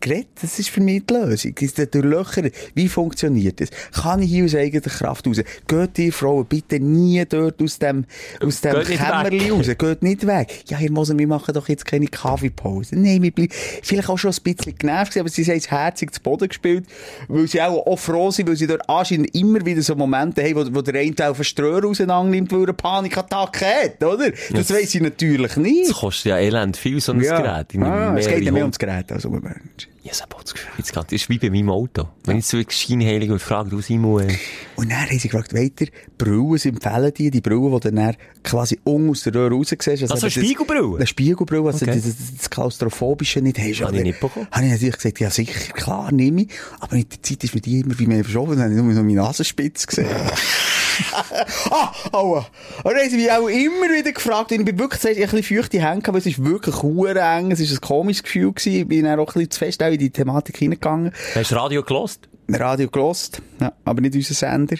geredet. 0.00 0.28
Das 0.40 0.58
ist 0.58 0.70
für 0.70 0.80
mich 0.80 1.04
die 1.06 1.14
Lösung. 1.14 1.54
Das 1.54 1.64
ist 1.64 1.94
der 1.94 2.02
Löcher. 2.02 2.50
Wie 2.74 2.88
funktioniert 2.88 3.60
das? 3.60 3.68
Kann 3.92 4.22
ich 4.22 4.30
hier 4.30 4.44
aus 4.44 4.54
eigener 4.54 4.82
Kraft 4.82 5.26
raus? 5.26 5.40
Geht 5.66 5.98
ihr 5.98 6.12
Frauen 6.12 6.46
bitte 6.46 6.80
nie 6.80 7.24
dort 7.28 7.62
aus 7.62 7.78
dem, 7.78 8.04
aus 8.40 8.60
dem 8.60 8.82
Kämmerli 8.82 9.50
raus? 9.50 9.66
Geht 9.76 10.02
nicht 10.02 10.26
weg. 10.26 10.64
Ja, 10.68 10.78
ihr 10.78 10.90
Moser, 10.90 11.18
wir 11.18 11.26
machen 11.26 11.54
doch 11.54 11.68
jetzt 11.68 11.84
keine 11.84 12.06
Kaffeepause. 12.06 12.96
Nein, 12.96 13.22
wir 13.22 13.30
bleiben 13.30 13.52
vielleicht 13.82 14.08
auch 14.08 14.18
schon 14.18 14.32
ein 14.32 14.42
bisschen 14.42 14.76
genervt 14.76 15.16
aber 15.16 15.28
sie 15.28 15.44
haben 15.44 15.56
es 15.58 15.70
herzig 15.70 16.12
zu 16.14 16.20
Boden 16.20 16.48
gespielt, 16.48 16.86
weil 17.28 17.46
sie 17.48 17.60
auch, 17.60 17.86
auch 17.86 17.98
froh 17.98 18.30
sind, 18.30 18.48
weil 18.48 18.56
sie 18.56 18.66
dort 18.66 18.88
anscheinend 18.88 19.34
immer 19.34 19.64
wieder 19.64 19.82
so 19.82 19.94
Momente 19.94 20.42
haben, 20.42 20.54
wo, 20.54 20.78
wo 20.78 20.82
der 20.82 21.00
eine 21.00 21.12
den 21.12 21.44
Ströhr 21.44 21.84
auseinander 21.84 22.30
nimmt, 22.30 22.52
weil 22.52 22.60
er 22.60 22.64
eine 22.68 22.72
Panikattacke 22.74 23.64
hat, 23.64 24.02
oder? 24.04 24.30
Das 24.52 24.70
weiss 24.70 24.94
ich 24.94 25.00
natürlich 25.00 25.56
nicht. 25.56 25.90
Das 25.90 25.98
kostet 25.98 26.26
ja 26.26 26.38
elend 26.38 26.76
viel, 26.76 27.00
so 27.00 27.12
ein 27.12 27.18
Gerät. 27.20 27.66
Ich 27.70 27.78
nehme 27.78 27.90
Ah, 27.90 28.16
es 28.16 28.28
geht 28.28 28.42
ja 28.42 28.52
mehr 28.52 28.62
ums 28.62 28.78
Gerät 28.78 29.10
als 29.12 29.24
um 29.24 29.32
den 29.34 29.42
Menschen. 29.42 29.90
Ja. 30.12 30.54
Jetzt 30.78 30.92
geht, 30.92 31.04
das 31.04 31.12
ist 31.12 31.28
wie 31.28 31.38
bei 31.38 31.50
meinem 31.50 31.70
Auto. 31.70 32.08
Wenn 32.24 32.38
ich 32.38 32.46
so 32.46 32.58
scheinheilig 32.68 33.30
und 33.30 33.40
frage, 33.40 33.70
du 33.70 33.80
Simon, 33.80 34.28
äh, 34.28 34.34
Und 34.76 34.90
dann 34.90 35.00
haben 35.08 35.18
sie 35.18 35.28
gefragt, 35.28 35.52
weiter, 35.54 35.86
sie 36.58 36.68
empfehlen 36.70 37.12
die, 37.16 37.30
die 37.30 37.40
Brillen, 37.40 37.72
die 37.80 37.80
du 37.80 37.90
dann 37.92 38.16
quasi 38.42 38.78
unten 38.84 39.10
aus 39.10 39.22
der 39.24 39.34
Röhre 39.34 39.54
raus 39.54 39.68
siehst. 39.68 39.88
Also 39.88 40.04
eben 40.14 40.20
das- 40.20 40.32
Spiegelbrillen? 40.32 40.96
Eine 40.96 41.06
Spiegelbrille, 41.06 41.66
also 41.66 41.84
Okay. 41.84 41.94
das, 41.96 42.04
das, 42.04 42.36
das 42.36 42.50
Klaustrophobische 42.50 43.40
nicht 43.40 43.58
hast. 43.58 43.80
Habe 43.82 43.96
ich 43.96 44.02
nicht 44.02 44.20
bekommen. 44.20 44.46
Habe 44.50 44.66
ich 44.66 44.72
natürlich 44.72 44.96
gesagt, 44.96 45.20
ja 45.20 45.30
sicher, 45.30 45.72
klar, 45.72 46.10
nehme 46.12 46.42
ich. 46.42 46.50
Aber 46.80 46.96
mit 46.96 47.12
der 47.12 47.22
Zeit 47.22 47.44
ist 47.44 47.54
mir 47.54 47.60
die 47.60 47.80
immer 47.80 47.98
wie 47.98 48.06
mehr 48.06 48.24
verschoben, 48.24 48.52
dann 48.52 48.62
habe 48.64 48.72
ich 48.72 48.76
nur 48.80 48.92
noch 48.92 49.02
meine 49.02 49.14
Nasenspitze 49.14 49.86
gesehen. 49.86 50.08
ah, 51.70 51.92
aua. 52.12 52.46
Und 52.82 52.92
dann 52.92 53.02
haben 53.02 53.10
sie 53.10 53.16
mich 53.16 53.30
auch 53.30 53.48
immer 53.48 53.88
wieder 53.88 54.12
gefragt, 54.12 54.52
und 54.52 54.60
ich 54.60 54.64
bin 54.64 54.78
wirklich 54.78 55.00
zuerst 55.00 55.20
ein 55.20 55.28
bisschen 55.30 55.56
feuchte 55.56 55.80
Hände 55.80 56.02
gehabt, 56.02 56.08
weil 56.08 56.20
es 56.20 56.26
ist 56.26 56.44
wirklich 56.44 56.76
eng, 57.16 57.50
es 57.50 57.60
ist 57.60 57.72
ein 57.72 57.80
komisches 57.80 58.22
Gefühl 58.22 58.52
gewesen, 58.52 58.80
ich 58.80 58.88
bin 58.88 59.04
dann 59.04 59.18
auch 59.18 59.28
ein 59.28 59.32
bisschen 59.34 59.50
zu 59.50 59.58
fest 59.58 59.82
auch 59.82 59.88
in 59.88 59.98
die 59.98 60.10
Thematik 60.10 60.56
hineingegangen. 60.56 61.12
hast 61.34 61.50
du 61.50 61.56
Radio 61.56 61.82
gelost? 61.82 62.28
Radio 62.50 62.88
gelost, 62.88 63.42
ja, 63.60 63.72
aber 63.84 64.00
nicht 64.00 64.14
unser 64.14 64.34
Sender. 64.34 64.76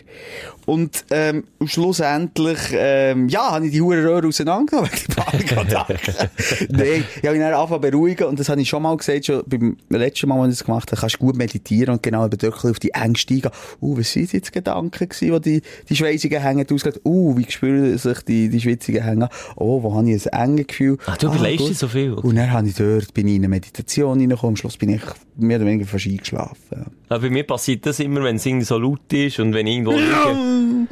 Und 0.64 1.04
ähm, 1.10 1.44
schlussendlich, 1.64 2.58
ähm, 2.72 3.28
ja, 3.28 3.52
habe 3.52 3.66
ich 3.66 3.72
die 3.72 3.80
hure 3.80 4.02
Röhre 4.04 4.28
auseinandergenommen, 4.28 4.90
wegen 4.90 5.14
der 5.14 5.22
Panikattacke. 5.22 6.30
Nein, 6.70 7.04
ich 7.16 7.22
habe 7.26 7.36
mich 7.36 7.46
dann 7.46 7.54
angefangen 7.54 7.80
beruhigen 7.80 8.26
und 8.26 8.38
das 8.38 8.48
habe 8.48 8.60
ich 8.60 8.68
schon 8.68 8.82
mal 8.82 8.96
gesagt, 8.96 9.26
schon 9.26 9.42
beim 9.46 9.76
letzten 9.88 10.28
Mal, 10.28 10.40
als 10.40 10.52
ich 10.52 10.58
das 10.58 10.66
gemacht 10.66 10.90
habe, 10.90 11.00
kannst 11.00 11.16
du 11.16 11.18
gut 11.20 11.36
meditieren 11.36 11.94
und 11.94 12.02
genau 12.02 12.24
eben 12.26 12.40
wirklich 12.40 12.70
auf 12.70 12.78
die 12.78 12.90
Ängste 12.90 13.34
eingehen. 13.34 13.50
Uh, 13.80 13.98
was 13.98 14.12
sind 14.12 14.32
jetzt 14.32 14.52
Gedanken 14.52 15.08
gewesen, 15.08 15.42
die 15.42 15.60
die, 15.60 15.62
die 15.88 15.96
schweißigen 15.96 16.40
Hänge 16.40 16.66
ausgelegt 16.70 17.00
Uh, 17.04 17.36
wie 17.36 17.50
spüren 17.50 17.96
sich 17.96 18.20
die, 18.22 18.48
die 18.48 18.60
schwitzigen 18.60 19.02
Hänge 19.02 19.28
Oh, 19.56 19.82
wo 19.82 19.94
habe 19.94 20.10
ich 20.10 20.32
ein 20.32 20.50
enges 20.50 20.66
Gefühl? 20.68 20.98
Ah, 21.06 21.16
du 21.16 21.28
überlegst 21.28 21.58
gut. 21.58 21.70
dir 21.70 21.74
so 21.74 21.88
viel. 21.88 22.12
Und 22.12 22.36
dann 22.36 22.52
habe 22.52 22.68
ich 22.68 22.74
dort, 22.74 23.14
bin 23.14 23.28
ich 23.28 23.36
in 23.36 23.40
eine 23.40 23.48
Meditation 23.48 24.18
reingekommen, 24.18 24.52
am 24.52 24.56
Schluss 24.56 24.76
bin 24.76 24.90
ich 24.90 25.02
mehr 25.36 25.58
oder 25.58 25.66
weniger 25.66 25.86
fast 25.86 26.06
eingeschlafen. 26.06 26.56
Ja. 26.70 26.86
Aber 27.08 27.20
bei 27.20 27.30
mir 27.30 27.44
passiert 27.59 27.86
das 27.86 27.98
immer, 27.98 28.22
wenn 28.22 28.36
es 28.36 28.46
irgendwie 28.46 28.64
so 28.64 28.78
laut 28.78 29.12
ist 29.12 29.40
und 29.40 29.52
wenn 29.52 29.66
irgendwo 29.66 29.90
dann 29.90 30.86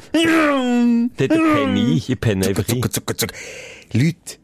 penne 1.17 1.93
ich. 1.93 2.11
Ich 2.11 2.21
penne 2.21 2.49
einfach 2.49 2.65
ein. 2.69 2.83
Zuck, 2.83 2.93
zuck, 2.93 3.21
zuck. 3.21 3.33
Leute, 3.93 4.39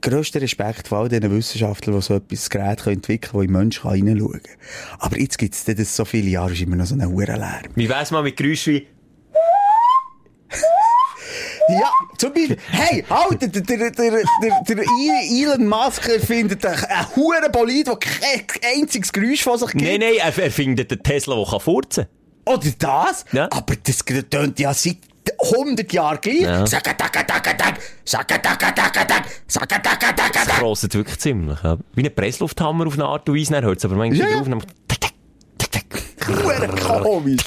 grösster 0.00 0.40
Respekt 0.40 0.88
vor 0.88 0.98
all 0.98 1.08
diesen 1.08 1.30
Wissenschaftlern, 1.30 1.94
die 1.94 2.02
so 2.02 2.14
etwas 2.14 2.50
Gerät 2.50 2.82
können 2.82 2.96
entwickeln 2.96 3.30
können, 3.30 3.34
wo 3.34 3.42
in 3.42 3.52
Menschen 3.52 3.92
hineinschauen 3.92 4.42
kann. 4.42 4.56
Aber 4.98 5.20
jetzt 5.20 5.38
gibt 5.38 5.54
es 5.54 5.64
das 5.64 5.94
so 5.94 6.04
viele 6.04 6.30
Jahre, 6.30 6.52
ist 6.52 6.62
immer 6.62 6.74
noch 6.74 6.86
so 6.86 6.96
ein 6.96 7.06
Hurenlärm. 7.06 7.70
Wie 7.76 7.88
wär's 7.88 8.10
mal 8.10 8.24
mit 8.24 8.36
Geräuschen 8.36 8.74
wie, 8.74 8.88
Ja, 11.68 11.90
zum 12.16 12.32
Beispiel, 12.32 12.56
hey, 12.70 13.04
halt, 13.10 13.42
der, 13.42 13.48
der, 13.48 13.90
der, 13.90 13.90
der, 13.90 14.84
Elon 15.30 15.66
Musk 15.66 16.04
findet 16.20 16.64
einen 16.64 17.16
Hurenbolid, 17.16 17.88
der 17.88 17.96
kein 17.96 18.80
einziges 18.80 19.12
Geräusch 19.12 19.42
von 19.42 19.58
sich 19.58 19.70
gibt. 19.70 19.82
nein, 19.82 20.00
nein, 20.00 20.14
er, 20.18 20.38
er 20.38 20.50
findet 20.50 20.90
den 20.90 21.02
Tesla, 21.02 21.34
der 21.34 21.44
kann 21.44 21.60
furzen 21.60 22.06
Oder 22.44 22.70
das? 22.78 23.24
Ja. 23.32 23.48
Aber 23.50 23.74
das 23.82 23.98
tönt 24.30 24.60
ja 24.60 24.72
seit 24.72 24.98
100 25.54 25.92
Jahren 25.92 26.20
gleich. 26.20 26.40
Ja. 26.40 26.66
Sakatakatakatag, 26.66 27.80
sakatakatakatag, 28.04 29.24
sakatakatakatag. 29.48 30.46
Das 30.46 30.58
krosset 30.58 30.94
wirklich 30.94 31.18
ziemlich. 31.18 31.58
Ja. 31.64 31.78
Wie 31.94 32.04
ein 32.04 32.14
Presslufthammer 32.14 32.86
auf 32.86 32.94
eine 32.94 33.06
Art 33.06 33.28
und 33.28 33.36
Weise, 33.36 33.52
dann 33.52 33.64
hört 33.64 33.78
es 33.78 33.84
aber 33.84 33.96
manchmal 33.96 34.30
Ja, 34.30 34.40
drauf. 34.40 34.62
Hure 36.28 37.02
komisch. 37.02 37.42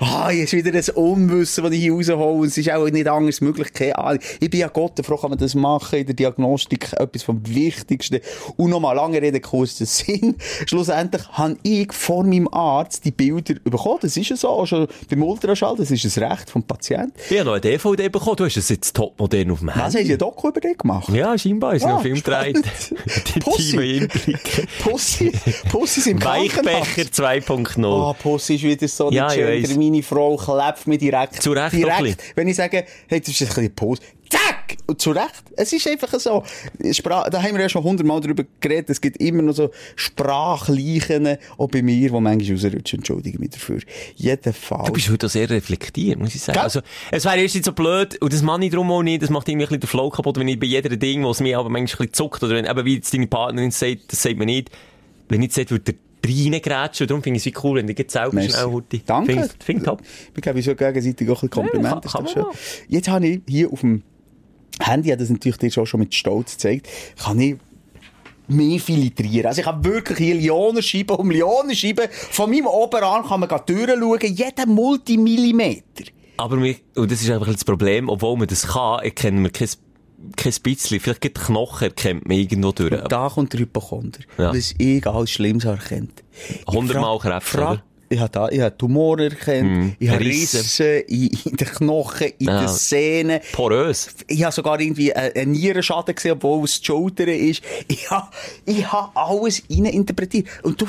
Ah, 0.00 0.30
jetzt 0.30 0.52
wieder 0.52 0.72
ein 0.72 0.84
Unwissen, 0.94 1.64
das 1.64 1.72
ich 1.72 1.80
hier 1.80 1.92
raushole. 1.92 2.46
Es 2.46 2.56
ist 2.56 2.70
auch 2.70 2.88
nicht 2.88 3.08
anders 3.08 3.40
möglich. 3.40 3.72
Keine 3.72 3.98
Ahnung. 3.98 4.20
Ich 4.40 4.50
bin 4.50 4.60
ja 4.60 4.68
Gott, 4.68 4.92
froh 5.04 5.16
kann 5.16 5.30
man 5.30 5.38
das 5.38 5.54
machen 5.54 5.98
in 5.98 6.06
der 6.06 6.14
Diagnostik. 6.14 6.92
Etwas 6.92 7.22
vom 7.24 7.40
Wichtigsten. 7.46 8.20
Und 8.56 8.70
nochmal 8.70 8.94
lange 8.96 9.20
Rede, 9.20 9.40
kurzer 9.40 9.86
Sinn. 9.86 10.36
Schlussendlich 10.66 11.22
habe 11.32 11.56
ich 11.62 11.92
vor 11.92 12.24
meinem 12.24 12.48
Arzt 12.52 13.04
die 13.04 13.10
Bilder 13.10 13.54
bekommen. 13.64 13.98
Das 14.02 14.16
ist 14.16 14.28
ja 14.28 14.36
so. 14.36 14.64
Schon 14.66 14.86
beim 15.10 15.22
Ultraschall. 15.22 15.76
Das 15.76 15.90
ist 15.90 16.16
ein 16.18 16.24
Recht 16.24 16.50
vom 16.50 16.62
Patienten. 16.62 17.12
Ich 17.30 17.36
habe 17.36 17.44
noch 17.46 17.52
eine 17.52 17.60
DVD 17.60 18.08
bekommen, 18.08 18.36
du 18.36 18.44
hast 18.44 18.56
es 18.56 18.68
jetzt 18.68 18.94
topmodern 18.94 19.50
auf 19.50 19.58
dem 19.60 19.68
Was 19.68 19.74
haben 19.76 19.92
Handy. 19.92 20.06
sie 20.06 20.12
ein 20.12 20.18
Doku 20.18 20.48
über 20.48 20.60
den 20.60 20.76
gemacht? 20.76 21.08
Ja, 21.12 21.36
scheinbar, 21.36 21.74
ist 21.74 21.82
noch 21.82 21.90
Ah, 21.92 21.96
ein 21.96 22.02
Film 22.02 22.16
gedreht. 22.16 22.58
Die 23.34 23.40
Pussy. 23.40 24.08
Pussy, 24.82 25.32
Pussy 25.70 26.00
sind 26.00 26.18
im 26.20 26.24
Weichbecher 26.24 27.04
Krankenhaus. 27.06 27.76
2.0. 27.76 28.10
Ah, 28.10 28.12
Pussy 28.12 28.54
ist 28.56 28.62
wieder 28.62 28.88
so 28.88 29.10
Ja, 29.10 29.28
ich 29.28 29.34
schön. 29.34 29.62
weiss. 29.62 29.76
Meine 29.88 30.02
Frau 30.02 30.36
klebt 30.36 30.86
mir 30.86 30.98
direkt. 30.98 31.42
Zu 31.42 31.52
Recht 31.52 31.72
direkt. 31.72 32.22
Wenn 32.34 32.48
ich 32.48 32.56
sage, 32.56 32.84
hey, 33.08 33.20
das 33.20 33.28
ist 33.28 33.42
ein 33.42 33.48
bisschen 33.48 33.74
Puss. 33.74 33.98
Zack! 34.28 34.76
Und 34.86 35.00
zu 35.00 35.12
Recht. 35.12 35.42
Es 35.56 35.72
ist 35.72 35.88
einfach 35.88 36.08
so. 36.20 36.42
Spra 36.92 37.30
da 37.30 37.42
haben 37.42 37.54
wir 37.54 37.62
ja 37.62 37.68
schon 37.68 37.82
hundertmal 37.82 38.20
drüber 38.20 38.44
geredet. 38.60 38.90
Es 38.90 39.00
gibt 39.00 39.16
immer 39.18 39.42
noch 39.42 39.54
so 39.54 39.70
Sprachleichen, 39.96 41.38
auch 41.56 41.68
bei 41.68 41.80
mir, 41.80 42.08
die 42.08 42.10
manchmal 42.10 42.56
rausrutschen. 42.56 42.98
Entschuldige 42.98 43.38
mich 43.38 43.50
dafür. 43.50 43.80
Jedenfalls. 44.16 44.86
Du 44.86 44.92
bist 44.92 45.10
heute 45.10 45.28
sehr 45.28 45.48
reflektiert, 45.48 46.18
muss 46.18 46.34
ich 46.34 46.42
sagen. 46.42 46.56
Gell? 46.56 46.64
Also, 46.64 46.80
es 47.10 47.24
wäre 47.24 47.40
erst 47.40 47.64
so 47.64 47.72
blöd, 47.72 48.20
und 48.20 48.32
das 48.32 48.42
mache 48.42 48.64
ich 48.64 48.70
darum 48.70 48.90
auch 48.90 49.02
nicht, 49.02 49.22
das 49.22 49.30
macht 49.30 49.48
irgendwie 49.48 49.64
ein 49.64 49.68
bisschen 49.68 49.80
den 49.80 49.88
Flow 49.88 50.10
kaputt, 50.10 50.38
wenn 50.38 50.48
ich 50.48 50.60
bei 50.60 50.66
jedem 50.66 50.98
Ding, 50.98 51.24
was 51.24 51.40
mir 51.40 51.58
aber 51.58 51.70
manchmal 51.70 52.06
ein 52.06 52.10
bisschen 52.10 52.14
zuckt, 52.14 52.42
oder 52.42 52.54
wenn, 52.54 52.66
eben 52.66 52.84
wie 52.84 52.96
jetzt 52.96 53.14
deine 53.14 53.26
Partnerin 53.26 53.70
sagt, 53.70 54.12
das 54.12 54.22
sagt 54.22 54.36
man 54.36 54.46
nicht, 54.46 54.70
wenn 55.28 55.42
ich 55.42 55.56
jetzt 55.56 55.70
würde 55.70 55.94
reingrätschen, 56.26 57.06
darum 57.06 57.22
finde 57.22 57.38
ich 57.38 57.46
es 57.46 57.64
cool, 57.64 57.78
wenn 57.78 57.86
du 57.86 57.94
schnell 58.42 58.64
heute. 58.66 58.98
Danke. 59.00 59.48
Finde 59.64 59.82
ich 59.82 59.86
top. 59.86 60.02
Ich 60.36 60.42
glaube, 60.42 60.58
ich 60.58 60.64
soll 60.64 60.74
gegenseitig 60.74 61.28
auch 61.30 61.42
ein 61.42 61.50
Kompliment. 61.50 62.04
Ja, 62.04 62.10
kann- 62.10 62.26
kann. 62.26 62.44
Jetzt 62.88 63.08
habe 63.08 63.26
ich 63.26 63.40
hier 63.48 63.72
auf 63.72 63.80
dem 63.80 64.02
Handy 64.80 65.14
das 65.16 65.30
natürlich 65.30 65.58
dir 65.58 65.70
schon, 65.70 65.86
schon 65.86 66.00
mit 66.00 66.14
Stolz 66.14 66.52
gezeigt, 66.52 66.88
kann 67.22 67.40
ich 67.40 67.56
mehr 68.48 68.78
filtrieren. 68.80 69.46
Also 69.46 69.60
ich 69.60 69.66
habe 69.66 69.84
wirklich 69.84 70.18
hier 70.18 70.34
Millionenscheiben 70.34 71.16
um 71.16 71.28
Millionenscheiben. 71.28 72.06
Von 72.10 72.50
meinem 72.50 72.66
Oberarm 72.66 73.26
kann 73.26 73.40
man 73.40 73.48
durchschauen, 73.48 74.34
jeden 74.34 74.74
Multimillimeter. 74.74 76.04
Aber 76.36 76.56
mir, 76.56 76.76
und 76.94 77.10
das 77.10 77.20
ist 77.20 77.30
einfach 77.30 77.52
das 77.52 77.64
Problem, 77.64 78.08
obwohl 78.08 78.36
man 78.36 78.46
das 78.46 78.66
kann, 78.68 79.00
erkennen 79.00 79.42
wir 79.42 79.50
kein, 79.50 79.68
kein 80.36 80.52
bisschen. 80.62 81.00
Vielleicht 81.00 81.20
gibt 81.20 81.40
Knochen 81.40 81.88
erkennt 81.88 82.26
man 82.28 82.36
irgendwo 82.36 82.72
durch. 82.72 82.92
Und 82.92 83.10
da 83.12 83.28
kommt 83.28 83.52
der 83.52 83.60
Hypochonder. 83.60 84.20
Ja. 84.36 84.52
Das 84.52 84.72
ist 84.72 85.06
alles 85.06 85.30
Schlimmes 85.30 85.64
erkennt. 85.64 86.22
Hundertmal 86.66 87.18
Krebs, 87.18 87.46
frag- 87.48 87.70
oder? 87.72 87.82
Ich 88.10 88.18
habe 88.20 88.30
da, 88.30 88.48
ich 88.48 88.60
habe 88.60 88.74
Tumore 88.74 89.24
erkannt, 89.24 89.64
Mhm. 89.70 89.96
ich 89.98 90.08
habe 90.08 90.20
Risse. 90.24 90.60
Risse 90.60 90.84
in, 91.00 91.28
in 91.44 91.56
den 91.58 91.68
Knochen, 91.68 92.28
in 92.38 92.46
Ja. 92.46 92.60
den 92.60 92.68
Sehnen. 92.68 93.40
Porös. 93.52 94.08
Ich 94.28 94.42
habe 94.44 94.52
sogar 94.54 94.80
irgendwie 94.80 95.12
einen 95.12 95.36
einen 95.36 95.52
Nierenschaden 95.52 96.14
gesehen, 96.14 96.32
obwohl 96.32 96.64
es 96.64 96.80
die 96.80 96.86
Schulter 96.86 97.26
ist. 97.28 97.60
Ich 97.86 98.10
habe, 98.10 98.28
ich 98.64 98.90
habe 98.90 99.10
alles 99.14 99.58
interpretiert. 99.68 100.46
Und 100.62 100.80
du, 100.80 100.86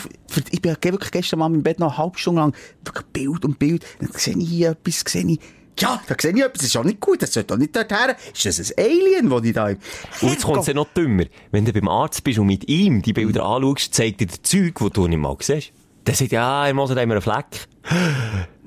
ich 0.50 0.62
bin 0.62 0.74
wirklich 0.82 1.12
gestern 1.12 1.40
mal 1.40 1.54
im 1.54 1.62
Bett 1.62 1.78
noch 1.80 1.90
eine 1.90 1.98
halbe 1.98 2.18
Stunde 2.18 2.40
lang 2.40 2.54
wirklich 2.86 3.06
Bild 3.08 3.44
und 3.44 3.60
Bild. 3.60 3.86
Dann 4.00 4.12
sehe 4.14 4.38
ich 4.38 4.48
hier 4.50 4.70
etwas, 4.72 5.04
sehe 5.06 5.26
ich, 5.28 5.40
ja, 5.82 6.02
da 6.08 6.16
sehe 6.20 6.32
ich 6.32 6.42
etwas, 6.42 6.60
das 6.60 6.64
ist 6.64 6.78
auch 6.78 6.84
nicht 6.84 7.00
gut, 7.00 7.22
das 7.22 7.34
sollte 7.34 7.48
doch 7.48 7.58
nicht 7.58 7.76
dorthin. 7.76 8.16
Ist 8.34 8.46
das 8.46 8.60
ein 8.60 8.86
Alien, 8.86 9.30
das 9.30 9.44
ich 9.44 9.54
da... 9.54 9.66
Und 9.68 9.80
jetzt 10.22 10.44
kommt 10.44 10.60
es 10.60 10.68
ja 10.68 10.74
noch 10.74 10.88
dümmer. 10.94 11.26
Wenn 11.52 11.66
du 11.66 11.74
beim 11.74 11.88
Arzt 11.88 12.24
bist 12.24 12.40
und 12.40 12.48
mit 12.48 12.68
ihm 12.70 13.02
die 13.02 13.14
Bilder 13.14 13.46
anschaust, 13.46 13.94
zeigt 13.94 14.22
dir 14.22 14.28
Zeug, 14.28 14.76
die 14.80 14.90
du 14.90 15.08
nicht 15.08 15.20
mal 15.20 15.36
siehst. 15.40 15.72
Der 16.06 16.16
sagt, 16.16 16.32
ja, 16.32 16.68
er 16.68 16.74
muss 16.74 16.90
haben 16.90 16.98
wir 16.98 17.04
einen 17.04 17.22
Fleck. 17.22 17.68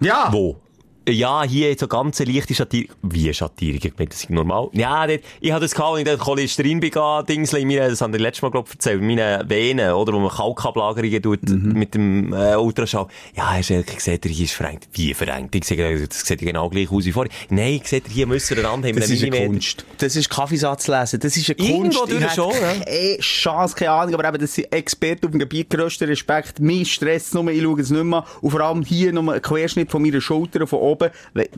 Ja! 0.01 0.29
Wo? 0.31 0.61
Ja, 1.09 1.43
hier 1.43 1.77
so 1.79 1.89
ganz 1.89 2.21
leichte 2.21 2.55
Schattierung. 2.55 2.95
Wie 3.03 3.33
Schattierung? 3.35 3.81
Ich 3.83 3.93
meine, 3.99 4.09
das 4.09 4.21
ist 4.21 4.31
normal. 4.31 4.69
Ja, 4.73 5.07
dort, 5.07 5.21
ich 5.41 5.51
hatte 5.51 5.63
das 5.63 5.75
gehabt, 5.75 5.91
als 5.91 6.01
ich 6.01 6.05
dort 6.07 6.21
Cholesterin 6.21 6.81
begann, 6.81 7.27
Dingsle 7.27 7.61
in 7.61 7.69
meine, 7.69 7.89
das 7.89 8.01
haben 8.01 8.13
wir 8.13 8.21
letztes 8.21 8.43
Mal, 8.43 8.51
glaub 8.51 8.69
ich, 8.69 8.75
erzählt, 8.75 9.01
in 9.01 9.07
meinen 9.07 9.49
Venen, 9.49 9.93
oder, 9.93 10.13
wo 10.13 10.21
man 10.21 10.31
Kalkablagerungen 10.31 11.23
tut, 11.23 11.49
mit 11.49 11.95
dem, 11.95 12.33
äh, 12.33 12.55
Ultraschall. 12.57 13.07
Ja, 13.35 13.53
hast 13.53 13.71
du 13.71 13.83
gesehen, 13.83 14.21
hier 14.25 14.45
ist 14.45 14.55
verengt. 14.55 14.89
Wie 14.93 15.13
verengt? 15.15 15.55
Ich 15.55 15.65
sage, 15.65 16.07
das 16.07 16.21
sieht 16.21 16.41
genau 16.41 16.69
gleich 16.69 16.91
aus 16.91 17.05
wie 17.05 17.13
vorher. 17.13 17.33
Nein, 17.51 17.81
ich 17.83 17.89
sehe, 17.89 18.03
hier 18.09 18.27
müssen 18.27 18.57
wir 18.57 18.69
haben 18.69 18.83
Das 18.83 19.11
ist 19.11 19.25
eine. 19.25 19.47
Kunst. 19.47 19.85
Das 19.99 20.15
ist 20.17 20.29
Kaffeesatz 20.31 20.89
lesen. 20.89 21.21
Das 21.21 21.37
ist 21.37 21.51
eine 21.51 21.69
Irgendwo 21.69 22.01
Kunst. 22.01 22.13
durch 22.13 22.25
Ich 22.25 22.33
schon, 22.33 22.53
keine 22.53 23.19
Chance, 23.19 23.75
keine 23.75 23.91
Ahnung. 23.91 24.15
Aber 24.15 24.29
eben, 24.29 24.39
das 24.39 24.55
sind 24.55 24.73
Experten 24.73 25.27
auf 25.27 25.31
dem 25.33 25.41
Gebiet. 25.41 25.71
Grösster 25.71 26.07
Respekt. 26.09 26.61
Mein 26.61 26.85
Stress 26.85 27.33
nur. 27.35 27.49
Ich 27.49 27.63
schaue 27.63 27.81
es 27.81 27.91
nicht 27.91 28.05
mehr. 28.05 28.25
Und 28.41 28.51
vor 28.51 28.61
allem 28.61 28.83
hier 28.83 29.13
noch 29.13 29.27
ein 29.29 29.43
Querschnitt 29.43 29.91
von 29.91 30.03
meiner 30.03 30.21
Schulter 30.21 30.67
von 30.67 30.79
oben. 30.81 30.92
Da, 30.97 31.11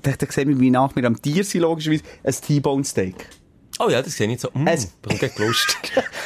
da 0.03 0.27
sehen 0.31 0.49
wir, 0.49 0.61
wie 0.61 0.71
nach 0.71 0.95
mir 0.95 1.05
am 1.07 1.21
Tier 1.21 1.45
sind, 1.45 1.61
logischerweise. 1.63 2.03
Ein 2.23 2.35
T-Bone 2.35 2.85
Steak. 2.85 3.29
Oh 3.81 3.89
ja, 3.89 4.01
das 4.01 4.15
sehe 4.15 4.27
ich 4.27 4.31
nicht 4.31 4.41
so. 4.41 4.49
Mm, 4.55 4.69
Es- 4.69 4.87
bekommt 4.87 5.19
gleich 5.19 5.37
Lust. 5.39 5.77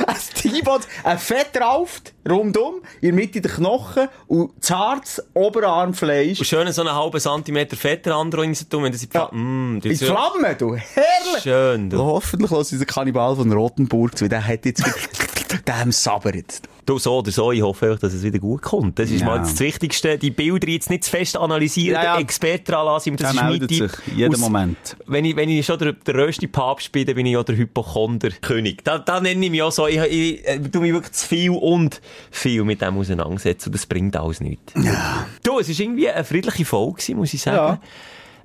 ein 0.06 0.16
T-Bone, 0.34 0.84
ein 1.02 1.18
Fett 1.18 1.48
drauf, 1.54 2.02
rundum, 2.28 2.82
in 3.00 3.09
der 3.09 3.12
Mitte 3.14 3.40
der 3.40 3.50
Knochen 3.50 4.09
und 4.26 4.62
zartes 4.62 5.22
Oberarmfleisch. 5.32 6.38
Und 6.40 6.44
schön 6.44 6.70
so 6.72 6.82
einen 6.82 6.94
halben 6.94 7.18
Zentimeter 7.18 7.74
Fett 7.76 8.04
dran 8.06 8.30
rein 8.34 8.52
tun, 8.68 8.84
wenn 8.84 8.92
das 8.92 9.02
in 9.02 9.09
die 9.09 9.16
Ja. 9.16 9.28
Mm, 9.32 9.76
In 9.76 9.80
das 9.80 9.92
ist 9.92 10.04
Flammen, 10.04 10.59
du. 10.59 10.74
Herrlich. 10.76 11.42
Schön, 11.42 11.88
du. 11.88 11.98
Hoffentlich 11.98 12.50
los 12.50 12.68
dieser 12.68 12.84
Kannibal 12.84 13.34
von 13.36 13.50
Rotenburg 13.50 14.18
zu, 14.18 14.28
der 14.28 14.46
hat 14.46 14.66
jetzt 14.66 14.82
dem 15.57 15.92
sabbert. 15.92 16.62
Du, 16.86 16.99
so 16.99 17.18
oder 17.18 17.30
so, 17.30 17.53
ich 17.53 17.61
hoffe 17.61 17.99
dass 18.01 18.14
es 18.14 18.22
wieder 18.22 18.38
gut 18.38 18.62
kommt. 18.62 18.99
Das 18.99 19.11
ist 19.11 19.20
Ja. 19.20 19.26
mal 19.26 19.38
das 19.40 19.61
Wichtigste. 19.61 20.16
Die 20.16 20.30
Bilder 20.30 20.68
jetzt 20.68 20.88
nicht 20.88 21.05
zu 21.05 21.11
fest 21.11 21.36
analysieren, 21.36 21.94
Ja, 21.96 22.03
ja. 22.05 22.16
den 22.16 22.22
Experten 22.22 22.72
anlassen. 22.72 23.14
Das 23.16 23.34
Der 23.34 23.42
ist 23.42 23.61
mein 23.61 23.68
Tipp. 23.68 23.90
jeden 24.16 24.32
Aus- 24.34 24.40
Moment. 24.40 24.96
Wenn 25.07 25.26
ich, 25.26 25.36
wenn 25.36 25.51
ich 25.51 25.66
schon 25.66 25.78
der, 25.78 25.92
der 25.92 26.14
röste 26.14 26.49
Papst 26.49 26.90
bin, 26.92 27.05
dann 27.05 27.14
bin 27.14 27.26
ich 27.26 27.36
auch 27.36 27.44
der 27.44 27.57
Hypochonder-König. 27.57 28.84
Da, 28.84 28.99
da 28.99 29.20
nenne 29.20 29.44
ich 29.44 29.51
mich 29.51 29.62
auch 29.62 29.72
so. 29.72 29.86
Ich, 29.86 29.99
ich, 29.99 30.46
ich 30.46 30.70
tu 30.70 30.80
mich 30.80 30.92
wirklich 30.94 31.12
zu 31.12 31.26
viel 31.28 31.51
und 31.51 32.01
viel 32.30 32.64
mit 32.64 32.80
dem 32.80 32.96
auseinandersetzen. 32.96 33.68
Und 33.68 33.74
das 33.74 33.84
bringt 33.84 34.16
alles 34.16 34.40
nichts. 34.40 34.72
Ja. 34.74 35.26
Du, 35.42 35.59
es 35.59 35.68
war 35.68 35.78
irgendwie 35.80 36.09
eine 36.09 36.24
friedliche 36.24 36.64
Folge, 36.64 37.14
muss 37.14 37.34
ich 37.34 37.42
sagen. 37.42 37.57
Ja. 37.57 37.80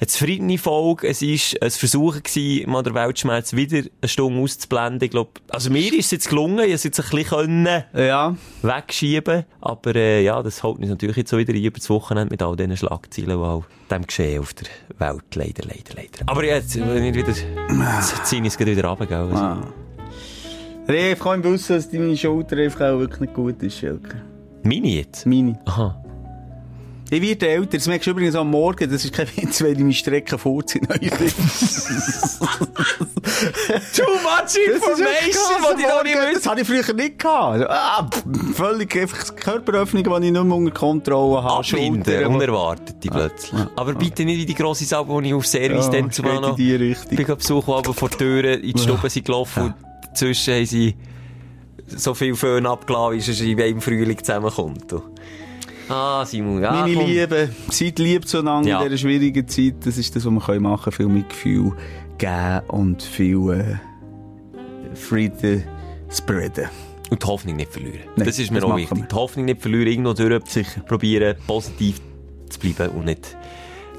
Eine 0.03 0.07
zufriedene 0.09 0.57
Folge. 0.57 1.07
Es 1.07 1.21
war 1.21 1.61
ein 1.61 1.71
Versuch, 1.71 2.21
gewesen, 2.21 2.69
mal 2.69 2.83
den 2.83 2.93
Weltschmerz 2.93 3.53
wieder 3.53 3.77
eine 4.01 4.09
Stunde 4.09 4.41
auszublenden. 4.41 5.01
Ich 5.05 5.11
glaub, 5.11 5.39
also 5.47 5.69
mir 5.69 5.93
ist 5.93 6.07
es 6.07 6.11
jetzt 6.11 6.27
gelungen. 6.27 6.59
Ich 6.65 6.73
es 6.73 6.83
jetzt 6.83 6.99
ein 6.99 7.05
bisschen 7.09 7.29
können 7.37 7.83
Ja. 7.95 8.35
wegschieben. 8.63 9.45
Aber 9.61 9.95
äh, 9.95 10.21
ja, 10.21 10.43
das 10.43 10.61
holt 10.61 10.79
uns 10.79 10.89
natürlich 10.89 11.15
jetzt 11.15 11.29
so 11.29 11.37
wieder 11.37 11.53
ein 11.53 11.63
über 11.63 11.77
das 11.79 11.89
Wochenende 11.89 12.31
mit 12.33 12.41
all 12.41 12.57
diesen 12.57 12.75
Schlagzeilen 12.75 13.37
und 13.37 13.45
all 13.45 13.63
dem 13.89 14.05
Geschehen 14.05 14.41
auf 14.41 14.53
der 14.53 14.67
Welt. 14.97 15.23
Leider, 15.35 15.63
leider, 15.63 15.93
leider. 15.95 16.23
Aber 16.25 16.43
jetzt, 16.43 16.77
wenn 16.77 17.05
ich 17.05 17.15
wieder, 17.15 17.29
jetzt 17.29 18.25
ziehe 18.25 18.41
ich 18.41 18.47
es 18.49 18.59
wieder 18.59 18.85
runter, 18.85 19.05
gell? 19.05 19.17
Also, 19.31 19.35
Ah. 19.37 19.63
Ich 20.85 21.17
kann 21.17 21.41
wissen, 21.45 21.77
dass 21.77 21.89
deine 21.89 22.17
Schulter 22.17 22.57
einfach 22.57 22.81
auch 22.91 22.99
wirklich 22.99 23.21
nicht 23.21 23.33
gut 23.35 23.63
ist, 23.63 23.77
Schelke. 23.77 24.21
Meine 24.63 24.89
jetzt? 24.89 25.25
Meine. 25.25 25.57
Aha. 25.63 26.02
Ich 27.13 27.21
werde 27.21 27.47
älter. 27.47 27.77
Das 27.77 27.87
merkst 27.87 28.07
du 28.07 28.11
übrigens 28.11 28.33
am 28.33 28.49
Morgen. 28.49 28.89
Das 28.89 29.05
ist 29.05 29.13
kein 29.13 29.27
Witz, 29.35 29.61
wenn 29.61 29.73
ich 29.73 29.79
meine 29.79 29.93
Strecke 29.93 30.35
vorziehen. 30.39 30.87
Too 30.87 30.97
much 34.23 34.55
information, 34.73 35.03
Das, 36.03 36.33
das 36.33 36.47
habe 36.47 36.61
ich 36.61 36.67
früher 36.67 36.93
nicht 36.93 37.19
gehabt. 37.19 37.65
Ah, 37.69 38.09
pff, 38.09 38.55
völlig 38.55 38.95
einfach 38.99 39.35
Körperöffnungen, 39.35 40.09
die 40.09 40.27
ich 40.27 40.31
nicht 40.31 40.43
mehr 40.43 40.55
unter 40.55 40.71
Kontrolle 40.71 41.43
habe. 41.43 41.59
Abwinden, 41.59 42.03
Schultern, 42.03 42.33
unerwartet 42.33 42.95
plötzlich. 43.01 43.61
Aber 43.75 43.93
bitte 43.93 44.25
nicht 44.25 44.39
wie 44.39 44.45
die 44.47 44.55
grosse 44.55 44.85
Salbe, 44.85 45.21
die 45.21 45.27
ich 45.29 45.33
auf 45.35 45.45
Service 45.45 45.85
Ja, 45.85 45.91
dann 45.91 46.09
in 46.09 46.41
noch... 46.41 46.55
die 46.55 46.73
Richtung. 46.73 47.11
Ich 47.11 47.27
bin 47.27 47.35
besuchen, 47.35 47.73
aber 47.73 47.93
vor 47.93 48.09
die 48.09 48.17
Türen 48.17 48.61
in 48.61 48.73
die 48.73 48.81
Stube 48.81 49.07
sind 49.09 49.25
gelaufen 49.25 49.63
und 49.63 49.75
dazwischen 50.07 50.55
haben 50.55 50.65
sie 50.65 50.95
so 51.87 52.15
viel 52.15 52.33
Föhn 52.35 52.65
abgeladen, 52.65 53.19
wie 53.19 53.31
es 53.31 53.41
im 53.41 53.81
Frühling 53.81 54.17
zusammenkommt. 54.17 54.91
Ah, 55.89 56.25
Simon, 56.25 56.61
ja, 56.61 56.71
Meine 56.71 56.93
komm. 56.95 57.05
Liebe, 57.05 57.49
seid 57.69 57.99
lieb 57.99 58.27
zueinander 58.27 58.69
Ja. 58.69 58.77
in 58.81 58.85
dieser 58.85 58.97
schwierigen 58.97 59.47
Zeit. 59.47 59.75
Das 59.85 59.97
ist 59.97 60.15
das, 60.15 60.25
was 60.25 60.47
wir 60.47 60.59
machen 60.59 60.83
können. 60.83 60.95
Viel 60.95 61.07
Mitgefühl 61.07 61.71
geben 62.17 62.61
und 62.69 63.01
viel 63.03 63.49
äh, 63.51 64.95
Frieden 64.95 65.63
spreaden. 66.09 66.69
Und 67.09 67.21
die 67.21 67.27
Hoffnung 67.27 67.55
nicht 67.57 67.71
verlieren. 67.71 67.99
Nein, 68.15 68.25
das 68.25 68.39
ist 68.39 68.49
mir 68.51 68.59
das 68.61 68.69
auch 68.69 68.75
wichtig. 68.77 68.97
wir. 68.97 69.05
Die 69.05 69.15
Hoffnung 69.15 69.45
nicht 69.45 69.61
verlieren, 69.61 69.87
irgendwo 69.87 70.13
durch 70.13 70.45
Sicher. 70.45 70.81
probieren, 70.81 71.35
positiv 71.45 71.99
zu 72.49 72.59
bleiben 72.59 72.95
und 72.95 73.05
nicht 73.05 73.37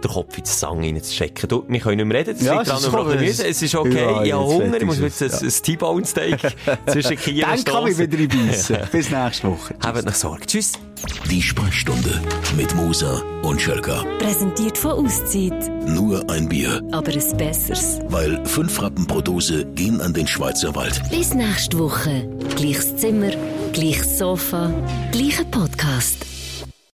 den 0.04 0.10
Kopf 0.12 0.38
ins 0.38 0.60
Sang 0.60 0.80
reinzustecken. 0.80 1.48
Du, 1.48 1.64
wir 1.68 1.80
können 1.80 1.96
nicht 1.96 2.06
mehr 2.06 2.18
reden, 2.20 2.34
das 2.38 2.46
Ja, 2.46 2.60
liegt 2.60 2.68
es 2.72 2.82
so, 2.82 2.90
Gemüse. 2.90 3.24
es- 3.24 3.54
Es 3.54 3.62
ist 3.62 3.74
okay, 3.74 4.04
Ja, 4.04 4.22
ich 4.22 4.32
habe 4.32 4.44
Hunger, 4.44 4.76
ich 4.76 4.84
muss 4.84 4.98
jetzt 5.00 5.20
es, 5.22 5.40
ein, 5.42 5.48
ein 5.48 5.52
T-Bone 5.62 6.04
Steak 6.06 6.38
zwischen 6.86 7.16
Kiel 7.16 7.44
und 7.44 7.50
Dann 7.68 7.74
kann 7.74 7.86
ich 7.88 7.98
wieder 7.98 8.18
reinbeissen. 8.18 8.78
Bis 8.92 9.10
nächste 9.10 9.48
Woche. 9.48 9.74
Habt 9.84 10.04
noch 10.04 10.14
Sorge. 10.14 10.46
Tschüss. 10.46 10.72
Die 11.30 11.42
Sprechstunde 11.42 12.20
mit 12.56 12.74
Musa 12.74 13.20
und 13.42 13.60
Schelka. 13.60 14.04
Präsentiert 14.18 14.78
von 14.78 14.92
Auszeit. 15.04 15.70
Nur 15.86 16.28
ein 16.30 16.48
Bier, 16.48 16.80
Aber 16.92 17.12
ein 17.12 17.36
besseres. 17.36 17.98
weil 18.08 18.44
fünf 18.46 18.80
Rappen 18.80 19.06
pro 19.06 19.20
Dose 19.20 19.66
gehen 19.74 20.00
an 20.00 20.14
den 20.14 20.26
Schweizer 20.26 20.74
Wald. 20.74 21.02
Bis 21.10 21.34
nächste 21.34 21.78
Woche. 21.78 22.26
Gleiches 22.56 22.96
Zimmer, 22.96 23.30
gleiches 23.74 24.18
Sofa, 24.18 24.72
gleicher 25.12 25.44
Podcast. 25.44 26.24